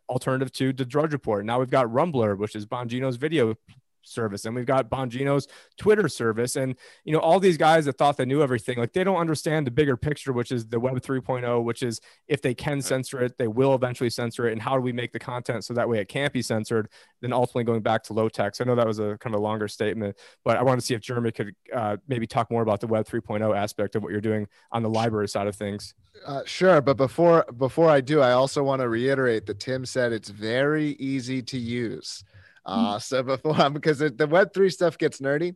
alternative 0.09 0.52
to 0.52 0.72
the 0.72 0.84
Drudge 0.84 1.12
Report. 1.12 1.44
Now 1.44 1.59
we've 1.59 1.70
got 1.70 1.86
Rumbler, 1.86 2.36
which 2.36 2.55
is 2.55 2.66
Bongino's 2.66 3.16
video 3.16 3.55
service 4.05 4.44
and 4.44 4.55
we've 4.55 4.66
got 4.66 4.90
Bongino's 4.90 5.48
Twitter 5.76 6.09
service. 6.09 6.57
And, 6.57 6.76
you 7.05 7.12
know, 7.12 7.18
all 7.18 7.40
these 7.40 7.57
guys 7.57 7.84
that 7.86 7.98
thought 7.98 8.16
they 8.16 8.24
knew 8.24 8.42
everything, 8.42 8.78
like 8.78 8.92
they 8.92 9.05
don't 9.05 9.16
understand 9.16 9.66
the 9.66 9.70
bigger 9.70 9.96
picture, 9.96 10.32
which 10.32 10.52
is 10.52 10.66
the 10.66 10.78
web 10.78 11.00
3.0, 11.00 11.64
which 11.64 11.82
is 11.82 12.00
if 12.28 12.42
they 12.42 12.55
can 12.55 12.80
censor 12.80 13.20
it, 13.20 13.38
they 13.38 13.48
will 13.48 13.74
eventually 13.74 14.11
censor 14.11 14.48
it. 14.48 14.52
And 14.52 14.62
how 14.62 14.74
do 14.74 14.80
we 14.80 14.92
make 14.92 15.12
the 15.12 15.18
content 15.18 15.64
so 15.64 15.74
that 15.74 15.88
way 15.88 15.98
it 15.98 16.09
can't 16.09 16.32
be 16.32 16.42
censored? 16.42 16.88
Then 17.20 17.32
ultimately 17.32 17.64
going 17.64 17.82
back 17.82 18.02
to 18.05 18.12
low 18.12 18.28
text. 18.28 18.61
I 18.61 18.64
know 18.64 18.74
that 18.74 18.86
was 18.86 18.98
a 18.98 19.16
kind 19.18 19.34
of 19.34 19.40
a 19.40 19.42
longer 19.42 19.68
statement, 19.68 20.16
but 20.44 20.57
I 20.57 20.62
want 20.62 20.80
to 20.80 20.86
see 20.86 20.94
if 20.94 21.00
Jeremy 21.00 21.32
could 21.32 21.55
uh, 21.74 21.96
maybe 22.09 22.26
talk 22.26 22.50
more 22.50 22.62
about 22.62 22.80
the 22.80 22.86
web 22.86 23.07
3.0 23.07 23.57
aspect 23.57 23.96
of 23.96 24.02
what 24.02 24.12
you're 24.12 24.20
doing 24.20 24.46
on 24.72 24.82
the 24.82 24.90
LBRY 24.90 25.28
side 25.28 25.46
of 25.46 25.57
things. 25.57 25.94
Uh, 26.24 26.42
sure, 26.46 26.80
but 26.80 26.96
before 26.96 27.44
before 27.57 27.90
I 27.90 28.00
do, 28.00 28.20
I 28.20 28.32
also 28.32 28.62
want 28.62 28.80
to 28.80 28.88
reiterate 28.88 29.46
that 29.46 29.61
Tim 29.61 29.84
said 29.84 30.12
it's 30.12 30.28
very 30.28 30.90
easy 30.92 31.42
to 31.42 31.59
use. 31.59 32.24
Uh, 32.66 32.98
so 32.98 33.22
before 33.22 33.70
because 33.72 33.98
the 33.98 34.26
Web 34.30 34.52
three 34.54 34.70
stuff 34.70 34.96
gets 34.96 35.20
nerdy, 35.20 35.54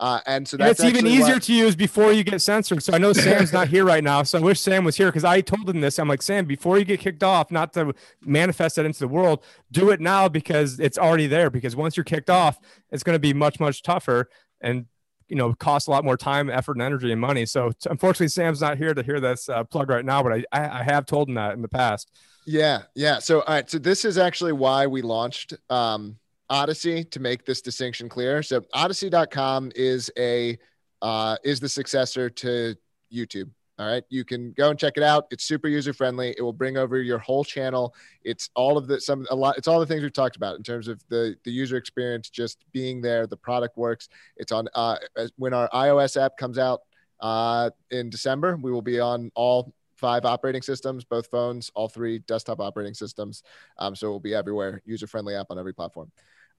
uh, 0.00 0.20
and 0.26 0.46
so 0.46 0.56
that's 0.56 0.80
and 0.80 0.88
it's 0.88 0.98
even 0.98 1.10
easier 1.10 1.34
what- 1.34 1.42
to 1.44 1.52
use 1.52 1.76
before 1.76 2.12
you 2.12 2.24
get 2.24 2.40
censored. 2.40 2.82
So 2.82 2.92
I 2.92 2.98
know 2.98 3.12
Sam's 3.12 3.52
not 3.52 3.68
here 3.68 3.84
right 3.84 4.02
now, 4.02 4.22
so 4.22 4.38
I 4.38 4.42
wish 4.42 4.60
Sam 4.60 4.84
was 4.84 4.96
here 4.96 5.08
because 5.08 5.24
I 5.24 5.40
told 5.40 5.68
him 5.68 5.80
this. 5.80 5.98
I'm 5.98 6.08
like, 6.08 6.22
Sam, 6.22 6.46
before 6.46 6.78
you 6.78 6.84
get 6.84 7.00
kicked 7.00 7.22
off, 7.22 7.50
not 7.50 7.72
to 7.74 7.94
manifest 8.24 8.76
that 8.76 8.86
into 8.86 9.00
the 9.00 9.08
world, 9.08 9.44
do 9.70 9.90
it 9.90 10.00
now 10.00 10.28
because 10.28 10.80
it's 10.80 10.98
already 10.98 11.26
there. 11.26 11.50
Because 11.50 11.76
once 11.76 11.96
you're 11.96 12.04
kicked 12.04 12.30
off, 12.30 12.58
it's 12.90 13.02
going 13.02 13.14
to 13.14 13.20
be 13.20 13.32
much 13.32 13.60
much 13.60 13.82
tougher 13.82 14.28
and 14.60 14.86
you 15.28 15.36
know 15.36 15.54
cost 15.54 15.86
a 15.88 15.90
lot 15.90 16.04
more 16.04 16.16
time, 16.16 16.50
effort, 16.50 16.72
and 16.72 16.82
energy 16.82 17.12
and 17.12 17.20
money. 17.20 17.46
So 17.46 17.70
t- 17.70 17.88
unfortunately, 17.90 18.28
Sam's 18.28 18.60
not 18.60 18.78
here 18.78 18.94
to 18.94 19.02
hear 19.02 19.20
this 19.20 19.48
uh, 19.48 19.62
plug 19.62 19.90
right 19.90 20.04
now, 20.04 20.22
but 20.22 20.32
I, 20.32 20.44
I 20.52 20.80
I 20.80 20.82
have 20.82 21.06
told 21.06 21.28
him 21.28 21.34
that 21.34 21.52
in 21.54 21.62
the 21.62 21.68
past. 21.68 22.10
Yeah, 22.46 22.84
yeah. 22.94 23.18
So, 23.18 23.40
all 23.42 23.54
right. 23.54 23.68
So 23.70 23.78
this 23.78 24.06
is 24.06 24.16
actually 24.16 24.52
why 24.52 24.86
we 24.86 25.02
launched 25.02 25.52
um, 25.68 26.16
Odysee 26.50 27.04
to 27.04 27.20
make 27.20 27.44
this 27.44 27.60
distinction 27.60 28.08
clear. 28.08 28.42
So, 28.42 28.62
Odysee.com 28.74 29.72
is 29.74 30.10
a 30.18 30.58
uh, 31.02 31.36
is 31.44 31.60
the 31.60 31.68
successor 31.68 32.28
to 32.28 32.74
YouTube. 33.12 33.50
All 33.78 33.86
right, 33.86 34.02
you 34.08 34.24
can 34.24 34.52
go 34.52 34.70
and 34.70 34.78
check 34.78 34.94
it 34.96 35.04
out. 35.04 35.28
It's 35.30 35.44
super 35.44 35.68
user 35.68 35.92
friendly. 35.92 36.34
It 36.36 36.42
will 36.42 36.52
bring 36.52 36.76
over 36.76 37.00
your 37.00 37.18
whole 37.18 37.44
channel. 37.44 37.94
It's 38.24 38.50
all 38.56 38.76
of 38.76 38.88
the 38.88 39.00
some 39.00 39.24
a 39.30 39.36
lot. 39.36 39.56
It's 39.56 39.68
all 39.68 39.78
the 39.78 39.86
things 39.86 40.02
we've 40.02 40.12
talked 40.12 40.34
about 40.34 40.56
in 40.56 40.64
terms 40.64 40.88
of 40.88 41.00
the 41.08 41.36
the 41.44 41.52
user 41.52 41.76
experience, 41.76 42.28
just 42.28 42.64
being 42.72 43.00
there. 43.00 43.28
The 43.28 43.36
product 43.36 43.76
works. 43.76 44.08
It's 44.36 44.50
on 44.50 44.68
uh, 44.74 44.96
when 45.36 45.54
our 45.54 45.68
iOS 45.68 46.20
app 46.20 46.36
comes 46.36 46.58
out 46.58 46.80
uh, 47.20 47.70
in 47.92 48.10
December. 48.10 48.56
We 48.60 48.72
will 48.72 48.82
be 48.82 48.98
on 48.98 49.30
all 49.36 49.72
five 49.94 50.24
operating 50.24 50.62
systems, 50.62 51.04
both 51.04 51.28
phones, 51.28 51.70
all 51.74 51.88
three 51.88 52.18
desktop 52.20 52.60
operating 52.60 52.94
systems. 52.94 53.44
Um, 53.78 53.94
so 53.94 54.08
it 54.08 54.10
will 54.10 54.20
be 54.20 54.34
everywhere, 54.34 54.82
user 54.86 55.06
friendly 55.06 55.34
app 55.34 55.46
on 55.50 55.58
every 55.58 55.74
platform. 55.74 56.10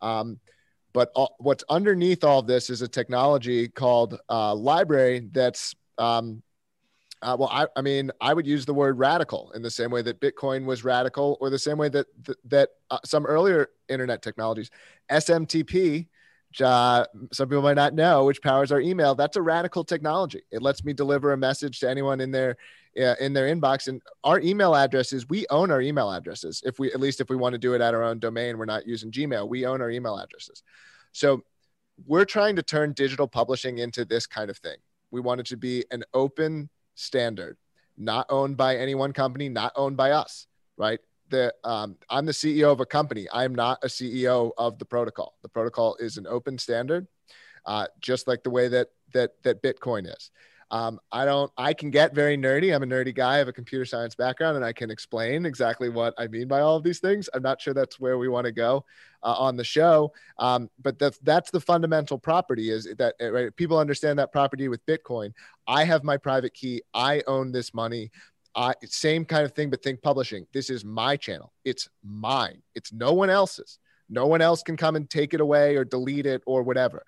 Um, 0.01 0.39
but 0.93 1.11
all, 1.15 1.35
what's 1.39 1.63
underneath 1.69 2.23
all 2.23 2.41
this 2.41 2.69
is 2.69 2.81
a 2.81 2.87
technology 2.87 3.67
called 3.67 4.19
uh, 4.27 4.53
LBRY 4.55 5.31
that's 5.31 5.75
um, 5.97 6.41
uh, 7.21 7.35
well, 7.37 7.49
I, 7.51 7.67
I 7.75 7.81
mean, 7.81 8.11
I 8.21 8.33
would 8.33 8.47
use 8.47 8.65
the 8.65 8.73
word 8.73 8.97
radical 8.97 9.51
in 9.51 9.61
the 9.61 9.69
same 9.69 9.91
way 9.91 10.01
that 10.03 10.21
Bitcoin 10.21 10.65
was 10.65 10.85
radical, 10.85 11.37
or 11.41 11.49
the 11.49 11.59
same 11.59 11.77
way 11.77 11.89
that 11.89 12.07
that, 12.23 12.37
that 12.45 12.69
uh, 12.89 12.99
some 13.03 13.25
earlier 13.25 13.69
internet 13.89 14.21
technologies, 14.21 14.71
SMTP, 15.11 16.07
uh, 16.61 17.05
some 17.31 17.47
people 17.47 17.61
might 17.61 17.75
not 17.75 17.93
know, 17.93 18.25
which 18.25 18.41
powers 18.41 18.71
our 18.71 18.81
email. 18.81 19.15
That's 19.15 19.37
a 19.37 19.41
radical 19.41 19.83
technology. 19.83 20.41
It 20.51 20.61
lets 20.61 20.83
me 20.83 20.93
deliver 20.93 21.31
a 21.31 21.37
message 21.37 21.79
to 21.79 21.89
anyone 21.89 22.19
in 22.21 22.31
their 22.31 22.57
uh, 22.97 23.15
in 23.19 23.33
their 23.33 23.53
inbox. 23.53 23.87
And 23.87 24.01
our 24.23 24.39
email 24.39 24.75
addresses, 24.75 25.29
we 25.29 25.45
own 25.49 25.71
our 25.71 25.81
email 25.81 26.11
addresses. 26.11 26.61
If 26.65 26.79
we, 26.79 26.91
at 26.91 26.99
least 26.99 27.21
if 27.21 27.29
we 27.29 27.35
want 27.35 27.53
to 27.53 27.59
do 27.59 27.73
it 27.73 27.81
at 27.81 27.93
our 27.93 28.03
own 28.03 28.19
domain, 28.19 28.57
we're 28.57 28.65
not 28.65 28.87
using 28.87 29.11
Gmail. 29.11 29.47
We 29.47 29.65
own 29.65 29.81
our 29.81 29.91
email 29.91 30.17
addresses. 30.17 30.63
So 31.11 31.43
we're 32.05 32.25
trying 32.25 32.55
to 32.55 32.63
turn 32.63 32.93
digital 32.93 33.27
publishing 33.27 33.77
into 33.77 34.05
this 34.05 34.25
kind 34.25 34.49
of 34.49 34.57
thing. 34.57 34.77
We 35.11 35.21
want 35.21 35.39
it 35.39 35.45
to 35.47 35.57
be 35.57 35.85
an 35.91 36.03
open 36.13 36.69
standard, 36.95 37.57
not 37.97 38.25
owned 38.29 38.57
by 38.57 38.77
any 38.77 38.95
one 38.95 39.13
company, 39.13 39.49
not 39.49 39.73
owned 39.75 39.97
by 39.97 40.11
us, 40.11 40.47
right? 40.77 40.99
The, 41.29 41.53
um, 41.63 41.95
I'm 42.09 42.25
the 42.25 42.31
CEO 42.31 42.71
of 42.71 42.79
a 42.79 42.85
company. 42.85 43.27
I'm 43.31 43.53
not 43.53 43.79
a 43.83 43.87
CEO 43.87 44.51
of 44.57 44.79
the 44.79 44.85
protocol. 44.85 45.35
The 45.41 45.49
protocol 45.49 45.95
is 45.99 46.17
an 46.17 46.25
open 46.27 46.57
standard, 46.57 47.07
uh, 47.65 47.87
just 48.01 48.27
like 48.27 48.43
the 48.43 48.49
way 48.49 48.67
that 48.69 48.89
that 49.13 49.41
that 49.43 49.61
Bitcoin 49.61 50.07
is. 50.07 50.31
Um, 50.71 50.99
I 51.11 51.25
don't. 51.25 51.51
I 51.57 51.73
can 51.73 51.89
get 51.89 52.13
very 52.13 52.37
nerdy. 52.37 52.75
I'm 52.75 52.83
a 52.83 52.85
nerdy 52.85 53.13
guy. 53.13 53.35
I 53.35 53.37
have 53.37 53.47
a 53.47 53.53
computer 53.53 53.85
science 53.85 54.13
background, 54.13 54.55
and 54.55 54.63
I 54.63 54.71
can 54.71 54.91
explain 54.91 55.45
exactly 55.45 55.89
what 55.89 56.13
I 56.17 56.27
mean 56.27 56.47
by 56.47 56.61
all 56.61 56.75
of 56.75 56.83
these 56.83 56.99
things. 56.99 57.27
I'm 57.33 57.41
not 57.41 57.59
sure 57.59 57.73
that's 57.73 57.99
where 57.99 58.19
we 58.19 58.27
want 58.27 58.45
to 58.45 58.51
go 58.51 58.85
uh, 59.23 59.33
on 59.33 59.57
the 59.57 59.63
show, 59.63 60.13
um, 60.37 60.69
but 60.81 60.99
that's 60.99 61.17
that's 61.19 61.49
the 61.49 61.59
fundamental 61.59 62.19
property. 62.19 62.69
Is 62.69 62.87
that 62.99 63.15
right? 63.19 63.55
People 63.55 63.79
understand 63.79 64.19
that 64.19 64.31
property 64.31 64.67
with 64.67 64.85
Bitcoin. 64.85 65.33
I 65.67 65.85
have 65.85 66.03
my 66.03 66.17
private 66.17 66.53
key. 66.53 66.83
I 66.93 67.23
own 67.25 67.51
this 67.51 67.73
money. 67.73 68.11
I, 68.59 68.73
same 68.85 69.23
kind 69.23 69.45
of 69.45 69.53
thing, 69.53 69.69
but 69.69 69.81
think 69.81 70.01
publishing. 70.01 70.45
This 70.51 70.69
is 70.69 70.83
my 70.83 71.15
channel. 71.15 71.53
It's 71.63 71.87
mine. 72.03 72.61
It's 72.75 72.91
no 72.91 73.13
one 73.13 73.29
else's. 73.29 73.79
No 74.09 74.27
one 74.27 74.41
else 74.41 74.63
can 74.63 74.75
come 74.75 74.97
and 74.97 75.09
take 75.09 75.33
it 75.33 75.39
away 75.39 75.77
or 75.77 75.85
delete 75.85 76.25
it 76.25 76.41
or 76.45 76.61
whatever. 76.61 77.05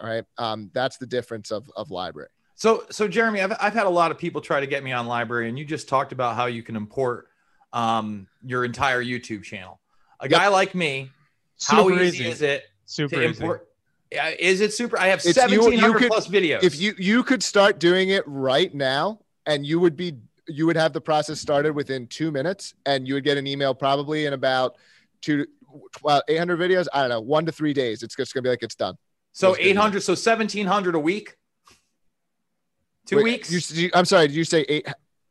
All 0.00 0.08
right. 0.08 0.24
Um, 0.38 0.70
that's 0.74 0.96
the 0.96 1.06
difference 1.06 1.52
of, 1.52 1.70
of 1.76 1.88
LBRY. 1.88 2.26
So, 2.56 2.84
so 2.90 3.06
Jeremy, 3.06 3.40
I've, 3.42 3.52
I've 3.60 3.74
had 3.74 3.86
a 3.86 3.90
lot 3.90 4.10
of 4.10 4.18
people 4.18 4.40
try 4.40 4.58
to 4.58 4.66
get 4.66 4.82
me 4.82 4.90
on 4.90 5.06
LBRY, 5.06 5.48
and 5.48 5.56
you 5.56 5.64
just 5.64 5.88
talked 5.88 6.10
about 6.10 6.34
how 6.34 6.46
you 6.46 6.64
can 6.64 6.74
import 6.74 7.28
um, 7.72 8.26
your 8.44 8.64
entire 8.64 9.02
YouTube 9.02 9.44
channel. 9.44 9.78
A 10.18 10.28
guy 10.28 10.48
like 10.48 10.74
me, 10.74 11.10
how 11.64 11.88
easy, 11.90 12.24
easy. 12.24 12.26
is 12.26 12.42
it 12.42 12.64
Super 12.86 13.16
to 13.16 13.28
easy. 13.28 13.48
Yeah, 14.10 14.30
is 14.36 14.60
it 14.60 14.72
super? 14.72 14.98
I 14.98 15.08
have 15.08 15.24
It's- 15.24 15.50
you- 15.50 15.70
you 15.70 15.94
could- 15.94 16.08
plus 16.08 16.26
videos. 16.26 16.64
If 16.64 16.80
you 16.80 16.94
you 16.98 17.22
could 17.22 17.42
start 17.42 17.78
doing 17.78 18.08
it 18.08 18.24
right 18.26 18.74
now, 18.74 19.20
and 19.46 19.64
you 19.64 19.78
would 19.78 19.96
be 19.96 20.14
you 20.48 20.66
would 20.66 20.76
have 20.76 20.92
the 20.92 21.00
process 21.00 21.40
started 21.40 21.74
within 21.74 22.06
two 22.06 22.30
minutes, 22.30 22.74
and 22.86 23.06
you 23.06 23.14
would 23.14 23.24
get 23.24 23.36
an 23.38 23.46
email 23.46 23.74
probably 23.74 24.26
in 24.26 24.32
about 24.32 24.76
two 25.20 25.46
well, 26.02 26.22
800 26.28 26.58
videos. 26.58 26.86
I 26.92 27.00
don't 27.00 27.10
know, 27.10 27.20
one 27.20 27.44
to 27.46 27.52
three 27.52 27.72
days. 27.74 28.02
It's 28.02 28.16
just 28.16 28.32
gonna 28.34 28.42
be 28.42 28.48
like 28.48 28.62
it's 28.62 28.74
done. 28.74 28.96
so 29.32 29.48
Let's 29.50 29.58
do 29.60 29.64
it. 29.66 29.70
eight 29.70 29.76
hundred, 29.76 30.02
so 30.02 30.14
seventeen 30.14 30.66
hundred 30.66 30.94
a 30.94 30.98
week. 30.98 31.36
Two 33.06 33.16
Wait, 33.16 33.24
weeks. 33.24 33.70
You, 33.72 33.90
I'm 33.94 34.04
sorry. 34.04 34.28
Did 34.28 34.36
you 34.36 34.44
say 34.44 34.64
eight? 34.68 34.86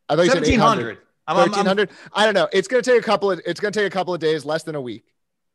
I 0.09 0.15
thought 0.15 0.23
you 0.23 0.31
said 0.31 0.41
1700. 0.43 0.97
I'm- 1.27 1.37
I'm- 1.37 1.37
I'm- 1.37 1.51
1300. 1.51 1.89
I 2.13 2.25
don't 2.25 2.33
know. 2.33 2.47
It's 2.53 2.67
gonna 2.67 2.81
take 2.81 2.99
a 2.99 3.03
couple 3.05 3.31
of. 3.31 3.41
It's 3.45 3.59
gonna 3.59 3.71
take 3.71 3.87
a 3.87 3.89
couple 3.89 4.13
of 4.13 4.19
days, 4.19 4.45
less 4.45 4.63
than 4.63 4.75
a 4.75 4.81
week. 4.81 5.03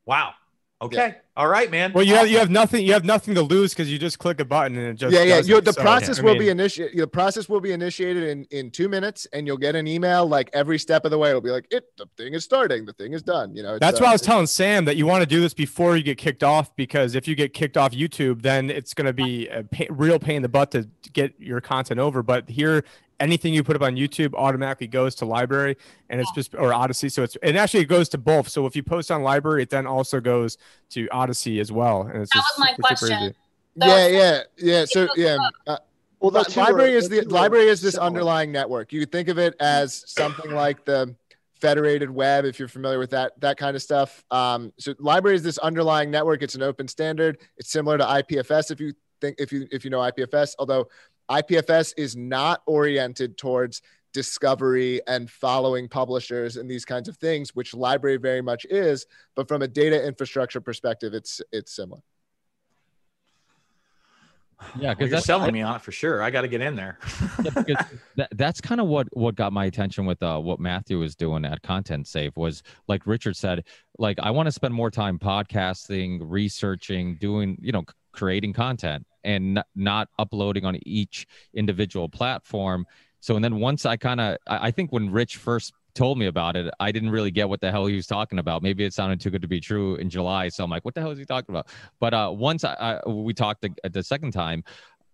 Wow. 0.05 0.35
Okay. 0.83 1.14
All 1.37 1.47
right, 1.49 1.70
man. 1.70 1.93
Well, 1.93 2.05
you 2.05 2.14
have 2.16 2.28
you 2.28 2.39
have 2.39 2.51
nothing 2.51 2.85
you 2.85 2.93
have 2.93 3.05
nothing 3.05 3.35
to 3.37 3.43
lose 3.43 3.72
because 3.72 3.91
you 3.91 3.99
just 3.99 4.18
click 4.18 4.41
a 4.41 4.45
button 4.45 4.76
and 4.76 4.89
it 4.89 4.95
just 4.95 5.14
yeah, 5.14 5.22
yeah. 5.22 5.37
does 5.37 5.49
You, 5.49 5.61
the 5.61 5.72
So, 5.72 5.80
process 5.80 6.18
I 6.18 6.22
will 6.22 6.33
mean, 6.33 6.41
be 6.41 6.49
initiated. 6.49 6.99
The 6.99 7.07
process 7.07 7.49
will 7.49 7.61
be 7.61 7.72
initiated 7.72 8.24
in 8.24 8.45
in 8.51 8.70
two 8.70 8.89
minutes, 8.89 9.26
and 9.33 9.47
you'll 9.47 9.57
get 9.57 9.76
an 9.76 9.87
email 9.87 10.26
like 10.26 10.51
every 10.53 10.78
step 10.78 11.05
of 11.05 11.12
the 11.12 11.18
way. 11.18 11.30
It'll 11.30 11.41
be 11.41 11.51
like 11.51 11.66
it. 11.70 11.85
The 11.97 12.07
thing 12.16 12.35
is 12.35 12.43
starting. 12.45 12.85
The 12.85 12.93
thing 12.95 13.12
is 13.12 13.22
done. 13.22 13.55
You 13.55 13.62
know. 13.62 13.74
it's, 13.74 13.80
That's 13.80 14.01
uh, 14.01 14.05
why 14.05 14.11
I 14.11 14.12
was 14.12 14.22
telling 14.22 14.47
Sam 14.47 14.85
that 14.87 14.97
you 14.97 15.07
want 15.07 15.22
to 15.22 15.26
do 15.26 15.41
this 15.41 15.55
before 15.55 15.97
you 15.97 16.03
get 16.03 16.18
kicked 16.18 16.43
off 16.43 16.74
because 16.74 17.14
if 17.14 17.28
you 17.28 17.37
get 17.37 17.55
kicked 17.55 17.76
off 17.76 17.93
YouTube, 17.93 18.43
then 18.43 18.68
it's 18.68 18.93
going 18.93 19.07
to 19.07 19.12
be 19.14 19.49
a 19.49 19.62
pa 19.62 19.85
real 19.89 20.18
pain 20.18 20.37
in 20.37 20.43
the 20.43 20.49
butt 20.49 20.72
to 20.72 20.89
get 21.12 21.33
your 21.39 21.61
content 21.61 22.01
over. 22.01 22.22
But 22.24 22.51
here, 22.51 22.85
anything 23.23 23.55
you 23.55 23.62
put 23.62 23.77
up 23.77 23.83
on 23.83 23.95
YouTube 23.97 24.35
automatically 24.35 24.87
goes 24.89 25.14
to 25.16 25.25
LBRY, 25.25 25.77
and 26.11 26.20
it's 26.20 26.31
just 26.33 26.55
or 26.55 26.70
Odysee. 26.75 27.09
So 27.11 27.23
it's 27.23 27.37
it 27.43 27.57
actually 27.57 27.81
it 27.81 27.87
goes 27.97 28.09
to 28.11 28.18
both. 28.18 28.49
So 28.49 28.66
if 28.66 28.75
you 28.77 28.83
post 28.83 29.11
on 29.11 29.23
LBRY, 29.23 29.62
it 29.62 29.70
then 29.70 29.87
also 29.87 30.20
goes 30.20 30.59
to 30.91 31.09
Odysee 31.12 31.61
as 31.61 31.70
well. 31.73 32.03
And 32.03 32.23
it's 32.23 32.33
That 32.33 32.39
just 32.41 32.59
was 32.59 32.66
my 32.66 32.70
super, 32.77 32.97
super 32.97 33.11
question. 33.11 33.23
easy. 33.29 33.35
Yeah, 33.77 34.07
yeah, 34.09 34.41
yeah. 34.59 34.85
So 34.87 35.09
yeah. 35.16 35.37
Uh, 35.66 35.79
Well, 36.20 36.31
the 36.31 36.41
LBRY 36.41 36.68
are- 36.85 36.87
is 37.01 37.09
the 37.09 37.20
the 37.20 37.25
two 37.31 37.37
are 37.37 37.49
LBRY 37.49 37.66
is 37.68 37.81
this 37.81 37.95
similar. 37.95 38.07
underlying 38.09 38.53
network. 38.53 38.93
You 38.93 39.01
could 39.01 39.12
think 39.12 39.29
of 39.29 39.39
it 39.39 39.55
as 39.61 40.05
something 40.07 40.51
like 40.53 40.85
the 40.85 41.14
federated 41.61 42.11
web, 42.11 42.45
if 42.45 42.59
you're 42.59 42.68
familiar 42.68 42.99
with 42.99 43.11
that 43.11 43.33
that 43.41 43.57
kind 43.57 43.75
of 43.77 43.83
stuff. 43.83 44.25
Um, 44.31 44.73
so 44.79 44.95
LBRY 44.95 45.33
is 45.35 45.43
this 45.43 45.59
underlying 45.59 46.11
network. 46.11 46.43
It's 46.43 46.55
an 46.57 46.62
open 46.62 46.87
standard. 46.89 47.39
It's 47.57 47.70
similar 47.70 47.99
to 47.99 48.05
IPFS 48.05 48.70
if 48.70 48.81
you 48.81 48.93
think 49.20 49.37
if 49.39 49.53
you 49.53 49.66
if 49.70 49.85
you 49.85 49.91
know 49.91 50.01
IPFS. 50.01 50.55
Although 50.59 50.89
IPFS 51.31 51.95
is 51.97 52.16
not 52.16 52.62
oriented 52.66 53.37
towards 53.37 53.83
discovery 54.12 55.01
and 55.07 55.31
following 55.31 55.89
publishers 55.89 56.57
and 56.57 56.70
these 56.70 56.85
kinds 56.85 57.09
of 57.09 57.16
things, 57.16 57.55
which 57.55 57.73
LBRY 57.73 58.20
very 58.20 58.43
much 58.43 58.66
is. 58.66 59.07
But 59.35 59.49
from 59.49 59.62
a 59.62 59.68
data 59.68 60.07
infrastructure 60.07 60.61
perspective, 60.61 61.14
it's 61.14 61.41
it's 61.53 61.75
similar. 61.75 62.03
Yeah, 64.79 64.91
because 64.91 65.11
you're 65.11 65.16
that's 65.16 65.27
selling 65.27 65.53
me 65.53 65.62
on 65.62 65.77
it 65.77 65.83
for 65.83 65.91
sure. 65.93 66.23
I 66.23 66.31
got 66.31 66.43
to 66.43 66.49
get 66.49 66.61
in 66.61 66.77
there. 66.77 66.99
yeah, 67.43 67.51
because 67.51 67.87
that, 68.16 68.29
that's 68.37 68.61
kind 68.61 68.81
of 68.81 68.87
what 68.87 69.09
what 69.16 69.35
got 69.35 69.53
my 69.53 69.64
attention 69.64 70.07
with 70.07 70.23
uh, 70.23 70.39
what 70.39 70.61
Matthew 70.61 70.99
was 70.99 71.16
doing 71.16 71.45
at 71.45 71.62
ContentSafe 71.62 72.37
was 72.37 72.62
like 72.89 73.07
Richard 73.07 73.37
said, 73.37 73.64
like 73.99 74.18
I 74.20 74.31
want 74.31 74.47
to 74.47 74.53
spend 74.53 74.73
more 74.73 74.91
time 74.91 75.18
podcasting, 75.18 76.20
researching, 76.23 77.16
doing 77.16 77.59
you 77.61 77.73
know 77.73 77.85
creating 78.12 78.53
content, 78.53 79.07
and 79.25 79.62
not 79.75 80.09
uploading 80.18 80.64
on 80.64 80.79
each 80.85 81.27
individual 81.55 82.09
platform. 82.09 82.87
So 83.20 83.37
and 83.37 83.45
then 83.45 83.57
once 83.57 83.87
I 83.87 83.97
kind 83.97 84.20
of 84.20 84.39
I 84.47 84.68
I 84.68 84.70
think 84.70 84.93
when 84.93 85.11
Rich 85.11 85.37
first 85.37 85.73
told 85.95 86.18
me 86.18 86.27
about 86.27 86.57
it, 86.57 86.73
I 86.81 86.91
didn't 86.91 87.11
really 87.11 87.31
get 87.31 87.49
what 87.49 87.61
the 87.61 87.70
hell 87.70 87.87
he 87.87 87.97
was 87.97 88.07
talking 88.07 88.39
about. 88.39 88.62
Maybe 88.62 88.85
it 88.85 88.95
sounded 88.95 89.20
too 89.20 89.31
good 89.31 89.43
to 89.43 89.49
be 89.49 89.61
true 89.61 89.97
in 89.97 90.09
July. 90.09 90.49
So 90.49 90.64
I'm 90.64 90.70
like, 90.70 90.85
what 90.85 90.95
the 90.95 91.01
hell 91.01 91.11
is 91.11 91.18
he 91.18 91.25
talking 91.25 91.53
about? 91.55 91.68
But 92.01 92.14
uh, 92.14 92.31
once 92.35 92.64
I, 92.64 93.01
I 93.07 93.09
we 93.09 93.35
talked 93.35 93.62
the, 93.62 93.75
the 93.91 94.03
second 94.03 94.33
time, 94.33 94.64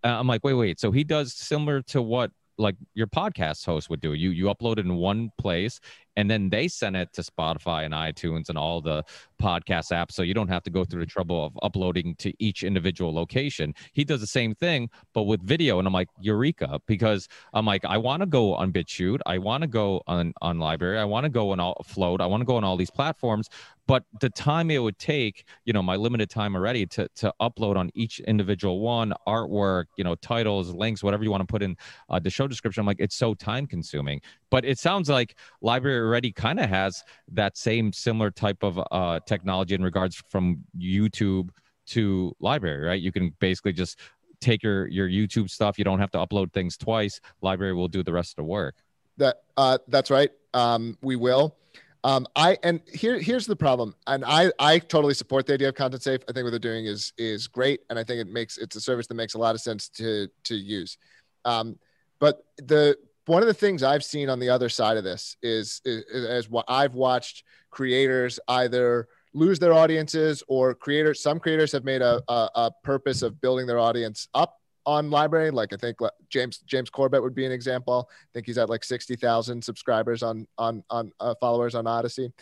uh, 0.05 0.09
I'm 0.09 0.27
like, 0.27 0.45
wait, 0.45 0.55
wait. 0.55 0.81
So 0.81 0.93
he 0.93 1.05
does 1.05 1.35
similar 1.35 1.83
to 1.83 2.01
what 2.03 2.31
like 2.59 2.77
your 2.95 3.07
podcast 3.07 3.65
host 3.65 3.91
would 3.91 4.01
do. 4.01 4.15
You 4.15 4.31
you 4.31 4.47
upload 4.47 4.79
it 4.79 4.87
in 4.87 4.97
one 4.97 5.31
place 5.39 5.81
and 6.19 6.29
then 6.29 6.51
they 6.51 6.67
send 6.67 6.97
it 6.97 7.13
to 7.13 7.23
Spotify 7.23 7.85
and 7.85 7.95
iTunes 7.95 8.49
and 8.49 8.59
all 8.59 8.81
the 8.81 9.05
podcast 9.41 9.93
apps 9.93 10.13
so 10.13 10.23
you 10.23 10.35
don't 10.35 10.49
have 10.49 10.65
to 10.65 10.71
go 10.71 10.85
through 10.85 10.99
the 10.99 11.07
trouble 11.07 11.47
of 11.47 11.57
uploading 11.63 12.17
to 12.17 12.33
each 12.41 12.65
individual 12.65 13.15
location. 13.15 13.73
He 13.93 14.03
does 14.03 14.21
the 14.21 14.27
same 14.27 14.53
thing 14.57 14.91
but 15.15 15.23
with 15.23 15.41
video 15.41 15.79
and 15.79 15.87
I'm 15.87 15.95
like 15.95 16.09
eureka 16.21 16.81
because 16.87 17.29
I'm 17.55 17.65
like 17.65 17.85
I 17.85 17.99
want 17.99 18.23
to 18.23 18.27
go 18.27 18.55
on 18.55 18.73
BitChute, 18.73 19.21
I 19.27 19.39
want 19.39 19.63
to 19.63 19.69
go 19.69 20.03
on 20.09 20.33
on 20.43 20.59
LBRY, 20.59 20.99
I 20.99 21.05
want 21.05 21.23
to 21.23 21.31
go 21.31 21.53
on 21.53 21.61
all 21.61 21.81
Flote, 21.87 22.21
I 22.21 22.27
want 22.27 22.41
to 22.41 22.45
go 22.45 22.57
on 22.57 22.65
all 22.65 22.77
these 22.77 22.91
platforms, 22.91 23.49
but 23.87 24.05
the 24.21 24.29
time 24.29 24.71
it 24.71 24.79
would 24.79 24.99
take, 24.99 25.45
you 25.65 25.73
know, 25.73 25.83
my 25.83 25.97
limited 25.97 26.29
time 26.29 26.57
already 26.57 26.85
to 26.87 27.09
to 27.17 27.33
upload 27.41 27.77
on 27.77 27.91
each 27.95 28.19
individual 28.21 28.81
one, 28.81 29.15
artwork, 29.27 29.85
you 29.97 30.05
know, 30.05 30.17
titles, 30.17 30.75
links, 30.75 31.03
whatever 31.03 31.23
you 31.23 31.31
want 31.31 31.41
to 31.41 31.47
put 31.47 31.63
in 31.63 31.77
uh, 32.11 32.19
the 32.19 32.29
show 32.29 32.49
description, 32.49 32.83
I'm 32.83 32.87
like 32.87 33.01
it's 33.01 33.17
so 33.17 33.35
time 33.35 33.67
consuming. 33.67 34.21
But 34.51 34.65
it 34.65 34.79
sounds 34.79 35.09
like 35.09 35.37
LBRY 35.63 36.08
already 36.09 36.33
kind 36.33 36.59
of 36.59 36.69
has 36.69 37.05
that 37.33 37.57
same 37.57 37.93
similar 37.93 38.31
type 38.31 38.63
of 38.63 38.81
uh, 38.91 39.21
technology 39.27 39.75
in 39.75 39.83
regards 39.83 40.23
from 40.31 40.65
YouTube 40.79 41.51
to 41.89 42.35
LBRY, 42.43 42.87
right? 42.87 43.01
You 43.01 43.13
can 43.13 43.35
basically 43.39 43.73
just 43.73 43.99
take 44.41 44.63
your 44.63 44.87
your 44.89 45.09
YouTube 45.09 45.51
stuff. 45.51 45.79
You 45.79 45.85
don't 45.85 45.99
have 45.99 46.11
to 46.13 46.19
upload 46.19 46.53
things 46.53 46.77
twice. 46.77 47.21
LBRY 47.43 47.75
will 47.75 47.89
do 47.89 48.03
the 48.03 48.13
rest 48.13 48.33
of 48.33 48.37
the 48.37 48.45
work. 48.45 48.77
That 49.17 49.43
uh, 49.57 49.79
that's 49.89 50.11
right. 50.11 50.31
Um, 50.55 50.97
we 51.03 51.17
will. 51.17 51.57
Um, 52.05 52.27
I 52.37 52.57
and 52.63 52.81
here 52.93 53.19
here's 53.19 53.47
the 53.47 53.57
problem, 53.57 53.95
and 54.07 54.25
I 54.25 54.53
I 54.59 54.79
totally 54.79 55.15
support 55.15 55.47
the 55.47 55.55
idea 55.55 55.69
of 55.69 55.75
ContentSafe. 55.75 56.23
I 56.29 56.33
think 56.33 56.45
what 56.45 56.51
they're 56.51 56.59
doing 56.59 56.87
is 56.87 57.13
is 57.19 57.49
great, 57.49 57.81
and 57.91 57.99
I 57.99 58.05
think 58.05 58.21
it 58.21 58.33
makes 58.33 58.57
it's 58.57 58.77
a 58.77 58.81
service 58.81 59.07
that 59.09 59.15
makes 59.15 59.35
a 59.35 59.39
lot 59.39 59.55
of 59.55 59.61
sense 59.61 59.89
to 59.91 60.29
to 60.45 60.55
use. 60.55 60.97
Um, 61.45 61.79
but 62.21 62.45
the 62.59 62.97
one 63.29 63.43
of 63.43 63.49
the 63.49 63.55
things 63.55 63.83
I've 63.83 64.05
seen 64.05 64.29
on 64.29 64.39
the 64.39 64.51
other 64.51 64.69
side 64.69 64.97
of 64.97 65.05
this 65.05 65.37
is, 65.43 65.81
is, 65.85 66.05
is 66.05 66.51
what 66.51 66.65
I've 66.69 66.95
watched 66.95 67.45
creators 67.71 68.41
either 68.49 69.09
lose 69.35 69.59
their 69.59 69.73
audiences 69.73 70.43
or 70.49 70.75
creators. 70.75 71.23
Some 71.23 71.39
creators 71.39 71.73
have 71.73 71.85
made 71.85 72.03
a, 72.03 72.23
a, 72.29 72.51
a 72.55 72.71
purpose 72.83 73.23
of 73.23 73.41
building 73.41 73.67
their 73.67 73.79
audience 73.79 74.29
up 74.35 74.57
on 74.87 75.11
LBRY. 75.11 75.53
Like 75.53 75.73
I 75.73 75.77
think 75.77 75.99
James 76.31 76.59
James 76.61 76.89
Corbett 76.89 77.23
would 77.23 77.35
be 77.35 77.45
an 77.45 77.53
example. 77.53 78.09
I 78.11 78.29
think 78.33 78.47
he's 78.47 78.59
at 78.59 78.71
like 78.71 78.83
sixty 78.83 79.17
thousand 79.17 79.63
subscribers 79.63 80.23
on 80.23 80.47
on 80.57 80.83
on 80.89 81.13
uh, 81.21 81.35
followers 81.41 81.75
on 81.75 81.85
Odysee. 81.87 82.33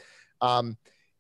Um, 0.41 0.77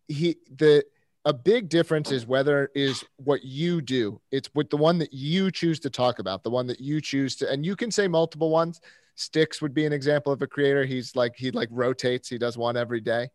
he 0.06 0.36
the 0.56 0.84
a 1.26 1.32
big 1.32 1.68
difference 1.68 2.12
is 2.12 2.24
whether 2.24 2.70
is 2.76 3.04
what 3.16 3.44
you 3.44 3.82
do. 3.82 4.20
It's 4.30 4.48
with 4.54 4.70
the 4.70 4.76
one 4.76 4.96
that 4.98 5.12
you 5.12 5.50
choose 5.50 5.80
to 5.80 5.90
talk 5.90 6.20
about, 6.20 6.44
the 6.44 6.50
one 6.50 6.68
that 6.68 6.80
you 6.80 7.00
choose 7.00 7.34
to, 7.36 7.50
and 7.50 7.66
you 7.66 7.74
can 7.74 7.90
say 7.90 8.06
multiple 8.06 8.48
ones. 8.48 8.80
Styx 9.16 9.60
would 9.60 9.74
be 9.74 9.84
an 9.84 9.92
example 9.92 10.32
of 10.32 10.40
a 10.40 10.46
creator. 10.46 10.84
He's 10.84 11.16
like 11.16 11.34
he 11.36 11.50
like 11.50 11.68
rotates. 11.72 12.28
He 12.28 12.38
does 12.38 12.56
one 12.56 12.76
every 12.76 13.00
day. 13.00 13.28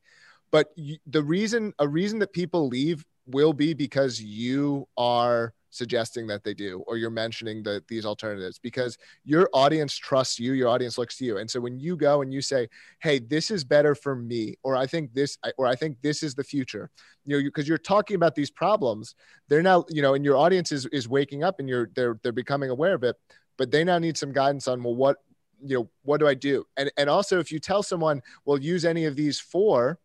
But 0.51 0.67
you, 0.77 0.97
the 1.05 1.21
reason 1.21 1.73
a 1.79 1.87
reason 1.87 2.19
that 2.19 2.31
people 2.31 2.69
leave 2.69 3.05
will 3.27 3.51
be 3.51 3.73
because 3.73 4.21
you 4.21 4.87
are 4.97 5.53
suggesting 5.71 6.27
that 6.27 6.43
they 6.43 6.53
do 6.53 6.83
or 6.85 6.97
you're 6.97 7.09
mentioning 7.09 7.63
the, 7.63 7.83
these 7.87 8.05
alternatives 8.05 8.59
because 8.59 8.97
your 9.23 9.49
audience 9.53 9.95
trusts 9.95 10.37
you 10.37 10.53
your 10.53 10.67
audience 10.67 10.97
looks 10.97 11.17
to 11.17 11.25
you. 11.25 11.37
And 11.37 11.49
so 11.49 11.59
when 11.59 11.79
you 11.79 11.95
go 11.95 12.21
and 12.21 12.31
you 12.33 12.41
say 12.41 12.67
hey 12.99 13.19
this 13.19 13.49
is 13.49 13.63
better 13.63 13.95
for 13.95 14.15
me 14.15 14.55
or 14.63 14.75
i 14.75 14.85
think 14.85 15.13
this 15.13 15.37
or 15.57 15.65
i 15.65 15.75
think 15.75 15.97
this 16.01 16.21
is 16.21 16.35
the 16.35 16.43
future 16.43 16.91
you 17.25 17.37
know 17.37 17.43
because 17.43 17.67
you, 17.67 17.73
are 17.73 17.79
talking 17.79 18.15
about 18.15 18.35
these 18.35 18.51
problems 18.51 19.15
they're 19.47 19.63
now 19.63 19.85
you 19.89 20.01
know 20.01 20.13
and 20.13 20.25
your 20.25 20.37
audience 20.37 20.71
is, 20.71 20.85
is 20.87 21.07
waking 21.07 21.43
up 21.43 21.59
and 21.59 21.69
you're 21.69 21.89
they're 21.95 22.19
they're 22.21 22.31
becoming 22.31 22.69
aware 22.69 22.93
of 22.93 23.03
it 23.03 23.15
but 23.57 23.71
they 23.71 23.83
now 23.83 23.97
need 23.97 24.17
some 24.17 24.33
guidance 24.33 24.67
on 24.67 24.83
well 24.83 24.95
what 24.95 25.17
you 25.63 25.77
know 25.77 25.89
what 26.03 26.19
do 26.19 26.27
i 26.27 26.33
do? 26.33 26.65
And 26.75 26.91
and 26.97 27.09
also 27.09 27.39
if 27.39 27.51
you 27.51 27.59
tell 27.59 27.81
someone 27.81 28.21
well 28.45 28.57
use 28.57 28.83
any 28.83 29.05
of 29.05 29.15
these 29.15 29.39
four 29.39 29.99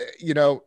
uh, 0.00 0.04
you 0.18 0.34
know 0.34 0.62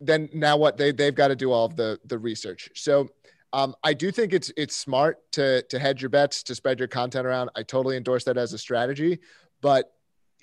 then 0.00 0.28
now 0.32 0.56
what? 0.56 0.76
They 0.76 0.92
they've 0.92 1.14
got 1.14 1.28
to 1.28 1.36
do 1.36 1.52
all 1.52 1.64
of 1.64 1.76
the 1.76 1.98
the 2.04 2.18
research. 2.18 2.70
So 2.74 3.08
um, 3.52 3.74
I 3.82 3.94
do 3.94 4.10
think 4.10 4.32
it's 4.32 4.52
it's 4.56 4.76
smart 4.76 5.18
to 5.32 5.62
to 5.62 5.78
hedge 5.78 6.02
your 6.02 6.10
bets 6.10 6.42
to 6.44 6.54
spread 6.54 6.78
your 6.78 6.88
content 6.88 7.26
around. 7.26 7.50
I 7.56 7.62
totally 7.62 7.96
endorse 7.96 8.24
that 8.24 8.36
as 8.36 8.52
a 8.52 8.58
strategy, 8.58 9.18
but 9.60 9.92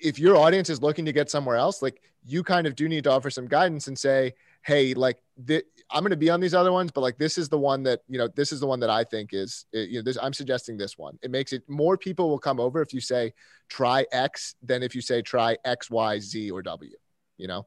if 0.00 0.18
your 0.18 0.36
audience 0.36 0.70
is 0.70 0.82
looking 0.82 1.04
to 1.04 1.12
get 1.12 1.30
somewhere 1.30 1.56
else, 1.56 1.80
like 1.80 2.02
you 2.24 2.42
kind 2.42 2.66
of 2.66 2.74
do 2.74 2.88
need 2.88 3.04
to 3.04 3.10
offer 3.10 3.30
some 3.30 3.46
guidance 3.46 3.86
and 3.86 3.98
say, 3.98 4.34
hey, 4.62 4.94
like 4.94 5.18
th- 5.46 5.64
I'm 5.90 6.02
going 6.02 6.10
to 6.10 6.16
be 6.16 6.30
on 6.30 6.40
these 6.40 6.54
other 6.54 6.72
ones, 6.72 6.90
but 6.90 7.02
like 7.02 7.18
this 7.18 7.38
is 7.38 7.48
the 7.48 7.58
one 7.58 7.82
that 7.84 8.00
you 8.08 8.18
know 8.18 8.28
this 8.28 8.52
is 8.52 8.60
the 8.60 8.66
one 8.66 8.80
that 8.80 8.90
I 8.90 9.04
think 9.04 9.30
is 9.32 9.66
you 9.72 9.96
know 9.98 10.02
this 10.02 10.18
I'm 10.20 10.32
suggesting 10.32 10.76
this 10.76 10.98
one. 10.98 11.18
It 11.22 11.30
makes 11.30 11.52
it 11.52 11.62
more 11.68 11.96
people 11.96 12.28
will 12.28 12.38
come 12.38 12.58
over 12.58 12.80
if 12.80 12.92
you 12.92 13.00
say 13.00 13.32
try 13.68 14.06
X 14.10 14.54
than 14.62 14.82
if 14.82 14.94
you 14.94 15.00
say 15.00 15.22
try 15.22 15.56
X 15.64 15.90
Y 15.90 16.18
Z 16.18 16.50
or 16.50 16.62
W. 16.62 16.92
You 17.36 17.48
know. 17.48 17.66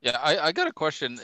Yeah, 0.00 0.16
I, 0.22 0.38
I 0.38 0.52
got 0.52 0.68
a 0.68 0.72
question. 0.72 1.18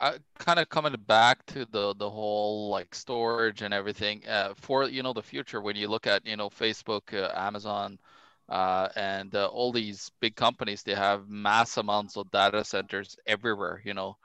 I 0.00 0.14
kind 0.38 0.58
of 0.58 0.70
coming 0.70 0.96
back 1.06 1.44
to 1.46 1.66
the 1.66 1.94
the 1.94 2.08
whole 2.08 2.70
like 2.70 2.94
storage 2.94 3.60
and 3.60 3.74
everything 3.74 4.22
uh, 4.26 4.54
for 4.56 4.84
you 4.84 5.02
know 5.02 5.12
the 5.12 5.22
future 5.22 5.60
when 5.60 5.76
you 5.76 5.88
look 5.88 6.06
at 6.06 6.26
you 6.26 6.36
know 6.36 6.48
Facebook, 6.48 7.12
uh, 7.12 7.30
Amazon, 7.36 7.98
uh, 8.48 8.88
and 8.96 9.34
uh, 9.34 9.48
all 9.48 9.70
these 9.70 10.10
big 10.20 10.34
companies 10.34 10.82
they 10.82 10.94
have 10.94 11.28
mass 11.28 11.76
amounts 11.76 12.16
of 12.16 12.30
data 12.30 12.64
centers 12.64 13.16
everywhere 13.26 13.82
you 13.84 13.94
know. 13.94 14.16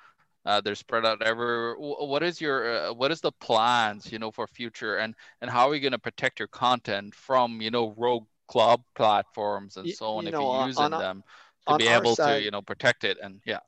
Uh, 0.45 0.61
they're 0.61 0.75
spread 0.75 1.05
out 1.05 1.23
everywhere. 1.23 1.75
What 1.75 2.21
is 2.23 2.39
your 2.39 2.89
uh, 2.89 2.93
what 2.93 3.11
is 3.11 3.19
the 3.19 3.31
plans 3.33 4.09
you 4.09 4.19
know 4.19 4.31
for 4.31 4.47
future 4.47 4.97
and 4.97 5.15
and 5.41 5.51
how 5.51 5.69
are 5.69 5.75
you 5.75 5.81
going 5.81 5.91
to 5.91 5.99
protect 5.99 6.39
your 6.39 6.47
content 6.47 7.13
from 7.13 7.59
you 7.59 7.71
know 7.71 7.93
rogue 7.97 8.27
cloud 8.47 8.81
platforms 8.93 9.75
and 9.75 9.89
so 9.89 10.17
on 10.17 10.23
you 10.23 10.29
if 10.29 10.33
know, 10.33 10.59
you're 10.59 10.67
using 10.67 10.91
them 10.91 11.23
to 11.67 11.77
be 11.77 11.87
able 11.87 12.15
side, 12.15 12.39
to 12.39 12.43
you 12.43 12.51
know 12.51 12.61
protect 12.61 13.03
it 13.03 13.17
and 13.21 13.41
yeah 13.45 13.59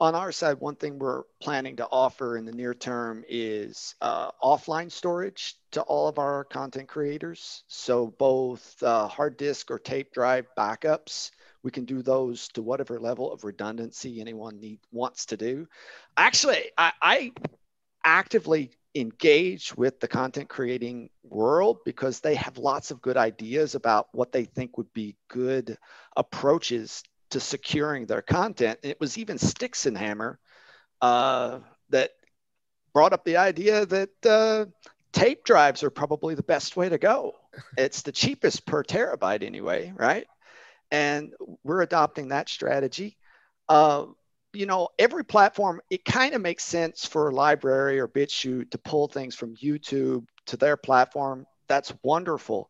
on 0.00 0.14
our 0.14 0.32
side, 0.32 0.58
one 0.58 0.76
thing 0.76 0.98
we're 0.98 1.22
planning 1.40 1.76
to 1.76 1.86
offer 1.86 2.36
in 2.36 2.44
the 2.44 2.52
near 2.52 2.74
term 2.74 3.24
is 3.28 3.94
uh, 4.00 4.30
offline 4.42 4.90
storage 4.90 5.54
to 5.70 5.82
all 5.82 6.08
of 6.08 6.18
our 6.18 6.44
content 6.44 6.88
creators. 6.88 7.62
So 7.68 8.08
both 8.08 8.82
uh, 8.82 9.06
hard 9.08 9.36
disk 9.36 9.70
or 9.70 9.78
tape 9.78 10.12
drive 10.12 10.46
backups, 10.58 11.30
we 11.62 11.70
can 11.70 11.84
do 11.84 12.02
those 12.02 12.48
to 12.48 12.62
whatever 12.62 12.98
level 12.98 13.32
of 13.32 13.44
redundancy 13.44 14.20
anyone 14.20 14.58
need 14.58 14.80
wants 14.90 15.26
to 15.26 15.36
do. 15.36 15.68
Actually, 16.16 16.70
I, 16.76 16.92
I 17.00 17.32
actively 18.04 18.72
engage 18.96 19.76
with 19.76 20.00
the 20.00 20.08
content 20.08 20.48
creating 20.48 21.08
world 21.22 21.78
because 21.84 22.20
they 22.20 22.34
have 22.34 22.58
lots 22.58 22.90
of 22.90 23.00
good 23.00 23.16
ideas 23.16 23.74
about 23.74 24.08
what 24.12 24.32
they 24.32 24.44
think 24.44 24.76
would 24.76 24.92
be 24.92 25.16
good 25.28 25.78
approaches 26.16 27.02
to 27.34 27.40
securing 27.40 28.06
their 28.06 28.22
content. 28.22 28.78
It 28.84 29.00
was 29.00 29.18
even 29.18 29.38
Styxhexenhammer 29.38 30.36
uh, 31.02 31.58
that 31.90 32.12
brought 32.92 33.12
up 33.12 33.24
the 33.24 33.38
idea 33.38 33.84
that 33.86 34.10
uh, 34.24 34.66
tape 35.12 35.44
drives 35.44 35.82
are 35.82 35.90
probably 35.90 36.36
the 36.36 36.44
best 36.44 36.76
way 36.76 36.88
to 36.88 36.96
go. 36.96 37.34
It's 37.76 38.02
the 38.02 38.12
cheapest 38.12 38.66
per 38.66 38.84
terabyte 38.84 39.42
anyway, 39.42 39.92
right? 39.96 40.28
And 40.92 41.32
we're 41.64 41.82
adopting 41.82 42.28
that 42.28 42.48
strategy. 42.48 43.16
Uh, 43.68 44.06
you 44.52 44.66
know, 44.66 44.90
every 44.96 45.24
platform, 45.24 45.80
it 45.90 46.04
kind 46.04 46.34
of 46.34 46.40
makes 46.40 46.62
sense 46.62 47.04
for 47.04 47.30
a 47.30 47.32
LBRY 47.32 47.98
or 47.98 48.06
BitChute 48.06 48.70
to 48.70 48.78
pull 48.78 49.08
things 49.08 49.34
from 49.34 49.56
YouTube 49.56 50.24
to 50.46 50.56
their 50.56 50.76
platform. 50.76 51.46
That's 51.66 51.92
wonderful. 52.04 52.68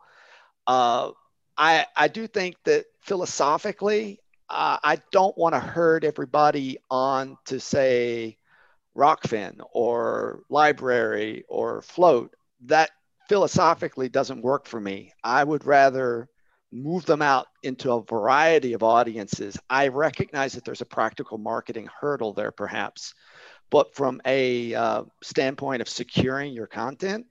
Uh, 0.66 1.10
I, 1.56 1.86
I 1.94 2.08
do 2.08 2.26
think 2.26 2.56
that 2.64 2.86
philosophically, 3.02 4.20
uh, 4.48 4.78
I 4.82 4.98
don't 5.10 5.36
want 5.36 5.54
to 5.54 5.60
herd 5.60 6.04
everybody 6.04 6.78
on 6.90 7.36
to 7.46 7.60
say 7.60 8.36
Rokfin 8.96 9.60
or 9.72 10.42
LBRY 10.50 11.44
or 11.48 11.82
Flote. 11.82 12.34
That 12.66 12.90
philosophically 13.28 14.08
doesn't 14.08 14.42
work 14.42 14.66
for 14.66 14.80
me. 14.80 15.12
I 15.22 15.42
would 15.42 15.64
rather 15.64 16.28
move 16.72 17.06
them 17.06 17.22
out 17.22 17.46
into 17.62 17.92
a 17.92 18.02
variety 18.02 18.72
of 18.72 18.82
audiences. 18.82 19.56
I 19.70 19.88
recognize 19.88 20.54
that 20.54 20.64
there's 20.64 20.80
a 20.80 20.86
practical 20.86 21.38
marketing 21.38 21.88
hurdle 22.00 22.32
there, 22.32 22.50
perhaps, 22.50 23.14
but 23.70 23.94
from 23.94 24.20
a 24.26 24.74
uh, 24.74 25.04
standpoint 25.22 25.82
of 25.82 25.88
securing 25.88 26.52
your 26.52 26.66
content, 26.66 27.26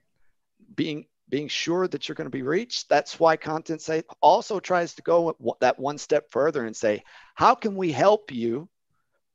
being 0.74 1.06
being 1.28 1.48
sure 1.48 1.88
that 1.88 2.08
you're 2.08 2.14
going 2.14 2.26
to 2.26 2.36
be 2.36 2.42
reached. 2.42 2.88
That's 2.88 3.18
why 3.18 3.36
ContentSafe 3.36 4.04
also 4.20 4.60
tries 4.60 4.94
to 4.94 5.02
go 5.02 5.36
that 5.60 5.78
one 5.78 5.98
step 5.98 6.30
further 6.30 6.64
and 6.64 6.76
say, 6.76 7.02
how 7.34 7.54
can 7.54 7.76
we 7.76 7.92
help 7.92 8.30
you 8.30 8.68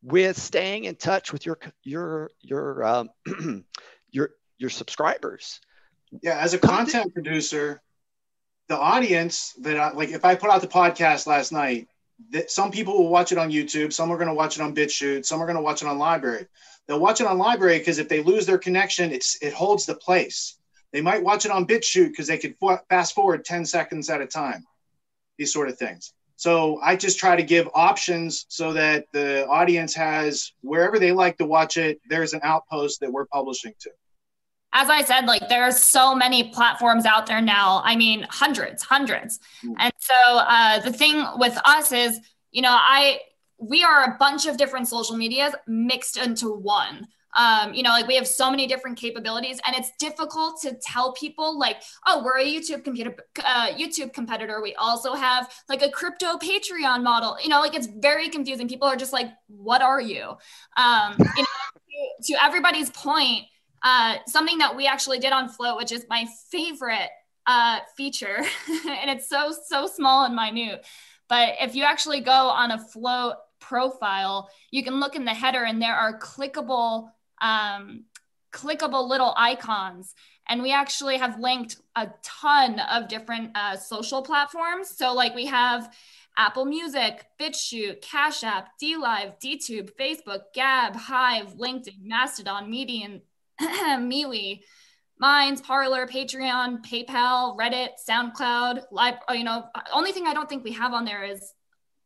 with 0.01 0.39
staying 0.39 0.85
in 0.85 0.95
touch 0.95 1.33
with 1.33 1.45
your 1.45 1.59
your 1.83 2.31
your 2.41 2.83
um, 2.83 3.09
your 4.11 4.31
your 4.57 4.69
subscribers? 4.69 5.59
Yeah, 6.21 6.39
as 6.39 6.53
a 6.53 6.59
content, 6.59 6.91
content 6.91 7.13
producer, 7.13 7.81
the 8.67 8.77
audience 8.77 9.53
that 9.61 9.77
I, 9.77 9.91
like 9.91 10.09
if 10.09 10.25
I 10.25 10.35
put 10.35 10.49
out 10.49 10.61
the 10.61 10.67
podcast 10.67 11.27
last 11.27 11.51
night 11.51 11.87
that 12.31 12.51
some 12.51 12.71
people 12.71 12.97
will 12.97 13.09
watch 13.09 13.31
it 13.31 13.37
on 13.37 13.49
YouTube, 13.49 13.93
some 13.93 14.11
are 14.11 14.17
going 14.17 14.27
to 14.27 14.33
watch 14.33 14.57
it 14.57 14.61
on 14.61 14.75
BitChute, 14.75 15.25
some 15.25 15.41
are 15.41 15.45
going 15.45 15.55
to 15.55 15.61
watch 15.61 15.81
it 15.81 15.87
on 15.87 15.97
LBRY. 15.97 16.47
They'll 16.87 16.99
watch 16.99 17.21
it 17.21 17.27
on 17.27 17.37
LBRY 17.37 17.79
because 17.79 17.99
if 17.99 18.09
they 18.09 18.21
lose 18.21 18.45
their 18.45 18.57
connection, 18.57 19.11
it's 19.11 19.41
it 19.41 19.53
holds 19.53 19.85
the 19.85 19.95
place. 19.95 20.58
They 20.91 21.01
might 21.01 21.23
watch 21.23 21.45
it 21.45 21.51
on 21.51 21.67
BitChute 21.67 22.09
because 22.09 22.27
they 22.27 22.37
could 22.37 22.55
fast 22.89 23.13
forward 23.13 23.45
10 23.45 23.65
seconds 23.65 24.09
at 24.09 24.21
a 24.21 24.27
time. 24.27 24.65
These 25.37 25.53
sort 25.53 25.69
of 25.69 25.77
things. 25.77 26.13
So 26.35 26.79
I 26.81 26.95
just 26.95 27.19
try 27.19 27.35
to 27.35 27.43
give 27.43 27.69
options 27.73 28.45
so 28.49 28.73
that 28.73 29.05
the 29.11 29.45
audience 29.47 29.93
has 29.95 30.53
wherever 30.61 30.97
they 30.97 31.11
like 31.11 31.37
to 31.37 31.45
watch 31.45 31.77
it, 31.77 31.99
there's 32.09 32.33
an 32.33 32.39
outpost 32.43 33.01
that 33.01 33.11
we're 33.11 33.25
publishing 33.25 33.73
to 33.81 33.91
as 34.73 34.89
I 34.89 35.01
said, 35.01 35.25
like 35.25 35.49
there 35.49 35.63
are 35.63 35.71
so 35.71 36.13
many 36.13 36.49
platforms 36.49 37.05
out 37.05 37.25
there 37.25 37.41
now. 37.41 37.81
I 37.83 37.95
mean, 37.95 38.25
hundreds, 38.29 38.83
hundreds. 38.83 39.39
Mm. 39.65 39.75
And 39.79 39.93
so 39.99 40.13
uh, 40.15 40.79
the 40.79 40.93
thing 40.93 41.25
with 41.37 41.57
us 41.65 41.91
is, 41.91 42.19
you 42.51 42.61
know, 42.61 42.75
I 42.79 43.19
we 43.57 43.83
are 43.83 44.03
a 44.03 44.17
bunch 44.17 44.45
of 44.45 44.57
different 44.57 44.87
social 44.87 45.17
medias 45.17 45.53
mixed 45.67 46.17
into 46.17 46.53
one. 46.53 47.07
Um, 47.37 47.73
you 47.73 47.83
know, 47.83 47.91
like 47.91 48.07
we 48.07 48.15
have 48.15 48.27
so 48.27 48.49
many 48.49 48.67
different 48.67 48.97
capabilities, 48.97 49.59
and 49.65 49.75
it's 49.75 49.91
difficult 49.99 50.61
to 50.61 50.77
tell 50.81 51.13
people 51.13 51.57
like, 51.57 51.81
oh, 52.07 52.23
we're 52.23 52.39
a 52.39 52.45
YouTube 52.45 52.83
computer 52.83 53.15
uh, 53.43 53.67
YouTube 53.67 54.13
competitor. 54.13 54.61
We 54.61 54.75
also 54.75 55.13
have 55.13 55.51
like 55.69 55.81
a 55.81 55.89
crypto 55.89 56.37
Patreon 56.37 57.03
model. 57.03 57.37
You 57.41 57.49
know, 57.49 57.59
like 57.59 57.75
it's 57.75 57.87
very 57.87 58.29
confusing. 58.29 58.67
People 58.67 58.87
are 58.87 58.95
just 58.95 59.13
like, 59.13 59.29
what 59.47 59.81
are 59.81 60.01
you? 60.01 60.35
Um, 60.77 61.15
you 61.17 61.43
know, 61.43 62.23
to, 62.23 62.23
to 62.33 62.43
everybody's 62.43 62.89
point 62.89 63.45
uh, 63.83 64.15
something 64.27 64.57
that 64.57 64.75
we 64.75 64.87
actually 64.87 65.19
did 65.19 65.31
on 65.31 65.49
Flote, 65.49 65.77
which 65.77 65.91
is 65.91 66.05
my 66.09 66.27
favorite 66.51 67.09
uh, 67.45 67.79
feature, 67.95 68.37
and 68.69 69.09
it's 69.09 69.29
so 69.29 69.53
so 69.67 69.87
small 69.87 70.25
and 70.25 70.35
minute. 70.35 70.85
But 71.27 71.55
if 71.59 71.75
you 71.75 71.83
actually 71.83 72.21
go 72.21 72.49
on 72.49 72.71
a 72.71 72.77
Flote 72.77 73.35
profile, 73.59 74.49
you 74.71 74.83
can 74.83 74.99
look 74.99 75.15
in 75.15 75.25
the 75.25 75.33
header, 75.33 75.63
and 75.63 75.81
there 75.81 75.95
are 75.95 76.19
clickable 76.19 77.09
um, 77.41 78.05
clickable 78.51 79.07
little 79.07 79.33
icons. 79.37 80.13
And 80.47 80.63
we 80.63 80.71
actually 80.71 81.17
have 81.17 81.39
linked 81.39 81.77
a 81.95 82.09
ton 82.23 82.79
of 82.79 83.07
different 83.07 83.51
uh, 83.55 83.77
social 83.77 84.23
platforms. 84.23 84.89
So, 84.89 85.13
like, 85.13 85.35
we 85.35 85.45
have 85.45 85.93
Apple 86.37 86.65
Music, 86.65 87.25
BitChute, 87.39 88.01
Cash 88.01 88.43
App, 88.43 88.69
DLive, 88.81 89.33
DTube, 89.39 89.91
Facebook, 89.99 90.41
Gab, 90.55 90.95
Hive, 90.95 91.55
LinkedIn, 91.55 92.01
Mastodon, 92.01 92.69
Medium, 92.69 93.21
MeWe, 93.61 94.61
Minds, 95.19 95.61
Parler, 95.61 96.07
Patreon, 96.07 96.83
PayPal, 96.83 97.57
Reddit, 97.57 97.89
SoundCloud, 98.09 98.85
live. 98.89 99.15
You 99.31 99.43
know, 99.43 99.65
only 99.93 100.13
thing 100.13 100.27
I 100.27 100.33
don't 100.33 100.47
think 100.47 100.63
we 100.63 100.71
have 100.71 100.93
on 100.93 101.03
there 101.03 101.25
is 101.25 101.53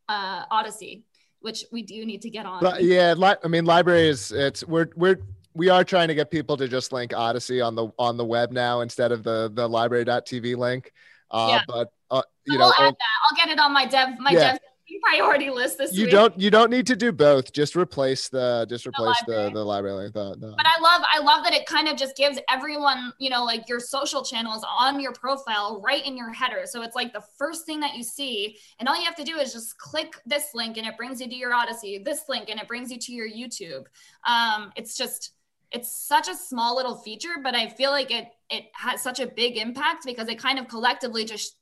uh, 0.10 0.46
Odysee, 0.52 1.04
which 1.44 1.66
we 1.72 1.84
do 1.84 2.06
need 2.06 2.22
to 2.22 2.30
get 2.30 2.46
on. 2.46 2.62
But 2.62 2.84
yeah, 2.84 3.14
li- 3.14 3.36
I 3.44 3.48
mean, 3.48 3.66
LBRY 3.66 4.08
is 4.08 4.32
it's 4.32 4.66
we're 4.66 4.88
we're 4.96 5.20
we 5.54 5.70
are 5.70 5.84
trying 5.84 6.08
to 6.08 6.16
get 6.16 6.32
people 6.32 6.56
to 6.58 6.68
just 6.68 6.94
link 6.94 7.12
Odysee 7.12 7.62
on 7.62 7.76
the 7.76 7.90
on 8.00 8.18
the 8.18 8.26
web 8.26 8.52
now 8.52 8.80
instead 8.80 9.12
of 9.12 9.24
the 9.24 9.52
the 9.54 9.68
LBRY.tv 9.68 10.56
link. 10.56 10.94
Uh, 11.30 11.48
yeah. 11.50 11.62
But 11.68 11.90
uh, 12.10 12.22
you 12.46 12.58
know, 12.58 12.72
add 12.80 12.94
that. 12.94 12.98
I'll 13.30 13.38
get 13.38 13.50
it 13.50 13.60
on 13.60 13.74
my 13.74 13.86
dev 13.86 14.18
my 14.20 14.32
yeah. 14.32 14.54
dev 14.54 14.60
priority 15.04 15.50
list 15.50 15.78
this 15.78 15.94
you 15.94 16.06
week. 16.06 16.12
don't 16.12 16.40
you 16.40 16.50
don't 16.50 16.70
need 16.70 16.88
to 16.88 16.96
do 16.96 17.12
both 17.12 17.52
just 17.52 17.76
replace 17.76 18.30
the 18.30 18.66
just 18.70 18.86
replace 18.86 19.22
the 19.28 19.50
the 19.54 19.64
LBRY. 19.64 20.14
the, 20.14 20.36
the, 20.40 20.54
but 20.56 20.66
i 20.66 20.82
love 20.82 21.02
i 21.12 21.20
love 21.20 21.44
that 21.44 21.54
it 21.54 21.66
kind 21.66 21.88
of 21.88 21.98
just 21.98 22.16
gives 22.16 22.40
everyone 22.50 23.14
you 23.20 23.30
know 23.30 23.44
like 23.44 23.68
your 23.68 23.80
social 23.80 24.24
channels 24.24 24.66
on 24.80 25.00
your 25.00 25.14
profile 25.14 25.82
right 25.84 26.06
in 26.06 26.18
your 26.18 26.32
header 26.32 26.62
so 26.66 26.82
it's 26.82 26.96
like 26.96 27.14
the 27.14 27.24
first 27.38 27.66
thing 27.66 27.80
that 27.80 27.96
you 27.96 28.04
see 28.04 28.58
and 28.80 28.88
all 28.88 28.98
you 28.98 29.06
have 29.06 29.16
to 29.16 29.24
do 29.24 29.38
is 29.38 29.54
just 29.54 29.78
click 29.78 30.16
this 30.26 30.50
link 30.54 30.78
and 30.78 30.88
it 30.88 30.98
brings 30.98 31.20
you 31.22 31.28
to 31.28 31.36
your 31.36 31.54
Odysee 31.54 32.04
this 32.04 32.24
link 32.30 32.50
and 32.50 32.60
it 32.60 32.68
brings 32.68 32.92
you 32.92 32.98
to 33.00 33.14
your 33.14 33.28
youtube 33.28 33.86
um, 34.26 34.72
it's 34.76 34.98
just 34.98 35.32
it's 35.72 35.92
such 35.92 36.28
a 36.28 36.36
small 36.36 36.76
little 36.76 36.96
feature 36.96 37.36
but 37.44 37.56
i 37.56 37.68
feel 37.68 37.92
like 37.92 38.12
it 38.12 38.28
it 38.50 38.66
has 38.74 39.02
such 39.02 39.20
a 39.20 39.28
big 39.28 39.58
impact 39.58 40.06
because 40.06 40.28
it 40.28 40.38
kind 40.38 40.60
of 40.60 40.68
collectively 40.68 41.26
just 41.26 41.58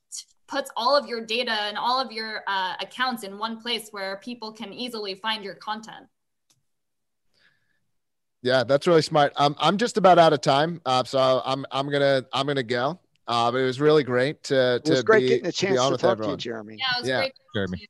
puts 0.52 0.70
all 0.76 0.94
of 0.94 1.08
your 1.08 1.24
data 1.24 1.50
and 1.50 1.78
all 1.78 1.98
of 1.98 2.12
your 2.12 2.42
uh, 2.46 2.74
accounts 2.80 3.24
in 3.24 3.38
one 3.38 3.60
place 3.60 3.88
where 3.90 4.20
people 4.22 4.52
can 4.52 4.72
easily 4.72 5.14
find 5.14 5.42
your 5.42 5.54
content. 5.54 6.06
Yeah, 8.42 8.62
that's 8.64 8.86
really 8.86 9.02
smart. 9.02 9.32
Um, 9.36 9.56
I'm 9.58 9.78
just 9.78 9.96
about 9.96 10.18
out 10.18 10.32
of 10.32 10.40
time, 10.40 10.80
uh, 10.84 11.04
so 11.04 11.42
I'm 11.44 11.64
I'm 11.70 11.90
gonna 11.90 12.24
I'm 12.32 12.46
gonna 12.46 12.62
go. 12.62 12.98
Uh, 13.28 13.50
but 13.52 13.58
it 13.58 13.64
was 13.64 13.80
really 13.80 14.02
great 14.02 14.42
to 14.44 14.80
to 14.80 14.82
it 14.84 14.88
was 14.90 15.02
great 15.04 15.20
be, 15.20 15.28
getting 15.28 15.46
a 15.46 15.52
chance 15.52 15.80
to, 15.80 15.90
to 15.90 15.96
talk 15.96 16.12
everyone. 16.12 16.24
to 16.24 16.30
you, 16.32 16.36
Jeremy. 16.36 16.76
Yeah, 16.78 16.84
it 16.84 17.00
was 17.00 17.08
Yeah. 17.08 17.18
great. 17.18 17.32
Jeremy. 17.54 17.88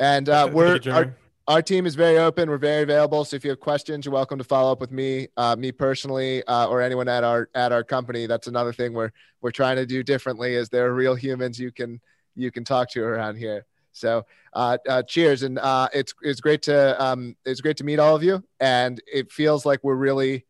And 0.00 0.28
uh, 0.28 0.48
we're 0.52 0.74
you, 0.74 0.78
Jeremy. 0.78 1.10
our, 1.10 1.16
our 1.48 1.62
team 1.62 1.86
is 1.86 1.94
very 1.94 2.18
open. 2.18 2.50
We're 2.50 2.58
very 2.58 2.82
available. 2.82 3.24
So 3.24 3.34
if 3.34 3.42
you 3.42 3.50
have 3.50 3.58
questions, 3.58 4.04
you're 4.04 4.12
welcome 4.12 4.36
to 4.36 4.44
follow 4.44 4.70
up 4.70 4.80
with 4.80 4.92
me, 4.92 5.28
uh, 5.38 5.56
me 5.56 5.72
personally, 5.72 6.44
uh, 6.44 6.66
or 6.66 6.82
anyone 6.82 7.08
at 7.08 7.24
our 7.24 7.48
at 7.54 7.72
our 7.72 7.82
company. 7.82 8.26
That's 8.26 8.46
another 8.46 8.72
thing 8.72 8.92
we're 8.92 9.10
we're 9.40 9.50
trying 9.50 9.76
to 9.76 9.86
do 9.86 10.02
differently. 10.02 10.54
Is 10.54 10.68
there 10.68 10.86
are 10.86 10.94
real 10.94 11.14
humans 11.14 11.58
you 11.58 11.72
can 11.72 12.00
you 12.36 12.50
can 12.50 12.64
talk 12.64 12.90
to 12.90 13.02
around 13.02 13.36
here. 13.36 13.64
So 13.92 14.26
uh, 14.52 14.76
uh, 14.86 15.02
cheers, 15.04 15.42
and 15.42 15.58
uh, 15.58 15.88
it's 15.94 16.12
it's 16.20 16.40
great 16.40 16.60
to 16.62 17.02
um, 17.02 17.34
it's 17.46 17.62
great 17.62 17.78
to 17.78 17.84
meet 17.84 17.98
all 17.98 18.14
of 18.14 18.22
you, 18.22 18.44
and 18.60 19.00
it 19.10 19.32
feels 19.32 19.64
like 19.64 19.80
we're 19.82 19.94
really 19.94 20.44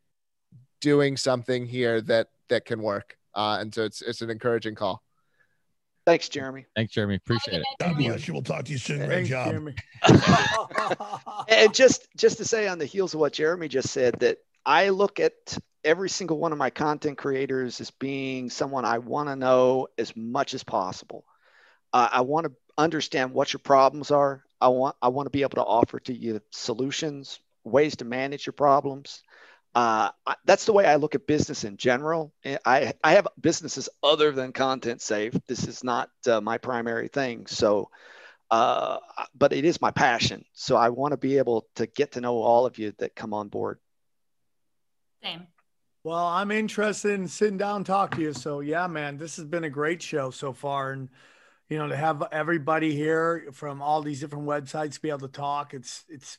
doing 0.81 1.17
something 1.17 1.65
here 1.65 2.01
that 2.03 2.29
that 2.49 2.65
can 2.65 2.83
work. 2.83 3.17
Uh, 3.37 3.59
and 3.61 3.73
so 3.73 3.85
it's 3.85 4.03
it's 4.03 4.21
an 4.21 4.31
encouraging 4.31 4.75
call. 4.75 5.03
Thanks, 6.09 6.31
Jeremy. 6.31 6.65
Thanks, 6.75 6.95
Jeremy. 6.95 7.17
Appreciate 7.17 7.61
it. 7.61 7.67
God 7.79 7.99
bless 7.99 8.27
you. 8.27 8.33
We'll 8.33 8.43
talk 8.43 8.65
to 8.65 8.73
you 8.73 8.79
soon. 8.79 9.05
Great 9.05 9.11
Thanks, 9.11 9.29
job. 9.29 9.51
Jeremy. 9.51 9.75
and 11.49 11.75
just 11.75 12.09
just 12.17 12.39
to 12.39 12.47
say 12.47 12.67
on 12.67 12.79
the 12.79 12.87
heels 12.87 13.13
of 13.13 13.21
what 13.21 13.35
Jeremy 13.35 13.69
just 13.69 13.91
said, 13.91 14.19
that 14.21 14.39
I 14.65 14.89
look 14.89 15.21
at 15.21 15.59
every 15.85 16.09
single 16.09 16.39
one 16.39 16.53
of 16.53 16.57
my 16.57 16.71
content 16.71 17.19
creators 17.19 17.79
as 17.83 17.91
being 17.91 18.49
someone 18.49 18.87
I 18.87 19.01
want 19.01 19.29
to 19.29 19.37
know 19.37 19.89
as 19.99 20.17
much 20.17 20.55
as 20.55 20.65
possible. 20.65 21.27
Uh, 21.93 22.09
I 22.11 22.23
want 22.23 22.47
to 22.47 22.53
understand 22.79 23.35
what 23.35 23.53
your 23.53 23.61
problems 23.61 24.11
are. 24.11 24.43
I 24.63 24.69
want 24.69 24.97
I 25.03 25.09
want 25.09 25.27
to 25.27 25.31
be 25.31 25.43
able 25.43 25.57
to 25.57 25.63
offer 25.63 26.01
to 26.01 26.15
you 26.15 26.41
solutions, 26.53 27.39
ways 27.65 27.97
to 27.97 28.07
manage 28.07 28.47
your 28.47 28.55
problems. 28.55 29.23
Uh, 29.79 30.11
that's 30.45 30.64
the 30.64 30.72
way 30.72 30.85
I 30.87 30.97
look 30.97 31.14
at 31.14 31.29
business 31.29 31.62
in 31.62 31.76
general. 31.76 32.35
I 32.64 32.95
I 33.05 33.12
have 33.12 33.29
businesses 33.41 33.89
other 34.03 34.33
than 34.33 34.53
ContentSafe. 34.53 35.41
This 35.47 35.68
is 35.68 35.85
not 35.85 36.11
uh, 36.26 36.41
my 36.41 36.59
primary 36.59 37.07
thing. 37.07 37.47
So, 37.47 37.89
uh, 38.51 38.99
but 39.37 39.53
it 39.53 39.64
is 39.64 39.81
my 39.81 39.93
passion. 39.93 40.45
So 40.53 40.74
I 40.74 40.89
want 40.89 41.12
to 41.12 41.16
be 41.16 41.39
able 41.39 41.68
to 41.76 41.87
get 41.87 42.11
to 42.12 42.20
know 42.20 42.43
all 42.43 42.66
of 42.66 42.76
you 42.76 42.93
that 42.99 43.14
come 43.14 43.33
on 43.33 43.47
board. 43.47 43.79
Same. 45.22 45.47
Well, 46.03 46.26
I'm 46.26 46.51
interested 46.51 47.12
in 47.12 47.29
sitting 47.29 47.59
down 47.59 47.76
and 47.76 47.87
talk 47.87 48.16
to 48.16 48.20
you. 48.20 48.33
So 48.33 48.59
yeah, 48.59 48.89
man, 48.89 49.16
this 49.16 49.37
has 49.37 49.45
been 49.45 49.62
a 49.62 49.70
great 49.70 50.03
show 50.03 50.33
so 50.33 50.53
far. 50.53 50.91
And 50.91 51.09
you 51.68 51.79
know, 51.79 51.87
to 51.87 51.97
have 51.97 52.26
everybody 52.33 52.97
here 52.97 53.51
from 53.53 53.81
all 53.81 54.03
these 54.03 54.18
different 54.18 54.47
websites 54.47 55.01
be 55.01 55.11
able 55.11 55.20
to 55.20 55.29
talk, 55.29 55.72
it's 55.72 56.05
it's 56.09 56.39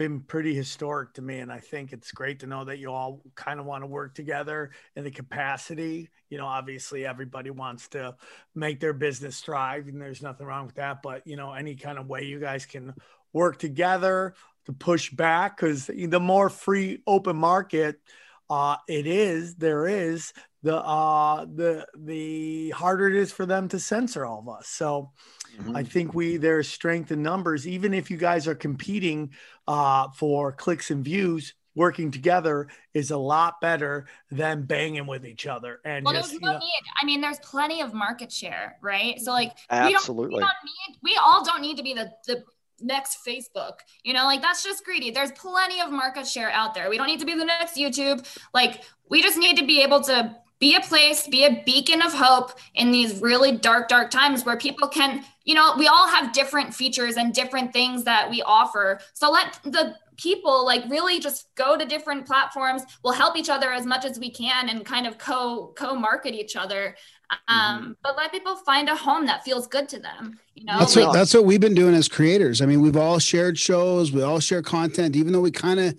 been 0.00 0.20
pretty 0.20 0.54
historic 0.54 1.12
to 1.12 1.20
me. 1.20 1.40
And 1.40 1.52
I 1.52 1.58
think 1.58 1.92
it's 1.92 2.10
great 2.10 2.40
to 2.40 2.46
know 2.46 2.64
that 2.64 2.78
you 2.78 2.90
all 2.90 3.20
kind 3.34 3.60
of 3.60 3.66
want 3.66 3.82
to 3.82 3.86
work 3.86 4.14
together 4.14 4.70
in 4.96 5.04
the 5.04 5.10
capacity. 5.10 6.08
You 6.30 6.38
know, 6.38 6.46
obviously 6.46 7.04
everybody 7.04 7.50
wants 7.50 7.86
to 7.88 8.16
make 8.54 8.80
their 8.80 8.94
business 8.94 9.40
thrive, 9.40 9.88
and 9.88 10.00
there's 10.00 10.22
nothing 10.22 10.46
wrong 10.46 10.64
with 10.64 10.76
that. 10.76 11.02
But 11.02 11.26
you 11.26 11.36
know, 11.36 11.52
any 11.52 11.74
kind 11.74 11.98
of 11.98 12.06
way 12.06 12.24
you 12.24 12.40
guys 12.40 12.64
can 12.64 12.94
work 13.34 13.58
together 13.58 14.32
to 14.64 14.72
push 14.72 15.10
back, 15.10 15.58
because 15.58 15.84
the 15.86 16.18
more 16.18 16.48
free 16.48 17.02
open 17.06 17.36
market 17.36 18.00
uh, 18.48 18.76
it 18.88 19.06
is, 19.06 19.56
there 19.56 19.86
is, 19.86 20.32
the 20.62 20.76
uh 20.76 21.46
the 21.54 21.86
the 21.96 22.70
harder 22.70 23.08
it 23.08 23.16
is 23.16 23.32
for 23.32 23.46
them 23.46 23.68
to 23.68 23.78
censor 23.78 24.24
all 24.24 24.40
of 24.40 24.48
us 24.48 24.68
so 24.68 25.10
Mm-hmm. 25.58 25.74
i 25.74 25.82
think 25.82 26.14
we 26.14 26.36
there's 26.36 26.68
strength 26.68 27.10
in 27.10 27.24
numbers 27.24 27.66
even 27.66 27.92
if 27.92 28.08
you 28.08 28.16
guys 28.16 28.46
are 28.46 28.54
competing 28.54 29.30
uh 29.66 30.06
for 30.14 30.52
clicks 30.52 30.92
and 30.92 31.04
views 31.04 31.54
working 31.74 32.12
together 32.12 32.68
is 32.94 33.10
a 33.10 33.16
lot 33.16 33.60
better 33.60 34.06
than 34.30 34.62
banging 34.62 35.08
with 35.08 35.26
each 35.26 35.48
other 35.48 35.80
and 35.84 36.04
Well, 36.04 36.14
just 36.14 36.32
you 36.32 36.38
no 36.40 36.52
know, 36.52 36.58
need. 36.58 36.82
I 37.00 37.04
mean, 37.04 37.20
there's 37.20 37.38
plenty 37.40 37.80
of 37.80 37.94
market 37.94 38.30
share, 38.32 38.76
right? 38.82 39.20
So 39.20 39.30
like, 39.32 39.52
we 39.70 39.76
don't, 39.76 39.94
Absolutely. 39.94 40.34
we 40.34 40.40
don't 40.40 40.50
need. 40.64 40.98
We 41.02 41.18
all 41.24 41.44
don't 41.44 41.62
need 41.62 41.76
to 41.76 41.82
be 41.82 41.94
the 41.94 42.10
the 42.26 42.44
next 42.80 43.18
Facebook. 43.26 43.74
You 44.02 44.12
know, 44.14 44.24
like 44.24 44.42
that's 44.42 44.64
just 44.64 44.84
greedy. 44.84 45.10
There's 45.10 45.32
plenty 45.32 45.80
of 45.80 45.90
market 45.90 46.26
share 46.26 46.50
out 46.50 46.74
there. 46.74 46.90
We 46.90 46.96
don't 46.96 47.06
need 47.06 47.20
to 47.20 47.26
be 47.26 47.34
the 47.36 47.44
next 47.44 47.76
YouTube. 47.76 48.26
Like, 48.52 48.82
we 49.08 49.22
just 49.22 49.38
need 49.38 49.56
to 49.58 49.64
be 49.64 49.80
able 49.82 50.00
to 50.02 50.36
be 50.60 50.74
a 50.74 50.80
place, 50.80 51.26
be 51.26 51.44
a 51.44 51.62
beacon 51.64 52.02
of 52.02 52.12
hope 52.12 52.52
in 52.74 52.90
these 52.92 53.20
really 53.20 53.52
dark, 53.52 53.88
dark 53.88 54.10
times 54.10 54.44
where 54.44 54.58
people 54.58 54.86
can, 54.86 55.24
you 55.44 55.54
know, 55.54 55.74
we 55.78 55.88
all 55.88 56.06
have 56.06 56.32
different 56.32 56.74
features 56.74 57.16
and 57.16 57.32
different 57.32 57.72
things 57.72 58.04
that 58.04 58.28
we 58.30 58.42
offer. 58.42 59.00
So 59.14 59.30
let 59.30 59.58
the 59.64 59.96
people 60.18 60.66
like 60.66 60.84
really 60.90 61.18
just 61.18 61.46
go 61.54 61.78
to 61.78 61.86
different 61.86 62.26
platforms. 62.26 62.82
We'll 63.02 63.14
help 63.14 63.36
each 63.38 63.48
other 63.48 63.72
as 63.72 63.86
much 63.86 64.04
as 64.04 64.18
we 64.18 64.30
can 64.30 64.68
and 64.68 64.84
kind 64.84 65.06
of 65.06 65.16
co 65.16 65.72
co 65.76 65.94
market 65.94 66.34
each 66.34 66.56
other. 66.56 66.94
Um, 67.48 67.96
but 68.02 68.16
let 68.16 68.30
people 68.30 68.56
find 68.56 68.88
a 68.90 68.96
home 68.96 69.24
that 69.26 69.44
feels 69.44 69.66
good 69.66 69.88
to 69.90 69.98
them. 69.98 70.38
You 70.54 70.64
know, 70.64 70.78
That's 70.78 70.94
like- 70.94 71.06
what 71.06 71.12
that's 71.14 71.32
what 71.32 71.44
we've 71.46 71.60
been 71.60 71.74
doing 71.74 71.94
as 71.94 72.06
creators. 72.06 72.60
I 72.60 72.66
mean, 72.66 72.82
we've 72.82 72.96
all 72.98 73.18
shared 73.18 73.58
shows, 73.58 74.12
we 74.12 74.22
all 74.22 74.40
share 74.40 74.60
content, 74.60 75.16
even 75.16 75.32
though 75.32 75.40
we 75.40 75.50
kind 75.52 75.80
of 75.80 75.98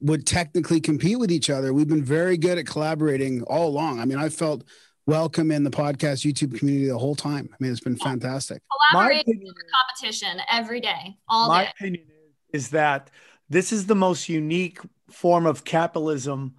would 0.00 0.26
technically 0.26 0.80
compete 0.80 1.18
with 1.18 1.30
each 1.30 1.50
other. 1.50 1.72
We've 1.72 1.88
been 1.88 2.04
very 2.04 2.36
good 2.36 2.58
at 2.58 2.66
collaborating 2.66 3.42
all 3.42 3.68
along. 3.68 4.00
I 4.00 4.04
mean, 4.04 4.18
I 4.18 4.28
felt 4.28 4.64
welcome 5.06 5.50
in 5.50 5.64
the 5.64 5.70
podcast 5.70 6.24
YouTube 6.30 6.58
community 6.58 6.88
the 6.88 6.98
whole 6.98 7.14
time. 7.14 7.48
I 7.52 7.56
mean, 7.60 7.72
it's 7.72 7.80
been 7.80 7.96
fantastic. 7.96 8.62
collaborate 8.92 9.26
in 9.26 9.38
the 9.40 9.54
competition 9.74 10.40
every 10.50 10.80
day, 10.80 11.16
all 11.28 11.48
my 11.48 11.64
day. 11.64 11.70
opinion 11.76 12.04
is, 12.52 12.64
is 12.64 12.70
that 12.70 13.10
this 13.48 13.72
is 13.72 13.86
the 13.86 13.94
most 13.94 14.28
unique 14.28 14.78
form 15.10 15.46
of 15.46 15.64
capitalism 15.64 16.54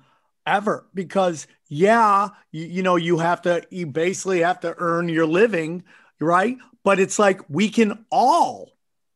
ever 0.45 0.87
because 0.93 1.47
yeah 1.69 2.29
you, 2.51 2.65
you 2.65 2.83
know 2.83 2.95
you 2.95 3.19
have 3.19 3.41
to 3.43 3.61
you 3.69 3.85
basically 3.85 4.39
have 4.39 4.59
to 4.59 4.73
earn 4.79 5.07
your 5.07 5.25
living 5.25 5.83
right 6.19 6.57
but 6.83 6.99
it's 6.99 7.19
like 7.19 7.41
we 7.47 7.69
can 7.69 8.05
all 8.11 8.70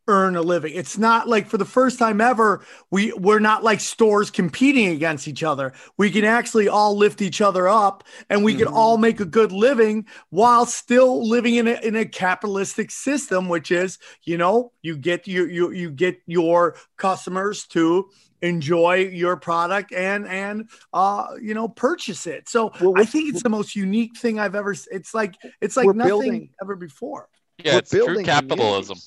earn 0.07 0.36
a 0.36 0.41
living. 0.41 0.73
It's 0.76 0.98
not 0.98 1.27
like 1.27 1.48
for 1.48 1.57
the 1.57 1.65
first 1.65 1.98
time 1.98 2.22
ever 2.22 2.64
we 2.91 3.11
we're 3.14 3.40
not 3.40 3.64
like 3.64 3.80
stores 3.80 4.30
competing 4.30 4.88
against 4.90 5.27
each 5.27 5.44
other. 5.44 5.73
We 5.98 6.11
can 6.11 6.26
actually 6.26 6.68
all 6.68 6.95
lift 6.95 7.22
each 7.22 7.41
other 7.41 7.68
up 7.68 8.03
and 8.30 8.44
we 8.44 8.56
can 8.56 8.68
all 8.68 8.98
make 8.98 9.19
a 9.19 9.26
good 9.26 9.52
living 9.52 10.06
while 10.30 10.65
still 10.65 11.27
living 11.27 11.56
in 11.56 11.68
a, 11.68 11.73
in 11.82 11.95
a 11.95 12.06
capitalistic 12.06 12.91
system 12.91 13.49
which 13.49 13.72
is 13.72 13.98
you 14.23 14.38
know 14.38 14.72
you 14.82 14.98
get 14.98 15.27
your 15.27 15.49
you, 15.49 15.72
you 15.72 15.91
get 15.91 16.22
your 16.27 16.76
customers 16.98 17.65
to 17.68 18.10
enjoy 18.41 18.95
your 18.98 19.38
product 19.38 19.91
and 19.91 20.27
and 20.27 20.69
uh 20.94 21.27
you 21.41 21.53
know 21.53 21.68
purchase 21.68 22.27
it. 22.27 22.48
So 22.48 22.72
i 22.95 23.06
think 23.06 23.34
it's 23.34 23.41
the 23.44 23.49
most 23.49 23.76
unique 23.76 24.18
thing 24.18 24.40
i've 24.40 24.56
ever 24.56 24.76
it's 24.91 25.14
like 25.14 25.36
it's 25.61 25.76
like 25.76 25.88
nothing 25.88 26.07
building- 26.07 26.49
ever 26.61 26.76
before. 26.76 27.27
Yeah, 27.57 27.73
We're 27.73 27.80
it's 27.80 27.90
true 27.90 28.06
building 28.06 28.26
capitalism. 28.26 28.98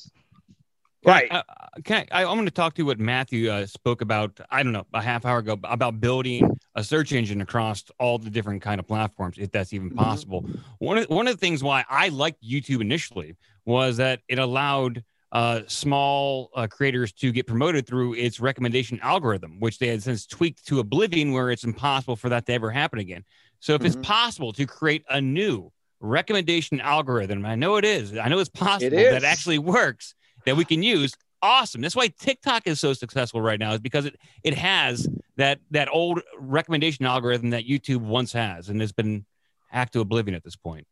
Right. 1.04 1.30
Uh, 1.30 1.42
okay, 1.80 2.06
I, 2.10 2.24
I'm 2.24 2.34
going 2.34 2.44
to 2.44 2.50
talk 2.50 2.74
to 2.74 2.82
what 2.82 2.98
Matthew 2.98 3.50
uh, 3.50 3.66
spoke 3.66 4.00
about. 4.00 4.40
I 4.50 4.62
don't 4.62 4.72
know 4.72 4.86
a 4.92 5.00
half 5.00 5.24
hour 5.24 5.38
ago 5.38 5.56
about 5.64 6.00
building 6.00 6.52
a 6.74 6.82
search 6.82 7.12
engine 7.12 7.40
across 7.40 7.84
all 7.98 8.18
the 8.18 8.30
different 8.30 8.62
kind 8.62 8.80
of 8.80 8.86
platforms, 8.86 9.36
if 9.38 9.50
that's 9.52 9.72
even 9.72 9.90
Mm-hmm. 9.90 9.92
possible. 9.92 10.44
One 10.78 10.98
of 10.98 11.06
one 11.06 11.28
of 11.28 11.34
the 11.34 11.38
things 11.40 11.62
why 11.62 11.84
I 11.88 12.08
liked 12.08 12.42
YouTube 12.42 12.80
initially 12.80 13.36
was 13.64 13.96
that 13.98 14.20
it 14.28 14.38
allowed 14.38 15.04
uh, 15.30 15.60
small 15.66 16.50
uh, 16.54 16.66
creators 16.66 17.12
to 17.12 17.30
get 17.32 17.46
promoted 17.46 17.86
through 17.86 18.14
its 18.14 18.40
recommendation 18.40 18.98
algorithm, 19.00 19.60
which 19.60 19.78
they 19.78 19.88
had 19.88 20.02
since 20.02 20.26
tweaked 20.26 20.66
to 20.66 20.80
oblivion, 20.80 21.32
where 21.32 21.50
it's 21.50 21.64
impossible 21.64 22.16
for 22.16 22.28
that 22.30 22.46
to 22.46 22.52
ever 22.52 22.70
happen 22.70 22.98
again. 22.98 23.24
So, 23.60 23.74
if 23.74 23.84
Mhm. 23.84 23.86
it's 23.86 23.96
possible 23.96 24.52
to 24.54 24.66
create 24.66 25.04
a 25.08 25.20
new 25.20 25.70
recommendation 26.00 26.80
algorithm, 26.80 27.44
I 27.46 27.54
know 27.54 27.76
it 27.76 27.84
is. 27.84 28.16
I 28.16 28.28
know 28.28 28.38
it's 28.40 28.48
possible 28.50 29.06
that 29.06 29.22
actually 29.24 29.58
works 29.58 30.14
that 30.48 30.56
we 30.56 30.64
can 30.64 30.82
use. 30.82 31.14
Awesome. 31.40 31.80
That's 31.80 31.94
why 31.94 32.08
TikTok 32.08 32.66
is 32.66 32.80
so 32.80 32.92
successful 32.92 33.40
right 33.40 33.60
now, 33.60 33.72
is 33.74 33.80
because 33.80 34.06
it 34.06 34.16
it 34.42 34.54
has 34.54 35.08
that 35.36 35.60
that 35.70 35.88
old 35.92 36.20
recommendation 36.38 37.06
algorithm 37.06 37.50
that 37.50 37.64
YouTube 37.64 38.00
once 38.00 38.32
has, 38.32 38.68
and 38.68 38.80
has 38.80 38.92
been 38.92 39.24
hacked 39.68 39.92
to 39.92 40.00
oblivion 40.00 40.34
at 40.34 40.42
this 40.42 40.56
point. 40.56 40.86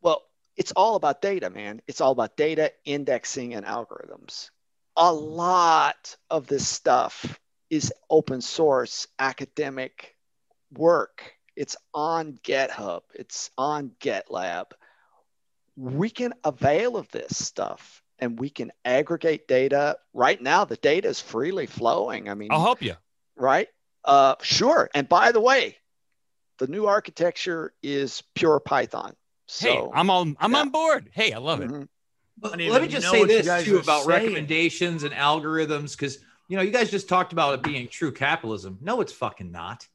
Well, 0.00 0.22
it's 0.56 0.72
all 0.72 0.96
about 0.96 1.20
data, 1.20 1.50
man. 1.50 1.82
It's 1.86 2.00
all 2.00 2.12
about 2.12 2.36
data, 2.36 2.72
indexing, 2.84 3.54
and 3.54 3.66
algorithms. 3.66 4.50
A 4.96 5.12
lot 5.12 6.16
of 6.30 6.46
this 6.46 6.66
stuff 6.66 7.38
is 7.68 7.92
open 8.08 8.40
source 8.40 9.06
academic 9.18 10.16
work. 10.72 11.34
It's 11.56 11.76
on 11.92 12.38
GitHub, 12.42 13.02
it's 13.14 13.50
on 13.58 13.92
GitLab. 14.00 14.70
We 15.76 16.10
can 16.10 16.32
avail 16.44 16.96
of 16.96 17.10
this 17.10 17.36
stuff 17.36 18.02
and 18.18 18.38
we 18.38 18.50
can 18.50 18.72
aggregate 18.84 19.46
data. 19.48 19.98
Right 20.12 20.40
now, 20.40 20.64
the 20.64 20.76
data 20.76 21.08
is 21.08 21.20
freely 21.20 21.66
flowing. 21.66 22.28
I 22.28 22.34
mean, 22.34 22.48
I'll 22.52 22.60
help 22.62 22.82
you. 22.82 22.94
right? 23.36 23.68
Uh, 24.04 24.34
sure. 24.42 24.88
And 24.94 25.08
by 25.08 25.32
the 25.32 25.40
way, 25.40 25.76
the 26.58 26.66
new 26.66 26.86
architecture 26.86 27.72
is 27.82 28.22
pure 28.34 28.58
Python. 28.60 29.14
So 29.46 29.68
hey, 29.68 29.82
I'm 29.94 30.10
on. 30.10 30.36
I'm 30.40 30.54
on 30.54 30.70
board. 30.70 31.10
Hey, 31.12 31.32
I 31.32 31.38
love 31.38 31.60
it. 31.60 31.70
Mhm. 31.70 31.88
But 32.40 32.58
don't 32.58 32.68
let 32.70 32.82
me 32.82 32.88
just 32.88 33.10
say 33.10 33.24
this 33.24 33.46
guys 33.46 33.64
too 33.64 33.78
about 33.78 34.04
saying. 34.04 34.24
recommendations 34.24 35.02
and 35.04 35.12
algorithms, 35.12 35.92
because 35.96 36.18
you 36.48 36.56
know, 36.56 36.62
you 36.62 36.70
guys 36.70 36.90
just 36.90 37.08
talked 37.08 37.32
about 37.32 37.54
it 37.54 37.62
being 37.62 37.88
true 37.88 38.12
capitalism. 38.12 38.78
No, 38.80 39.00
it's 39.00 39.12
fucking 39.12 39.50
not. 39.50 39.86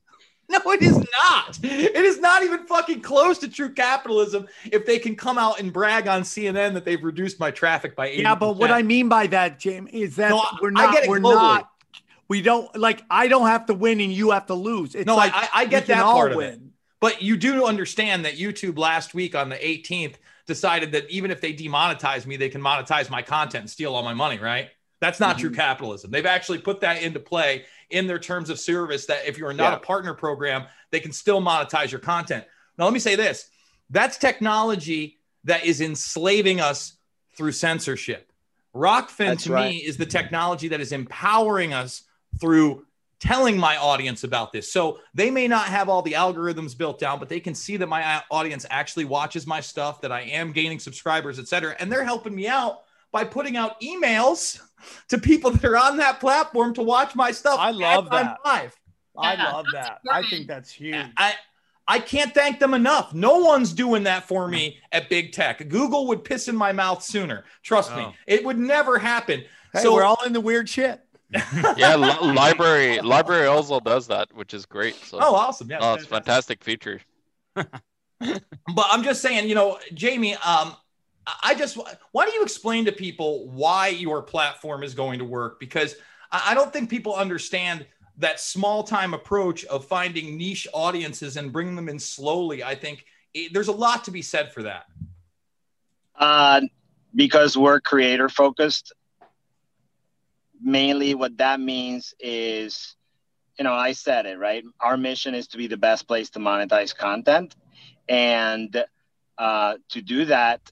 No, 0.66 0.72
it 0.72 0.82
is 0.82 0.98
not. 0.98 1.60
It 1.64 1.96
is 1.96 2.20
not 2.20 2.44
even 2.44 2.66
fucking 2.68 3.02
close 3.02 3.38
to 3.40 3.48
true 3.50 3.74
capitalism 3.74 4.48
if 4.72 4.86
they 4.86 5.00
can 5.00 5.16
come 5.16 5.38
out 5.38 5.60
and 5.60 5.74
brag 5.74 6.08
on 6.08 6.22
CNN 6.22 6.74
that 6.74 6.86
they've 6.86 7.04
reduced 7.04 7.40
my 7.40 7.52
traffic 7.52 7.96
by 7.96 8.08
80 8.08 8.22
yeah 8.24 8.36
but 8.36 8.58
what 8.58 8.72
i 8.72 8.82
mean 8.82 9.10
by 9.10 9.28
that 9.28 9.60
jamie 9.60 9.92
is 9.92 10.16
that 10.18 10.30
No, 10.30 10.44
we're 10.62 10.72
not 10.72 10.96
we're 11.08 11.20
globally. 11.20 11.34
not 11.34 11.70
we 12.28 12.42
don't 12.42 12.76
like 12.78 13.04
i 13.10 13.28
don't 13.28 13.48
have 13.48 13.66
to 13.68 13.74
win 13.74 14.00
and 14.00 14.12
you 14.12 14.32
have 14.32 14.46
to 14.48 14.54
lose 14.54 14.96
it's 14.96 15.06
no, 15.08 15.16
like 15.16 15.34
I, 15.34 15.50
I 15.54 15.66
get 15.66 15.88
that 15.88 16.04
part 16.04 16.32
of 16.32 16.40
it. 16.40 16.60
But 17.04 17.22
you 17.22 17.36
do 17.36 17.66
understand 17.66 18.24
that 18.24 18.38
YouTube 18.38 18.78
last 18.78 19.14
week 19.14 19.36
on 19.36 19.50
the 19.50 19.58
18th 19.58 20.16
decided 20.48 20.94
that 20.94 21.10
even 21.10 21.32
if 21.32 21.42
they 21.42 21.54
demonetize 21.54 22.26
me, 22.26 22.38
they 22.38 22.48
can 22.48 22.62
monetize 22.62 23.10
my 23.10 23.22
content 23.22 23.64
and 23.64 23.70
steal 23.70 23.94
all 23.94 24.04
my 24.04 24.14
money, 24.14 24.40
right? 24.40 24.70
That's 25.04 25.20
not 25.20 25.38
true 25.38 25.50
mm-hmm. 25.50 25.60
capitalism. 25.60 26.12
They've 26.12 26.26
actually 26.26 26.60
put 26.60 26.80
that 26.80 27.02
into 27.02 27.20
play 27.20 27.66
in 27.90 28.08
their 28.08 28.20
terms 28.20 28.50
of 28.50 28.58
service 28.58 29.06
that 29.08 29.28
if 29.28 29.38
you're 29.38 29.52
not 29.52 29.72
Yeah. 29.72 29.76
a 29.76 29.80
partner 29.80 30.14
program, 30.14 30.64
they 30.92 31.02
can 31.02 31.12
still 31.12 31.42
monetize 31.42 31.92
your 31.92 32.00
content. 32.00 32.46
Now, 32.78 32.86
let 32.86 32.94
me 32.94 33.00
say 33.00 33.16
this 33.16 33.50
that's 33.90 34.18
technology 34.18 35.20
that 35.44 35.66
is 35.66 35.82
enslaving 35.82 36.62
us 36.62 36.94
through 37.36 37.52
censorship. 37.52 38.32
Rokfin 38.74 39.28
That's 39.28 39.44
to 39.44 39.52
right. 39.52 39.72
me 39.72 39.78
is 39.80 39.98
the 39.98 40.06
technology 40.06 40.70
that 40.70 40.80
is 40.80 40.94
empowering 40.94 41.74
us 41.74 42.04
through 42.40 42.86
telling 43.20 43.58
my 43.58 43.76
audience 43.76 44.24
about 44.24 44.54
this. 44.54 44.72
So 44.72 45.00
they 45.14 45.30
may 45.30 45.50
not 45.50 45.66
have 45.66 45.90
all 45.90 46.02
the 46.02 46.14
algorithms 46.14 46.78
built 46.78 46.98
down, 46.98 47.20
but 47.20 47.28
they 47.28 47.42
can 47.42 47.56
see 47.56 47.76
that 47.78 47.88
my 47.88 48.04
uh, 48.04 48.22
audience 48.32 48.66
actually 48.70 49.06
watches 49.06 49.46
my 49.46 49.60
stuff, 49.60 50.00
that 50.02 50.14
I 50.14 50.22
am 50.22 50.54
gaining 50.54 50.80
subscribers, 50.80 51.40
et 51.40 51.48
cetera. 51.50 51.76
And 51.80 51.92
they're 51.92 52.06
helping 52.06 52.34
me 52.34 52.48
out 52.48 52.83
by 53.14 53.24
putting 53.24 53.56
out 53.56 53.80
emails 53.80 54.60
to 55.08 55.18
people 55.18 55.52
that 55.52 55.64
are 55.64 55.78
on 55.78 55.96
that 55.98 56.20
platform 56.20 56.74
to 56.74 56.84
watch 56.84 57.16
my 57.16 57.32
stuff. 57.32 57.58
I 57.60 57.72
love 57.72 58.10
that. 58.10 58.40
Live. 58.44 58.76
i 59.18 59.34
Yeah, 59.36 59.52
love 59.54 59.66
that 59.72 60.00
i 60.12 60.24
think 60.28 60.48
that's 60.48 60.72
huge 60.72 61.06
I 61.16 61.36
I 61.86 62.00
can't 62.00 62.34
thank 62.34 62.60
them 62.62 62.74
enough. 62.74 63.14
No 63.14 63.40
one's 63.40 63.74
doing 63.74 64.04
that 64.04 64.26
for 64.26 64.48
me 64.48 64.80
at 64.94 65.10
big 65.10 65.34
tech. 65.34 65.68
Google 65.68 66.08
would 66.08 66.24
piss 66.24 66.48
in 66.48 66.56
my 66.56 66.72
mouth 66.72 67.04
sooner. 67.04 67.44
Trust 67.62 67.92
Oh. 67.92 67.98
me, 67.98 68.16
it 68.26 68.46
would 68.46 68.58
never 68.58 68.98
happen. 68.98 69.44
hey, 69.74 69.82
so 69.82 69.94
we're 69.94 70.06
all 70.06 70.24
in 70.26 70.32
the 70.32 70.40
weird 70.40 70.70
shit 70.70 71.02
Yeah, 71.76 71.98
li- 71.98 72.10
LBRY 72.38 73.00
LBRY 73.00 73.52
also 73.52 73.82
does 73.82 74.08
that, 74.08 74.34
which 74.34 74.54
is 74.54 74.66
great. 74.66 74.96
So 74.96 75.18
oh, 75.22 75.36
awesome! 75.36 75.70
Yeah, 75.70 75.80
oh, 75.82 75.96
it's 75.96 76.06
fantastic 76.06 76.64
feature. 76.64 77.02
but 77.56 78.86
I'm 78.92 79.04
just 79.04 79.22
saying, 79.22 79.50
you 79.50 79.56
know, 79.56 79.78
Jamie, 79.94 80.36
um, 80.38 80.76
I 81.42 81.56
just 81.56 81.78
why 82.12 82.26
don't 82.26 82.34
you 82.34 82.44
explain 82.44 82.86
to 82.86 82.92
people 82.92 83.48
why 83.50 83.88
your 83.88 84.22
platform 84.22 84.84
is 84.84 84.94
going 84.94 85.20
to 85.20 85.26
work? 85.26 85.60
Because 85.60 85.96
I 86.32 86.52
I 86.52 86.54
don't 86.54 86.74
think 86.74 86.90
people 86.90 87.16
understand 87.16 87.86
that 88.18 88.40
small 88.40 88.84
time 88.84 89.14
approach 89.14 89.66
of 89.66 89.86
finding 89.86 90.38
niche 90.38 90.68
audiences 90.74 91.38
and 91.38 91.52
bringing 91.52 91.76
them 91.76 91.90
in 91.90 92.00
slowly. 92.00 92.64
I 92.64 92.76
think 92.76 93.06
it, 93.34 93.54
there's 93.54 93.68
a 93.68 93.74
lot 93.74 94.04
to 94.06 94.12
be 94.12 94.22
said 94.22 94.54
for 94.54 94.64
that. 94.64 94.86
Uh, 96.16 96.62
because 97.16 97.58
we're 97.58 97.80
creator 97.80 98.30
focused. 98.30 98.94
Mainly, 100.62 101.14
what 101.16 101.38
that 101.38 101.60
means 101.60 102.14
is, 102.20 102.96
you 103.58 103.64
know, 103.64 103.74
I 103.74 103.92
said 103.92 104.26
it 104.26 104.38
right. 104.38 104.64
Our 104.80 104.98
mission 104.98 105.36
is 105.36 105.48
to 105.48 105.58
be 105.58 105.68
the 105.68 105.78
best 105.78 106.08
place 106.08 106.30
to 106.32 106.40
monetize 106.40 106.96
content, 106.96 107.56
and 108.08 108.86
uh, 109.38 109.76
to 109.90 110.02
do 110.02 110.26
that, 110.26 110.72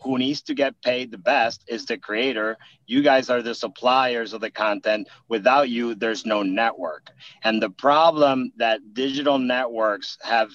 who 0.00 0.18
needs 0.18 0.42
to 0.42 0.54
get 0.54 0.80
paid 0.82 1.10
the 1.10 1.18
best 1.18 1.64
is 1.68 1.84
the 1.86 1.98
creator. 1.98 2.56
You 2.86 3.02
guys 3.02 3.30
are 3.30 3.42
the 3.42 3.54
suppliers 3.54 4.32
of 4.32 4.40
the 4.40 4.50
content. 4.50 5.08
Without 5.28 5.68
you, 5.68 5.94
there's 5.94 6.24
no 6.24 6.42
network. 6.42 7.10
And 7.42 7.60
the 7.62 7.70
problem 7.70 8.52
that 8.56 8.94
digital 8.94 9.38
networks 9.38 10.18
have 10.22 10.50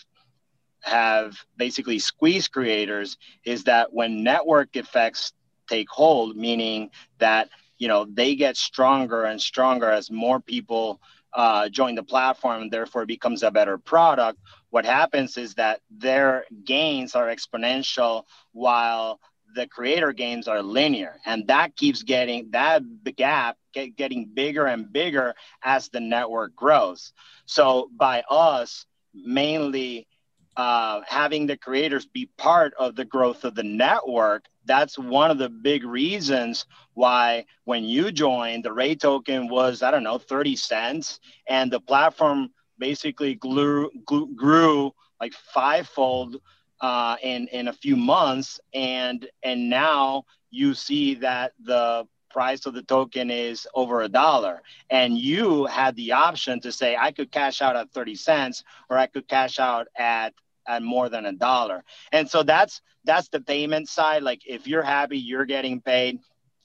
have 0.82 1.38
basically 1.56 1.98
squeezed 1.98 2.52
creators 2.52 3.18
is 3.46 3.64
that 3.64 3.94
when 3.94 4.22
network 4.24 4.76
effects 4.76 5.32
take 5.68 5.90
hold, 5.90 6.36
meaning 6.36 6.90
that 7.20 7.50
you 7.78 7.88
know 7.88 8.06
they 8.06 8.36
get 8.36 8.58
stronger 8.58 9.24
and 9.26 9.42
stronger 9.42 9.90
as 9.90 10.12
more 10.12 10.40
people 10.40 11.02
uh, 11.34 11.68
join 11.70 11.96
the 11.96 12.04
platform, 12.04 12.64
and 12.64 12.72
therefore 12.72 13.06
becomes 13.06 13.44
a 13.44 13.52
better 13.52 13.78
product. 13.78 14.40
What 14.70 14.86
happens 14.86 15.38
is 15.38 15.56
that 15.56 15.82
their 15.90 16.46
gains 16.64 17.16
are 17.16 17.28
exponential 17.28 18.24
while 18.52 19.20
the 19.54 19.68
creator 19.68 20.12
gains 20.14 20.48
are 20.48 20.62
linear, 20.62 21.20
and 21.26 21.48
that 21.48 21.76
keeps 21.76 22.04
getting 22.04 22.50
that 22.52 22.84
gap 23.16 23.58
get, 23.74 23.96
getting 23.96 24.30
bigger 24.34 24.66
and 24.66 24.92
bigger 24.92 25.34
as 25.64 25.90
the 25.90 26.00
network 26.00 26.56
grows. 26.56 27.14
So 27.46 27.90
by 27.96 28.24
us 28.30 28.86
mainly 29.14 30.08
uh, 30.56 31.02
having 31.08 31.48
the 31.48 31.58
creators 31.58 32.06
be 32.06 32.30
part 32.38 32.74
of 32.80 32.96
the 32.96 33.06
growth 33.06 33.44
of 33.44 33.56
the 33.56 33.64
network, 33.64 34.46
that's 34.66 34.98
one 34.98 35.32
of 35.32 35.38
the 35.38 35.50
big 35.50 35.84
reasons 35.84 36.66
why 36.94 37.46
when 37.66 37.84
you 37.84 38.12
joined, 38.12 38.64
the 38.64 38.72
RAE 38.72 38.96
token 38.96 39.48
was, 39.50 39.82
I 39.82 39.92
don't 39.92 40.04
know, 40.04 40.18
30 40.18 40.56
cents, 40.56 41.20
and 41.48 41.72
the 41.72 41.80
platform 41.80 42.50
basically 42.78 43.36
grew, 43.36 43.90
grew 44.36 44.92
like 45.20 45.34
fivefold 45.34 46.38
uh, 46.84 47.16
in, 47.24 47.48
in 47.48 47.70
a 47.70 47.74
few 47.74 47.96
months. 47.96 48.60
And, 48.74 49.26
and 49.42 49.70
now 49.70 50.26
you 50.52 50.74
see 50.76 51.16
that 51.16 51.54
the 51.64 52.06
price 52.30 52.66
of 52.66 52.74
the 52.74 52.84
token 52.84 53.32
is 53.32 53.68
over 53.74 54.02
a 54.02 54.10
dollar 54.10 54.62
and 54.90 55.18
you 55.18 55.66
had 55.66 55.96
the 55.96 56.12
option 56.12 56.60
to 56.60 56.72
say 56.72 56.98
i 57.00 57.12
could 57.12 57.32
cash 57.32 57.62
out 57.62 57.76
at 57.76 57.92
30 57.92 58.16
cents 58.16 58.64
or 58.90 58.98
i 58.98 59.06
could 59.06 59.28
cash 59.28 59.60
out 59.60 59.88
at 59.96 60.34
at 60.68 60.82
more 60.82 61.10
than 61.10 61.28
a 61.28 61.32
dollar 61.32 61.84
and 62.12 62.28
so 62.28 62.42
that's 62.42 62.82
that's 63.06 63.30
the 63.30 63.40
payment 63.40 63.88
side 63.88 64.24
like 64.24 64.42
if 64.48 64.68
you're 64.68 64.82
happy 64.82 65.20
you're 65.20 65.46
getting 65.46 65.80
paid 65.80 66.18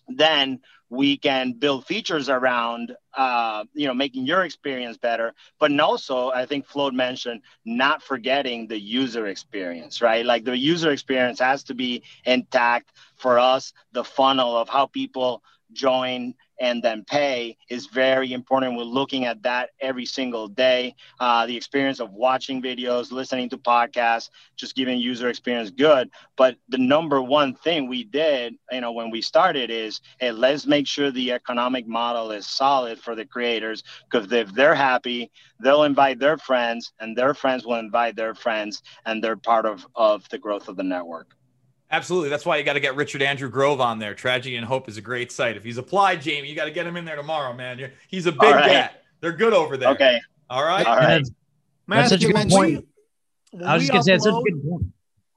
then 0.08 0.58
we 0.90 1.16
can 1.16 1.52
build 1.52 1.84
features 1.86 2.28
around 2.28 2.94
uh, 3.16 3.64
you 3.74 3.86
know 3.86 3.94
making 3.94 4.26
your 4.26 4.42
experience 4.44 4.96
better. 4.96 5.34
But 5.58 5.78
also 5.80 6.30
i 6.30 6.46
think 6.46 6.66
Flote 6.66 6.94
mentioned 6.94 7.42
not 7.64 8.02
forgetting 8.02 8.66
the 8.68 8.78
user 8.78 9.26
experience 9.26 10.00
right? 10.02 10.24
Like 10.24 10.44
the 10.44 10.56
user 10.56 10.90
experience 10.90 11.38
has 11.40 11.64
to 11.64 11.74
be 11.74 12.02
intact 12.24 12.92
for 13.16 13.38
us 13.38 13.72
the 13.92 14.04
funnel 14.04 14.56
of 14.56 14.68
how 14.68 14.86
people 14.86 15.42
join 15.72 16.34
and 16.60 16.82
then 16.82 17.04
pay 17.04 17.56
is 17.68 17.86
very 17.86 18.32
important. 18.32 18.76
We're 18.76 18.84
looking 18.84 19.24
at 19.24 19.42
that 19.42 19.70
every 19.80 20.06
single 20.06 20.48
day. 20.48 20.94
Uh, 21.20 21.46
the 21.46 21.56
experience 21.56 22.00
of 22.00 22.12
watching 22.12 22.62
videos, 22.62 23.12
listening 23.12 23.48
to 23.50 23.58
podcasts, 23.58 24.30
just 24.56 24.74
giving 24.74 24.98
user 24.98 25.28
experience 25.28 25.70
good. 25.70 26.10
But 26.36 26.56
the 26.68 26.78
number 26.78 27.22
one 27.22 27.54
thing 27.54 27.88
we 27.88 28.04
did, 28.04 28.54
you 28.70 28.80
know, 28.80 28.92
when 28.92 29.10
we 29.10 29.22
started 29.22 29.70
is, 29.70 30.00
hey, 30.18 30.32
let's 30.32 30.66
make 30.66 30.86
sure 30.86 31.10
the 31.10 31.32
economic 31.32 31.86
model 31.86 32.30
is 32.32 32.46
solid 32.46 32.98
for 32.98 33.14
the 33.14 33.24
creators 33.24 33.82
because 34.10 34.30
if 34.32 34.52
they're 34.54 34.74
happy, 34.74 35.30
they'll 35.60 35.84
invite 35.84 36.18
their 36.18 36.38
friends, 36.38 36.92
and 37.00 37.16
their 37.16 37.34
friends 37.34 37.64
will 37.64 37.76
invite 37.76 38.16
their 38.16 38.34
friends, 38.34 38.82
and 39.06 39.22
they're 39.22 39.36
part 39.36 39.66
of 39.66 39.86
of 39.94 40.28
the 40.30 40.38
growth 40.38 40.68
of 40.68 40.76
the 40.76 40.82
network. 40.82 41.37
Absolutely. 41.90 42.28
That's 42.28 42.44
why 42.44 42.58
you 42.58 42.64
got 42.64 42.74
to 42.74 42.80
get 42.80 42.96
Richard 42.96 43.22
Andrew 43.22 43.48
Grove 43.48 43.80
on 43.80 43.98
there. 43.98 44.14
Tragedy 44.14 44.56
and 44.56 44.66
Hope 44.66 44.88
is 44.88 44.96
a 44.98 45.00
great 45.00 45.32
site. 45.32 45.56
If 45.56 45.64
he's 45.64 45.78
applied, 45.78 46.20
Jamie, 46.20 46.48
you 46.48 46.54
got 46.54 46.66
to 46.66 46.70
get 46.70 46.86
him 46.86 46.96
in 46.96 47.04
there 47.04 47.16
tomorrow, 47.16 47.54
man. 47.54 47.78
You're, 47.78 47.90
he's 48.08 48.26
a 48.26 48.32
big 48.32 48.42
right. 48.42 48.70
cat. 48.70 49.04
They're 49.20 49.32
good 49.32 49.54
over 49.54 49.76
there. 49.76 49.90
Okay. 49.90 50.20
All 50.50 50.64
right. 50.64 50.86
All 50.86 50.96
right. 50.96 51.24
That's 51.88 52.10
such 52.10 52.22
a 52.24 52.28
Matthew, 52.28 52.28
good 52.28 52.34
when 52.34 52.50
point. 52.50 52.70
we- 53.52 53.64
I 53.64 53.74
was 53.74 53.82
just 53.82 53.92
gonna 53.92 54.02
say, 54.02 54.12
it's 54.12 54.24
such 54.24 54.34
a 54.34 54.42
good 54.42 54.62
point. 54.62 54.84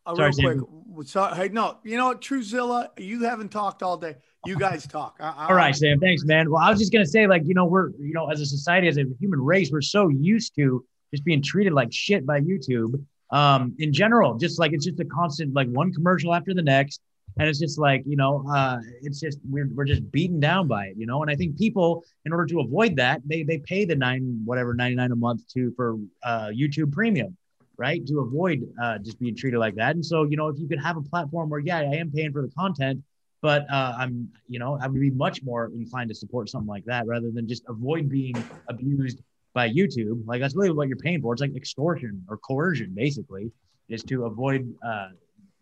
Uh, 0.05 0.15
Sorry, 0.15 0.27
real 0.27 0.33
Sam. 0.33 0.65
quick. 0.93 1.07
Sorry, 1.07 1.35
hey, 1.35 1.47
no, 1.47 1.77
you 1.85 1.95
know 1.95 2.07
what, 2.07 2.19
Truthzilla, 2.19 2.89
you 2.97 3.23
haven't 3.23 3.49
talked 3.49 3.81
all 3.81 3.95
day. 3.95 4.17
You 4.45 4.59
guys 4.59 4.85
talk. 4.85 5.15
I, 5.21 5.29
I, 5.29 5.47
All 5.47 5.55
right, 5.55 5.73
Sam. 5.73 5.99
Thanks, 5.99 6.25
man. 6.25 6.51
Well, 6.51 6.61
I 6.61 6.69
was 6.69 6.79
just 6.79 6.91
gonna 6.91 7.05
say, 7.05 7.25
like, 7.27 7.43
you 7.45 7.53
know, 7.53 7.65
we're, 7.65 7.91
you 7.91 8.11
know, 8.13 8.29
as 8.29 8.41
a 8.41 8.45
society, 8.45 8.89
as 8.89 8.97
a 8.97 9.05
human 9.19 9.39
race, 9.39 9.71
we're 9.71 9.81
so 9.81 10.09
used 10.09 10.53
to 10.55 10.83
just 11.11 11.23
being 11.23 11.41
treated 11.41 11.71
like 11.71 11.93
shit 11.93 12.25
by 12.25 12.41
YouTube. 12.41 13.01
Um, 13.31 13.75
in 13.79 13.93
general, 13.93 14.37
just 14.37 14.59
like 14.59 14.73
it's 14.73 14.85
just 14.85 14.99
a 14.99 15.05
constant, 15.05 15.53
like 15.53 15.67
one 15.69 15.93
commercial 15.93 16.33
after 16.33 16.53
the 16.53 16.61
next, 16.61 17.01
and 17.39 17.47
it's 17.47 17.59
just 17.59 17.79
like, 17.79 18.03
you 18.05 18.17
know, 18.17 18.45
uh, 18.51 18.79
it's 19.01 19.19
just 19.19 19.39
we're 19.49 19.69
we're 19.73 19.85
just 19.85 20.09
beaten 20.11 20.39
down 20.39 20.67
by 20.67 20.87
it, 20.87 20.97
you 20.97 21.05
know. 21.05 21.21
And 21.21 21.31
I 21.31 21.35
think 21.35 21.57
people, 21.57 22.03
in 22.25 22.33
order 22.33 22.45
to 22.47 22.59
avoid 22.59 22.97
that, 22.97 23.21
they 23.25 23.43
they 23.43 23.59
pay 23.59 23.85
the 23.85 23.95
nine 23.95 24.41
whatever 24.43 24.73
ninety 24.73 24.95
nine 24.95 25.11
a 25.11 25.15
month 25.15 25.47
to 25.53 25.71
for 25.75 25.97
uh, 26.23 26.49
YouTube 26.49 26.91
Premium 26.91 27.37
right? 27.77 28.05
To 28.05 28.19
avoid 28.19 28.61
uh, 28.79 28.99
just 28.99 29.19
being 29.19 29.35
treated 29.35 29.57
like 29.59 29.73
that. 29.75 29.95
And 29.95 30.05
so, 30.05 30.23
you 30.23 30.37
know, 30.37 30.49
if 30.49 30.59
you 30.59 30.67
could 30.67 30.79
have 30.79 30.97
a 30.97 31.01
platform 31.01 31.49
where, 31.49 31.59
yeah, 31.59 31.79
I 31.79 31.95
am 31.95 32.11
paying 32.11 32.31
for 32.31 32.43
the 32.43 32.49
content, 32.49 33.01
but 33.41 33.65
uh, 33.71 33.93
I'm, 33.97 34.29
you 34.47 34.59
know, 34.59 34.77
I 34.79 34.87
would 34.87 35.01
be 35.01 35.09
much 35.09 35.41
more 35.41 35.71
inclined 35.73 36.09
to 36.09 36.15
support 36.15 36.47
something 36.47 36.67
like 36.67 36.85
that 36.85 37.07
rather 37.07 37.31
than 37.31 37.47
just 37.47 37.63
avoid 37.67 38.07
being 38.07 38.35
abused 38.69 39.21
by 39.53 39.69
YouTube. 39.69 40.23
Like 40.25 40.41
that's 40.41 40.55
really 40.55 40.71
what 40.71 40.87
you're 40.87 40.97
paying 40.97 41.21
for. 41.21 41.33
It's 41.33 41.41
like 41.41 41.55
extortion 41.55 42.23
or 42.29 42.37
coercion, 42.37 42.93
basically, 42.95 43.51
is 43.89 44.03
to 44.03 44.25
avoid, 44.25 44.73
uh, 44.85 45.09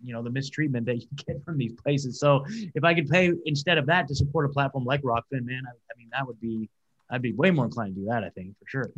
you 0.03 0.13
know, 0.13 0.21
the 0.23 0.29
mistreatment 0.29 0.85
that 0.85 0.97
you 0.97 1.07
get 1.27 1.43
from 1.43 1.57
these 1.57 1.73
places. 1.73 2.19
So 2.19 2.45
if 2.47 2.83
I 2.83 2.93
could 2.93 3.09
pay 3.09 3.31
instead 3.45 3.77
of 3.77 3.85
that 3.87 4.07
to 4.07 4.15
support 4.15 4.45
a 4.45 4.49
platform 4.49 4.85
like 4.85 5.01
Rokfin, 5.01 5.43
man, 5.43 5.63
I, 5.67 5.71
I 5.71 5.93
mean, 5.97 6.09
that 6.11 6.25
would 6.25 6.39
be, 6.39 6.69
I'd 7.09 7.21
be 7.21 7.33
way 7.33 7.51
more 7.51 7.65
inclined 7.65 7.95
to 7.95 8.01
do 8.01 8.07
that. 8.07 8.23
I 8.23 8.29
think 8.29 8.55
for 8.59 8.67
sure. 8.67 8.91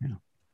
Yeah. 0.00 0.08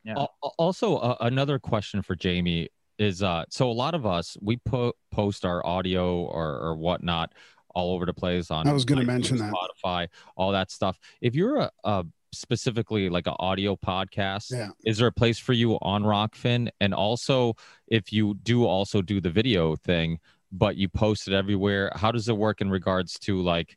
Yeah. 0.05 0.15
Al- 0.17 0.55
Also, 0.59 0.97
uh, 0.97 1.17
another 1.21 1.59
question 1.59 2.03
for 2.03 2.15
Jamie 2.15 2.69
is 2.99 3.23
uh, 3.23 3.45
so 3.49 3.71
a 3.71 3.73
lot 3.73 3.95
of 3.95 4.05
us 4.07 4.37
we 4.41 4.57
po- 4.59 4.93
post 5.11 5.45
our 5.45 5.65
audio 5.65 6.23
or, 6.23 6.59
or 6.59 6.77
whatnot 6.77 7.33
all 7.75 7.95
over 7.95 8.05
the 8.07 8.13
place 8.15 8.51
on. 8.51 8.67
I 8.67 8.73
was 8.73 8.85
gonna 8.85 9.03
iTunes, 9.03 9.07
mention 9.07 9.37
that. 9.39 9.53
Spotify, 9.53 10.09
all 10.37 10.53
that 10.53 10.71
stuff. 10.71 10.99
If 11.21 11.35
you're 11.35 11.59
a, 11.59 11.71
a 11.85 12.05
specifically 12.33 13.09
like 13.09 13.27
an 13.27 13.37
audio 13.39 13.77
podcast, 13.77 14.53
Yeah. 14.53 14.71
is 14.85 14.99
there 14.99 15.09
a 15.09 15.13
place 15.13 15.39
for 15.39 15.53
you 15.53 15.79
on 15.83 16.03
Rokfin? 16.03 16.69
And 16.81 16.95
also, 16.95 17.55
if 17.87 18.13
you 18.13 18.35
do 18.43 18.65
also 18.65 19.03
do 19.03 19.21
the 19.21 19.31
video 19.31 19.77
thing, 19.77 20.19
but 20.53 20.77
you 20.77 20.89
post 20.89 21.29
it 21.29 21.35
everywhere, 21.35 21.93
how 21.95 22.13
does 22.13 22.29
it 22.29 22.37
work 22.37 22.61
in 22.61 22.71
regards 22.71 23.19
to 23.21 23.41
like? 23.43 23.77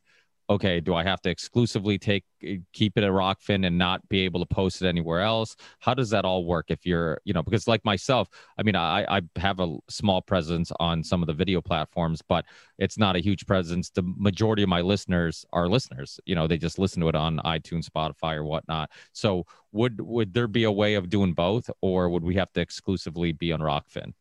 Okay, 0.50 0.80
do 0.80 0.94
I 0.94 1.04
have 1.04 1.22
to 1.22 1.30
exclusively 1.30 1.98
take 1.98 2.24
keep 2.72 2.98
it 2.98 3.04
at 3.04 3.10
Rokfin 3.10 3.66
and 3.66 3.78
not 3.78 4.06
be 4.08 4.20
able 4.20 4.40
to 4.40 4.46
post 4.46 4.82
it 4.82 4.88
anywhere 4.88 5.20
else? 5.20 5.56
How 5.78 5.94
does 5.94 6.10
that 6.10 6.24
all 6.24 6.44
work 6.44 6.66
if 6.68 6.84
you're, 6.84 7.20
you 7.24 7.32
know, 7.32 7.42
because 7.42 7.68
like 7.68 7.84
myself, 7.84 8.28
I 8.58 8.62
mean, 8.62 8.74
I, 8.74 9.04
I 9.08 9.20
have 9.36 9.60
a 9.60 9.78
small 9.88 10.20
presence 10.20 10.72
on 10.80 11.04
some 11.04 11.22
of 11.22 11.28
the 11.28 11.32
video 11.32 11.60
platforms, 11.60 12.20
but 12.28 12.44
it's 12.78 12.98
not 12.98 13.16
a 13.16 13.20
huge 13.20 13.46
presence. 13.46 13.90
The 13.90 14.02
majority 14.04 14.62
of 14.62 14.68
my 14.68 14.80
listeners 14.80 15.46
are 15.52 15.68
listeners, 15.68 16.18
you 16.26 16.34
know, 16.34 16.46
they 16.46 16.58
just 16.58 16.78
listen 16.78 17.00
to 17.02 17.08
it 17.08 17.14
on 17.14 17.38
iTunes, 17.44 17.88
Spotify, 17.88 18.36
or 18.36 18.44
whatnot. 18.44 18.90
So 19.12 19.46
would 19.70 20.00
would 20.00 20.34
there 20.34 20.48
be 20.48 20.64
a 20.64 20.72
way 20.72 20.94
of 20.94 21.08
doing 21.08 21.32
both, 21.32 21.70
or 21.80 22.10
would 22.10 22.24
we 22.24 22.34
have 22.34 22.52
to 22.52 22.60
exclusively 22.60 23.32
be 23.32 23.52
on 23.52 23.60
Rokfin? 23.60 24.12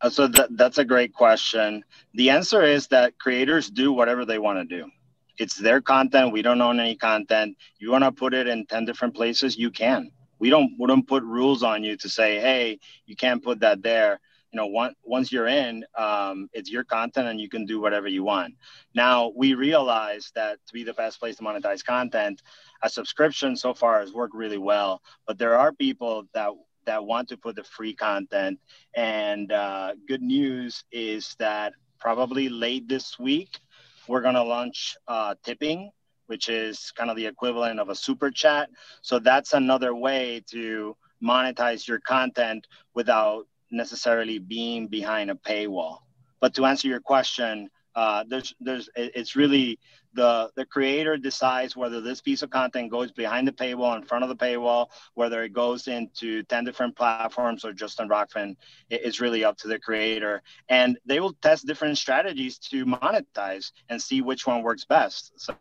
Uh, 0.00 0.10
So 0.10 0.28
that, 0.28 0.56
that's 0.56 0.78
a 0.78 0.84
great 0.84 1.14
question. 1.14 1.84
The 2.14 2.30
answer 2.30 2.62
is 2.62 2.88
that 2.88 3.18
creators 3.18 3.70
do 3.70 3.92
whatever 3.92 4.24
they 4.24 4.38
want 4.38 4.58
to 4.58 4.76
do. 4.76 4.90
It's 5.38 5.56
their 5.56 5.80
content. 5.80 6.32
We 6.32 6.42
don't 6.42 6.60
own 6.60 6.80
any 6.80 6.96
content. 6.96 7.56
You 7.78 7.90
want 7.90 8.04
to 8.04 8.12
put 8.12 8.34
it 8.34 8.46
in 8.46 8.66
10 8.66 8.84
different 8.84 9.14
places, 9.14 9.56
you 9.56 9.70
can. 9.70 10.10
We 10.38 10.50
don't 10.50 10.72
we 10.78 10.86
don't 10.88 11.06
put 11.06 11.22
rules 11.22 11.62
on 11.62 11.84
you 11.84 11.96
to 11.98 12.08
say, 12.08 12.40
hey, 12.40 12.78
you 13.06 13.14
can't 13.16 13.42
put 13.42 13.60
that 13.60 13.82
there. 13.82 14.20
You 14.52 14.56
know, 14.58 14.66
once 14.66 14.94
once 15.04 15.30
you're 15.32 15.46
in, 15.46 15.84
um, 15.96 16.48
it's 16.52 16.70
your 16.70 16.84
content 16.84 17.28
and 17.28 17.40
you 17.40 17.48
can 17.48 17.64
do 17.64 17.80
whatever 17.80 18.08
you 18.08 18.24
want. 18.24 18.54
Now 18.94 19.32
we 19.36 19.54
realize 19.54 20.32
that 20.34 20.58
to 20.66 20.72
be 20.72 20.82
the 20.84 20.94
best 20.94 21.20
place 21.20 21.36
to 21.36 21.42
monetize 21.42 21.84
content, 21.84 22.42
a 22.82 22.88
subscription 22.90 23.56
so 23.56 23.72
far 23.72 24.00
has 24.00 24.12
worked 24.12 24.34
really 24.34 24.58
well. 24.58 25.00
But 25.26 25.38
there 25.38 25.56
are 25.58 25.72
people 25.72 26.24
that 26.34 26.50
that 26.86 27.04
want 27.04 27.28
to 27.28 27.36
put 27.36 27.56
the 27.56 27.64
free 27.64 27.94
content. 27.94 28.58
And 28.94 29.52
uh, 29.52 29.94
good 30.08 30.22
news 30.22 30.84
is 30.92 31.34
that 31.38 31.72
probably 31.98 32.48
late 32.48 32.88
this 32.88 33.18
week, 33.18 33.60
we're 34.08 34.20
going 34.20 34.34
to 34.34 34.42
launch 34.42 34.96
uh, 35.08 35.34
tipping, 35.44 35.90
which 36.26 36.48
is 36.48 36.92
kind 36.96 37.10
of 37.10 37.16
the 37.16 37.26
equivalent 37.26 37.80
of 37.80 37.88
a 37.88 37.94
super 37.94 38.30
chat. 38.30 38.70
So 39.02 39.18
that's 39.18 39.52
another 39.52 39.94
way 39.94 40.42
to 40.50 40.96
monetize 41.22 41.86
your 41.86 42.00
content 42.00 42.66
without 42.94 43.46
necessarily 43.70 44.38
being 44.38 44.88
behind 44.88 45.30
a 45.30 45.34
paywall. 45.34 45.98
But 46.40 46.54
to 46.54 46.66
answer 46.66 46.88
your 46.88 47.00
question, 47.00 47.70
uh, 47.94 48.24
there's 48.28 48.54
there's 48.60 48.88
it's 48.96 49.36
really 49.36 49.78
the 50.14 50.50
the 50.56 50.64
creator 50.66 51.16
decides 51.16 51.76
whether 51.76 52.00
this 52.00 52.20
piece 52.20 52.42
of 52.42 52.50
content 52.50 52.90
goes 52.90 53.10
behind 53.12 53.46
the 53.48 53.52
paywall 53.52 53.96
in 53.96 54.02
front 54.02 54.22
of 54.24 54.28
the 54.28 54.36
paywall 54.36 54.86
whether 55.14 55.42
it 55.42 55.52
goes 55.52 55.88
into 55.88 56.42
10 56.44 56.64
different 56.64 56.96
platforms 56.96 57.64
or 57.64 57.72
just 57.72 58.00
on 58.00 58.08
Rokfin. 58.08 58.56
It- 58.90 59.00
it's 59.04 59.20
really 59.20 59.44
up 59.44 59.56
to 59.58 59.68
the 59.68 59.78
creator. 59.78 60.42
And 60.68 60.98
they 61.06 61.20
will 61.20 61.32
test 61.34 61.66
different 61.66 61.98
strategies 61.98 62.58
to 62.70 62.84
monetize 62.86 63.72
and 63.88 64.00
see 64.00 64.20
which 64.22 64.46
one 64.46 64.62
works 64.62 64.84
best. 64.84 65.32
So 65.36 65.54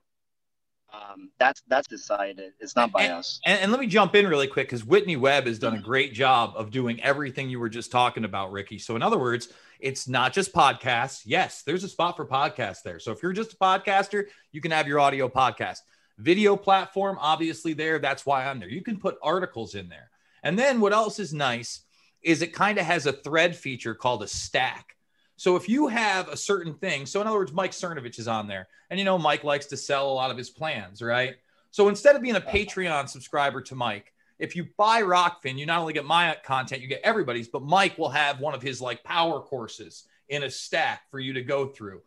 um, 0.93 1.31
that's 1.39 1.61
that's 1.68 1.88
decided 1.88 2.53
it's 2.59 2.76
not 2.76 2.91
by 2.91 3.07
us 3.07 3.39
And, 3.45 3.59
and 3.61 3.72
let 3.72 3.80
me 3.80 3.88
jump 3.88 4.15
in 4.15 4.27
really 4.27 4.47
quick 4.47 4.68
because 4.68 4.84
Whitney 4.84 5.15
Webb 5.15 5.45
has 5.45 5.57
done 5.57 5.76
a 5.76 5.81
great 5.81 6.13
job 6.13 6.53
of 6.55 6.72
doing 6.72 7.01
everything 7.01 7.49
you 7.49 7.59
were 7.59 7.69
just 7.69 7.91
talking 7.91 8.26
about, 8.26 8.51
Ricky. 8.51 8.77
So, 8.77 8.95
in 8.95 9.01
other 9.01 9.18
words, 9.18 9.49
it's 9.80 10.07
not 10.07 10.34
just 10.34 10.53
podcasts. 10.53 11.22
Yes, 11.26 11.63
there's 11.63 11.84
a 11.84 11.89
spot 11.89 12.18
for 12.18 12.26
podcasts 12.26 12.84
there. 12.84 12.99
So, 12.99 13.11
if 13.11 13.23
you're 13.23 13.34
just 13.34 13.53
a 13.53 13.57
podcaster, 13.57 14.26
you 14.51 14.61
can 14.61 14.72
have 14.72 14.88
your 14.88 14.99
audio 14.99 15.30
podcast. 15.30 15.80
Video 16.18 16.55
platform, 16.55 17.18
obviously, 17.19 17.73
there. 17.73 17.97
That's 17.99 18.26
why 18.26 18.45
I'm 18.45 18.59
there. 18.59 18.69
You 18.69 18.84
can 18.84 18.99
put 18.99 19.18
articles 19.23 19.76
in 19.76 19.89
there. 19.89 20.09
And 20.43 20.57
then 20.57 20.80
what 20.81 20.93
else 20.93 21.19
is 21.19 21.34
nice 21.34 21.81
is 22.22 22.41
it 22.41 22.53
kind 22.53 22.77
of 22.77 22.85
has 22.85 23.05
a 23.05 23.13
thread 23.13 23.55
feature 23.55 23.95
called 23.95 24.23
a 24.23 24.27
stack. 24.27 24.95
So 25.41 25.55
if 25.55 25.68
you 25.68 25.88
have 25.88 26.27
a 26.27 26.38
certain 26.38 26.76
thing, 26.76 27.07
so 27.07 27.19
in 27.19 27.26
other 27.26 27.39
words, 27.39 27.51
Mike 27.51 27.72
Cernovich 27.72 28.19
is 28.19 28.27
on 28.27 28.47
there, 28.47 28.68
and 28.91 28.99
you 28.99 29.05
know 29.05 29.18
Mike 29.18 29.43
likes 29.43 29.65
to 29.65 29.76
sell 29.76 30.11
a 30.11 30.13
lot 30.13 30.30
of 30.30 30.38
his 30.38 30.51
plans, 30.51 31.01
right? 31.01 31.34
So 31.72 31.89
instead 31.89 32.15
of 32.15 32.22
being 32.22 32.35
a 32.35 32.41
Patreon 32.41 33.09
subscriber 33.09 33.59
to 33.61 33.73
Mike, 33.73 34.13
if 34.38 34.55
you 34.55 34.68
buy 34.77 35.01
Rokfin, 35.01 35.57
you 35.57 35.65
not 35.65 35.80
only 35.80 35.93
get 35.93 36.05
my 36.05 36.38
content, 36.43 36.84
you 36.84 36.88
get 36.88 37.01
everybody's, 37.03 37.47
but 37.47 37.63
Mike 37.63 37.97
will 37.97 38.09
have 38.09 38.39
one 38.39 38.53
of 38.53 38.61
his 38.61 38.81
like 38.81 39.03
power 39.03 39.39
courses 39.39 40.03
in 40.30 40.43
a 40.43 40.49
stack 40.51 41.09
for 41.09 41.19
you 41.19 41.34
to 41.34 41.41
go 41.41 41.65
through. 41.65 42.01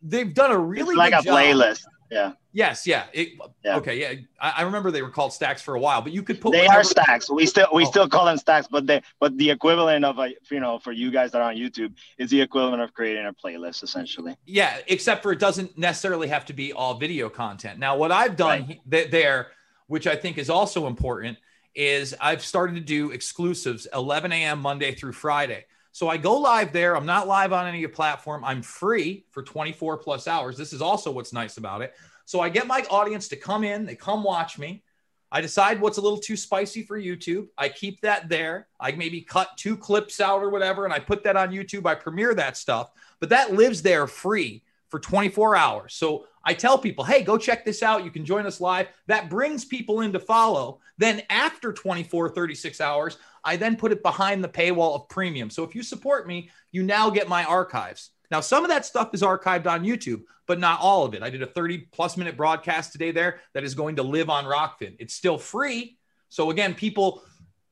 They've 0.00 0.32
done 0.32 0.52
a 0.52 0.58
really 0.58 0.90
It's 0.90 0.98
like 0.98 1.14
a 1.14 1.24
job. 1.24 1.36
playlist. 1.36 1.82
Yeah. 2.10 2.32
Yes, 2.52 2.86
yeah. 2.86 3.04
It, 3.12 3.30
Okay, 3.64 4.00
yeah. 4.00 4.14
I, 4.40 4.54
I 4.58 4.62
remember 4.62 4.90
they 4.90 5.02
were 5.02 5.10
called 5.10 5.32
stacks 5.32 5.60
for 5.62 5.74
a 5.74 5.80
while, 5.80 6.00
but 6.00 6.12
you 6.12 6.22
could 6.22 6.40
put 6.40 6.52
They 6.52 6.60
whatever- 6.62 6.80
are 6.80 6.84
stacks. 6.84 7.30
We 7.30 7.44
still 7.46 7.66
we 7.72 7.84
Oh. 7.84 7.90
still 7.90 8.08
call 8.08 8.24
them 8.24 8.38
stacks, 8.38 8.66
but 8.70 8.86
they 8.86 9.02
but 9.20 9.36
the 9.36 9.50
equivalent 9.50 10.04
of 10.04 10.18
a 10.18 10.30
you 10.50 10.60
know 10.60 10.78
for 10.78 10.92
you 10.92 11.10
guys 11.10 11.32
that 11.32 11.42
are 11.42 11.50
on 11.50 11.56
YouTube 11.56 11.92
is 12.16 12.30
the 12.30 12.40
equivalent 12.40 12.80
of 12.82 12.94
creating 12.94 13.26
a 13.26 13.32
playlist 13.32 13.82
essentially. 13.82 14.36
Yeah, 14.46 14.78
except 14.86 15.22
for 15.22 15.32
it 15.32 15.38
doesn't 15.38 15.76
necessarily 15.76 16.28
have 16.28 16.46
to 16.46 16.52
be 16.52 16.72
all 16.72 16.94
video 16.94 17.28
content. 17.28 17.78
Now, 17.78 17.96
what 17.96 18.10
I've 18.10 18.36
done 18.36 18.64
he- 18.64 18.80
th- 18.90 19.10
there, 19.10 19.48
which 19.86 20.06
I 20.06 20.16
think 20.16 20.38
is 20.38 20.48
also 20.50 20.86
important, 20.86 21.36
is 21.74 22.14
I've 22.20 22.42
started 22.44 22.74
to 22.76 22.80
do 22.80 23.10
exclusives 23.12 23.86
11 23.94 24.32
a.m. 24.32 24.60
Monday 24.60 24.94
through 24.94 25.12
Friday. 25.12 25.66
So 25.98 26.08
I 26.08 26.16
go 26.16 26.36
live 26.36 26.72
there. 26.72 26.96
I'm 26.96 27.06
not 27.06 27.26
live 27.26 27.52
on 27.52 27.66
any 27.66 27.84
platform. 27.88 28.44
I'm 28.44 28.62
free 28.62 29.24
for 29.30 29.42
24 29.42 29.96
plus 29.96 30.28
hours. 30.28 30.56
This 30.56 30.72
is 30.72 30.80
also 30.80 31.10
what's 31.10 31.32
nice 31.32 31.56
about 31.56 31.82
it. 31.82 31.92
So 32.24 32.38
I 32.38 32.50
get 32.50 32.68
my 32.68 32.84
audience 32.88 33.26
to 33.26 33.36
come 33.36 33.64
in, 33.64 33.84
they 33.84 33.96
come 33.96 34.22
watch 34.22 34.60
me. 34.60 34.84
I 35.32 35.40
decide 35.40 35.80
what's 35.80 35.98
a 35.98 36.00
little 36.00 36.20
too 36.20 36.36
spicy 36.36 36.84
for 36.84 37.00
YouTube. 37.00 37.48
I 37.58 37.68
keep 37.68 38.00
that 38.02 38.28
there. 38.28 38.68
I 38.78 38.92
maybe 38.92 39.22
cut 39.22 39.56
two 39.56 39.76
clips 39.76 40.20
out 40.20 40.40
or 40.40 40.50
whatever, 40.50 40.84
and 40.84 40.94
I 40.94 41.00
put 41.00 41.24
that 41.24 41.34
on 41.34 41.50
YouTube. 41.50 41.84
I 41.84 41.96
premiere 41.96 42.32
that 42.36 42.56
stuff, 42.56 42.92
but 43.18 43.30
that 43.30 43.54
lives 43.54 43.82
there 43.82 44.06
free 44.06 44.62
for 44.90 45.00
24 45.00 45.56
hours. 45.56 45.94
So 45.94 46.26
I 46.44 46.54
tell 46.54 46.78
people, 46.78 47.04
hey, 47.04 47.22
go 47.24 47.36
check 47.36 47.64
this 47.64 47.82
out. 47.82 48.04
You 48.04 48.12
can 48.12 48.24
join 48.24 48.46
us 48.46 48.60
live. 48.60 48.86
That 49.08 49.28
brings 49.28 49.64
people 49.64 50.02
in 50.02 50.12
to 50.12 50.20
follow. 50.20 50.78
Then 50.96 51.22
after 51.28 51.72
24, 51.72 52.30
36 52.30 52.80
hours, 52.80 53.18
I 53.44 53.56
then 53.56 53.76
put 53.76 53.92
it 53.92 54.02
behind 54.02 54.42
the 54.42 54.48
paywall 54.48 54.94
of 54.94 55.08
premium. 55.08 55.50
So 55.50 55.64
if 55.64 55.74
you 55.74 55.82
support 55.82 56.26
me, 56.26 56.50
you 56.72 56.82
now 56.82 57.10
get 57.10 57.28
my 57.28 57.44
archives. 57.44 58.10
Now, 58.30 58.40
some 58.40 58.64
of 58.64 58.70
that 58.70 58.84
stuff 58.84 59.10
is 59.14 59.22
archived 59.22 59.66
on 59.66 59.84
YouTube, 59.84 60.22
but 60.46 60.58
not 60.58 60.80
all 60.80 61.04
of 61.04 61.14
it. 61.14 61.22
I 61.22 61.30
did 61.30 61.42
a 61.42 61.46
30 61.46 61.88
plus 61.92 62.16
minute 62.16 62.36
broadcast 62.36 62.92
today 62.92 63.10
there 63.10 63.40
that 63.54 63.64
is 63.64 63.74
going 63.74 63.96
to 63.96 64.02
live 64.02 64.28
on 64.28 64.44
Rokfin. 64.44 64.96
It's 64.98 65.14
still 65.14 65.38
free. 65.38 65.96
So 66.28 66.50
again, 66.50 66.74
people 66.74 67.22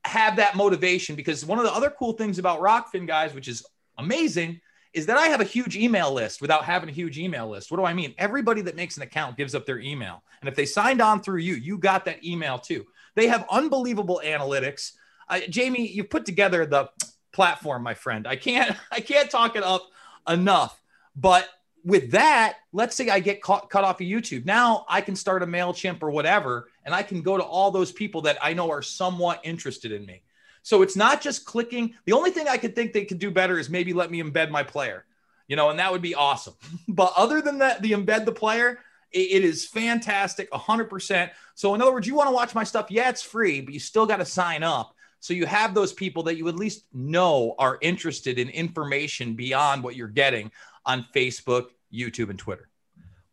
have 0.03 0.37
that 0.37 0.55
motivation 0.55 1.15
because 1.15 1.45
one 1.45 1.59
of 1.59 1.65
the 1.65 1.73
other 1.73 1.89
cool 1.89 2.13
things 2.13 2.39
about 2.39 2.59
Rokfin, 2.59 3.05
guys, 3.05 3.33
which 3.33 3.47
is 3.47 3.65
amazing, 3.97 4.61
is 4.93 5.05
that 5.05 5.17
I 5.17 5.27
have 5.27 5.41
a 5.41 5.45
huge 5.45 5.75
email 5.75 6.11
list 6.11 6.41
without 6.41 6.63
having 6.63 6.89
a 6.89 6.93
huge 6.93 7.19
email 7.19 7.47
list. 7.47 7.69
What 7.69 7.77
do 7.77 7.85
I 7.85 7.93
mean? 7.93 8.15
Everybody 8.17 8.61
that 8.61 8.75
makes 8.75 8.97
an 8.97 9.03
account 9.03 9.37
gives 9.37 9.53
up 9.53 9.65
their 9.65 9.79
email. 9.79 10.23
And 10.41 10.49
if 10.49 10.55
they 10.55 10.65
signed 10.65 11.01
on 11.01 11.21
through 11.21 11.41
you, 11.41 11.55
you 11.55 11.77
got 11.77 12.05
that 12.05 12.23
email 12.25 12.57
too. 12.57 12.85
They 13.15 13.27
have 13.27 13.45
unbelievable 13.51 14.21
analytics. 14.23 14.93
Uh, 15.29 15.41
Jamie, 15.49 15.87
you 15.87 16.03
put 16.03 16.25
together 16.25 16.65
the 16.65 16.89
platform, 17.31 17.83
my 17.83 17.93
friend. 17.93 18.27
I 18.27 18.35
can't 18.35 18.75
I 18.91 18.99
can't 18.99 19.29
talk 19.29 19.55
it 19.55 19.63
up 19.63 19.87
enough. 20.27 20.81
But 21.15 21.47
with 21.83 22.11
that, 22.11 22.57
let's 22.73 22.95
say 22.95 23.09
I 23.09 23.19
get 23.19 23.41
caught, 23.41 23.69
cut 23.69 23.83
off 23.83 24.01
of 24.01 24.07
YouTube. 24.07 24.45
Now 24.45 24.85
I 24.89 25.01
can 25.01 25.15
start 25.15 25.43
a 25.43 25.47
MailChimp 25.47 26.03
or 26.03 26.11
whatever, 26.11 26.69
and 26.83 26.93
I 26.93 27.01
can 27.01 27.21
go 27.21 27.37
to 27.37 27.43
all 27.43 27.71
those 27.71 27.91
people 27.91 28.21
that 28.23 28.37
I 28.41 28.53
know 28.53 28.69
are 28.69 28.81
somewhat 28.81 29.41
interested 29.43 29.91
in 29.91 30.05
me. 30.05 30.23
So 30.63 30.81
it's 30.81 30.97
not 30.97 31.21
just 31.21 31.45
clicking. 31.45 31.93
The 32.05 32.11
only 32.11 32.29
thing 32.29 32.47
I 32.47 32.57
could 32.57 32.75
think 32.75 32.91
they 32.91 33.05
could 33.05 33.19
do 33.19 33.31
better 33.31 33.57
is 33.57 33.69
maybe 33.69 33.93
let 33.93 34.11
me 34.11 34.21
embed 34.21 34.49
my 34.49 34.63
player, 34.63 35.05
you 35.47 35.55
know, 35.55 35.69
and 35.69 35.79
that 35.79 35.91
would 35.91 36.01
be 36.01 36.13
awesome. 36.13 36.55
but 36.89 37.13
other 37.15 37.41
than 37.41 37.59
that, 37.59 37.81
the 37.81 37.93
embed 37.93 38.25
the 38.25 38.33
player, 38.33 38.79
it 39.11 39.45
is 39.45 39.65
fantastic, 39.65 40.51
100%. 40.51 41.31
So, 41.55 41.73
in 41.73 41.81
other 41.81 41.93
words, 41.93 42.05
you 42.05 42.15
want 42.15 42.27
to 42.27 42.35
watch 42.35 42.53
my 42.53 42.65
stuff, 42.65 42.87
yeah, 42.89 43.09
it's 43.09 43.21
free, 43.21 43.61
but 43.61 43.73
you 43.73 43.79
still 43.79 44.05
got 44.05 44.17
to 44.17 44.25
sign 44.25 44.61
up. 44.61 44.93
So, 45.19 45.33
you 45.33 45.45
have 45.45 45.73
those 45.73 45.93
people 45.93 46.23
that 46.23 46.37
you 46.37 46.47
at 46.47 46.55
least 46.55 46.85
know 46.93 47.55
are 47.59 47.77
interested 47.81 48.39
in 48.39 48.49
information 48.49 49.33
beyond 49.33 49.83
what 49.83 49.95
you're 49.95 50.07
getting 50.07 50.51
on 50.85 51.05
Facebook, 51.15 51.67
YouTube, 51.93 52.29
and 52.29 52.39
Twitter. 52.39 52.69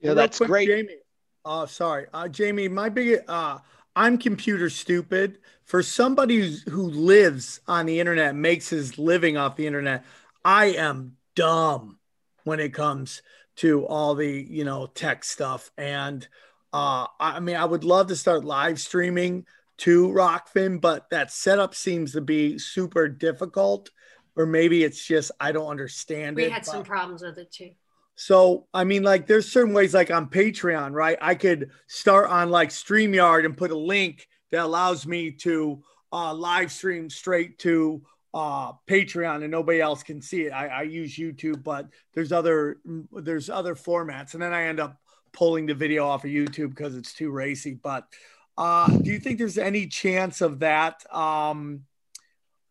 Yeah, 0.00 0.08
Real 0.08 0.14
that's 0.16 0.38
quick, 0.38 0.48
great. 0.48 0.68
Jamie. 0.68 0.96
Oh, 1.44 1.66
sorry, 1.66 2.06
uh, 2.12 2.28
Jamie. 2.28 2.68
My 2.68 2.88
big, 2.88 3.20
uh, 3.28 3.58
I'm 3.96 4.18
computer 4.18 4.70
stupid. 4.70 5.38
For 5.64 5.82
somebody 5.82 6.40
who's, 6.40 6.62
who 6.62 6.90
lives 6.90 7.60
on 7.66 7.86
the 7.86 8.00
internet, 8.00 8.34
makes 8.34 8.68
his 8.68 8.98
living 8.98 9.36
off 9.36 9.56
the 9.56 9.66
internet, 9.66 10.04
I 10.44 10.66
am 10.66 11.16
dumb 11.34 11.98
when 12.44 12.60
it 12.60 12.74
comes 12.74 13.22
to 13.56 13.86
all 13.86 14.14
the 14.14 14.28
you 14.28 14.64
know 14.64 14.86
tech 14.86 15.24
stuff. 15.24 15.70
And 15.78 16.26
uh, 16.72 17.06
I 17.20 17.40
mean, 17.40 17.56
I 17.56 17.64
would 17.64 17.84
love 17.84 18.08
to 18.08 18.16
start 18.16 18.44
live 18.44 18.80
streaming 18.80 19.46
to 19.78 20.08
Rokfin, 20.08 20.80
but 20.80 21.08
that 21.10 21.30
setup 21.32 21.74
seems 21.74 22.12
to 22.12 22.20
be 22.20 22.58
super 22.58 23.08
difficult. 23.08 23.90
Or 24.36 24.46
maybe 24.46 24.82
it's 24.82 25.04
just 25.04 25.30
I 25.38 25.52
don't 25.52 25.68
understand 25.68 26.36
We 26.36 26.44
it. 26.44 26.52
had 26.52 26.62
but- 26.64 26.70
some 26.72 26.82
problems 26.84 27.22
with 27.22 27.38
it 27.38 27.52
too. 27.52 27.70
so, 28.16 28.66
I 28.74 28.84
mean, 28.84 29.02
like, 29.02 29.26
there's 29.26 29.50
certain 29.50 29.74
ways, 29.74 29.94
like 29.94 30.10
on 30.10 30.28
Patreon, 30.28 30.92
right? 30.92 31.18
I 31.20 31.34
could 31.34 31.70
start 31.86 32.30
on 32.30 32.50
like 32.50 32.70
StreamYard 32.70 33.44
and 33.44 33.56
put 33.56 33.70
a 33.70 33.76
link 33.78 34.26
that 34.50 34.64
allows 34.64 35.06
me 35.06 35.30
to 35.32 35.82
uh, 36.12 36.32
live 36.34 36.70
stream 36.70 37.10
straight 37.10 37.58
to 37.60 38.02
uh, 38.32 38.72
Patreon, 38.88 39.42
and 39.42 39.50
nobody 39.50 39.80
else 39.80 40.02
can 40.02 40.20
see 40.20 40.42
it. 40.42 40.50
I, 40.50 40.66
I 40.66 40.82
use 40.82 41.16
YouTube, 41.16 41.62
but 41.62 41.88
there's 42.14 42.32
other 42.32 42.78
there's 43.12 43.48
other 43.50 43.74
formats, 43.76 44.34
and 44.34 44.42
then 44.42 44.52
I 44.52 44.64
end 44.64 44.80
up 44.80 45.00
pulling 45.32 45.66
the 45.66 45.74
video 45.74 46.06
off 46.06 46.24
of 46.24 46.30
YouTube 46.30 46.70
because 46.70 46.96
it's 46.96 47.14
too 47.14 47.30
racy. 47.30 47.74
But 47.80 48.06
uh, 48.56 48.88
do 48.88 49.10
you 49.10 49.18
think 49.18 49.38
there's 49.38 49.58
any 49.58 49.86
chance 49.86 50.40
of 50.40 50.60
that 50.60 51.04
um, 51.14 51.82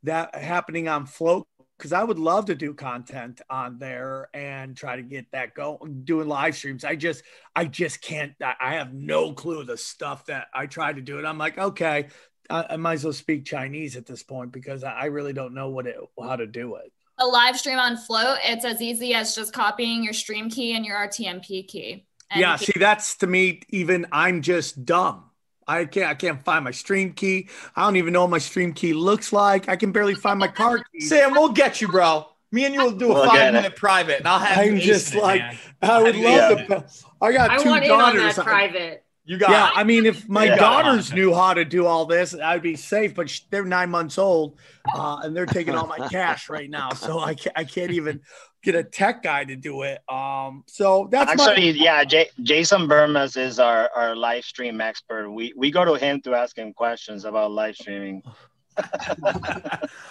that 0.03 0.35
happening 0.35 0.87
on 0.87 1.05
Flote? 1.05 1.47
because 1.77 1.91
I 1.91 2.03
would 2.03 2.19
love 2.19 2.45
to 2.45 2.55
do 2.55 2.73
content 2.73 3.41
on 3.49 3.77
there 3.77 4.29
and 4.33 4.73
try 4.77 4.95
to 4.95 5.01
get 5.01 5.29
that 5.33 5.53
going, 5.53 6.03
doing 6.05 6.29
live 6.29 6.55
streams. 6.55 6.85
I 6.85 6.95
just, 6.95 7.23
I 7.55 7.65
just 7.65 8.01
can't. 8.01 8.33
I 8.41 8.75
have 8.75 8.93
no 8.93 9.33
clue 9.33 9.65
the 9.65 9.75
stuff 9.75 10.27
that 10.27 10.47
I 10.53 10.65
try 10.67 10.93
to 10.93 11.01
do, 11.01 11.17
and 11.17 11.27
I'm 11.27 11.37
like, 11.37 11.57
okay, 11.57 12.07
I, 12.49 12.65
I 12.71 12.77
might 12.77 12.93
as 12.93 13.03
well 13.03 13.11
speak 13.11 13.43
Chinese 13.43 13.97
at 13.97 14.05
this 14.05 14.23
point 14.23 14.53
because 14.53 14.85
I 14.85 14.91
I 14.93 15.05
really 15.05 15.33
don't 15.33 15.53
know 15.53 15.69
what 15.69 15.87
it, 15.87 15.97
how 16.17 16.37
to 16.37 16.47
do 16.47 16.75
it. 16.75 16.91
A 17.19 17.25
live 17.25 17.59
stream 17.59 17.79
on 17.79 17.97
Flote, 17.97 18.37
it's 18.45 18.63
as 18.63 18.81
easy 18.81 19.13
as 19.13 19.35
just 19.35 19.51
copying 19.51 20.05
your 20.05 20.13
stream 20.13 20.49
key 20.49 20.75
and 20.75 20.85
your 20.85 20.95
RTMP 20.95 21.67
key. 21.67 22.05
And 22.31 22.39
yeah, 22.39 22.55
see, 22.55 22.73
that's 22.79 23.17
to 23.17 23.27
me. 23.27 23.61
Even 23.69 24.07
I'm 24.11 24.41
just 24.41 24.85
dumb. 24.85 25.25
I 25.67 25.85
can't. 25.85 26.09
I 26.09 26.13
can't 26.15 26.43
find 26.43 26.63
my 26.63 26.71
stream 26.71 27.13
key. 27.13 27.49
I 27.75 27.83
don't 27.83 27.95
even 27.95 28.13
know 28.13 28.21
what 28.21 28.29
my 28.29 28.37
stream 28.37 28.73
key 28.73 28.93
looks 28.93 29.31
like. 29.33 29.69
I 29.69 29.75
can 29.75 29.91
barely 29.91 30.15
find 30.15 30.39
my 30.39 30.47
car 30.47 30.79
key. 30.93 31.01
Sam, 31.01 31.31
we'll 31.31 31.49
get 31.49 31.81
you, 31.81 31.87
bro. 31.87 32.27
Me 32.51 32.65
and 32.65 32.73
you 32.75 32.81
will 32.81 32.91
do 32.91 33.11
a 33.11 33.13
We'll 33.15 33.25
five 33.25 33.53
minute 33.53 33.75
private, 33.75 34.19
and 34.19 34.27
I'll 34.27 34.39
have 34.39 34.57
I'm 34.59 34.79
just 34.79 35.11
acing 35.11 35.17
it, 35.17 35.21
like, 35.23 35.41
man. 35.41 35.57
I 35.81 36.03
would 36.03 36.15
Yeah. 36.15 36.49
love 36.49 36.67
to. 36.67 36.85
I 37.21 37.31
got 37.31 37.51
I 37.51 37.57
two 37.57 37.69
want 37.69 37.83
in 37.85 37.91
on 37.91 37.99
daughters. 37.99 38.35
that 38.35 38.45
private. 38.45 39.05
You 39.25 39.37
got 39.37 39.51
yeah, 39.51 39.71
I 39.73 39.83
mean, 39.85 40.05
if 40.05 40.27
my 40.27 40.43
You 40.43 40.49
got 40.49 40.55
it. 40.81 40.83
daughters 40.83 41.13
knew 41.13 41.33
how 41.33 41.53
to 41.53 41.63
do 41.63 41.85
all 41.85 42.05
this, 42.05 42.35
I'd 42.35 42.61
be 42.61 42.75
safe. 42.75 43.15
But 43.15 43.31
they're 43.49 43.63
nine 43.63 43.89
months 43.89 44.17
old, 44.17 44.57
uh, 44.93 45.21
and 45.23 45.35
they're 45.35 45.45
taking 45.45 45.75
all 45.75 45.87
my 45.87 45.99
cash 46.09 46.49
right 46.49 46.69
now, 46.69 46.93
so 46.93 47.19
I 47.19 47.33
can't, 47.33 47.57
I 47.57 47.63
can't 47.63 47.91
even 47.91 48.19
get 48.63 48.75
a 48.75 48.83
tech 48.83 49.21
guy 49.21 49.43
to 49.43 49.55
do 49.55 49.83
it. 49.83 50.01
Um, 50.09 50.63
so 50.67 51.07
that's 51.11 51.31
Actually, 51.31 51.73
my, 51.73 51.77
yeah, 51.77 52.03
J- 52.03 52.29
Jason 52.41 52.87
Bermas 52.87 53.37
is 53.37 53.59
our, 53.59 53.89
our 53.95 54.15
live 54.15 54.45
stream 54.45 54.81
expert. 54.81 55.29
We 55.29 55.53
we 55.55 55.69
go 55.69 55.85
to 55.85 55.95
him 55.95 56.21
to 56.21 56.33
ask 56.33 56.57
him 56.57 56.73
questions 56.73 57.25
about 57.25 57.51
live 57.51 57.75
streaming. 57.75 58.23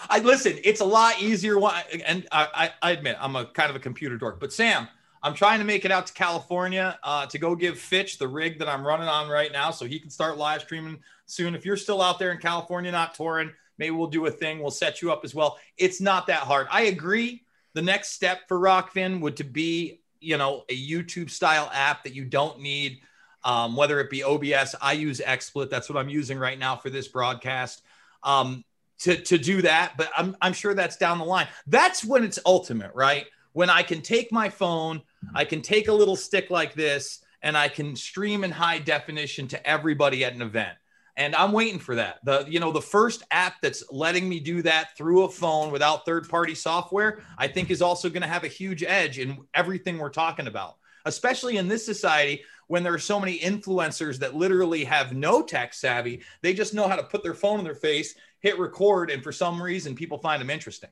I 0.09 0.21
listen. 0.23 0.59
It's 0.63 0.81
a 0.81 0.85
lot 0.85 1.21
easier. 1.21 1.59
One, 1.59 1.75
and 2.07 2.29
I, 2.31 2.49
I, 2.55 2.91
I 2.91 2.91
admit 2.93 3.17
I'm 3.19 3.35
a 3.35 3.47
kind 3.47 3.71
of 3.71 3.77
a 3.77 3.81
computer 3.81 4.17
dork. 4.17 4.39
But 4.39 4.53
Sam, 4.53 4.87
I'm 5.23 5.35
trying 5.35 5.59
to 5.59 5.65
make 5.65 5.85
it 5.85 5.91
out 5.91 6.07
to 6.07 6.13
California 6.13 6.99
uh, 7.03 7.27
to 7.27 7.39
go 7.39 7.57
give 7.57 7.79
Fitch 7.79 8.19
the 8.19 8.29
rig 8.29 8.59
that 8.59 8.69
I'm 8.69 8.87
running 8.87 9.09
on 9.09 9.29
right 9.29 9.51
now, 9.51 9.71
so 9.71 9.87
he 9.87 9.99
can 9.99 10.11
start 10.11 10.37
live 10.37 10.61
streaming 10.61 11.01
soon. 11.27 11.55
If 11.55 11.65
you're 11.65 11.77
still 11.77 12.03
out 12.03 12.19
there 12.19 12.31
in 12.31 12.39
California, 12.39 12.93
not 12.93 13.15
touring, 13.15 13.51
maybe 13.79 13.93
we'll 13.93 14.09
do 14.09 14.27
a 14.27 14.31
thing. 14.31 14.61
We'll 14.61 14.71
set 14.71 15.01
you 15.03 15.11
up 15.11 15.25
as 15.25 15.35
well. 15.35 15.59
It's 15.79 16.01
not 16.01 16.27
that 16.29 16.41
hard. 16.41 16.69
I 16.71 16.83
agree. 16.83 17.45
The 17.75 17.83
next 17.83 18.11
step 18.11 18.49
for 18.49 18.59
Rokfin 18.59 19.21
would 19.21 19.37
to 19.39 19.45
be, 19.45 20.01
you 20.21 20.37
know, 20.37 20.65
a 20.69 20.77
YouTube 20.77 21.31
style 21.31 21.71
app 21.73 22.05
that 22.05 22.15
you 22.15 22.25
don't 22.25 22.61
need, 22.61 23.01
um, 23.45 23.77
whether 23.77 23.99
it 24.01 24.11
be 24.11 24.23
OBS. 24.23 24.75
I 24.81 24.93
use 24.93 25.21
XSplit. 25.21 25.71
That's 25.71 25.89
what 25.89 25.99
I'm 25.99 26.09
using 26.09 26.39
right 26.39 26.59
now 26.59 26.77
for 26.77 26.91
this 26.91 27.09
broadcast. 27.09 27.83
Um, 28.23 28.65
to, 29.01 29.17
to 29.17 29.37
do 29.37 29.63
that, 29.63 29.95
but 29.97 30.11
I'm, 30.17 30.37
I'm 30.41 30.53
sure 30.53 30.75
that's 30.75 30.97
down 30.97 31.19
the 31.19 31.25
line. 31.25 31.49
That's 31.67 32.05
when 32.05 32.23
it's 32.23 32.39
ultimate, 32.47 32.93
right? 32.95 33.27
When 33.53 33.69
I 33.69 33.83
can 33.83 34.01
take 34.01 34.31
my 34.31 34.49
phone, 34.49 35.03
I 35.35 35.45
can 35.45 35.61
take 35.61 35.89
a 35.89 35.93
little 35.93 36.15
stick 36.15 36.51
like 36.51 36.75
this, 36.75 37.21
and 37.43 37.57
I 37.57 37.69
can 37.69 37.97
stream 37.97 38.45
in 38.45 38.53
high 38.53 38.79
definition 38.79 39.49
to 39.49 39.67
everybody 39.67 40.25
at 40.25 40.35
an 40.35 40.43
event. 40.43 40.79
And 41.23 41.37
I'm 41.37 41.53
waiting 41.53 41.79
for 41.79 41.95
that. 41.95 42.19
The 42.25 42.45
you 42.49 42.59
know 42.59 42.73
the 42.73 42.83
first 42.83 43.23
app 43.31 43.61
that's 43.63 43.85
letting 43.93 44.29
me 44.29 44.41
do 44.41 44.61
that 44.63 44.97
through 44.97 45.23
a 45.23 45.29
phone 45.29 45.71
without 45.71 46.05
third-party 46.05 46.57
software, 46.57 47.21
I 47.39 47.47
think 47.47 47.71
is 47.71 47.81
also 47.81 48.09
going 48.09 48.23
to 48.23 48.29
have 48.29 48.43
a 48.43 48.49
huge 48.49 48.83
edge 48.83 49.21
in 49.21 49.39
everything 49.55 49.99
we're 49.99 50.11
talking 50.11 50.49
about, 50.49 50.79
especially 51.05 51.59
in 51.59 51.69
this 51.69 51.87
society 51.87 52.43
when 52.67 52.83
there 52.83 52.93
are 52.93 52.99
so 52.99 53.21
many 53.21 53.39
influencers 53.39 54.19
that 54.19 54.35
literally 54.35 54.83
have 54.83 55.15
no 55.15 55.43
tech 55.43 55.75
savvy. 55.75 56.23
They 56.41 56.55
just 56.55 56.75
know 56.75 56.89
how 56.89 56.97
to 56.97 57.05
put 57.05 57.23
their 57.23 57.35
phone 57.35 57.61
in 57.61 57.65
their 57.65 57.77
face, 57.77 58.17
hit 58.41 58.59
record, 58.59 59.09
and 59.09 59.23
for 59.23 59.31
some 59.31 59.63
reason, 59.63 59.95
people 59.95 60.19
find 60.19 60.41
them 60.41 60.51
interesting. 60.51 60.91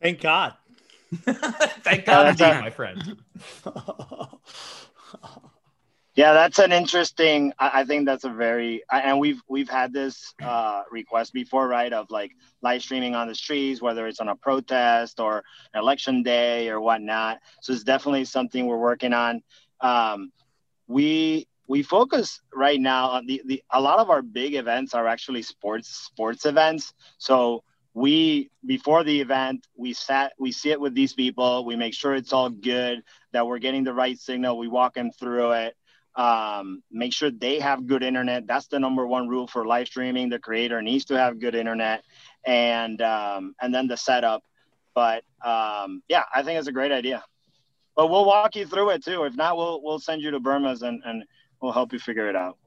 Thank 0.00 0.20
God. 0.20 0.54
Thank 1.12 2.04
God, 2.04 2.28
indeed, 2.40 2.60
my 2.60 2.70
friend. 2.70 3.16
Yeah, 6.20 6.34
that's 6.34 6.58
an 6.58 6.72
interesting. 6.74 7.54
I, 7.58 7.80
I 7.80 7.84
think 7.86 8.04
that's 8.04 8.24
a 8.24 8.28
very, 8.28 8.82
I- 8.90 9.00
and 9.00 9.18
we've 9.18 9.40
we've 9.48 9.70
had 9.70 9.94
this 9.94 10.34
uh, 10.42 10.82
request 10.90 11.32
before, 11.32 11.66
right? 11.66 11.92
Of 11.94 12.10
like 12.10 12.32
live 12.62 12.82
streaming 12.82 13.14
on 13.14 13.28
the 13.28 13.34
streets, 13.34 13.80
whether 13.80 14.06
it's 14.06 14.20
on 14.20 14.28
a 14.28 14.36
protest 14.36 15.18
or 15.18 15.44
election 15.74 16.22
day 16.22 16.68
or 16.68 16.78
whatnot. 16.82 17.38
So 17.62 17.72
it's 17.72 17.84
definitely 17.84 18.26
something 18.26 18.66
we're 18.66 18.78
working 18.78 19.14
on. 19.14 19.42
Um, 19.80 20.30
we 20.88 21.48
we 21.68 21.82
focus 21.82 22.42
right 22.54 22.80
now 22.80 23.10
on 23.10 23.26
the, 23.26 23.42
the 23.46 23.62
a 23.72 23.80
lot 23.80 23.98
of 23.98 24.10
our 24.10 24.22
big 24.22 24.54
events 24.56 24.94
are 24.94 25.06
actually 25.08 25.42
sports 25.42 25.88
sports 25.88 26.44
events. 26.44 26.92
So 27.18 27.64
we 27.94 28.50
before 28.66 29.04
the 29.04 29.20
event 29.20 29.66
we 29.76 29.94
sat 29.94 30.32
we 30.38 30.52
sit 30.52 30.80
with 30.80 30.94
these 30.94 31.14
people 31.14 31.64
we 31.64 31.76
make 31.76 31.94
sure 31.94 32.14
it's 32.14 32.32
all 32.32 32.50
good 32.50 33.02
that 33.32 33.46
we're 33.46 33.58
getting 33.58 33.84
the 33.84 33.94
right 33.94 34.18
signal 34.18 34.58
we 34.58 34.68
walk 34.68 34.94
them 34.94 35.10
through 35.10 35.52
it 35.52 35.74
um, 36.16 36.82
make 36.90 37.12
sure 37.12 37.30
they 37.30 37.60
have 37.60 37.86
good 37.86 38.02
internet. 38.02 38.46
That's 38.46 38.66
the 38.66 38.78
number 38.78 39.06
one 39.06 39.28
rule 39.28 39.46
for 39.46 39.66
live 39.66 39.86
streaming. 39.86 40.28
The 40.28 40.38
creator 40.38 40.82
needs 40.82 41.06
to 41.06 41.18
have 41.18 41.40
good 41.40 41.54
internet 41.54 42.04
and 42.44 43.00
um, 43.02 43.54
and 43.60 43.74
then 43.74 43.86
the 43.86 43.96
setup. 43.96 44.42
But 44.94 45.24
um, 45.44 46.02
yeah 46.08 46.24
i 46.34 46.42
think 46.42 46.58
it's 46.58 46.68
a 46.68 46.72
great 46.72 46.92
idea. 46.92 47.24
But 47.96 48.08
we'll 48.08 48.24
walk 48.24 48.56
you 48.56 48.66
through 48.66 48.90
it 48.90 49.04
too. 49.04 49.24
If 49.24 49.36
not 49.36 49.56
we'll 49.56 49.82
we'll 49.82 49.98
send 49.98 50.22
you 50.22 50.30
to 50.30 50.40
Bermas 50.40 50.82
and, 50.82 51.02
and 51.04 51.24
we'll 51.60 51.72
help 51.72 51.92
you 51.92 51.98
figure 51.98 52.28
it 52.28 52.36
out. 52.36 52.58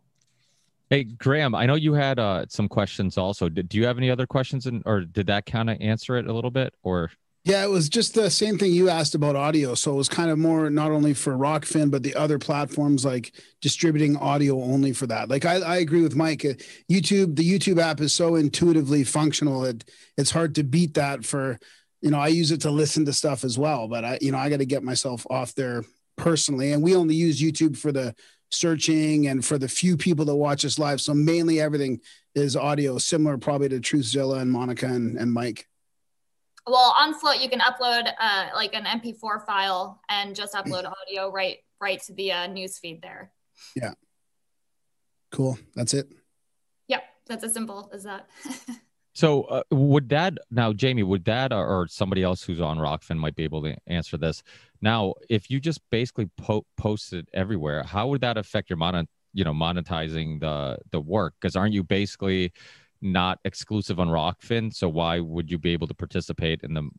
Hey, 0.89 1.05
Graham, 1.05 1.55
I 1.55 1.65
know 1.65 1.75
you 1.75 1.93
had 1.93 2.19
uh, 2.19 2.45
some 2.49 2.67
questions 2.67 3.17
also. 3.17 3.49
Did, 3.49 3.67
do 3.67 3.77
you 3.77 3.85
have 3.85 3.97
any 3.97 4.11
other 4.11 4.27
questions, 4.27 4.67
in, 4.67 4.83
or 4.85 5.01
did 5.01 5.25
that 5.27 5.45
kind 5.47 5.69
of 5.69 5.77
answer 5.81 6.17
it 6.17 6.27
a 6.27 6.33
little 6.33 6.51
bit? 6.51 6.75
Or 6.83 7.09
Yeah, 7.45 7.65
it 7.65 7.69
was 7.69 7.89
just 7.89 8.13
the 8.13 8.29
same 8.29 8.57
thing 8.57 8.71
you 8.71 8.87
asked 8.87 9.15
about 9.15 9.35
audio. 9.35 9.75
So 9.75 9.91
it 9.91 9.95
was 9.95 10.07
kind 10.07 10.31
of 10.31 10.37
more 10.37 10.69
not 10.69 10.91
only 10.91 11.13
for 11.13 11.33
Rokfin, 11.33 11.91
but 11.91 12.01
the 12.01 12.15
other 12.15 12.39
platforms 12.39 13.03
like 13.03 13.33
distributing 13.61 14.15
audio 14.15 14.61
only 14.61 14.93
for 14.93 15.07
that. 15.07 15.27
Like 15.27 15.43
I, 15.43 15.55
I 15.55 15.77
agree 15.77 16.03
with 16.03 16.15
Mike. 16.15 16.45
Uh, 16.45 16.53
YouTube, 16.89 17.35
the 17.35 17.43
YouTube 17.43 17.79
app 17.81 17.99
is 17.99 18.13
so 18.13 18.35
intuitively 18.35 19.03
functional 19.03 19.59
that 19.61 19.83
it's 20.17 20.31
hard 20.31 20.55
to 20.55 20.63
beat 20.63 20.93
that 20.93 21.25
for, 21.25 21.59
you 22.01 22.11
know, 22.11 22.19
I 22.19 22.29
use 22.29 22.51
it 22.51 22.61
to 22.61 22.71
listen 22.71 23.03
to 23.05 23.13
stuff 23.13 23.43
as 23.43 23.59
well, 23.59 23.89
but 23.89 24.05
I, 24.05 24.19
you 24.21 24.31
know, 24.31 24.37
I 24.37 24.49
got 24.49 24.59
to 24.59 24.65
get 24.65 24.83
myself 24.83 25.27
off 25.29 25.53
there 25.53 25.83
personally. 26.15 26.71
And 26.71 26.81
we 26.81 26.95
only 26.95 27.15
use 27.15 27.41
YouTube 27.41 27.75
for 27.75 27.91
the 27.91 28.15
searching 28.51 29.27
and 29.27 29.43
for 29.43 29.57
the 29.57 29.67
few 29.67 29.97
people 29.97 30.23
that 30.25 30.35
watch 30.35 30.63
us 30.63 30.79
live. 30.79 31.01
So 31.01 31.13
mainly 31.13 31.59
everything 31.59 31.99
is 32.35 32.55
audio, 32.55 32.99
similar 32.99 33.37
probably 33.37 33.67
to 33.67 33.81
Truthzilla 33.81 34.39
and 34.39 34.49
Monica 34.49 34.85
and, 34.85 35.17
and 35.17 35.33
Mike. 35.33 35.67
Well, 36.65 36.95
on 36.97 37.13
Flote, 37.13 37.41
you 37.41 37.49
can 37.49 37.59
upload 37.59 38.09
uh, 38.19 38.49
like 38.55 38.73
an 38.73 38.85
MP4 38.85 39.45
file 39.45 40.01
and 40.09 40.35
just 40.35 40.53
upload 40.53 40.85
audio 40.85 41.29
right 41.29 41.57
right 41.81 42.01
to 42.03 42.13
the 42.13 42.31
uh, 42.31 42.47
news 42.47 42.77
feed 42.77 43.01
there. 43.01 43.31
Yeah. 43.75 43.93
Cool. 45.31 45.57
That's 45.75 45.93
it. 45.93 46.07
Yep, 46.87 47.03
that's 47.27 47.43
as 47.43 47.53
simple 47.53 47.89
as 47.93 48.03
that. 48.03 48.29
so 49.13 49.43
uh, 49.43 49.63
would 49.71 50.07
that 50.09 50.37
now, 50.51 50.71
Jamie? 50.71 51.03
Would 51.03 51.25
that 51.25 51.51
or, 51.51 51.65
or 51.65 51.87
somebody 51.87 52.23
else 52.23 52.43
who's 52.43 52.61
on 52.61 52.77
Rokfin 52.77 53.17
might 53.17 53.35
be 53.35 53.43
able 53.43 53.63
to 53.63 53.75
answer 53.87 54.17
this? 54.17 54.41
Now, 54.81 55.15
if 55.29 55.49
you 55.49 55.59
just 55.59 55.81
basically 55.89 56.29
po- 56.37 56.65
post 56.77 57.11
it 57.13 57.27
everywhere, 57.33 57.83
how 57.83 58.07
would 58.07 58.21
that 58.21 58.37
affect 58.37 58.69
your 58.69 58.77
monet, 58.77 59.07
you 59.33 59.43
know, 59.43 59.53
monetizing 59.53 60.39
the 60.39 60.77
the 60.91 61.01
work? 61.01 61.33
Because 61.41 61.57
aren't 61.57 61.73
you 61.73 61.83
basically 61.83 62.53
not 63.03 63.39
exclusive 63.45 63.99
on 63.99 64.07
Rokfin? 64.07 64.73
So 64.73 64.89
why 64.89 65.19
would 65.19 65.51
you 65.51 65.57
be 65.57 65.71
able 65.73 65.87
to 65.87 65.93
participate 65.93 66.61
in 66.63 66.73
the 66.73 66.89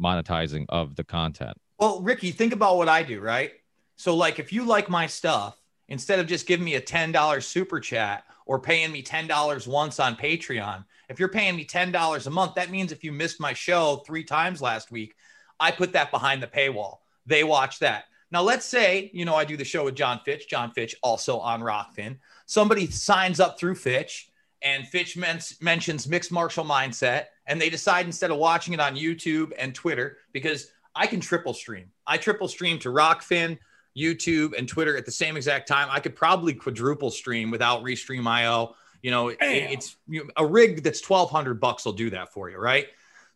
monetizing 0.00 0.66
of 0.68 0.96
the 0.96 1.04
content? 1.04 1.56
Well, 1.78 2.00
Ricky, 2.00 2.30
think 2.30 2.52
about 2.52 2.76
what 2.76 2.88
I 2.88 3.02
do, 3.02 3.20
right? 3.20 3.52
So, 3.96 4.16
like, 4.16 4.38
if 4.38 4.52
you 4.52 4.64
like 4.64 4.88
my 4.88 5.06
stuff, 5.06 5.60
instead 5.88 6.18
of 6.18 6.26
just 6.26 6.46
giving 6.46 6.64
me 6.64 6.74
a 6.74 6.80
$10 6.80 7.42
super 7.42 7.80
chat 7.80 8.24
or 8.46 8.58
paying 8.58 8.90
me 8.92 9.02
$10 9.02 9.66
once 9.66 10.00
on 10.00 10.16
Patreon, 10.16 10.84
if 11.08 11.18
you're 11.18 11.28
paying 11.28 11.56
me 11.56 11.64
$10 11.64 12.26
a 12.26 12.30
month, 12.30 12.54
that 12.54 12.70
means 12.70 12.90
if 12.90 13.04
you 13.04 13.12
missed 13.12 13.40
my 13.40 13.52
show 13.52 14.02
three 14.06 14.24
times 14.24 14.62
last 14.62 14.90
week, 14.90 15.14
I 15.60 15.70
put 15.70 15.92
that 15.92 16.10
behind 16.10 16.42
the 16.42 16.46
paywall. 16.46 16.98
They 17.26 17.44
watch 17.44 17.78
that. 17.80 18.04
Now, 18.30 18.42
let's 18.42 18.64
say, 18.64 19.10
you 19.12 19.24
know, 19.24 19.34
I 19.34 19.44
do 19.44 19.58
the 19.58 19.64
show 19.64 19.84
with 19.84 19.94
John 19.94 20.20
Fitch, 20.24 20.48
John 20.48 20.72
Fitch 20.72 20.96
also 21.02 21.38
on 21.38 21.60
Rokfin. 21.60 22.18
Somebody 22.46 22.90
signs 22.90 23.40
up 23.40 23.58
through 23.58 23.74
Fitch 23.74 24.30
and 24.62 24.86
Fitch 24.86 25.16
men- 25.16 25.40
mentions 25.60 26.08
mixed 26.08 26.32
martial 26.32 26.64
mindset, 26.64 27.26
and 27.46 27.60
they 27.60 27.70
decide 27.70 28.06
instead 28.06 28.30
of 28.30 28.36
watching 28.38 28.74
it 28.74 28.80
on 28.80 28.96
YouTube 28.96 29.52
and 29.58 29.74
Twitter, 29.74 30.18
because 30.32 30.70
I 30.94 31.06
can 31.06 31.20
triple 31.20 31.54
stream. 31.54 31.90
I 32.06 32.16
triple 32.18 32.48
stream 32.48 32.78
to 32.80 32.88
Rokfin, 32.90 33.58
YouTube, 33.96 34.56
and 34.56 34.68
Twitter 34.68 34.96
at 34.96 35.04
the 35.06 35.12
same 35.12 35.36
exact 35.36 35.68
time. 35.68 35.88
I 35.90 36.00
could 36.00 36.14
probably 36.16 36.54
quadruple 36.54 37.10
stream 37.10 37.50
without 37.50 37.82
Restream 37.82 38.26
IO. 38.26 38.74
You 39.02 39.10
know, 39.10 39.28
it- 39.28 39.38
it's 39.72 39.96
you 40.08 40.24
know, 40.24 40.30
a 40.36 40.46
rig 40.46 40.82
that's 40.82 41.00
twelve 41.00 41.30
hundred 41.30 41.60
bucks 41.60 41.84
will 41.84 41.92
do 41.92 42.10
that 42.10 42.32
for 42.32 42.48
you, 42.50 42.58
right? 42.58 42.86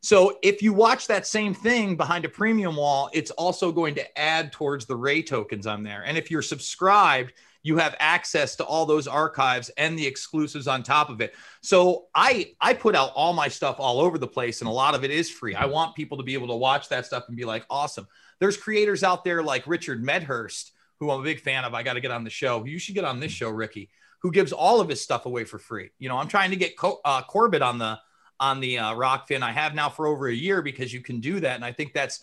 So 0.02 0.38
if 0.42 0.62
you 0.62 0.72
watch 0.72 1.08
that 1.08 1.26
same 1.26 1.52
thing 1.52 1.96
behind 1.96 2.24
a 2.24 2.28
premium 2.28 2.76
wall, 2.76 3.10
it's 3.12 3.32
also 3.32 3.72
going 3.72 3.94
to 3.96 4.18
add 4.18 4.52
towards 4.52 4.86
the 4.86 4.94
RAE 4.94 5.22
tokens 5.22 5.66
on 5.66 5.82
there. 5.82 6.02
And 6.04 6.16
if 6.16 6.30
you're 6.30 6.42
subscribed, 6.42 7.32
you 7.66 7.76
have 7.78 7.96
access 7.98 8.54
to 8.54 8.64
all 8.64 8.86
those 8.86 9.08
archives 9.08 9.70
and 9.70 9.98
the 9.98 10.06
exclusives 10.06 10.68
on 10.68 10.84
top 10.84 11.10
of 11.10 11.20
it. 11.20 11.34
So 11.62 12.06
I 12.14 12.52
I 12.60 12.74
put 12.74 12.94
out 12.94 13.10
all 13.16 13.32
my 13.32 13.48
stuff 13.48 13.80
all 13.80 13.98
over 14.00 14.18
the 14.18 14.26
place 14.28 14.60
and 14.60 14.68
a 14.68 14.72
lot 14.72 14.94
of 14.94 15.02
it 15.02 15.10
is 15.10 15.28
free. 15.28 15.56
I 15.56 15.66
want 15.66 15.96
people 15.96 16.16
to 16.18 16.22
be 16.22 16.34
able 16.34 16.46
to 16.46 16.54
watch 16.54 16.88
that 16.90 17.06
stuff 17.06 17.24
and 17.26 17.36
be 17.36 17.44
like, 17.44 17.66
"Awesome." 17.68 18.06
There's 18.38 18.56
creators 18.56 19.02
out 19.02 19.24
there 19.24 19.42
like 19.42 19.66
Richard 19.66 20.00
Medhurst, 20.04 20.70
who 21.00 21.10
I'm 21.10 21.20
a 21.20 21.24
big 21.24 21.40
fan 21.40 21.64
of. 21.64 21.74
I 21.74 21.82
got 21.82 21.94
to 21.94 22.00
get 22.00 22.12
on 22.12 22.22
the 22.22 22.30
show. 22.30 22.64
You 22.64 22.78
should 22.78 22.94
get 22.94 23.04
on 23.04 23.18
this 23.18 23.32
show, 23.32 23.50
Ricky, 23.50 23.90
who 24.20 24.30
gives 24.30 24.52
all 24.52 24.80
of 24.80 24.88
his 24.88 25.02
stuff 25.02 25.26
away 25.26 25.42
for 25.42 25.58
free. 25.58 25.90
You 25.98 26.08
know, 26.08 26.18
I'm 26.18 26.28
trying 26.28 26.50
to 26.50 26.56
get 26.56 26.76
Co- 26.76 27.00
uh, 27.04 27.22
Corbett 27.22 27.62
on 27.62 27.78
the 27.78 27.98
on 28.38 28.60
the 28.60 28.78
uh, 28.78 28.94
Rokfin. 28.94 29.42
I 29.42 29.50
have 29.50 29.74
now 29.74 29.88
for 29.88 30.06
over 30.06 30.28
a 30.28 30.34
year 30.34 30.62
because 30.62 30.92
you 30.92 31.00
can 31.00 31.18
do 31.18 31.40
that, 31.40 31.56
and 31.56 31.64
I 31.64 31.72
think 31.72 31.94
that's 31.94 32.22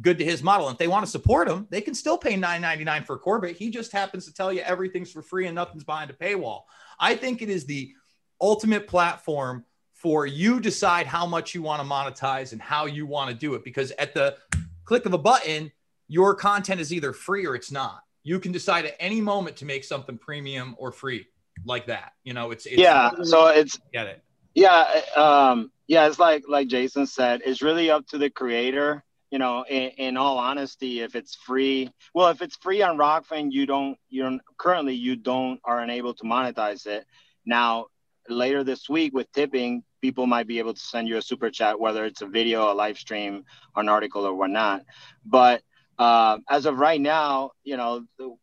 good 0.00 0.18
to 0.18 0.24
his 0.24 0.42
model. 0.42 0.68
And 0.68 0.74
if 0.74 0.78
they 0.78 0.88
want 0.88 1.04
to 1.04 1.10
support 1.10 1.48
him, 1.48 1.66
they 1.70 1.80
can 1.80 1.94
still 1.94 2.18
pay 2.18 2.34
$9.99 2.34 3.06
for 3.06 3.18
Corbett. 3.18 3.56
He 3.56 3.70
just 3.70 3.92
happens 3.92 4.26
to 4.26 4.34
tell 4.34 4.52
you 4.52 4.60
everything's 4.60 5.12
for 5.12 5.22
free 5.22 5.46
and 5.46 5.54
nothing's 5.54 5.84
behind 5.84 6.10
a 6.10 6.14
paywall. 6.14 6.62
I 6.98 7.14
think 7.14 7.42
it 7.42 7.48
is 7.48 7.64
the 7.64 7.92
ultimate 8.40 8.88
platform 8.88 9.64
for 9.92 10.26
you 10.26 10.60
decide 10.60 11.06
how 11.06 11.26
much 11.26 11.54
you 11.54 11.62
want 11.62 11.80
to 11.80 11.88
monetize 11.88 12.52
and 12.52 12.60
how 12.60 12.86
you 12.86 13.06
want 13.06 13.30
to 13.30 13.36
do 13.36 13.54
it. 13.54 13.64
Because 13.64 13.90
at 13.92 14.14
the 14.14 14.36
click 14.84 15.06
of 15.06 15.14
a 15.14 15.18
button, 15.18 15.70
your 16.08 16.34
content 16.34 16.80
is 16.80 16.92
either 16.92 17.12
free 17.12 17.46
or 17.46 17.54
it's 17.54 17.72
not. 17.72 18.00
You 18.22 18.40
can 18.40 18.52
decide 18.52 18.84
at 18.84 18.96
any 18.98 19.20
moment 19.20 19.56
to 19.58 19.64
make 19.64 19.84
something 19.84 20.18
premium 20.18 20.74
or 20.78 20.92
free 20.92 21.26
like 21.64 21.86
that. 21.86 22.12
You 22.24 22.34
know, 22.34 22.50
it's, 22.50 22.66
it's 22.66 22.76
yeah 22.76 23.10
so 23.22 23.48
it's 23.48 23.78
get 23.92 24.06
it. 24.06 24.22
yeah 24.54 25.00
um 25.16 25.70
yeah 25.86 26.06
it's 26.06 26.18
like 26.18 26.44
like 26.48 26.68
jason 26.68 27.06
said 27.06 27.42
it's 27.44 27.62
really 27.62 27.90
up 27.90 28.06
to 28.08 28.18
the 28.18 28.30
creator 28.30 29.04
you 29.30 29.38
know 29.38 29.64
in, 29.68 29.90
in 29.96 30.16
all 30.16 30.38
honesty 30.38 31.00
if 31.00 31.14
it's 31.14 31.34
free 31.34 31.90
well 32.14 32.28
if 32.28 32.42
it's 32.42 32.56
free 32.56 32.82
on 32.82 32.96
Rokfin 32.96 33.50
you 33.50 33.66
don't 33.66 33.96
you 34.08 34.22
don't 34.22 34.40
currently 34.58 34.94
you 34.94 35.16
don't 35.16 35.60
are 35.64 35.80
unable 35.80 36.14
to 36.14 36.24
monetize 36.24 36.86
it. 36.86 37.04
Now 37.44 37.86
later 38.28 38.64
this 38.64 38.88
week 38.88 39.12
with 39.12 39.30
tipping 39.32 39.82
people 40.00 40.26
might 40.26 40.46
be 40.46 40.58
able 40.58 40.74
to 40.74 40.80
send 40.80 41.08
you 41.08 41.16
a 41.16 41.22
super 41.22 41.50
chat 41.50 41.78
whether 41.78 42.04
it's 42.04 42.22
a 42.22 42.26
video 42.26 42.72
a 42.72 42.74
live 42.74 42.98
stream 42.98 43.44
an 43.76 43.88
article 43.88 44.24
or 44.24 44.34
whatnot. 44.34 44.82
But 45.24 45.62
uh, 45.98 46.38
as 46.48 46.66
of 46.66 46.78
right 46.78 47.00
now 47.00 47.52
you 47.64 47.76
know 47.76 48.04
the, 48.18 48.36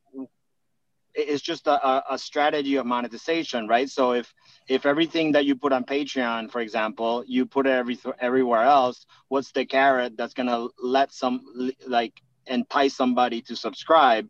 it's 1.16 1.42
just 1.42 1.68
a, 1.68 1.88
a- 2.14 2.18
strategy 2.18 2.76
of 2.76 2.86
monetization, 2.86 3.68
right? 3.68 3.90
So 3.90 4.14
if 4.14 4.34
if 4.68 4.86
everything 4.86 5.34
that 5.34 5.46
you 5.46 5.56
put 5.56 5.74
on 5.74 5.84
Patreon, 5.86 6.52
for 6.52 6.62
example, 6.62 7.24
you 7.28 7.46
put 7.46 7.68
it 7.68 7.72
every 7.72 8.00
everywhere 8.20 8.64
else, 8.64 9.06
what's 9.30 9.52
the 9.52 9.66
carrot 9.66 10.18
that's 10.18 10.34
gonna 10.34 10.68
let 10.82 11.12
some 11.14 11.72
like 11.88 12.22
entice 12.48 12.96
somebody 12.96 13.42
to 13.44 13.56
subscribe? 13.56 14.30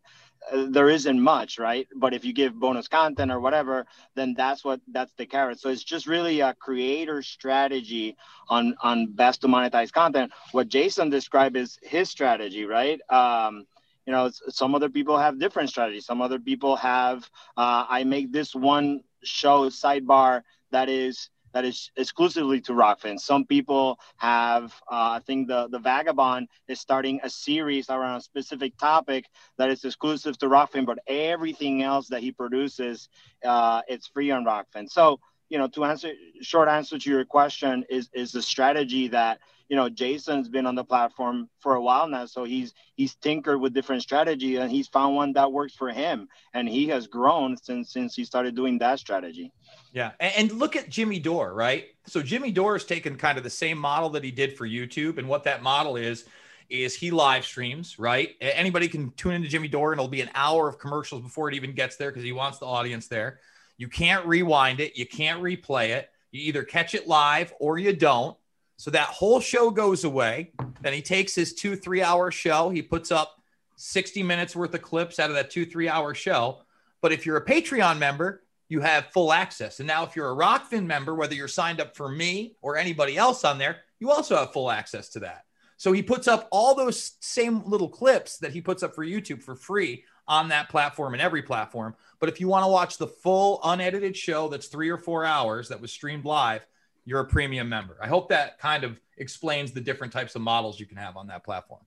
Uh, 0.52 0.66
there 0.70 0.90
isn't 0.90 1.20
much, 1.20 1.58
right? 1.58 1.86
But 1.96 2.14
if 2.14 2.24
you 2.24 2.32
give 2.32 2.58
bonus 2.58 2.88
content 2.88 3.30
or 3.30 3.40
whatever, 3.40 3.86
then 4.16 4.34
that's 4.36 4.64
what 4.64 4.80
that's 4.88 5.12
the 5.14 5.26
carrot. 5.26 5.60
So 5.60 5.68
it's 5.70 5.84
just 5.84 6.06
really 6.06 6.40
a 6.40 6.54
creator 6.54 7.22
strategy 7.22 8.16
on 8.48 8.74
on 8.82 9.12
best 9.12 9.42
to 9.42 9.48
monetize 9.48 9.92
content. 9.92 10.32
What 10.52 10.68
Jason 10.68 11.10
described 11.10 11.56
is 11.56 11.78
his 11.82 12.10
strategy, 12.10 12.64
right? 12.64 13.00
Um, 13.10 13.66
you 14.06 14.12
know 14.12 14.30
some 14.48 14.74
other 14.74 14.88
people 14.88 15.18
have 15.18 15.38
different 15.38 15.68
strategies 15.68 16.06
some 16.06 16.20
other 16.20 16.38
people 16.38 16.76
have 16.76 17.28
uh, 17.56 17.86
i 17.88 18.04
make 18.04 18.32
this 18.32 18.54
one 18.54 19.00
show 19.22 19.68
sidebar 19.68 20.42
that 20.70 20.88
is 20.88 21.30
that 21.52 21.64
is 21.64 21.90
exclusively 21.96 22.60
to 22.62 22.74
rock 22.74 23.00
Rokfin. 23.00 23.18
Some 23.18 23.44
people 23.44 23.98
have, 24.16 24.72
uh, 24.90 25.10
I 25.16 25.20
think 25.26 25.48
the, 25.48 25.68
the 25.68 25.78
Vagabond 25.78 26.48
is 26.68 26.80
starting 26.80 27.20
a 27.22 27.30
series 27.30 27.90
around 27.90 28.16
a 28.16 28.20
specific 28.20 28.76
topic 28.78 29.26
that 29.58 29.70
is 29.70 29.84
exclusive 29.84 30.38
to 30.38 30.48
rock 30.48 30.72
Rokfin, 30.72 30.86
but 30.86 30.98
everything 31.06 31.82
else 31.82 32.08
that 32.08 32.22
he 32.22 32.32
produces, 32.32 33.08
uh, 33.44 33.82
it's 33.88 34.06
free 34.06 34.30
on 34.30 34.44
rock 34.44 34.66
Rokfin. 34.74 34.88
So, 34.90 35.20
you 35.48 35.58
know, 35.58 35.68
to 35.68 35.84
answer 35.84 36.12
short 36.40 36.68
answer 36.68 36.98
to 36.98 37.10
your 37.10 37.24
question 37.26 37.84
is 37.90 38.08
is 38.14 38.32
the 38.32 38.40
strategy 38.40 39.08
that 39.08 39.38
you 39.72 39.76
know 39.76 39.88
Jason's 39.88 40.50
been 40.50 40.66
on 40.66 40.74
the 40.74 40.84
platform 40.84 41.48
for 41.60 41.76
a 41.76 41.82
while 41.82 42.06
now, 42.06 42.26
so 42.26 42.44
he's 42.44 42.74
he's 42.94 43.14
tinkered 43.14 43.58
with 43.58 43.72
different 43.72 44.02
strategy 44.02 44.56
and 44.56 44.70
he's 44.70 44.86
found 44.86 45.16
one 45.16 45.32
that 45.32 45.50
works 45.50 45.74
for 45.74 45.88
him, 45.88 46.28
and 46.52 46.68
he 46.68 46.88
has 46.88 47.06
grown 47.06 47.56
since 47.56 47.90
since 47.90 48.14
he 48.14 48.22
started 48.22 48.54
doing 48.54 48.76
that 48.80 48.98
strategy. 48.98 49.50
Yeah, 49.94 50.10
and, 50.20 50.52
look 50.52 50.76
at 50.76 50.90
Jimmy 50.90 51.18
Dore, 51.18 51.54
right? 51.54 51.86
So 52.06 52.22
Jimmy 52.22 52.52
Dore 52.52 52.74
has 52.74 52.84
taken 52.84 53.16
kind 53.16 53.38
of 53.38 53.44
the 53.44 53.50
same 53.50 53.78
model 53.78 54.10
that 54.10 54.22
he 54.22 54.30
did 54.30 54.58
for 54.58 54.68
YouTube, 54.68 55.16
and 55.16 55.26
what 55.26 55.44
that 55.44 55.62
model 55.62 55.96
is 55.96 56.26
is 56.68 56.94
he 56.94 57.10
live 57.10 57.46
streams, 57.46 57.98
right? 57.98 58.36
Anybody 58.42 58.88
can 58.88 59.10
tune 59.12 59.32
into 59.32 59.48
Jimmy 59.48 59.68
Dore, 59.68 59.92
and 59.92 59.98
it'll 59.98 60.06
be 60.06 60.20
an 60.20 60.30
hour 60.34 60.68
of 60.68 60.78
commercials 60.78 61.22
before 61.22 61.48
it 61.48 61.54
even 61.54 61.72
gets 61.72 61.96
there 61.96 62.10
because 62.10 62.24
he 62.24 62.32
wants 62.32 62.58
the 62.58 62.66
audience 62.66 63.08
there. 63.08 63.40
You 63.78 63.88
can't 63.88 64.26
rewind 64.26 64.80
it, 64.80 64.98
you 64.98 65.06
can't 65.06 65.40
replay 65.40 65.96
it. 65.96 66.10
You 66.30 66.42
either 66.42 66.62
catch 66.62 66.94
it 66.94 67.08
live 67.08 67.54
or 67.58 67.78
you 67.78 67.94
don't. 67.94 68.36
So 68.82 68.90
that 68.90 69.10
whole 69.10 69.38
show 69.38 69.70
goes 69.70 70.02
away. 70.02 70.50
Then 70.80 70.92
he 70.92 71.02
takes 71.02 71.36
his 71.36 71.54
two, 71.54 71.76
three 71.76 72.02
hour 72.02 72.32
show, 72.32 72.68
he 72.68 72.82
puts 72.82 73.12
up 73.12 73.40
60 73.76 74.24
minutes 74.24 74.56
worth 74.56 74.74
of 74.74 74.82
clips 74.82 75.20
out 75.20 75.30
of 75.30 75.36
that 75.36 75.52
two, 75.52 75.64
three 75.64 75.88
hour 75.88 76.14
show. 76.14 76.62
But 77.00 77.12
if 77.12 77.24
you're 77.24 77.36
a 77.36 77.44
Patreon 77.44 77.98
member, 77.98 78.42
you 78.68 78.80
have 78.80 79.06
full 79.12 79.32
access. 79.32 79.78
And 79.78 79.86
now, 79.86 80.02
if 80.02 80.16
you're 80.16 80.32
a 80.32 80.34
Rokfin 80.34 80.84
member, 80.84 81.14
whether 81.14 81.32
you're 81.32 81.46
signed 81.46 81.80
up 81.80 81.94
for 81.94 82.08
me 82.08 82.56
or 82.60 82.76
anybody 82.76 83.16
else 83.16 83.44
on 83.44 83.56
there, 83.56 83.82
you 84.00 84.10
also 84.10 84.34
have 84.34 84.52
full 84.52 84.68
access 84.68 85.08
to 85.10 85.20
that. 85.20 85.44
So 85.76 85.92
he 85.92 86.02
puts 86.02 86.26
up 86.26 86.48
all 86.50 86.74
those 86.74 87.12
same 87.20 87.62
little 87.64 87.88
clips 87.88 88.38
that 88.38 88.52
he 88.52 88.60
puts 88.60 88.82
up 88.82 88.96
for 88.96 89.06
YouTube 89.06 89.44
for 89.44 89.54
free 89.54 90.02
on 90.26 90.48
that 90.48 90.68
platform 90.68 91.12
and 91.12 91.22
every 91.22 91.42
platform. 91.42 91.94
But 92.18 92.30
if 92.30 92.40
you 92.40 92.48
want 92.48 92.64
to 92.64 92.68
watch 92.68 92.98
the 92.98 93.06
full 93.06 93.60
unedited 93.62 94.16
show 94.16 94.48
that's 94.48 94.66
three 94.66 94.88
or 94.88 94.98
four 94.98 95.24
hours 95.24 95.68
that 95.68 95.80
was 95.80 95.92
streamed 95.92 96.24
live, 96.24 96.66
you're 97.04 97.20
a 97.20 97.26
premium 97.26 97.68
member. 97.68 97.96
I 98.00 98.06
hope 98.06 98.28
that 98.28 98.58
kind 98.58 98.84
of 98.84 99.00
explains 99.16 99.72
the 99.72 99.80
different 99.80 100.12
types 100.12 100.34
of 100.34 100.42
models 100.42 100.78
you 100.78 100.86
can 100.86 100.96
have 100.96 101.16
on 101.16 101.26
that 101.28 101.44
platform. 101.44 101.82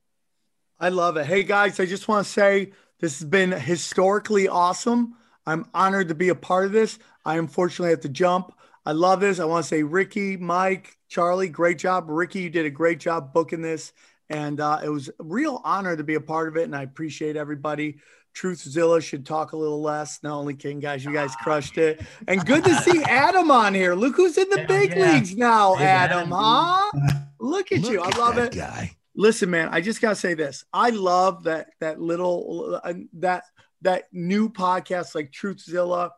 I 0.79 0.89
love 0.89 1.17
it. 1.17 1.25
Hey 1.25 1.43
guys, 1.43 1.79
I 1.79 1.85
just 1.85 2.07
want 2.07 2.25
to 2.25 2.31
say 2.31 2.71
this 2.99 3.19
has 3.19 3.29
been 3.29 3.51
historically 3.51 4.47
awesome. 4.47 5.15
I'm 5.45 5.65
honored 5.73 6.09
to 6.09 6.15
be 6.15 6.29
a 6.29 6.35
part 6.35 6.65
of 6.65 6.71
this. 6.71 6.99
I 7.23 7.37
unfortunately 7.37 7.91
have 7.91 8.01
to 8.01 8.09
jump. 8.09 8.53
I 8.85 8.91
love 8.91 9.19
this. 9.19 9.39
I 9.39 9.45
want 9.45 9.63
to 9.63 9.67
say 9.67 9.83
Ricky, 9.83 10.37
Mike, 10.37 10.97
Charlie, 11.07 11.49
great 11.49 11.79
job. 11.79 12.05
Ricky, 12.07 12.41
you 12.41 12.49
did 12.49 12.65
a 12.65 12.69
great 12.69 12.99
job 12.99 13.33
booking 13.33 13.61
this. 13.61 13.93
And 14.29 14.59
uh, 14.59 14.79
it 14.83 14.89
was 14.89 15.09
a 15.09 15.13
real 15.19 15.61
honor 15.63 15.95
to 15.95 16.03
be 16.03 16.15
a 16.15 16.21
part 16.21 16.47
of 16.47 16.57
it. 16.57 16.63
And 16.63 16.75
I 16.75 16.83
appreciate 16.83 17.35
everybody. 17.35 17.97
Truthzilla 18.35 19.01
should 19.01 19.25
talk 19.25 19.53
a 19.53 19.57
little 19.57 19.81
less. 19.81 20.19
Not 20.21 20.37
only 20.37 20.53
King 20.53 20.79
guys, 20.79 21.05
you 21.05 21.13
guys 21.13 21.35
crushed 21.43 21.77
it. 21.77 22.01
And 22.27 22.45
good 22.45 22.63
to 22.65 22.75
see 22.81 23.01
Adam 23.03 23.49
on 23.49 23.73
here. 23.73 23.95
Look 23.95 24.15
who's 24.15 24.37
in 24.37 24.49
the 24.49 24.65
big 24.67 24.95
yeah. 24.95 25.13
leagues 25.13 25.35
now, 25.35 25.75
Adam, 25.77 26.31
Adam, 26.31 26.31
huh? 26.31 26.91
Look 27.39 27.71
at 27.71 27.81
Look 27.81 27.91
you. 27.91 28.03
At 28.03 28.15
I 28.15 28.19
love 28.19 28.37
it. 28.37 28.53
Guy. 28.53 28.95
Listen, 29.15 29.49
man, 29.49 29.69
I 29.71 29.81
just 29.81 30.01
gotta 30.01 30.15
say 30.15 30.33
this. 30.33 30.65
I 30.73 30.89
love 30.89 31.43
that 31.43 31.69
that 31.79 32.01
little 32.01 32.79
uh, 32.83 32.93
that 33.13 33.43
that 33.81 34.05
new 34.11 34.49
podcast 34.49 35.15
like 35.15 35.31
Truthzilla. 35.31 36.11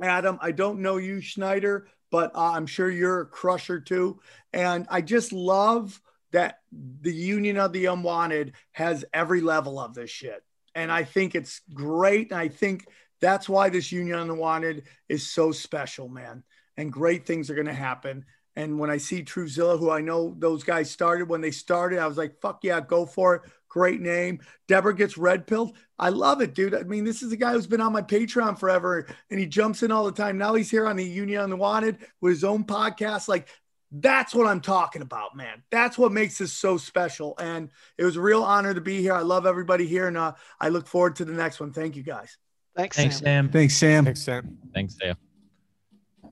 Adam, 0.00 0.38
I 0.40 0.52
don't 0.52 0.80
know 0.80 0.96
you, 0.96 1.20
Schneider, 1.20 1.88
but 2.10 2.34
uh, 2.34 2.52
I'm 2.52 2.66
sure 2.66 2.90
you're 2.90 3.20
a 3.20 3.26
crusher 3.26 3.78
too. 3.78 4.20
And 4.54 4.86
I 4.88 5.02
just 5.02 5.32
love 5.32 6.00
that 6.30 6.60
the 6.72 7.12
Union 7.12 7.58
of 7.58 7.74
the 7.74 7.86
Unwanted 7.86 8.54
has 8.72 9.04
every 9.12 9.42
level 9.42 9.78
of 9.78 9.92
this 9.92 10.08
shit 10.08 10.42
and 10.74 10.90
I 10.90 11.04
think 11.04 11.34
it's 11.34 11.60
great. 11.72 12.30
And 12.30 12.40
I 12.40 12.48
think 12.48 12.86
that's 13.20 13.48
why 13.48 13.68
this 13.68 13.92
Union 13.92 14.18
Unwanted 14.18 14.84
is 15.08 15.30
so 15.30 15.52
special, 15.52 16.08
man. 16.08 16.42
And 16.76 16.92
great 16.92 17.26
things 17.26 17.50
are 17.50 17.54
going 17.54 17.66
to 17.66 17.72
happen. 17.72 18.24
And 18.56 18.78
when 18.78 18.90
I 18.90 18.98
see 18.98 19.22
Truthzilla, 19.22 19.78
who 19.78 19.90
I 19.90 20.00
know 20.00 20.34
those 20.38 20.62
guys 20.62 20.90
started 20.90 21.28
when 21.28 21.40
they 21.40 21.50
started, 21.50 21.98
I 21.98 22.06
was 22.06 22.18
like, 22.18 22.40
fuck 22.40 22.60
yeah, 22.62 22.80
go 22.80 23.06
for 23.06 23.36
it. 23.36 23.42
Great 23.68 24.02
name. 24.02 24.40
Debra 24.68 24.94
gets 24.94 25.16
red 25.16 25.46
pilled. 25.46 25.74
I 25.98 26.10
love 26.10 26.42
it, 26.42 26.54
dude. 26.54 26.74
I 26.74 26.82
mean, 26.82 27.04
this 27.04 27.22
is 27.22 27.32
a 27.32 27.36
guy 27.36 27.52
who's 27.52 27.66
been 27.66 27.80
on 27.80 27.94
my 27.94 28.02
Patreon 28.02 28.58
forever 28.58 29.06
and 29.30 29.40
he 29.40 29.46
jumps 29.46 29.82
in 29.82 29.90
all 29.90 30.04
the 30.04 30.12
time. 30.12 30.36
Now 30.36 30.52
he's 30.52 30.70
here 30.70 30.86
on 30.86 30.96
the 30.96 31.04
Union 31.04 31.40
Unwanted 31.40 31.98
with 32.20 32.34
his 32.34 32.44
own 32.44 32.64
podcast. 32.64 33.28
Like, 33.28 33.48
that's 33.92 34.34
what 34.34 34.46
I'm 34.46 34.60
talking 34.60 35.02
about, 35.02 35.36
man. 35.36 35.62
That's 35.70 35.98
what 35.98 36.12
makes 36.12 36.38
this 36.38 36.52
so 36.52 36.78
special. 36.78 37.34
And 37.38 37.70
it 37.98 38.04
was 38.04 38.16
a 38.16 38.20
real 38.20 38.42
honor 38.42 38.72
to 38.72 38.80
be 38.80 39.02
here. 39.02 39.12
I 39.12 39.20
love 39.20 39.44
everybody 39.44 39.86
here, 39.86 40.08
and 40.08 40.16
uh, 40.16 40.32
I 40.58 40.70
look 40.70 40.86
forward 40.86 41.16
to 41.16 41.24
the 41.24 41.32
next 41.32 41.60
one. 41.60 41.72
Thank 41.72 41.96
you, 41.96 42.02
guys. 42.02 42.38
Thanks, 42.74 42.96
Thanks 42.96 43.16
Sam. 43.16 43.24
Sam. 43.24 43.48
Thanks, 43.50 43.76
Sam. 43.76 44.04
Thanks, 44.04 44.22
Sam. 44.22 44.58
Thanks, 44.74 44.96
Sam. 44.98 45.16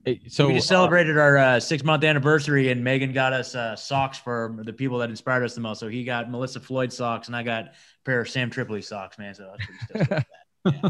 Hey, 0.03 0.21
so 0.27 0.47
we 0.47 0.55
just 0.55 0.67
celebrated 0.67 1.15
uh, 1.15 1.21
our 1.21 1.37
uh, 1.37 1.59
six 1.59 1.83
month 1.83 2.03
anniversary, 2.03 2.71
and 2.71 2.83
Megan 2.83 3.13
got 3.13 3.33
us 3.33 3.53
uh, 3.53 3.75
socks 3.75 4.17
for 4.17 4.57
the 4.63 4.73
people 4.73 4.97
that 4.97 5.11
inspired 5.11 5.43
us 5.43 5.53
the 5.53 5.61
most. 5.61 5.79
So 5.79 5.87
he 5.87 6.03
got 6.03 6.31
Melissa 6.31 6.59
Floyd 6.59 6.91
socks, 6.91 7.27
and 7.27 7.35
I 7.35 7.43
got 7.43 7.65
a 7.65 7.71
pair 8.03 8.19
of 8.19 8.27
Sam 8.27 8.49
Tripoli 8.49 8.81
socks, 8.81 9.19
man. 9.19 9.35
So 9.35 9.53
that's 9.93 10.07
pretty 10.07 10.25
yeah. 10.65 10.89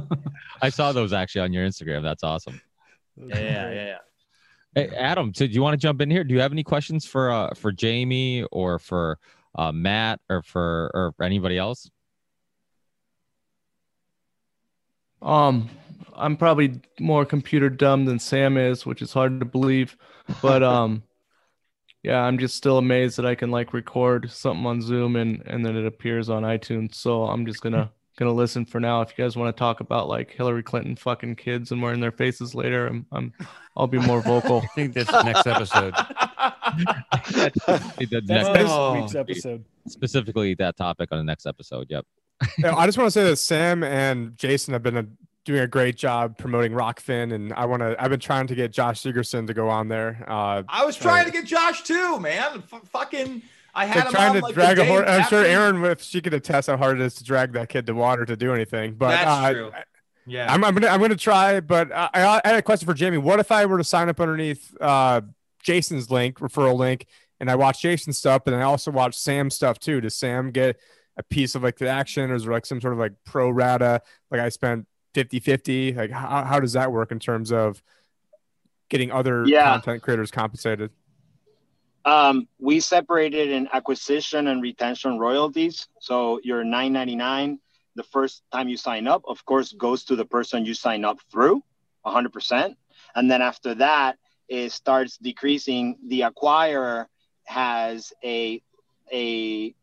I 0.61 0.69
saw 0.69 0.93
those 0.93 1.11
actually 1.11 1.41
on 1.41 1.51
your 1.51 1.67
Instagram. 1.67 2.03
That's 2.03 2.23
awesome. 2.23 2.61
Yeah, 3.17 3.37
yeah, 3.37 3.71
yeah. 3.73 3.97
Hey, 4.73 4.87
Adam, 4.95 5.33
so 5.33 5.45
do 5.45 5.51
you 5.51 5.61
want 5.61 5.73
to 5.73 5.77
jump 5.77 5.99
in 5.99 6.09
here? 6.09 6.23
Do 6.23 6.33
you 6.33 6.39
have 6.39 6.53
any 6.53 6.63
questions 6.63 7.05
for 7.05 7.29
uh, 7.29 7.53
for 7.55 7.73
Jamie 7.73 8.43
or 8.53 8.79
for 8.79 9.19
uh, 9.55 9.73
Matt 9.73 10.21
or 10.29 10.41
for 10.41 10.89
or 10.93 11.11
for 11.17 11.23
anybody 11.23 11.57
else? 11.57 11.89
Um, 15.21 15.69
I'm 16.15 16.37
probably 16.37 16.79
more 17.01 17.25
computer 17.25 17.69
dumb 17.69 18.05
than 18.05 18.17
Sam 18.17 18.55
is, 18.55 18.85
which 18.85 19.01
is 19.01 19.11
hard 19.11 19.41
to 19.41 19.45
believe. 19.45 19.97
But 20.41 20.63
um, 20.63 21.03
yeah, 22.01 22.21
I'm 22.21 22.37
just 22.37 22.55
still 22.55 22.77
amazed 22.77 23.17
that 23.17 23.25
I 23.25 23.35
can 23.35 23.51
like 23.51 23.73
record 23.73 24.31
something 24.31 24.65
on 24.65 24.81
Zoom 24.81 25.17
and 25.17 25.43
and 25.47 25.65
then 25.65 25.75
it 25.75 25.85
appears 25.85 26.29
on 26.29 26.43
iTunes. 26.43 26.95
So 26.95 27.23
I'm 27.23 27.45
just 27.45 27.61
gonna 27.61 27.91
gonna 28.21 28.31
listen 28.31 28.65
for 28.65 28.79
now. 28.79 29.01
If 29.01 29.17
you 29.17 29.23
guys 29.23 29.35
want 29.35 29.55
to 29.55 29.59
talk 29.59 29.79
about 29.79 30.07
like 30.07 30.29
Hillary 30.29 30.61
Clinton 30.61 30.95
fucking 30.95 31.37
kids 31.37 31.71
and 31.71 31.81
wearing 31.81 31.99
their 31.99 32.11
faces 32.11 32.53
later, 32.53 32.85
I'm, 32.85 33.05
I'm 33.11 33.33
I'll 33.75 33.87
be 33.87 33.97
more 33.97 34.21
vocal. 34.21 34.57
I 34.63 34.67
think 34.75 34.93
that's 34.93 35.11
next 35.11 35.47
episode. 35.47 35.93
the 37.31 38.21
next 38.27 38.71
oh. 38.71 38.93
week's 38.93 39.15
episode. 39.15 39.65
Specifically, 39.87 40.53
that 40.55 40.77
topic 40.77 41.09
on 41.11 41.17
the 41.17 41.23
next 41.23 41.47
episode. 41.47 41.87
Yep. 41.89 42.05
yeah, 42.59 42.75
I 42.75 42.85
just 42.85 42.99
want 42.99 43.07
to 43.07 43.11
say 43.11 43.23
that 43.23 43.37
Sam 43.37 43.83
and 43.83 44.37
Jason 44.37 44.73
have 44.73 44.83
been 44.83 44.97
a, 44.97 45.07
doing 45.43 45.61
a 45.61 45.67
great 45.67 45.95
job 45.95 46.37
promoting 46.37 46.73
Rokfin, 46.73 47.33
and 47.33 47.51
I 47.53 47.65
want 47.65 47.81
to. 47.81 47.95
I've 47.97 48.11
been 48.11 48.19
trying 48.19 48.45
to 48.47 48.55
get 48.55 48.71
Josh 48.71 49.01
Sigurdson 49.01 49.47
to 49.47 49.55
go 49.55 49.67
on 49.67 49.87
there. 49.87 50.23
Uh, 50.27 50.61
I 50.69 50.85
was 50.85 50.95
trying 50.95 51.23
uh, 51.23 51.25
to 51.25 51.31
get 51.31 51.45
Josh 51.45 51.81
too, 51.81 52.19
man. 52.19 52.61
F- 52.71 52.81
fucking 52.91 53.41
I 53.73 53.85
had 53.85 54.05
him 54.05 54.11
trying 54.11 54.33
to 54.33 54.39
like 54.41 54.53
drag 54.53 54.79
a 54.79 54.85
horse. 54.85 55.05
I'm 55.07 55.23
sure 55.27 55.43
Erin, 55.43 55.83
if 55.85 56.01
she 56.01 56.21
could 56.21 56.33
attest 56.33 56.67
how 56.67 56.77
hard 56.77 56.99
it 56.99 57.03
is 57.03 57.15
to 57.15 57.23
drag 57.23 57.53
that 57.53 57.69
kid 57.69 57.85
to 57.87 57.93
water 57.93 58.25
to 58.25 58.35
do 58.35 58.53
anything. 58.53 58.95
But 58.95 59.09
that's 59.09 59.27
uh, 59.27 59.53
true. 59.53 59.71
Yeah, 60.27 60.53
I'm, 60.53 60.63
I'm, 60.63 60.73
gonna 60.73 60.87
I'm 60.87 61.01
gonna 61.01 61.15
try. 61.15 61.59
But 61.59 61.91
I, 61.91 62.09
I, 62.13 62.41
had 62.47 62.55
a 62.55 62.61
question 62.61 62.85
for 62.85 62.93
Jamie. 62.93 63.17
What 63.17 63.39
if 63.39 63.51
I 63.51 63.65
were 63.65 63.77
to 63.77 63.83
sign 63.83 64.07
up 64.09 64.19
underneath 64.19 64.75
uh, 64.79 65.21
Jason's 65.63 66.11
link, 66.11 66.39
referral 66.39 66.75
link, 66.75 67.07
and 67.39 67.49
I 67.49 67.55
watch 67.55 67.81
Jason's 67.81 68.17
stuff, 68.17 68.43
and 68.45 68.55
I 68.55 68.61
also 68.61 68.91
watch 68.91 69.17
Sam's 69.17 69.55
stuff 69.55 69.79
too? 69.79 69.99
Does 70.01 70.15
Sam 70.15 70.51
get 70.51 70.79
a 71.17 71.23
piece 71.23 71.55
of 71.55 71.63
like 71.63 71.77
the 71.77 71.87
action, 71.87 72.29
or 72.29 72.35
is 72.35 72.43
there 72.43 72.53
like 72.53 72.65
some 72.65 72.79
sort 72.81 72.93
of 72.93 72.99
like 72.99 73.13
pro 73.25 73.49
rata? 73.49 74.01
Like 74.29 74.41
I 74.41 74.49
spent 74.49 74.87
50 75.13 75.39
50. 75.39 75.93
Like 75.93 76.11
how, 76.11 76.43
how 76.43 76.59
does 76.59 76.73
that 76.73 76.91
work 76.91 77.11
in 77.11 77.19
terms 77.19 77.51
of 77.51 77.81
getting 78.89 79.11
other 79.11 79.45
Yeah. 79.45 79.71
content 79.71 80.03
creators 80.03 80.31
compensated? 80.31 80.91
Um, 82.03 82.47
we 82.59 82.79
separated 82.79 83.49
in 83.49 83.69
acquisition 83.71 84.47
and 84.47 84.61
retention 84.61 85.19
royalties. 85.19 85.87
So 85.99 86.39
your 86.43 86.63
9.99 86.63 87.59
the 87.95 88.03
first 88.03 88.43
time 88.51 88.69
you 88.69 88.77
sign 88.77 89.07
up, 89.07 89.23
of 89.27 89.45
course, 89.45 89.73
goes 89.73 90.03
to 90.05 90.15
the 90.15 90.25
person 90.25 90.65
you 90.65 90.73
sign 90.73 91.03
up 91.03 91.19
through, 91.31 91.63
100%. 92.05 92.75
And 93.15 93.29
then 93.29 93.41
after 93.41 93.75
that, 93.75 94.17
it 94.47 94.71
starts 94.71 95.17
decreasing. 95.17 95.97
The 96.07 96.21
acquirer 96.21 97.07
has 97.45 98.13
a 98.23 98.61
a 99.13 99.75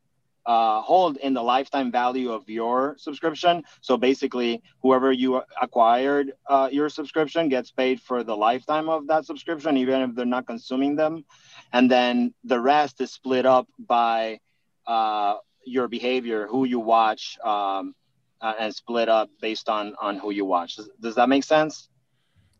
uh, 0.46 0.80
hold 0.80 1.18
in 1.18 1.34
the 1.34 1.42
lifetime 1.42 1.92
value 1.92 2.32
of 2.32 2.48
your 2.48 2.96
subscription. 2.96 3.62
So 3.82 3.98
basically, 3.98 4.62
whoever 4.80 5.12
you 5.12 5.42
acquired 5.60 6.32
uh, 6.48 6.70
your 6.72 6.88
subscription 6.88 7.50
gets 7.50 7.70
paid 7.70 8.00
for 8.00 8.24
the 8.24 8.34
lifetime 8.34 8.88
of 8.88 9.06
that 9.08 9.26
subscription, 9.26 9.76
even 9.76 10.00
if 10.00 10.14
they're 10.14 10.24
not 10.24 10.46
consuming 10.46 10.96
them. 10.96 11.26
And 11.72 11.90
then 11.90 12.34
the 12.44 12.60
rest 12.60 13.00
is 13.00 13.12
split 13.12 13.46
up 13.46 13.68
by 13.78 14.40
uh, 14.86 15.36
your 15.64 15.88
behavior, 15.88 16.46
who 16.46 16.64
you 16.64 16.80
watch, 16.80 17.38
um, 17.44 17.94
uh, 18.40 18.54
and 18.58 18.74
split 18.74 19.08
up 19.08 19.28
based 19.40 19.68
on 19.68 19.94
on 20.00 20.16
who 20.16 20.30
you 20.30 20.44
watch. 20.44 20.76
Does, 20.76 20.90
does 21.00 21.14
that 21.16 21.28
make 21.28 21.44
sense? 21.44 21.88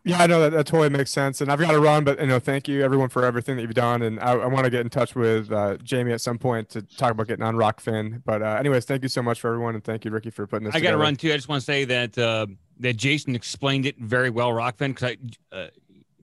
Yeah, 0.04 0.22
I 0.22 0.26
know 0.26 0.40
that, 0.40 0.52
that 0.52 0.66
totally 0.66 0.88
makes 0.88 1.10
sense. 1.10 1.40
And 1.40 1.50
I've 1.50 1.58
got 1.58 1.72
to 1.72 1.80
run, 1.80 2.04
but 2.04 2.18
you 2.20 2.26
know, 2.26 2.38
thank 2.38 2.66
you 2.68 2.82
everyone 2.82 3.08
for 3.08 3.24
everything 3.24 3.56
that 3.56 3.62
you've 3.62 3.74
done. 3.74 4.02
And 4.02 4.18
I, 4.20 4.32
I 4.32 4.46
want 4.46 4.64
to 4.64 4.70
get 4.70 4.80
in 4.80 4.88
touch 4.88 5.14
with 5.14 5.52
uh, 5.52 5.76
Jamie 5.82 6.12
at 6.12 6.20
some 6.20 6.38
point 6.38 6.70
to 6.70 6.82
talk 6.82 7.10
about 7.10 7.26
getting 7.28 7.44
on 7.44 7.56
Rokfin. 7.56 8.22
But 8.24 8.42
uh, 8.42 8.56
anyways, 8.58 8.84
thank 8.86 9.02
you 9.02 9.08
so 9.08 9.22
much 9.22 9.40
for 9.40 9.48
everyone, 9.48 9.74
and 9.74 9.84
thank 9.84 10.04
you, 10.04 10.10
Ricky, 10.10 10.30
for 10.30 10.46
putting 10.46 10.66
this. 10.66 10.74
I 10.74 10.80
got 10.80 10.92
to 10.92 10.98
run 10.98 11.16
too. 11.16 11.32
I 11.32 11.36
just 11.36 11.48
want 11.48 11.60
to 11.60 11.64
say 11.64 11.84
that 11.84 12.16
uh, 12.16 12.46
that 12.80 12.96
Jason 12.96 13.34
explained 13.34 13.86
it 13.86 13.98
very 13.98 14.30
well, 14.30 14.50
Rokfin, 14.50 14.94
because 14.94 15.16
I. 15.52 15.70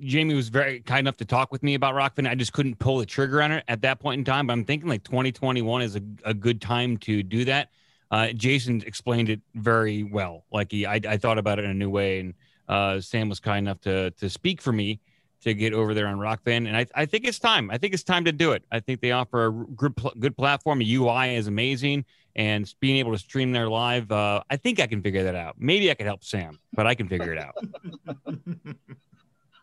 Jamie 0.02 0.34
was 0.34 0.50
very 0.50 0.82
kind 0.82 1.00
enough 1.00 1.18
to 1.18 1.26
talk 1.26 1.52
with 1.52 1.64
me 1.64 1.74
about 1.76 1.94
Rokfin. 1.96 2.28
I 2.30 2.36
just 2.36 2.54
couldn't 2.54 2.80
pull 2.80 2.98
the 2.98 3.06
trigger 3.06 3.42
on 3.42 3.52
it 3.52 3.64
at 3.68 3.82
that 3.82 4.00
point 4.00 4.20
in 4.20 4.26
time. 4.26 4.48
But 4.48 4.54
I'm 4.54 4.66
thinking 4.66 4.90
like 4.90 5.04
2021 5.04 5.82
is 5.82 5.96
a, 5.96 6.02
a 6.24 6.34
good 6.34 6.62
time 6.62 6.98
to 6.98 7.24
do 7.24 7.46
that. 7.46 7.70
Uh, 8.12 8.28
Jason 8.30 8.84
explained 8.86 9.30
it 9.30 9.42
very 9.56 10.04
well. 10.04 10.46
Like 10.52 10.72
he, 10.72 10.86
I, 10.86 11.00
I 11.08 11.18
thought 11.18 11.38
about 11.38 11.60
it 11.60 11.66
in 11.66 11.72
a 11.72 11.76
new 11.76 11.90
way, 11.90 12.20
and 12.20 12.34
uh, 12.68 13.00
Sam 13.00 13.30
was 13.30 13.40
kind 13.40 13.68
enough 13.68 13.82
to 13.82 14.12
to 14.12 14.30
speak 14.30 14.62
for 14.62 14.72
me 14.72 15.00
to 15.42 15.54
get 15.54 15.74
over 15.74 15.94
there 15.94 16.08
on 16.08 16.18
Rokfin, 16.18 16.68
and 16.68 16.76
I, 16.76 16.86
I 16.96 17.06
think 17.06 17.26
it's 17.26 17.40
time. 17.40 17.70
I 17.72 17.78
think 17.78 17.94
it's 17.94 18.04
time 18.04 18.26
to 18.26 18.32
do 18.32 18.52
it. 18.52 18.64
I 18.72 18.80
think 18.80 19.02
they 19.02 19.12
offer 19.12 19.48
a 19.48 19.52
good 19.52 19.94
good 20.20 20.38
platform. 20.38 20.82
UI 20.82 21.36
is 21.36 21.48
amazing, 21.48 22.06
and 22.36 22.72
being 22.80 22.98
able 22.98 23.12
to 23.12 23.18
stream 23.18 23.52
there 23.52 23.70
live, 23.70 24.12
uh, 24.12 24.44
I 24.50 24.58
think 24.58 24.80
I 24.80 24.88
can 24.88 25.02
figure 25.02 25.24
that 25.24 25.36
out. 25.36 25.56
Maybe 25.58 25.90
I 25.90 25.94
could 25.96 26.06
help 26.06 26.24
Sam, 26.24 26.60
but 26.74 26.86
I 26.86 26.96
can 26.96 27.08
figure 27.08 27.34
it 27.34 27.40
out. 27.40 27.56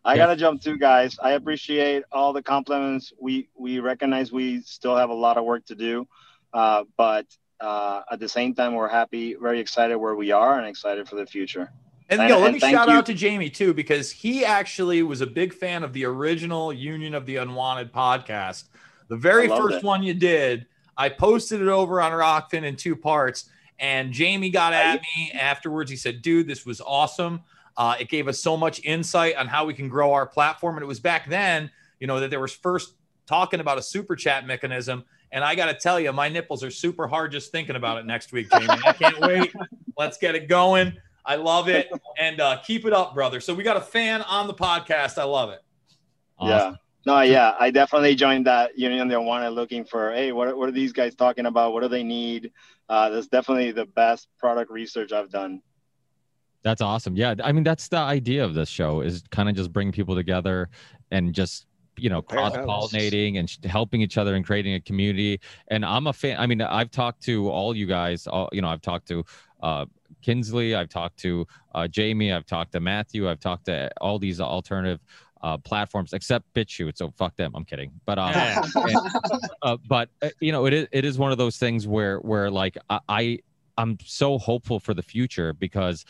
I 0.05 0.17
gotta 0.17 0.37
jump 0.37 0.63
too, 0.63 0.79
guys. 0.79 1.19
I 1.23 1.33
appreciate 1.33 2.03
all 2.11 2.33
the 2.33 2.43
compliments. 2.43 3.13
We 3.21 3.49
we 3.55 3.79
recognize 3.79 4.33
we 4.33 4.63
still 4.63 4.97
have 4.97 5.11
a 5.11 5.15
lot 5.15 5.37
of 5.37 5.45
work 5.45 5.65
to 5.67 5.75
do, 5.75 6.09
uh, 6.53 6.85
but 6.97 7.27
uh, 7.61 8.03
at 8.11 8.19
the 8.19 8.29
same 8.29 8.55
time, 8.55 8.75
we're 8.75 8.89
happy, 8.89 9.35
very 9.35 9.61
excited 9.61 9.97
where 9.97 10.17
we 10.17 10.33
are, 10.33 10.59
and 10.59 10.67
excited 10.67 11.09
for 11.09 11.15
the 11.15 11.27
future. 11.27 11.71
And, 12.09 12.29
yo, 12.29 12.41
let 12.41 12.53
me 12.53 12.59
shout 12.59 12.89
out 12.89 13.07
to 13.07 13.15
Jamie 13.15 13.49
too, 13.49 13.73
because 13.73 14.11
he 14.11 14.45
actually 14.45 15.03
was 15.03 15.21
a 15.21 15.27
big 15.27 15.55
fan 15.55 15.85
of 15.85 15.93
the 15.93 16.05
original 16.05 16.73
Union 16.73 17.15
of 17.15 17.25
the 17.25 17.37
Unwanted 17.37 17.93
podcast. 17.93 18.65
The 19.09 19.17
very 19.17 19.49
first 19.49 19.79
it. 19.79 19.85
one 19.85 20.03
you 20.03 20.13
did, 20.13 20.67
I 20.97 21.09
posted 21.09 21.63
it 21.63 21.69
over 21.69 22.01
on 22.01 22.13
Rokfin 22.13 22.65
in 22.65 22.77
two 22.77 22.97
parts, 22.97 23.49
and 23.79 24.13
Jamie 24.13 24.51
got 24.51 24.73
at 24.73 25.01
me 25.01 25.31
afterwards. 25.33 25.91
He 25.91 25.97
said, 25.97 26.21
"Dude, 26.23 26.49
this 26.49 26.67
was 26.67 26.81
awesome. 26.81 27.43
Uh, 27.77 27.97
it 27.99 28.09
gave 28.09 28.29
us 28.29 28.41
so 28.41 28.57
much 28.57 28.85
insight 28.85 29.37
on 29.37 29.47
how 29.47 29.65
we 29.65 29.75
can 29.75 29.89
grow 29.89 30.13
our 30.13 30.27
platform." 30.27 30.77
And 30.77 30.83
it 30.83 30.87
was 30.87 31.01
back 31.01 31.29
then, 31.29 31.71
you 32.01 32.07
know, 32.07 32.21
that 32.21 32.31
there 32.31 32.41
was 32.41 32.53
first 32.53 32.95
talking 33.27 33.61
about 33.61 33.79
a 33.79 33.83
super 33.83 34.17
chat 34.17 34.47
mechanism. 34.47 35.05
And 35.31 35.43
I 35.43 35.55
got 35.55 35.67
to 35.67 35.75
tell 35.75 35.99
you, 35.99 36.13
my 36.13 36.29
nipples 36.29 36.63
are 36.63 36.71
super 36.71 37.07
hard 37.07 37.33
just 37.33 37.53
thinking 37.53 37.77
about 37.77 37.99
it 37.99 38.05
next 38.05 38.33
week, 38.33 38.51
Jamie. 38.51 38.67
I 38.85 38.93
can't 38.93 39.19
wait. 39.21 39.53
Let's 39.97 40.19
get 40.19 40.35
it 40.35 40.47
going. 40.49 40.93
I 41.25 41.37
love 41.37 41.69
it. 41.69 41.89
And 42.19 42.41
uh, 42.41 42.59
keep 42.59 42.85
it 42.85 42.93
up, 42.93 43.15
brother. 43.15 43.41
So 43.41 43.55
we 43.55 43.63
got 43.63 43.77
a 43.77 43.81
fan 43.81 44.23
on 44.23 44.47
the 44.47 44.55
podcast. 44.55 45.17
I 45.17 45.25
love 45.25 45.51
it. 45.51 45.61
Yeah. 46.41 46.75
No, 47.05 47.21
yeah, 47.21 47.55
I 47.59 47.71
definitely 47.71 48.15
joined 48.15 48.47
that 48.47 48.79
union. 48.79 49.09
They 49.09 49.17
wanted 49.17 49.51
looking 49.51 49.85
for, 49.85 50.13
hey, 50.13 50.31
what, 50.31 50.57
what 50.57 50.69
are 50.69 50.73
these 50.73 50.93
guys 50.93 51.15
talking 51.15 51.47
about? 51.47 51.73
What 51.73 51.83
do 51.83 51.89
they 51.89 52.05
need? 52.05 52.53
Uh, 52.89 53.09
that's 53.09 53.27
definitely 53.27 53.73
the 53.73 53.87
best 53.87 54.29
product 54.39 54.71
research 54.71 55.13
I've 55.13 55.31
done. 55.31 55.63
That's 56.63 56.81
awesome. 56.81 57.17
Yeah, 57.17 57.35
I 57.43 57.53
mean 57.53 57.65
that's 57.65 57.89
the 57.89 57.97
idea 57.99 58.45
of 58.45 58.55
this 58.55 58.69
show 58.69 59.01
is 59.01 59.23
kind 59.31 59.49
of 59.49 59.55
just 59.57 59.73
bring 59.73 59.91
people 59.93 60.15
together 60.15 60.69
and 61.11 61.35
just 61.35 61.67
you 61.99 62.09
know 62.09 62.23
cross 62.23 62.55
pollinating 62.67 63.39
and 63.39 63.51
helping 63.71 64.01
each 64.01 64.17
other 64.17 64.35
and 64.35 64.45
creating 64.47 64.75
a 64.75 64.81
community. 64.81 65.41
And 65.69 65.85
I'm 65.85 66.07
a 66.07 66.13
fan. 66.13 66.39
I 66.39 66.47
mean, 66.47 66.61
I've 66.63 66.91
talked 66.91 67.23
to 67.25 67.49
all 67.51 67.77
you 67.77 67.87
guys. 67.87 68.27
All 68.27 68.49
you 68.53 68.63
know, 68.63 68.69
I've 68.69 68.81
talked 68.83 69.09
to 69.09 69.25
uh, 69.63 69.87
Kinsley. 70.23 70.75
I've 70.75 70.89
talked 70.89 71.19
to 71.19 71.47
uh, 71.75 71.89
Jamie. 71.89 72.33
I've 72.33 72.47
talked 72.47 72.73
to 72.73 72.81
Matthew. 72.81 73.29
I've 73.29 73.41
talked 73.41 73.67
to 73.67 73.91
all 74.01 74.19
these 74.19 74.41
alternative. 74.41 75.01
Uh, 75.45 75.59
platforms 75.59 76.13
except 76.13 76.45
BitChute, 76.55 76.97
so 76.97 77.11
fuck 77.19 77.35
them. 77.35 77.51
I'm 77.57 77.65
kidding, 77.65 77.91
but 78.07 78.17
um, 78.17 78.31
and- 78.77 78.97
uh, 79.63 79.77
but 79.89 80.09
uh, 80.23 80.29
you 80.39 80.53
know, 80.53 80.67
it 80.67 80.73
is 80.73 80.87
it 80.93 81.05
is 81.05 81.19
one 81.19 81.33
of 81.33 81.39
those 81.39 81.57
things 81.57 81.85
where 81.85 82.19
where 82.19 82.49
like 82.49 82.79
I, 82.89 83.01
I 83.09 83.39
I'm 83.77 83.99
so 84.05 84.39
hopeful 84.39 84.79
for 84.79 84.95
the 84.95 85.03
future 85.03 85.53
because 85.53 86.05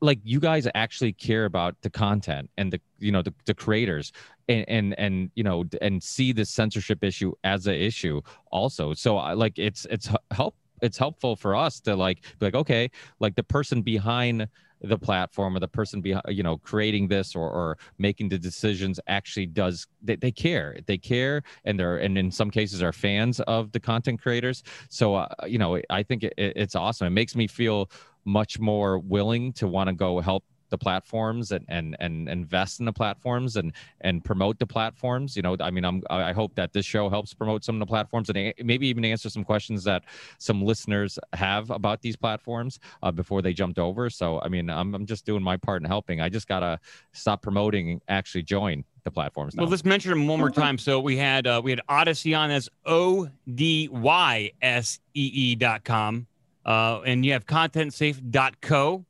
like 0.00 0.20
you 0.22 0.40
guys 0.40 0.68
actually 0.74 1.12
care 1.12 1.44
about 1.44 1.74
the 1.82 1.90
content 1.90 2.50
and 2.56 2.72
the 2.72 2.80
you 2.98 3.10
know 3.10 3.22
the, 3.22 3.34
the 3.46 3.54
creators 3.54 4.12
and, 4.48 4.64
and 4.68 4.98
and 4.98 5.30
you 5.34 5.42
know 5.42 5.64
and 5.80 6.02
see 6.02 6.32
the 6.32 6.44
censorship 6.44 7.02
issue 7.02 7.32
as 7.44 7.66
an 7.66 7.74
issue 7.74 8.20
also. 8.50 8.94
So 8.94 9.18
I 9.18 9.32
like 9.32 9.58
it's 9.58 9.86
it's 9.90 10.08
help 10.30 10.56
it's 10.80 10.98
helpful 10.98 11.36
for 11.36 11.54
us 11.54 11.80
to 11.80 11.96
like 11.96 12.22
be 12.38 12.46
like 12.46 12.54
okay 12.54 12.90
like 13.20 13.34
the 13.36 13.42
person 13.42 13.82
behind 13.82 14.46
the 14.82 14.98
platform 14.98 15.56
or 15.56 15.60
the 15.60 15.68
person 15.68 16.00
behind 16.00 16.24
you 16.28 16.42
know 16.42 16.58
creating 16.58 17.06
this 17.06 17.36
or, 17.36 17.48
or 17.48 17.78
making 17.98 18.28
the 18.28 18.38
decisions 18.38 18.98
actually 19.06 19.46
does 19.46 19.86
they, 20.02 20.16
they 20.16 20.32
care. 20.32 20.76
They 20.86 20.98
care 20.98 21.42
and 21.64 21.78
they're 21.78 21.98
and 21.98 22.18
in 22.18 22.30
some 22.30 22.50
cases 22.50 22.82
are 22.82 22.92
fans 22.92 23.40
of 23.40 23.72
the 23.72 23.80
content 23.80 24.20
creators. 24.20 24.62
So 24.88 25.14
uh, 25.14 25.28
you 25.46 25.58
know 25.58 25.80
i 25.90 26.02
think 26.02 26.24
it, 26.24 26.34
it's 26.36 26.74
awesome. 26.74 27.06
It 27.06 27.10
makes 27.10 27.36
me 27.36 27.46
feel 27.46 27.90
much 28.24 28.58
more 28.58 28.98
willing 28.98 29.52
to 29.54 29.66
want 29.66 29.88
to 29.88 29.94
go 29.94 30.20
help 30.20 30.44
the 30.72 30.78
platforms 30.78 31.52
and, 31.52 31.66
and 31.68 31.94
and 32.00 32.30
invest 32.30 32.80
in 32.80 32.86
the 32.86 32.92
platforms 32.92 33.56
and 33.56 33.74
and 34.00 34.24
promote 34.24 34.58
the 34.58 34.66
platforms 34.66 35.36
you 35.36 35.42
know 35.42 35.54
i 35.60 35.70
mean 35.70 35.84
i'm 35.84 36.02
i 36.08 36.32
hope 36.32 36.54
that 36.54 36.72
this 36.72 36.86
show 36.86 37.10
helps 37.10 37.34
promote 37.34 37.62
some 37.62 37.74
of 37.74 37.80
the 37.80 37.86
platforms 37.86 38.30
and 38.30 38.38
a- 38.38 38.54
maybe 38.64 38.88
even 38.88 39.04
answer 39.04 39.28
some 39.28 39.44
questions 39.44 39.84
that 39.84 40.02
some 40.38 40.62
listeners 40.62 41.18
have 41.34 41.70
about 41.70 42.00
these 42.00 42.16
platforms 42.16 42.78
uh, 43.02 43.12
before 43.12 43.42
they 43.42 43.52
jumped 43.52 43.78
over 43.78 44.08
so 44.08 44.40
i 44.40 44.48
mean 44.48 44.70
I'm, 44.70 44.94
I'm 44.94 45.04
just 45.04 45.26
doing 45.26 45.42
my 45.42 45.58
part 45.58 45.82
in 45.82 45.86
helping 45.86 46.22
i 46.22 46.30
just 46.30 46.48
gotta 46.48 46.80
stop 47.12 47.42
promoting 47.42 47.90
and 47.90 48.00
actually 48.08 48.42
join 48.42 48.82
the 49.04 49.10
platforms 49.10 49.54
now. 49.54 49.62
Well, 49.62 49.70
let's 49.70 49.84
mention 49.84 50.10
them 50.10 50.28
one 50.28 50.38
more 50.38 50.50
time. 50.50 50.78
So 50.78 51.00
we 51.00 51.16
had 51.16 51.46
uh, 51.46 51.60
we 51.62 51.72
had 51.72 51.80
Odysee 51.88 52.34
on 52.34 52.50
as 52.50 52.68
O 52.86 53.28
D 53.52 53.88
Y 53.90 54.52
S 54.62 55.00
E 55.14 55.30
E 55.34 55.54
dot 55.56 55.84
com, 55.84 56.26
uh, 56.64 57.00
and 57.04 57.24
you 57.24 57.32
have 57.32 57.46
contentsafe.co. 57.46 59.04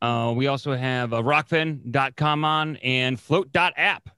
Uh, 0.00 0.32
we 0.36 0.46
also 0.46 0.74
have 0.76 1.12
uh, 1.12 1.22
rokfin.com 1.22 2.44
on 2.44 2.76
and 2.76 3.18
flote.app. 3.18 4.10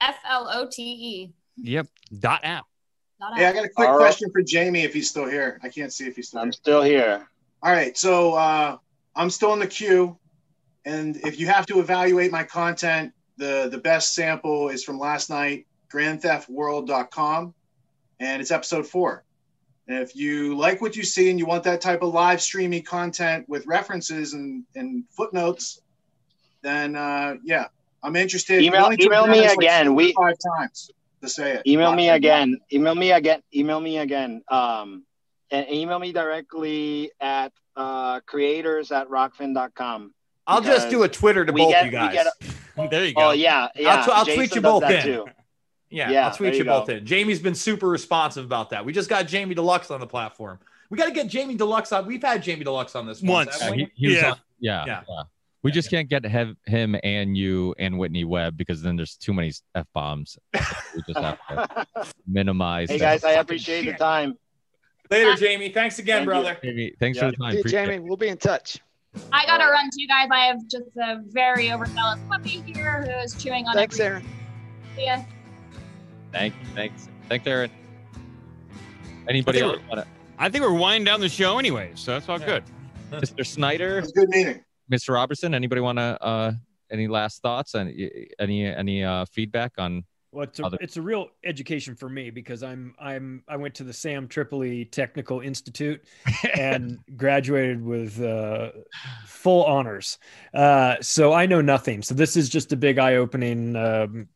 F 0.00 0.16
L 0.28 0.48
O 0.52 0.68
T 0.70 0.82
E. 0.82 1.32
Yep, 1.56 1.88
dot 2.18 2.40
app. 2.42 2.64
dot 3.20 3.36
Hey, 3.36 3.46
I 3.46 3.52
got 3.52 3.64
a 3.64 3.68
quick 3.68 3.88
All 3.88 3.96
right. 3.96 4.04
question 4.04 4.30
for 4.30 4.42
Jamie 4.42 4.82
if 4.82 4.92
he's 4.94 5.08
still 5.08 5.26
here. 5.28 5.58
I 5.62 5.68
can't 5.68 5.92
see 5.92 6.06
if 6.06 6.16
he's 6.16 6.28
still 6.28 6.40
I'm 6.40 6.46
here. 6.48 6.52
still 6.52 6.82
here. 6.82 7.28
All 7.62 7.72
right, 7.72 7.96
so 7.96 8.34
uh, 8.34 8.76
I'm 9.14 9.30
still 9.30 9.52
in 9.54 9.58
the 9.58 9.66
queue, 9.66 10.18
and 10.84 11.16
if 11.16 11.40
you 11.40 11.46
have 11.46 11.66
to 11.66 11.80
evaluate 11.80 12.30
my 12.30 12.44
content, 12.44 13.12
the 13.38 13.68
the 13.70 13.78
best 13.78 14.14
sample 14.14 14.68
is 14.68 14.84
from 14.84 14.98
last 14.98 15.30
night, 15.30 15.66
GrandTheftWorld.com, 15.90 17.54
and 18.20 18.42
it's 18.42 18.50
episode 18.50 18.86
four. 18.86 19.24
And 19.88 19.98
if 19.98 20.16
you 20.16 20.56
like 20.56 20.80
what 20.80 20.96
you 20.96 21.04
see 21.04 21.30
and 21.30 21.38
you 21.38 21.46
want 21.46 21.62
that 21.64 21.80
type 21.80 22.02
of 22.02 22.12
live 22.12 22.40
streaming 22.40 22.82
content 22.82 23.48
with 23.48 23.66
references 23.66 24.32
and, 24.32 24.64
and 24.74 25.04
footnotes, 25.10 25.80
then 26.62 26.96
uh, 26.96 27.36
yeah, 27.44 27.66
I'm 28.02 28.16
interested. 28.16 28.62
Email- 28.62 28.90
email 29.00 29.26
me 29.26 29.34
Dennis, 29.38 29.50
like, 29.50 29.58
again. 29.58 29.94
We- 29.94 30.12
five 30.14 30.36
times 30.58 30.90
to 31.22 31.28
say 31.28 31.52
it. 31.54 31.62
Email 31.66 31.94
me 31.94 32.08
Not- 32.08 32.16
again. 32.16 32.58
Email 32.72 32.94
me 32.96 33.12
again. 33.12 33.42
Email 33.54 33.80
me 33.80 33.98
again. 33.98 34.42
Um, 34.48 35.04
and 35.52 35.68
email 35.70 36.00
me 36.00 36.12
directly 36.12 37.12
at 37.20 37.52
uh, 37.76 38.18
creators 38.20 38.90
at 38.90 39.08
rokfin.com. 39.08 40.12
I'll 40.48 40.60
just 40.60 40.90
do 40.90 41.04
a 41.04 41.08
Twitter 41.08 41.44
to 41.44 41.52
both 41.52 41.70
get- 41.70 41.84
you 41.84 41.90
guys. 41.92 42.12
get 42.12 42.90
there 42.90 43.04
you 43.04 43.14
go. 43.14 43.28
Oh 43.28 43.30
yeah, 43.30 43.68
yeah. 43.76 43.94
I'll, 43.96 44.04
tw- 44.04 44.08
I'll 44.10 44.24
tweet 44.24 44.54
you 44.54 44.60
both 44.60 44.82
in. 44.90 45.02
too. 45.02 45.26
Yeah, 45.96 46.10
Yeah, 46.10 46.28
I'll 46.28 46.34
tweet 46.34 46.52
you, 46.52 46.58
you 46.60 46.64
both 46.64 46.88
in. 46.88 47.04
Jamie's 47.06 47.40
been 47.40 47.54
super 47.54 47.88
responsive 47.88 48.44
about 48.44 48.70
that. 48.70 48.84
We 48.84 48.92
just 48.92 49.08
got 49.08 49.26
Jamie 49.26 49.54
Deluxe 49.54 49.90
on 49.90 50.00
the 50.00 50.06
platform. 50.06 50.58
We 50.90 50.98
got 50.98 51.06
to 51.06 51.12
get 51.12 51.26
Jamie 51.28 51.54
Deluxe 51.56 51.90
on. 51.92 52.06
We've 52.06 52.22
had 52.22 52.42
Jamie 52.42 52.64
Deluxe 52.64 52.94
on 52.94 53.06
this 53.06 53.22
once. 53.22 53.48
Once. 53.48 53.60
Yeah, 53.62 53.70
we? 53.70 53.76
he, 53.76 53.90
he 53.96 54.06
was 54.08 54.16
Yeah. 54.16 54.30
on- 54.30 54.38
yeah, 54.60 54.84
Yeah. 54.86 55.00
yeah. 55.08 55.22
We 55.62 55.72
just 55.72 55.90
can't 55.90 56.08
get 56.08 56.24
hev- 56.24 56.54
him 56.66 56.94
and 57.02 57.36
you 57.36 57.74
and 57.78 57.98
Whitney 57.98 58.24
Webb 58.24 58.56
because 58.56 58.82
then 58.82 58.94
there's 58.94 59.16
too 59.16 59.32
many 59.34 59.52
f 59.74 59.86
bombs. 59.94 60.38
we 60.54 61.02
just 61.08 61.18
have 61.18 61.38
to 61.48 61.86
minimize. 62.28 62.88
Hey 62.88 62.98
guys, 63.00 63.24
I 63.24 63.32
appreciate 63.32 63.84
the 63.86 63.94
time. 63.94 64.36
Later, 65.10 65.34
Jamie. 65.34 65.70
Thanks 65.70 65.98
again, 65.98 66.18
Thank 66.18 66.24
you. 66.26 66.30
brother. 66.30 66.58
Jamie, 66.62 66.92
thanks 67.00 67.16
Yeah. 67.18 67.24
for 67.24 67.30
the 67.32 67.36
time. 67.38 67.52
See 67.52 67.58
you, 67.58 67.64
it. 67.64 67.68
Jamie. 67.70 67.98
We'll 67.98 68.16
be 68.16 68.28
in 68.28 68.36
touch. 68.36 68.78
I 69.32 69.44
gotta 69.46 69.64
run 69.64 69.88
too, 69.90 70.06
guys. 70.06 70.28
I 70.30 70.40
have 70.46 70.58
just 70.68 70.84
a 71.02 71.20
very 71.30 71.72
overzealous 71.72 72.20
puppy 72.28 72.60
here 72.66 73.02
who 73.02 73.10
is 73.24 73.34
chewing 73.42 73.66
on. 73.66 73.74
Thanks, 73.74 73.98
every- 73.98 74.18
Erin. 74.22 74.28
See 74.94 75.04
ya. 75.06 75.22
Thank, 76.36 76.54
thanks, 76.74 77.08
thanks, 77.30 77.46
Erin. 77.46 77.70
Anybody 79.26 79.60
else 79.60 79.78
want 79.88 80.02
to? 80.02 80.06
I 80.38 80.50
think 80.50 80.62
we're 80.64 80.74
winding 80.74 81.04
down 81.06 81.20
the 81.20 81.30
show 81.30 81.58
anyway, 81.58 81.92
so 81.94 82.12
that's 82.12 82.28
all 82.28 82.38
good. 82.38 82.62
Mr. 83.10 83.46
Snyder, 83.46 83.96
It 83.98 84.00
was 84.02 84.10
a 84.10 84.14
good 84.14 84.28
meeting. 84.28 84.64
Mr. 84.92 85.14
Robertson. 85.14 85.54
Anybody 85.54 85.80
want 85.80 85.96
to? 85.98 86.22
Uh, 86.22 86.52
any 86.90 87.08
last 87.08 87.40
thoughts 87.40 87.72
and 87.74 87.90
any 88.38 88.66
any 88.66 89.02
uh, 89.02 89.24
feedback 89.32 89.72
on 89.78 90.04
Well, 90.30 90.44
it's 90.44 90.60
a, 90.60 90.66
Other- 90.66 90.78
it's 90.82 90.98
a 90.98 91.02
real 91.02 91.28
education 91.42 91.96
for 91.96 92.08
me 92.10 92.28
because 92.30 92.62
I'm 92.62 92.94
I'm 93.00 93.42
I 93.48 93.56
went 93.56 93.74
to 93.76 93.84
the 93.84 93.92
Sam 93.94 94.28
Tripoli 94.28 94.84
Technical 94.84 95.40
Institute 95.40 96.04
and 96.54 96.98
graduated 97.16 97.82
with 97.82 98.20
uh, 98.22 98.72
full 99.24 99.64
honors. 99.64 100.18
Uh, 100.52 100.96
so 101.00 101.32
I 101.32 101.46
know 101.46 101.62
nothing. 101.62 102.02
So 102.02 102.14
this 102.14 102.36
is 102.36 102.48
just 102.50 102.72
a 102.72 102.76
big 102.76 102.98
eye 102.98 103.14
opening 103.16 103.74
um, 103.74 104.28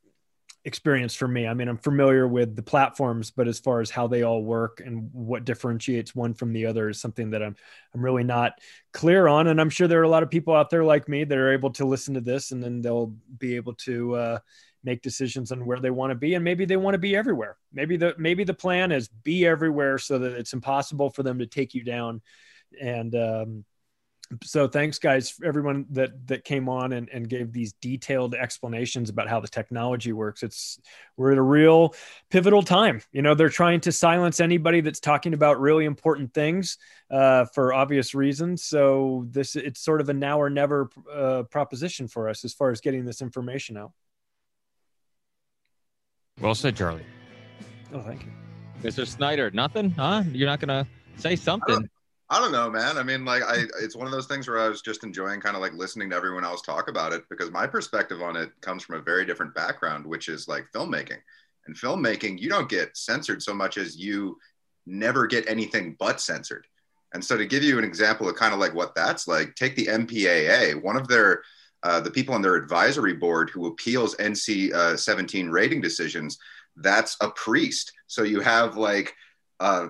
experience 0.64 1.14
for 1.14 1.26
me. 1.26 1.46
I 1.46 1.54
mean, 1.54 1.68
I'm 1.68 1.78
familiar 1.78 2.28
with 2.28 2.54
the 2.54 2.62
platforms, 2.62 3.30
but 3.30 3.48
as 3.48 3.58
far 3.58 3.80
as 3.80 3.90
how 3.90 4.06
they 4.06 4.22
all 4.22 4.44
work 4.44 4.82
and 4.84 5.08
what 5.12 5.44
differentiates 5.44 6.14
one 6.14 6.34
from 6.34 6.52
the 6.52 6.66
other 6.66 6.90
is 6.90 7.00
something 7.00 7.30
that 7.30 7.42
I'm 7.42 7.56
I'm 7.94 8.04
really 8.04 8.24
not 8.24 8.52
clear 8.92 9.26
on. 9.26 9.46
And 9.46 9.60
I'm 9.60 9.70
sure 9.70 9.88
there 9.88 10.00
are 10.00 10.04
a 10.04 10.08
lot 10.08 10.22
of 10.22 10.30
people 10.30 10.54
out 10.54 10.68
there 10.70 10.84
like 10.84 11.08
me 11.08 11.24
that 11.24 11.38
are 11.38 11.52
able 11.52 11.70
to 11.70 11.86
listen 11.86 12.14
to 12.14 12.20
this 12.20 12.52
and 12.52 12.62
then 12.62 12.82
they'll 12.82 13.14
be 13.38 13.56
able 13.56 13.74
to 13.74 14.14
uh, 14.14 14.38
make 14.84 15.02
decisions 15.02 15.50
on 15.50 15.64
where 15.64 15.80
they 15.80 15.90
want 15.90 16.10
to 16.10 16.14
be 16.14 16.34
and 16.34 16.44
maybe 16.44 16.66
they 16.66 16.76
want 16.76 16.94
to 16.94 16.98
be 16.98 17.16
everywhere. 17.16 17.56
Maybe 17.72 17.96
the 17.96 18.14
maybe 18.18 18.44
the 18.44 18.54
plan 18.54 18.92
is 18.92 19.08
be 19.08 19.46
everywhere 19.46 19.96
so 19.98 20.18
that 20.18 20.32
it's 20.32 20.52
impossible 20.52 21.10
for 21.10 21.22
them 21.22 21.38
to 21.38 21.46
take 21.46 21.74
you 21.74 21.84
down. 21.84 22.20
And 22.80 23.14
um, 23.14 23.64
so 24.42 24.68
thanks 24.68 24.98
guys 24.98 25.34
everyone 25.44 25.84
that 25.90 26.26
that 26.28 26.44
came 26.44 26.68
on 26.68 26.92
and, 26.92 27.08
and 27.10 27.28
gave 27.28 27.52
these 27.52 27.72
detailed 27.74 28.34
explanations 28.34 29.10
about 29.10 29.28
how 29.28 29.40
the 29.40 29.48
technology 29.48 30.12
works 30.12 30.42
it's 30.42 30.78
we're 31.16 31.32
at 31.32 31.38
a 31.38 31.42
real 31.42 31.94
pivotal 32.30 32.62
time 32.62 33.00
you 33.12 33.22
know 33.22 33.34
they're 33.34 33.48
trying 33.48 33.80
to 33.80 33.90
silence 33.90 34.38
anybody 34.38 34.80
that's 34.80 35.00
talking 35.00 35.34
about 35.34 35.60
really 35.60 35.84
important 35.84 36.32
things 36.32 36.78
uh, 37.10 37.44
for 37.46 37.72
obvious 37.72 38.14
reasons 38.14 38.62
so 38.62 39.26
this 39.30 39.56
it's 39.56 39.80
sort 39.80 40.00
of 40.00 40.08
a 40.08 40.14
now 40.14 40.40
or 40.40 40.48
never 40.48 40.88
uh, 41.12 41.42
proposition 41.50 42.06
for 42.06 42.28
us 42.28 42.44
as 42.44 42.54
far 42.54 42.70
as 42.70 42.80
getting 42.80 43.04
this 43.04 43.22
information 43.22 43.76
out 43.76 43.92
Well 46.40 46.54
said, 46.54 46.76
Charlie. 46.76 47.04
oh 47.92 48.00
thank 48.02 48.24
you 48.24 48.30
Mr. 48.82 49.06
Snyder, 49.06 49.50
nothing, 49.50 49.90
huh? 49.90 50.22
You're 50.32 50.48
not 50.48 50.58
gonna 50.58 50.86
say 51.16 51.36
something. 51.36 51.86
I 52.32 52.38
don't 52.38 52.52
know, 52.52 52.70
man. 52.70 52.96
I 52.96 53.02
mean, 53.02 53.24
like, 53.24 53.42
I 53.42 53.64
it's 53.82 53.96
one 53.96 54.06
of 54.06 54.12
those 54.12 54.28
things 54.28 54.46
where 54.46 54.60
I 54.60 54.68
was 54.68 54.82
just 54.82 55.02
enjoying 55.02 55.40
kind 55.40 55.56
of 55.56 55.62
like 55.62 55.74
listening 55.74 56.10
to 56.10 56.16
everyone 56.16 56.44
else 56.44 56.62
talk 56.62 56.88
about 56.88 57.12
it 57.12 57.24
because 57.28 57.50
my 57.50 57.66
perspective 57.66 58.22
on 58.22 58.36
it 58.36 58.52
comes 58.60 58.84
from 58.84 58.96
a 58.96 59.02
very 59.02 59.26
different 59.26 59.52
background, 59.52 60.06
which 60.06 60.28
is 60.28 60.46
like 60.46 60.66
filmmaking. 60.72 61.18
And 61.66 61.76
filmmaking, 61.76 62.38
you 62.38 62.48
don't 62.48 62.68
get 62.68 62.96
censored 62.96 63.42
so 63.42 63.52
much 63.52 63.78
as 63.78 63.96
you 63.96 64.38
never 64.86 65.26
get 65.26 65.48
anything 65.48 65.96
but 65.98 66.20
censored. 66.20 66.66
And 67.14 67.24
so, 67.24 67.36
to 67.36 67.44
give 67.44 67.64
you 67.64 67.78
an 67.78 67.84
example 67.84 68.28
of 68.28 68.36
kind 68.36 68.54
of 68.54 68.60
like 68.60 68.74
what 68.74 68.94
that's 68.94 69.26
like, 69.26 69.56
take 69.56 69.74
the 69.74 69.86
MPAA. 69.86 70.80
One 70.80 70.96
of 70.96 71.08
their 71.08 71.42
uh, 71.82 71.98
the 71.98 72.12
people 72.12 72.34
on 72.36 72.42
their 72.42 72.54
advisory 72.54 73.14
board 73.14 73.50
who 73.50 73.66
appeals 73.66 74.14
NC 74.16 74.72
uh, 74.72 74.96
17 74.96 75.48
rating 75.48 75.80
decisions, 75.80 76.38
that's 76.76 77.16
a 77.20 77.30
priest. 77.30 77.92
So 78.06 78.22
you 78.22 78.38
have 78.38 78.76
like 78.76 79.16
uh, 79.58 79.88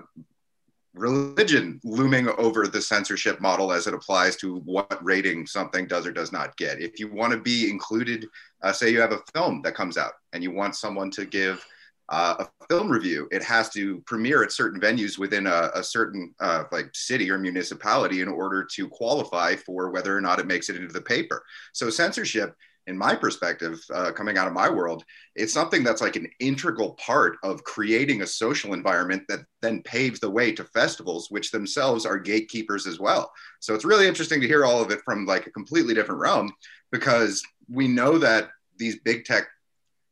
religion 0.93 1.79
looming 1.83 2.27
over 2.37 2.67
the 2.67 2.81
censorship 2.81 3.39
model 3.39 3.71
as 3.71 3.87
it 3.87 3.93
applies 3.93 4.35
to 4.37 4.57
what 4.59 5.03
rating 5.03 5.47
something 5.47 5.87
does 5.87 6.05
or 6.05 6.11
does 6.11 6.31
not 6.31 6.55
get. 6.57 6.81
If 6.81 6.99
you 6.99 7.11
want 7.11 7.31
to 7.31 7.39
be 7.39 7.69
included, 7.69 8.27
uh, 8.61 8.73
say 8.73 8.89
you 8.91 8.99
have 8.99 9.13
a 9.13 9.23
film 9.33 9.61
that 9.63 9.75
comes 9.75 9.97
out 9.97 10.13
and 10.33 10.43
you 10.43 10.51
want 10.51 10.75
someone 10.75 11.09
to 11.11 11.25
give 11.25 11.65
uh, 12.09 12.43
a 12.45 12.65
film 12.67 12.89
review, 12.89 13.27
it 13.31 13.41
has 13.41 13.69
to 13.69 13.99
premiere 14.05 14.43
at 14.43 14.51
certain 14.51 14.81
venues 14.81 15.17
within 15.17 15.47
a, 15.47 15.71
a 15.73 15.83
certain 15.83 16.33
uh, 16.41 16.65
like 16.71 16.89
city 16.93 17.31
or 17.31 17.37
municipality 17.37 18.21
in 18.21 18.27
order 18.27 18.67
to 18.75 18.89
qualify 18.89 19.55
for 19.55 19.91
whether 19.91 20.15
or 20.15 20.19
not 20.19 20.39
it 20.39 20.45
makes 20.45 20.69
it 20.69 20.75
into 20.75 20.91
the 20.91 21.01
paper. 21.01 21.41
So 21.71 21.89
censorship 21.89 22.53
in 22.87 22.97
my 22.97 23.15
perspective, 23.15 23.79
uh, 23.93 24.11
coming 24.11 24.37
out 24.37 24.47
of 24.47 24.53
my 24.53 24.69
world, 24.69 25.03
it's 25.35 25.53
something 25.53 25.83
that's 25.83 26.01
like 26.01 26.15
an 26.15 26.29
integral 26.39 26.93
part 26.95 27.37
of 27.43 27.63
creating 27.63 28.21
a 28.21 28.27
social 28.27 28.73
environment 28.73 29.23
that 29.29 29.41
then 29.61 29.81
paves 29.83 30.19
the 30.19 30.29
way 30.29 30.51
to 30.51 30.63
festivals, 30.63 31.29
which 31.29 31.51
themselves 31.51 32.05
are 32.05 32.17
gatekeepers 32.17 32.87
as 32.87 32.99
well. 32.99 33.31
So 33.59 33.75
it's 33.75 33.85
really 33.85 34.07
interesting 34.07 34.41
to 34.41 34.47
hear 34.47 34.65
all 34.65 34.81
of 34.81 34.91
it 34.91 35.01
from 35.05 35.25
like 35.25 35.45
a 35.45 35.51
completely 35.51 35.93
different 35.93 36.21
realm 36.21 36.51
because 36.91 37.43
we 37.69 37.87
know 37.87 38.17
that 38.17 38.49
these 38.77 38.99
big 38.99 39.25
tech 39.25 39.47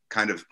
kind 0.10 0.30
of 0.30 0.46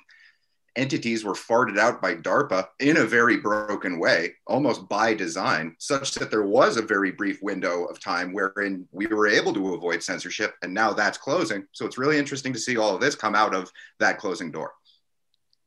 entities 0.78 1.26
were 1.26 1.34
farted 1.34 1.78
out 1.78 2.02
by 2.02 2.16
DARPA 2.16 2.68
in 2.80 2.98
a 2.98 3.04
very 3.04 3.38
broken 3.38 4.00
way, 4.00 4.36
almost 4.46 4.88
by 4.88 5.14
design, 5.14 5.76
such 5.80 6.14
that 6.16 6.32
there 6.32 6.44
was 6.44 6.78
a 6.78 6.82
very 6.82 7.12
brief 7.12 7.42
window 7.42 7.86
of 7.86 8.00
time 8.00 8.32
wherein 8.32 8.88
we 8.92 9.08
were 9.08 9.28
able 9.28 9.54
to 9.54 9.74
avoid 9.74 10.04
censorship, 10.04 10.56
and 10.62 10.74
now 10.74 10.94
that's 10.94 11.18
closing. 11.18 11.66
So 11.72 11.86
it's 11.86 11.98
really 11.98 12.18
interesting 12.18 12.54
to 12.54 12.60
see 12.60 12.78
all 12.78 12.96
of 12.96 13.02
this 13.02 13.16
come 13.16 13.36
out 13.36 13.56
of 13.56 13.72
that 14.00 14.20
closing 14.20 14.52
door. 14.52 14.74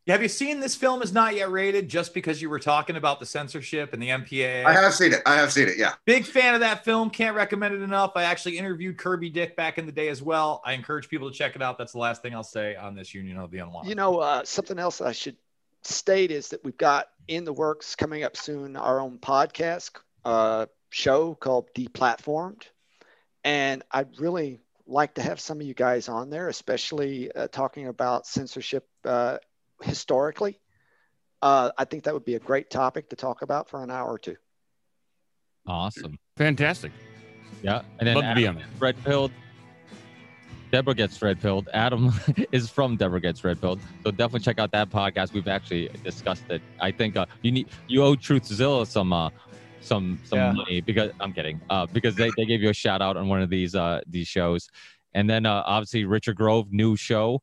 Have 0.07 0.23
you 0.23 0.29
seen 0.29 0.61
this 0.61 0.75
film 0.75 1.03
is 1.03 1.13
not 1.13 1.35
yet 1.37 1.51
rated 1.51 1.89
just 1.89 2.15
because 2.15 2.41
you 2.41 2.49
were 2.49 2.59
talking 2.59 2.97
about 2.97 3.21
the 3.21 3.27
censorship 3.27 3.93
and 3.93 4.03
the 4.03 4.09
MPAA? 4.09 4.65
I 4.65 4.73
have 4.73 4.95
seen 4.95 5.13
it. 5.13 5.23
I 5.27 5.37
have 5.37 5.53
seen 5.53 5.69
it. 5.69 5.77
Yeah. 5.77 5.93
Big 6.05 6.25
fan 6.25 6.55
of 6.55 6.61
that 6.61 6.85
film. 6.85 7.11
Can't 7.11 7.37
recommend 7.37 7.75
it 7.75 7.83
enough. 7.83 8.13
I 8.17 8.25
actually 8.25 8.59
interviewed 8.59 8.97
Kirby 8.99 9.31
Dick 9.31 9.57
back 9.57 9.79
in 9.79 9.87
the 9.87 9.93
day 9.93 10.09
as 10.09 10.23
well. 10.23 10.63
I 10.65 10.73
encourage 10.73 11.09
people 11.09 11.31
to 11.31 11.37
check 11.37 11.55
it 11.55 11.63
out. 11.63 11.79
That's 11.79 11.93
the 11.93 11.99
last 11.99 12.23
thing 12.23 12.35
I'll 12.35 12.43
say 12.43 12.77
on 12.77 12.95
this 12.95 13.15
Union 13.15 13.37
of 13.37 13.51
the 13.51 13.59
Unlocked. 13.59 13.89
You 13.89 13.95
know, 13.95 14.19
uh, 14.19 14.45
something 14.45 14.79
else 14.79 15.01
I 15.01 15.13
should 15.13 15.37
state 15.83 16.31
is 16.31 16.49
that 16.49 16.65
we've 16.65 16.77
got 16.77 17.09
in 17.29 17.45
the 17.45 17.53
works 17.53 17.95
coming 17.95 18.25
up 18.25 18.37
soon 18.37 18.77
our 18.77 19.01
own 19.01 19.19
podcast 19.19 19.91
uh, 20.25 20.67
show 20.89 21.35
called 21.35 21.69
Deplatformed. 21.75 22.63
And 23.45 23.83
I'd 23.91 24.19
really 24.19 24.61
like 24.87 25.15
to 25.15 25.23
have 25.23 25.41
some 25.41 25.61
of 25.61 25.67
you 25.67 25.75
guys 25.75 26.09
on 26.09 26.31
there, 26.31 26.49
especially 26.49 27.33
uh, 27.33 27.49
talking 27.49 27.87
about 27.87 28.27
censorship 28.27 28.89
uh, 29.05 29.39
historically. 29.83 30.61
Uh, 31.43 31.71
I 31.79 31.85
think 31.85 32.05
that 32.05 32.15
would 32.15 32.25
be 32.25 32.35
a 32.35 32.39
great 32.41 32.71
topic 32.71 33.11
to 33.11 33.17
talk 33.17 33.43
about 33.43 33.69
for 33.69 33.83
an 33.83 33.91
hour 33.91 34.09
or 34.13 34.19
two. 34.19 34.37
Awesome. 35.67 36.19
Fantastic. 36.37 36.93
Yeah. 37.63 37.83
And 37.99 38.07
then 38.09 38.17
Love 38.17 38.25
to 38.25 38.35
be 38.35 38.47
on 38.47 38.57
there. 38.57 38.67
Red 38.79 39.03
pilled. 39.05 39.33
Debra 40.73 40.95
gets 40.95 41.21
red 41.21 41.41
pilled. 41.41 41.69
Adam 41.75 42.13
is 42.53 42.71
from 42.71 42.97
Debra 42.97 43.21
gets 43.21 43.43
red 43.43 43.61
pilled. 43.61 43.81
So 44.05 44.11
definitely 44.11 44.41
check 44.41 44.59
out 44.59 44.71
that 44.73 44.89
podcast. 44.91 45.33
We've 45.33 45.49
actually 45.49 45.89
discussed 46.05 46.45
it. 46.51 46.63
I 46.81 46.93
think 46.93 47.17
uh, 47.17 47.27
you 47.43 47.51
need 47.51 47.69
you 47.89 48.05
owe 48.05 48.15
Truthzilla 48.15 48.87
some 48.87 49.13
uh 49.13 49.31
some 49.81 50.21
some 50.25 50.39
Yeah. 50.39 50.53
money 50.53 50.81
because 50.81 51.11
I'm 51.21 51.33
kidding. 51.33 51.61
Uh 51.71 51.87
because 51.93 52.15
they, 52.15 52.31
they 52.37 52.45
gave 52.45 52.63
you 52.63 52.69
a 52.71 52.75
shout 52.75 53.03
out 53.03 53.17
on 53.17 53.29
one 53.29 53.43
of 53.43 53.51
these 53.51 53.75
uh 53.75 54.01
these 54.09 54.29
shows. 54.29 54.69
And 55.15 55.29
then 55.29 55.45
uh 55.45 55.63
obviously 55.67 56.05
Richard 56.05 56.37
Grove 56.37 56.69
new 56.73 56.95
show. 56.97 57.43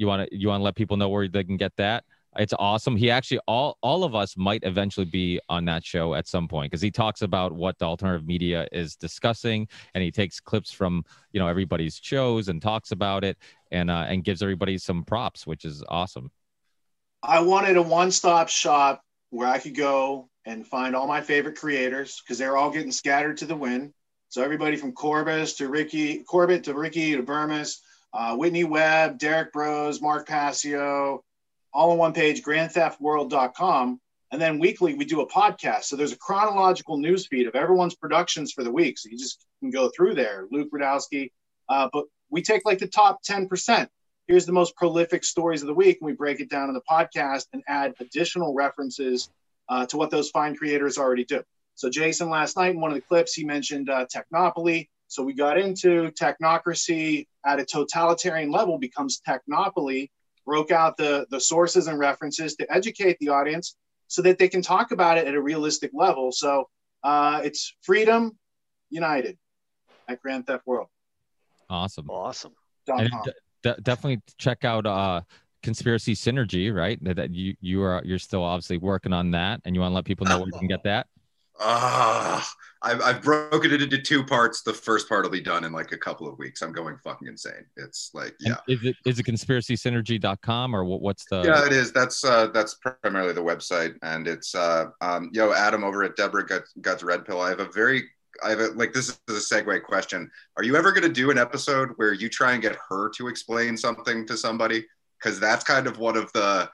You 0.00 0.06
want 0.06 0.26
to 0.30 0.34
you 0.34 0.48
want 0.48 0.60
to 0.60 0.64
let 0.64 0.76
people 0.76 0.96
know 0.96 1.10
where 1.10 1.28
they 1.28 1.44
can 1.44 1.58
get 1.58 1.76
that? 1.76 2.04
It's 2.38 2.54
awesome. 2.58 2.96
He 2.96 3.10
actually 3.10 3.38
all 3.46 3.76
all 3.82 4.02
of 4.02 4.14
us 4.14 4.34
might 4.34 4.64
eventually 4.64 5.04
be 5.04 5.38
on 5.50 5.66
that 5.66 5.84
show 5.84 6.14
at 6.14 6.26
some 6.26 6.48
point 6.48 6.70
because 6.70 6.80
he 6.80 6.90
talks 6.90 7.20
about 7.20 7.52
what 7.52 7.78
the 7.78 7.84
alternative 7.84 8.26
media 8.26 8.66
is 8.72 8.96
discussing 8.96 9.68
and 9.94 10.02
he 10.02 10.10
takes 10.10 10.40
clips 10.40 10.72
from 10.72 11.04
you 11.32 11.38
know 11.38 11.48
everybody's 11.48 12.00
shows 12.02 12.48
and 12.48 12.62
talks 12.62 12.92
about 12.92 13.24
it 13.24 13.36
and 13.72 13.90
uh, 13.90 14.06
and 14.08 14.24
gives 14.24 14.42
everybody 14.42 14.78
some 14.78 15.04
props, 15.04 15.46
which 15.46 15.66
is 15.66 15.84
awesome. 15.90 16.30
I 17.22 17.40
wanted 17.40 17.76
a 17.76 17.82
one-stop 17.82 18.48
shop 18.48 19.02
where 19.28 19.48
I 19.48 19.58
could 19.58 19.74
go 19.74 20.30
and 20.46 20.66
find 20.66 20.96
all 20.96 21.06
my 21.06 21.20
favorite 21.20 21.58
creators 21.58 22.22
because 22.24 22.38
they're 22.38 22.56
all 22.56 22.70
getting 22.70 22.90
scattered 22.90 23.36
to 23.38 23.44
the 23.44 23.54
wind. 23.54 23.92
So 24.30 24.42
everybody 24.42 24.76
from 24.76 24.92
Corbis 24.92 25.58
to 25.58 25.68
Ricky, 25.68 26.22
Corbett 26.22 26.64
to 26.64 26.74
Ricky 26.74 27.16
to 27.16 27.22
Bermas, 27.22 27.80
uh, 28.12 28.36
Whitney 28.36 28.64
Webb, 28.64 29.18
Derrick 29.18 29.52
Broze, 29.52 30.00
Mark 30.00 30.26
Passio, 30.26 31.22
all 31.72 31.90
on 31.92 31.98
one 31.98 32.12
page, 32.12 32.42
grandtheftworld.com. 32.42 34.00
And 34.32 34.40
then 34.40 34.58
weekly 34.58 34.94
we 34.94 35.04
do 35.04 35.20
a 35.20 35.28
podcast. 35.28 35.84
So 35.84 35.96
there's 35.96 36.12
a 36.12 36.18
chronological 36.18 36.96
news 36.98 37.26
feed 37.26 37.46
of 37.46 37.54
everyone's 37.54 37.94
productions 37.94 38.52
for 38.52 38.62
the 38.62 38.70
week. 38.70 38.98
So 38.98 39.08
you 39.08 39.18
just 39.18 39.44
can 39.60 39.70
go 39.70 39.90
through 39.94 40.14
there. 40.14 40.46
Luke 40.50 40.70
Rudkowski. 40.72 41.30
Uh, 41.68 41.88
but 41.92 42.06
we 42.30 42.42
take 42.42 42.64
like 42.64 42.78
the 42.78 42.86
top 42.86 43.22
10%. 43.24 43.88
Here's 44.28 44.46
the 44.46 44.52
most 44.52 44.76
prolific 44.76 45.24
stories 45.24 45.62
of 45.62 45.68
the 45.68 45.74
week. 45.74 45.98
And 46.00 46.06
we 46.06 46.12
break 46.12 46.40
it 46.40 46.48
down 46.48 46.68
in 46.68 46.74
the 46.74 46.82
podcast 46.88 47.46
and 47.52 47.62
add 47.66 47.94
additional 47.98 48.54
references 48.54 49.30
uh, 49.68 49.86
to 49.86 49.96
what 49.96 50.10
those 50.10 50.30
fine 50.30 50.54
creators 50.54 50.98
already 50.98 51.24
do. 51.24 51.42
So 51.74 51.90
Jason 51.90 52.28
last 52.28 52.56
night 52.56 52.74
in 52.74 52.80
one 52.80 52.90
of 52.90 52.96
the 52.96 53.00
clips, 53.00 53.34
he 53.34 53.44
mentioned 53.44 53.88
uh, 53.88 54.06
Technopoly. 54.06 54.88
So 55.10 55.24
we 55.24 55.34
got 55.34 55.58
into 55.58 56.12
technocracy 56.12 57.26
at 57.44 57.58
a 57.58 57.64
totalitarian 57.64 58.52
level 58.52 58.78
becomes 58.78 59.20
technopoly, 59.28 60.08
broke 60.46 60.70
out 60.70 60.96
the, 60.96 61.26
the 61.30 61.40
sources 61.40 61.88
and 61.88 61.98
references 61.98 62.54
to 62.56 62.72
educate 62.72 63.16
the 63.18 63.30
audience 63.30 63.76
so 64.06 64.22
that 64.22 64.38
they 64.38 64.48
can 64.48 64.62
talk 64.62 64.92
about 64.92 65.18
it 65.18 65.26
at 65.26 65.34
a 65.34 65.42
realistic 65.42 65.90
level. 65.92 66.30
So 66.30 66.68
uh, 67.02 67.40
it's 67.42 67.74
freedom 67.82 68.38
united 68.88 69.36
at 70.06 70.22
Grand 70.22 70.46
Theft 70.46 70.64
World. 70.64 70.86
Awesome. 71.68 72.08
Awesome. 72.08 72.52
Dot 72.86 73.00
And 73.00 73.10
com. 73.10 73.22
de- 73.24 73.74
de- 73.74 73.80
definitely 73.80 74.22
check 74.38 74.64
out 74.64 74.86
uh 74.86 75.22
conspiracy 75.64 76.14
synergy, 76.14 76.72
right? 76.72 77.02
That, 77.02 77.16
that 77.16 77.34
you 77.34 77.56
you 77.60 77.82
are 77.82 78.00
you're 78.04 78.20
still 78.20 78.44
obviously 78.44 78.78
working 78.78 79.12
on 79.12 79.32
that 79.32 79.60
and 79.64 79.74
you 79.74 79.80
want 79.80 79.90
to 79.90 79.96
let 79.96 80.04
people 80.04 80.26
know 80.26 80.38
where 80.38 80.46
you 80.46 80.58
can 80.58 80.68
get 80.68 80.84
that. 80.84 81.08
Ah, 81.60 82.54
I've, 82.82 83.02
I've 83.02 83.22
broken 83.22 83.72
it 83.72 83.82
into 83.82 83.98
two 83.98 84.24
parts. 84.24 84.62
The 84.62 84.72
first 84.72 85.08
part 85.08 85.24
will 85.24 85.30
be 85.30 85.40
done 85.40 85.64
in 85.64 85.72
like 85.72 85.92
a 85.92 85.98
couple 85.98 86.26
of 86.26 86.38
weeks. 86.38 86.62
I'm 86.62 86.72
going 86.72 86.96
fucking 87.04 87.28
insane. 87.28 87.66
It's 87.76 88.10
like, 88.14 88.34
yeah. 88.40 88.56
Is 88.68 88.82
it 88.84 88.96
is 89.04 89.18
it 89.18 89.26
conspiracysynergy.com 89.26 90.74
or 90.74 90.84
what, 90.84 91.02
what's 91.02 91.26
the? 91.26 91.42
Yeah, 91.42 91.66
it 91.66 91.72
is. 91.72 91.92
That's 91.92 92.24
uh, 92.24 92.46
that's 92.48 92.78
primarily 93.02 93.34
the 93.34 93.42
website, 93.42 93.94
and 94.02 94.26
it's 94.26 94.54
uh, 94.54 94.86
um, 95.02 95.30
yo 95.32 95.52
Adam 95.52 95.84
over 95.84 96.02
at 96.04 96.16
Debra 96.16 96.46
Guts, 96.46 96.72
Guts 96.80 97.02
Red 97.02 97.26
Pill. 97.26 97.40
I 97.40 97.50
have 97.50 97.60
a 97.60 97.68
very, 97.68 98.04
I 98.42 98.50
have 98.50 98.60
a 98.60 98.68
like 98.68 98.94
this 98.94 99.10
is 99.10 99.20
a 99.28 99.54
segue 99.54 99.82
question. 99.82 100.30
Are 100.56 100.64
you 100.64 100.76
ever 100.76 100.92
going 100.92 101.02
to 101.02 101.12
do 101.12 101.30
an 101.30 101.36
episode 101.36 101.90
where 101.96 102.14
you 102.14 102.30
try 102.30 102.52
and 102.52 102.62
get 102.62 102.78
her 102.88 103.10
to 103.10 103.28
explain 103.28 103.76
something 103.76 104.26
to 104.26 104.36
somebody? 104.38 104.86
Because 105.18 105.38
that's 105.38 105.64
kind 105.64 105.86
of 105.86 105.98
one 105.98 106.16
of 106.16 106.32
the 106.32 106.70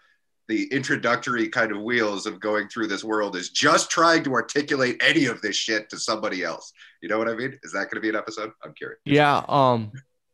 the 0.48 0.64
introductory 0.72 1.48
kind 1.48 1.72
of 1.72 1.82
wheels 1.82 2.26
of 2.26 2.38
going 2.40 2.68
through 2.68 2.86
this 2.86 3.02
world 3.02 3.34
is 3.36 3.50
just 3.50 3.90
trying 3.90 4.22
to 4.24 4.32
articulate 4.34 4.96
any 5.02 5.26
of 5.26 5.40
this 5.42 5.56
shit 5.56 5.90
to 5.90 5.98
somebody 5.98 6.44
else. 6.44 6.72
You 7.02 7.08
know 7.08 7.18
what 7.18 7.28
I 7.28 7.34
mean? 7.34 7.58
Is 7.64 7.72
that 7.72 7.90
going 7.90 7.96
to 7.96 8.00
be 8.00 8.08
an 8.08 8.16
episode? 8.16 8.52
I'm 8.62 8.72
curious. 8.74 9.00
Yeah. 9.04 9.42
Um, 9.48 9.92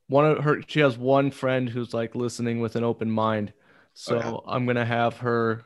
one 0.09 0.27
of 0.27 0.45
her, 0.45 0.61
she 0.67 0.81
has 0.81 0.99
one 0.99 1.31
friend 1.31 1.69
who's 1.69 1.95
like 1.95 2.15
listening 2.15 2.61
with 2.61 2.77
an 2.77 2.85
open 2.85 3.11
mind. 3.11 3.53
So 3.95 4.17
Okay. 4.17 4.39
I'm 4.47 4.67
gonna 4.67 4.85
have 4.87 5.19
her 5.19 5.65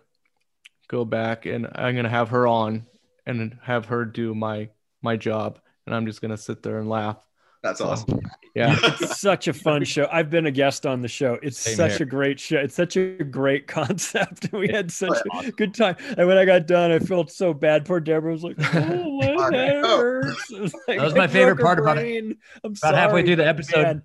go 0.88 1.04
back 1.04 1.46
and 1.46 1.66
I'm 1.74 1.94
gonna 1.96 2.08
have 2.08 2.30
her 2.30 2.46
on 2.46 2.86
and 3.24 3.58
have 3.62 3.86
her 3.86 4.04
do 4.04 4.34
my 4.34 4.70
my 5.02 5.16
job, 5.16 5.60
and 5.86 5.94
I'm 5.94 6.06
just 6.06 6.20
gonna 6.20 6.36
sit 6.36 6.62
there 6.62 6.78
and 6.78 6.88
laugh. 6.88 7.18
That's 7.62 7.80
oh, 7.80 7.88
awesome. 7.88 8.20
Yeah. 8.54 8.78
It's 9.00 9.20
such 9.20 9.48
a 9.48 9.52
fun 9.52 9.84
show. 9.84 10.08
I've 10.10 10.30
been 10.30 10.46
a 10.46 10.50
guest 10.50 10.86
on 10.86 11.02
the 11.02 11.08
show. 11.08 11.38
It's 11.42 11.58
Same 11.58 11.76
such 11.76 11.98
here. 11.98 12.06
a 12.06 12.08
great 12.08 12.38
show. 12.40 12.58
It's 12.58 12.74
such 12.74 12.96
a 12.96 13.22
great 13.24 13.66
concept. 13.78 14.48
We 14.52 14.68
had 14.68 14.90
such 14.90 15.18
a 15.44 15.52
good 15.52 15.74
time. 15.74 15.96
And 16.16 16.26
when 16.28 16.38
I 16.38 16.44
got 16.44 16.66
done, 16.66 16.90
I 16.90 16.98
felt 16.98 17.30
so 17.30 17.52
bad. 17.52 17.84
Poor 17.84 18.00
Debra 18.00 18.32
was 18.32 18.42
like, 18.44 18.56
"Oh, 18.58 19.20
my 19.36 19.56
head 19.56 19.84
hurts." 19.84 20.50
Was 20.50 20.74
like, 20.88 20.98
That 20.98 21.04
was 21.04 21.14
my 21.14 21.26
favorite 21.26 21.58
part 21.58 21.78
about 21.78 21.98
it. 21.98 22.00
brain. 22.00 22.36
I'm 22.64 22.72
About 22.82 22.94
halfway 22.94 23.24
through 23.24 23.36
the 23.36 23.46
episode. 23.46 23.82
Man, 23.82 24.02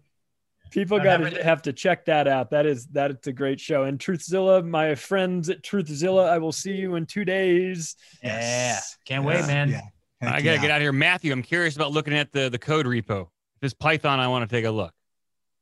people 0.71 0.99
got 0.99 1.17
to 1.17 1.43
have 1.43 1.61
to 1.63 1.73
check 1.73 2.05
that 2.05 2.27
out. 2.27 2.49
That 2.49 2.65
is 2.65 2.87
that 2.87 3.11
it's 3.11 3.27
a 3.27 3.33
great 3.33 3.59
show. 3.59 3.83
And 3.83 3.97
Truthzilla, 3.99 4.65
my 4.67 4.95
friends 4.95 5.49
at 5.49 5.61
Truthzilla, 5.63 6.27
I 6.27 6.39
will 6.39 6.51
see 6.51 6.73
you 6.73 6.95
in 6.95 7.05
two 7.05 7.23
days. 7.23 7.95
Yeah, 8.23 8.79
can't 9.05 9.23
wait, 9.23 9.45
man. 9.47 9.69
Yeah. 9.69 9.81
I 10.21 10.41
gotta 10.41 10.59
get 10.59 10.69
out 10.69 10.77
of 10.77 10.81
here, 10.81 10.91
Matthew. 10.91 11.31
I'm 11.31 11.41
curious 11.41 11.75
about 11.75 11.91
looking 11.91 12.13
at 12.13 12.31
the 12.33 12.49
the 12.49 12.59
code 12.59 12.85
repo. 12.85 13.29
This 13.61 13.73
Python, 13.73 14.19
I 14.19 14.27
want 14.27 14.49
to 14.49 14.55
take 14.55 14.65
a 14.65 14.71
look. 14.71 14.93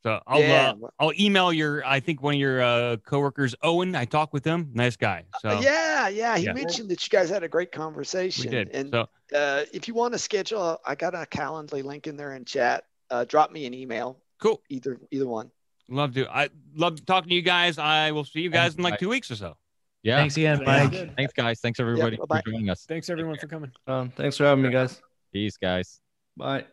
So 0.03 0.21
I'll 0.25 0.39
Yeah. 0.39 0.73
uh, 0.81 0.87
I'll 0.97 1.13
email 1.19 1.51
your 1.51 1.85
I 1.85 1.99
think 1.99 2.21
one 2.23 2.35
of 2.35 2.39
your 2.39 2.61
uh, 2.61 2.97
coworkers, 2.97 3.53
Owen. 3.61 3.95
I 3.95 4.05
talked 4.05 4.31
with 4.31 4.45
him. 4.45 4.71
Nice 4.73 4.95
guy. 4.95 5.25
So 5.41 5.49
Uh, 5.49 5.59
yeah, 5.61 6.07
yeah. 6.07 6.37
He 6.37 6.45
Yeah. 6.45 6.53
mentioned 6.53 6.87
that 6.89 7.05
you 7.05 7.09
guys 7.09 7.29
had 7.29 7.43
a 7.43 7.49
great 7.49 7.73
conversation. 7.73 8.45
We 8.45 8.51
did. 8.51 8.69
And 8.69 8.91
So- 8.91 9.09
uh, 9.35 9.65
if 9.73 9.89
you 9.89 9.93
want 9.93 10.13
to 10.13 10.17
schedule, 10.19 10.79
I 10.85 10.95
got 10.95 11.13
a 11.15 11.25
Calendly 11.29 11.83
link 11.83 12.07
in 12.07 12.15
there 12.15 12.33
in 12.35 12.45
chat. 12.45 12.85
Uh, 13.09 13.25
drop 13.25 13.51
me 13.51 13.65
an 13.65 13.73
email. 13.73 14.17
Cool. 14.39 14.61
Either 14.69 14.97
either 15.11 15.27
one. 15.27 15.51
love 15.89 16.13
to. 16.13 16.29
I 16.29 16.49
love 16.75 17.03
talking 17.05 17.29
to 17.29 17.35
you 17.35 17.41
guys. 17.41 17.77
I 17.77 18.11
will 18.11 18.23
see 18.23 18.39
you 18.41 18.49
guys 18.51 18.75
in 18.75 18.83
like 18.83 18.99
two 18.99 19.09
weeks 19.09 19.29
or 19.31 19.35
so. 19.35 19.57
Yeah. 20.03 20.15
Thanks 20.17 20.37
again, 20.37 20.63
Mike. 20.63 21.15
Thanks, 21.17 21.33
guys. 21.33 21.59
Thanks 21.59 21.79
everybody 21.81 22.15
bye-bye. 22.15 22.41
for 22.45 22.51
joining 22.51 22.69
us. 22.69 22.85
Thanks 22.85 23.09
everyone 23.09 23.37
for 23.37 23.47
coming. 23.47 23.71
Um, 23.85 24.11
thanks 24.11 24.37
for 24.37 24.45
having 24.45 24.63
me, 24.63 24.69
guys. 24.71 25.01
Peace, 25.33 25.57
guys. 25.57 25.99
Bye. 26.37 26.63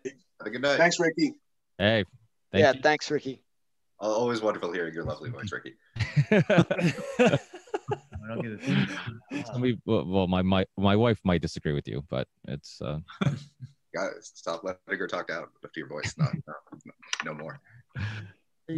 Have 0.41 0.47
a 0.47 0.51
good 0.51 0.63
night. 0.63 0.77
Thanks, 0.77 1.01
Ricky. 1.01 1.35
Hey. 1.79 2.05
Thank 2.53 2.63
yeah, 2.63 2.73
you. 2.73 2.81
thanks, 2.81 3.11
Ricky. 3.11 3.43
Always 3.99 4.43
wonderful 4.43 4.73
hearing 4.73 4.93
your 4.93 5.05
lovely 5.05 5.31
voice, 5.31 5.51
Ricky. 5.51 5.75
Somebody, 9.47 9.79
well, 9.87 10.05
well, 10.07 10.27
my, 10.27 10.43
my 10.43 10.67
my 10.77 10.97
wife 10.97 11.21
might 11.25 11.41
disagree 11.41 11.73
with 11.73 11.89
you, 11.89 12.05
but 12.11 12.27
it's 12.49 12.81
uh, 12.83 12.99
Guys, 13.95 14.33
stop 14.35 14.63
letting 14.65 14.99
her 14.99 15.07
talk 15.07 15.29
down 15.29 15.47
to 15.63 15.71
your 15.75 15.89
voice. 15.89 16.15
No, 16.19 16.27
no, 16.47 16.55
no 17.25 17.35
more. 17.35 17.61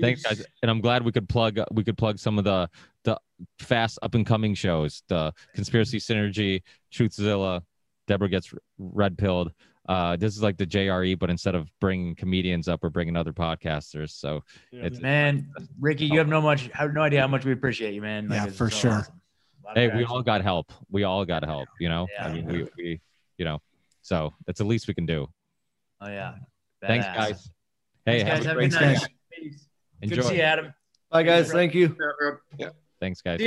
thanks 0.01 0.23
guys, 0.23 0.45
and 0.63 0.71
I'm 0.71 0.81
glad 0.81 1.03
we 1.03 1.11
could 1.11 1.29
plug 1.29 1.59
we 1.73 1.83
could 1.83 1.99
plug 1.99 2.19
some 2.19 2.39
of 2.39 2.45
the 2.45 2.69
the 3.05 3.19
fast 3.59 3.99
up 4.03 4.15
and 4.15 4.25
coming 4.25 4.55
shows, 4.55 5.03
the 5.09 5.33
Conspiracy 5.55 5.99
Synergy, 5.99 6.63
Truthzilla, 6.93 7.63
Debra 8.07 8.29
gets 8.29 8.53
red 8.79 9.19
pilled. 9.19 9.53
Uh, 9.89 10.17
this 10.17 10.37
is 10.37 10.43
like 10.43 10.59
the 10.59 10.67
JRE, 10.67 11.19
but 11.19 11.31
instead 11.31 11.55
of 11.55 11.71
bringing 11.81 12.15
comedians 12.15 12.69
up, 12.69 12.83
we're 12.83 12.91
bringing 12.91 13.17
other 13.17 13.33
podcasters. 13.33 14.11
So 14.11 14.43
it's 14.71 15.01
Man, 15.01 15.51
Ricky, 15.81 16.05
you 16.05 16.19
have 16.19 16.29
no 16.29 16.43
much, 16.43 16.69
I 16.75 16.83
have 16.83 16.93
no 16.93 17.01
idea 17.03 17.23
how 17.23 17.27
much 17.27 17.45
we 17.47 17.53
appreciate 17.53 17.95
you, 17.95 18.03
man. 18.03 18.29
Like, 18.29 18.37
Yeah, 18.37 18.47
it's 18.49 18.57
for 18.57 18.69
so 18.71 18.77
sure. 18.79 18.93
awesome. 18.93 19.21
A 19.65 19.67
lot 19.69 19.77
of 19.79 19.91
hey, 19.93 19.97
we 19.99 20.05
all 20.05 20.23
got 20.23 20.43
help. 20.43 20.73
We 20.91 21.05
all 21.05 21.25
got 21.25 21.43
help. 21.45 21.69
You 21.81 21.89
know, 21.89 22.07
I 22.21 22.31
mean, 22.31 22.47
we, 22.47 22.67
we 22.77 23.01
you 23.39 23.45
know, 23.47 23.61
so 24.03 24.35
that's 24.47 24.59
the 24.59 24.65
least 24.67 24.89
we 24.89 24.95
can 24.95 25.07
do. 25.07 25.27
Oh 26.03 26.09
yeah. 26.09 26.35
Thanks, 26.83 27.07
guys. 27.07 27.51
Hey, 28.05 28.23
Thanks, 28.23 28.25
guys. 28.25 28.45
have 28.45 28.45
Have 28.45 28.47
a 28.47 28.51
a 28.51 28.55
great 28.55 28.71
good 28.73 28.81
night. 28.81 29.09
Peace. 29.33 29.69
Enjoy. 30.03 30.17
Good 30.17 30.23
to 30.23 30.29
see 30.29 30.37
you, 30.37 30.43
Adam. 30.43 30.75
Bye, 31.11 31.23
guys. 31.23 31.51
Thank 31.51 31.75
you. 31.75 31.97
Yeah. 32.59 32.69
Thanks, 33.01 33.21
guys. 33.23 33.41